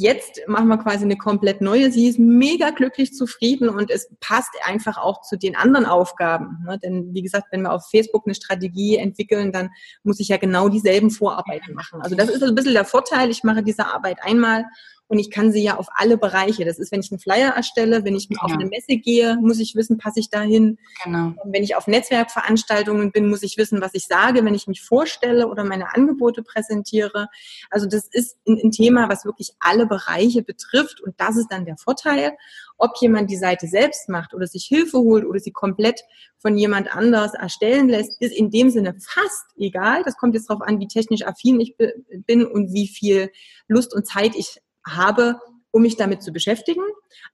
Jetzt 0.00 0.42
machen 0.46 0.68
wir 0.68 0.78
quasi 0.78 1.04
eine 1.04 1.16
komplett 1.16 1.60
neue. 1.60 1.90
Sie 1.90 2.06
ist 2.06 2.20
mega 2.20 2.70
glücklich 2.70 3.14
zufrieden 3.14 3.68
und 3.68 3.90
es 3.90 4.08
passt 4.20 4.50
einfach 4.64 4.96
auch 4.96 5.22
zu 5.22 5.36
den 5.36 5.56
anderen 5.56 5.86
Aufgaben. 5.86 6.62
Ne? 6.64 6.78
Denn 6.78 7.12
wie 7.14 7.22
gesagt, 7.22 7.48
wenn 7.50 7.62
wir 7.62 7.72
auf 7.72 7.88
Facebook 7.90 8.22
eine 8.24 8.36
Strategie 8.36 8.96
entwickeln, 8.96 9.50
dann 9.50 9.70
muss 10.04 10.20
ich 10.20 10.28
ja 10.28 10.36
genau 10.36 10.68
dieselben 10.68 11.10
Vorarbeiten 11.10 11.74
machen. 11.74 12.00
Also 12.00 12.14
das 12.14 12.28
ist 12.28 12.44
ein 12.44 12.54
bisschen 12.54 12.74
der 12.74 12.84
Vorteil. 12.84 13.28
Ich 13.28 13.42
mache 13.42 13.64
diese 13.64 13.86
Arbeit 13.86 14.18
einmal 14.22 14.66
und 15.08 15.18
ich 15.18 15.30
kann 15.30 15.52
sie 15.52 15.62
ja 15.62 15.78
auf 15.78 15.88
alle 15.94 16.18
Bereiche. 16.18 16.66
Das 16.66 16.78
ist, 16.78 16.92
wenn 16.92 17.00
ich 17.00 17.10
einen 17.10 17.18
Flyer 17.18 17.54
erstelle, 17.54 18.04
wenn 18.04 18.14
ich 18.14 18.28
ja. 18.30 18.38
auf 18.40 18.52
eine 18.52 18.66
Messe 18.66 18.98
gehe, 18.98 19.38
muss 19.40 19.58
ich 19.58 19.74
wissen, 19.74 19.96
passe 19.96 20.20
ich 20.20 20.28
dahin. 20.28 20.78
Genau. 21.02 21.32
Wenn 21.44 21.62
ich 21.62 21.76
auf 21.76 21.86
Netzwerkveranstaltungen 21.86 23.10
bin, 23.10 23.28
muss 23.28 23.42
ich 23.42 23.56
wissen, 23.56 23.80
was 23.80 23.94
ich 23.94 24.06
sage, 24.06 24.44
wenn 24.44 24.54
ich 24.54 24.66
mich 24.66 24.82
vorstelle 24.82 25.48
oder 25.48 25.64
meine 25.64 25.94
Angebote 25.94 26.42
präsentiere. 26.42 27.28
Also 27.70 27.86
das 27.86 28.06
ist 28.06 28.36
ein, 28.46 28.60
ein 28.62 28.70
Thema, 28.70 29.08
was 29.08 29.24
wirklich 29.24 29.52
alle 29.60 29.86
Bereiche 29.86 30.42
betrifft 30.42 31.00
und 31.00 31.14
das 31.18 31.36
ist 31.36 31.48
dann 31.50 31.64
der 31.64 31.78
Vorteil. 31.78 32.32
Ob 32.76 32.92
jemand 33.00 33.30
die 33.30 33.36
Seite 33.36 33.66
selbst 33.66 34.08
macht 34.08 34.34
oder 34.34 34.46
sich 34.46 34.66
Hilfe 34.66 34.98
holt 34.98 35.24
oder 35.24 35.40
sie 35.40 35.50
komplett 35.50 36.02
von 36.36 36.56
jemand 36.56 36.94
anders 36.94 37.34
erstellen 37.34 37.88
lässt, 37.88 38.20
ist 38.20 38.36
in 38.36 38.50
dem 38.50 38.70
Sinne 38.70 38.94
fast 39.00 39.46
egal. 39.56 40.02
Das 40.04 40.16
kommt 40.16 40.34
jetzt 40.34 40.48
darauf 40.48 40.62
an, 40.62 40.78
wie 40.78 40.86
technisch 40.86 41.26
affin 41.26 41.58
ich 41.60 41.76
bin 41.76 42.46
und 42.46 42.72
wie 42.72 42.86
viel 42.86 43.32
Lust 43.66 43.94
und 43.94 44.06
Zeit 44.06 44.36
ich 44.36 44.60
habe, 44.96 45.40
um 45.70 45.82
mich 45.82 45.96
damit 45.96 46.22
zu 46.22 46.32
beschäftigen. 46.32 46.82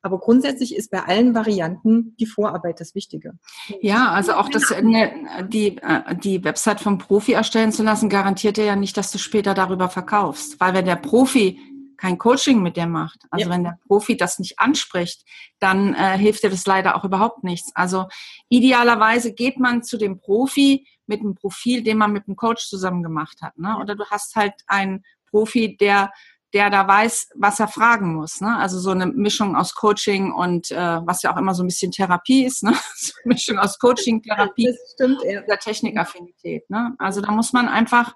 Aber 0.03 0.19
grundsätzlich 0.19 0.75
ist 0.75 0.91
bei 0.91 1.03
allen 1.03 1.35
Varianten 1.35 2.17
die 2.19 2.27
Vorarbeit 2.27 2.81
das 2.81 2.95
Wichtige. 2.95 3.33
Ja, 3.81 4.11
also 4.11 4.35
auch 4.35 4.49
das, 4.49 4.71
ne, 4.83 5.13
die, 5.49 5.79
äh, 5.79 6.17
die 6.17 6.43
Website 6.45 6.81
vom 6.81 6.99
Profi 6.99 7.33
erstellen 7.33 7.73
zu 7.73 7.83
lassen, 7.83 8.09
garantiert 8.09 8.57
dir 8.57 8.65
ja 8.65 8.77
nicht, 8.77 8.97
dass 8.97 9.13
du 9.13 9.19
später 9.19 9.55
darüber 9.55 9.89
verkaufst. 9.89 10.61
Weil 10.61 10.75
wenn 10.75 10.85
der 10.85 10.97
Profi 10.97 11.59
kein 11.97 12.19
Coaching 12.19 12.63
mit 12.63 12.77
dir 12.77 12.87
macht, 12.87 13.21
also 13.31 13.47
ja. 13.47 13.55
wenn 13.55 13.63
der 13.63 13.79
Profi 13.87 14.17
das 14.17 14.39
nicht 14.39 14.59
anspricht, 14.59 15.25
dann 15.61 15.95
äh, 15.95 16.19
hilft 16.19 16.43
dir 16.43 16.51
das 16.51 16.67
leider 16.67 16.97
auch 16.97 17.05
überhaupt 17.05 17.45
nichts. 17.45 17.71
Also 17.75 18.07
idealerweise 18.49 19.33
geht 19.33 19.59
man 19.59 19.83
zu 19.83 19.97
dem 19.97 20.19
Profi 20.19 20.87
mit 21.07 21.21
einem 21.21 21.35
Profil, 21.35 21.83
den 21.83 21.99
man 21.99 22.13
mit 22.13 22.27
einem 22.27 22.37
Coach 22.37 22.69
zusammen 22.69 23.03
gemacht 23.03 23.39
hat. 23.43 23.57
Ne? 23.59 23.79
Oder 23.81 23.95
du 23.95 24.05
hast 24.07 24.35
halt 24.37 24.55
einen 24.67 25.05
Profi, 25.31 25.77
der 25.77 26.13
der 26.55 26.71
da 26.71 26.87
weiß, 26.87 27.31
was 27.35 27.59
er 27.59 27.67
fragen 27.67 28.15
muss. 28.15 28.41
Ne? 28.41 28.57
Also 28.57 28.79
so 28.79 28.91
eine 28.91 29.07
Mischung 29.07 29.57
aus 29.57 29.75
Coaching 29.75 30.33
und 30.33 30.71
äh, 30.71 30.77
was 30.77 31.23
ja 31.23 31.35
auch 31.35 31.37
immer 31.37 31.53
so 31.53 31.65
ein 31.65 31.67
bisschen 31.67 31.91
Therapie 31.91 32.45
ist, 32.45 32.63
ne? 32.63 32.73
so 32.95 33.13
eine 33.25 33.35
Mischung 33.35 33.59
aus 33.59 33.77
Coaching, 33.79 34.23
Therapie 34.23 34.67
das 34.67 34.93
stimmt, 34.95 35.21
ja. 35.25 35.43
der 35.43 35.59
Technikaffinität. 35.59 36.71
Ne? 36.71 36.95
Also 36.99 37.21
da 37.21 37.33
muss 37.33 37.53
man 37.53 37.69
einfach, 37.69 38.15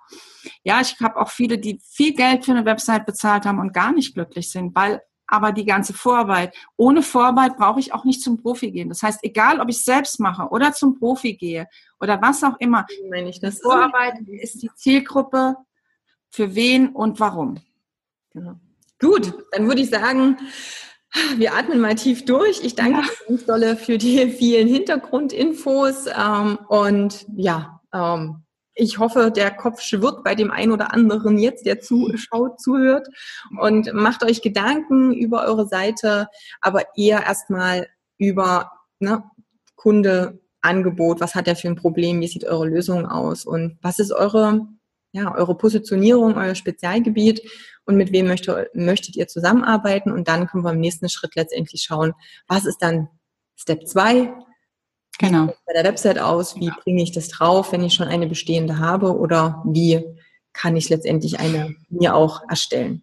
ja, 0.62 0.80
ich 0.80 0.96
habe 1.00 1.16
auch 1.16 1.30
viele, 1.30 1.58
die 1.58 1.80
viel 1.84 2.14
Geld 2.14 2.44
für 2.44 2.52
eine 2.52 2.64
Website 2.64 3.06
bezahlt 3.06 3.44
haben 3.44 3.58
und 3.58 3.74
gar 3.74 3.90
nicht 3.92 4.14
glücklich 4.14 4.50
sind, 4.50 4.72
weil 4.76 5.02
aber 5.30 5.52
die 5.52 5.66
ganze 5.66 5.92
Vorarbeit. 5.92 6.56
Ohne 6.76 7.02
Vorarbeit 7.02 7.58
brauche 7.58 7.80
ich 7.80 7.92
auch 7.92 8.04
nicht 8.04 8.22
zum 8.22 8.40
Profi 8.40 8.70
gehen. 8.70 8.88
Das 8.88 9.02
heißt, 9.02 9.20
egal 9.22 9.60
ob 9.60 9.68
ich 9.68 9.84
selbst 9.84 10.20
mache 10.20 10.48
oder 10.48 10.72
zum 10.72 10.98
Profi 10.98 11.34
gehe 11.34 11.66
oder 12.00 12.22
was 12.22 12.42
auch 12.42 12.58
immer, 12.60 12.86
meine 13.10 13.28
ich, 13.28 13.38
das 13.38 13.60
Vorarbeit 13.60 14.14
ist 14.26 14.62
die 14.62 14.70
Zielgruppe 14.74 15.56
für 16.30 16.54
wen 16.54 16.88
und 16.88 17.20
warum. 17.20 17.60
Genau. 18.32 18.54
Gut, 19.00 19.32
dann 19.52 19.68
würde 19.68 19.80
ich 19.80 19.90
sagen, 19.90 20.38
wir 21.36 21.54
atmen 21.54 21.80
mal 21.80 21.94
tief 21.94 22.24
durch. 22.24 22.62
Ich 22.62 22.74
danke 22.74 23.00
ja. 23.00 23.06
ganz 23.28 23.46
dolle 23.46 23.76
für 23.76 23.98
die 23.98 24.30
vielen 24.30 24.68
Hintergrundinfos 24.68 26.06
ähm, 26.06 26.58
und 26.68 27.26
ja, 27.36 27.80
ähm, 27.92 28.42
ich 28.80 28.98
hoffe, 28.98 29.32
der 29.32 29.50
Kopf 29.50 29.80
schwirrt 29.80 30.22
bei 30.22 30.36
dem 30.36 30.52
einen 30.52 30.70
oder 30.70 30.94
anderen 30.94 31.36
jetzt, 31.36 31.66
der 31.66 31.80
zuschaut, 31.80 32.60
zuhört 32.60 33.08
und 33.60 33.92
macht 33.92 34.22
euch 34.22 34.40
Gedanken 34.40 35.12
über 35.12 35.44
eure 35.46 35.66
Seite, 35.66 36.28
aber 36.60 36.84
eher 36.96 37.24
erstmal 37.24 37.88
über 38.18 38.70
ne, 39.00 39.24
Kunde, 39.74 40.40
Angebot, 40.60 41.20
was 41.20 41.34
hat 41.34 41.48
er 41.48 41.56
für 41.56 41.68
ein 41.68 41.76
Problem, 41.76 42.20
wie 42.20 42.28
sieht 42.28 42.44
eure 42.44 42.68
Lösung 42.68 43.06
aus 43.06 43.44
und 43.44 43.78
was 43.80 43.98
ist 43.98 44.12
eure, 44.12 44.66
ja, 45.12 45.34
eure 45.34 45.56
Positionierung, 45.56 46.36
euer 46.36 46.54
Spezialgebiet 46.54 47.42
und 47.88 47.96
mit 47.96 48.12
wem 48.12 48.28
möchte, 48.28 48.70
möchtet 48.74 49.16
ihr 49.16 49.26
zusammenarbeiten 49.26 50.12
und 50.12 50.28
dann 50.28 50.46
können 50.46 50.64
wir 50.64 50.72
im 50.72 50.80
nächsten 50.80 51.08
Schritt 51.08 51.34
letztendlich 51.34 51.82
schauen, 51.82 52.12
was 52.46 52.66
ist 52.66 52.78
dann 52.78 53.08
Step 53.56 53.88
2, 53.88 54.32
Genau. 55.18 55.48
Wie 55.48 55.52
bei 55.66 55.72
der 55.74 55.84
Website 55.84 56.18
aus? 56.18 56.54
Wie 56.60 56.70
bringe 56.84 57.02
ich 57.02 57.12
das 57.12 57.28
drauf, 57.28 57.72
wenn 57.72 57.82
ich 57.82 57.94
schon 57.94 58.06
eine 58.06 58.28
bestehende 58.28 58.78
habe? 58.78 59.18
Oder 59.18 59.62
wie 59.66 60.04
kann 60.52 60.76
ich 60.76 60.88
letztendlich 60.88 61.40
eine 61.40 61.74
mir 61.88 62.14
auch 62.14 62.42
erstellen? 62.48 63.02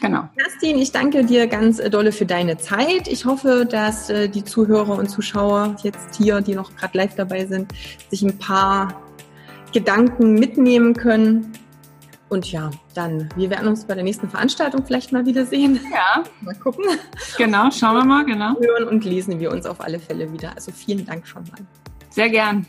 Genau. 0.00 0.28
Kerstin, 0.36 0.78
ich 0.78 0.90
danke 0.90 1.24
dir 1.24 1.46
ganz 1.46 1.78
äh, 1.78 1.88
dolle 1.88 2.10
für 2.10 2.26
deine 2.26 2.58
Zeit. 2.58 3.06
Ich 3.06 3.26
hoffe, 3.26 3.64
dass 3.64 4.10
äh, 4.10 4.28
die 4.28 4.42
Zuhörer 4.42 4.98
und 4.98 5.08
Zuschauer 5.08 5.76
jetzt 5.84 6.16
hier, 6.16 6.40
die 6.40 6.56
noch 6.56 6.74
gerade 6.74 6.98
live 6.98 7.14
dabei 7.14 7.46
sind, 7.46 7.72
sich 8.10 8.22
ein 8.22 8.38
paar 8.38 9.00
Gedanken 9.72 10.34
mitnehmen 10.34 10.94
können 10.94 11.52
und 12.32 12.50
ja, 12.50 12.70
dann, 12.94 13.28
wir 13.36 13.50
werden 13.50 13.68
uns 13.68 13.84
bei 13.84 13.94
der 13.94 14.02
nächsten 14.02 14.28
Veranstaltung 14.28 14.86
vielleicht 14.86 15.12
mal 15.12 15.26
wiedersehen. 15.26 15.78
Ja. 15.92 16.24
Mal 16.40 16.54
gucken. 16.54 16.84
Genau, 17.36 17.70
schauen 17.70 17.94
wir 17.94 18.04
mal, 18.04 18.24
genau. 18.24 18.56
Hören 18.58 18.88
und 18.88 19.04
lesen 19.04 19.38
wir 19.38 19.52
uns 19.52 19.66
auf 19.66 19.82
alle 19.82 19.98
Fälle 19.98 20.32
wieder. 20.32 20.54
Also 20.54 20.72
vielen 20.72 21.04
Dank 21.04 21.26
schon 21.26 21.42
mal. 21.44 21.60
Sehr 22.08 22.30
gern. 22.30 22.66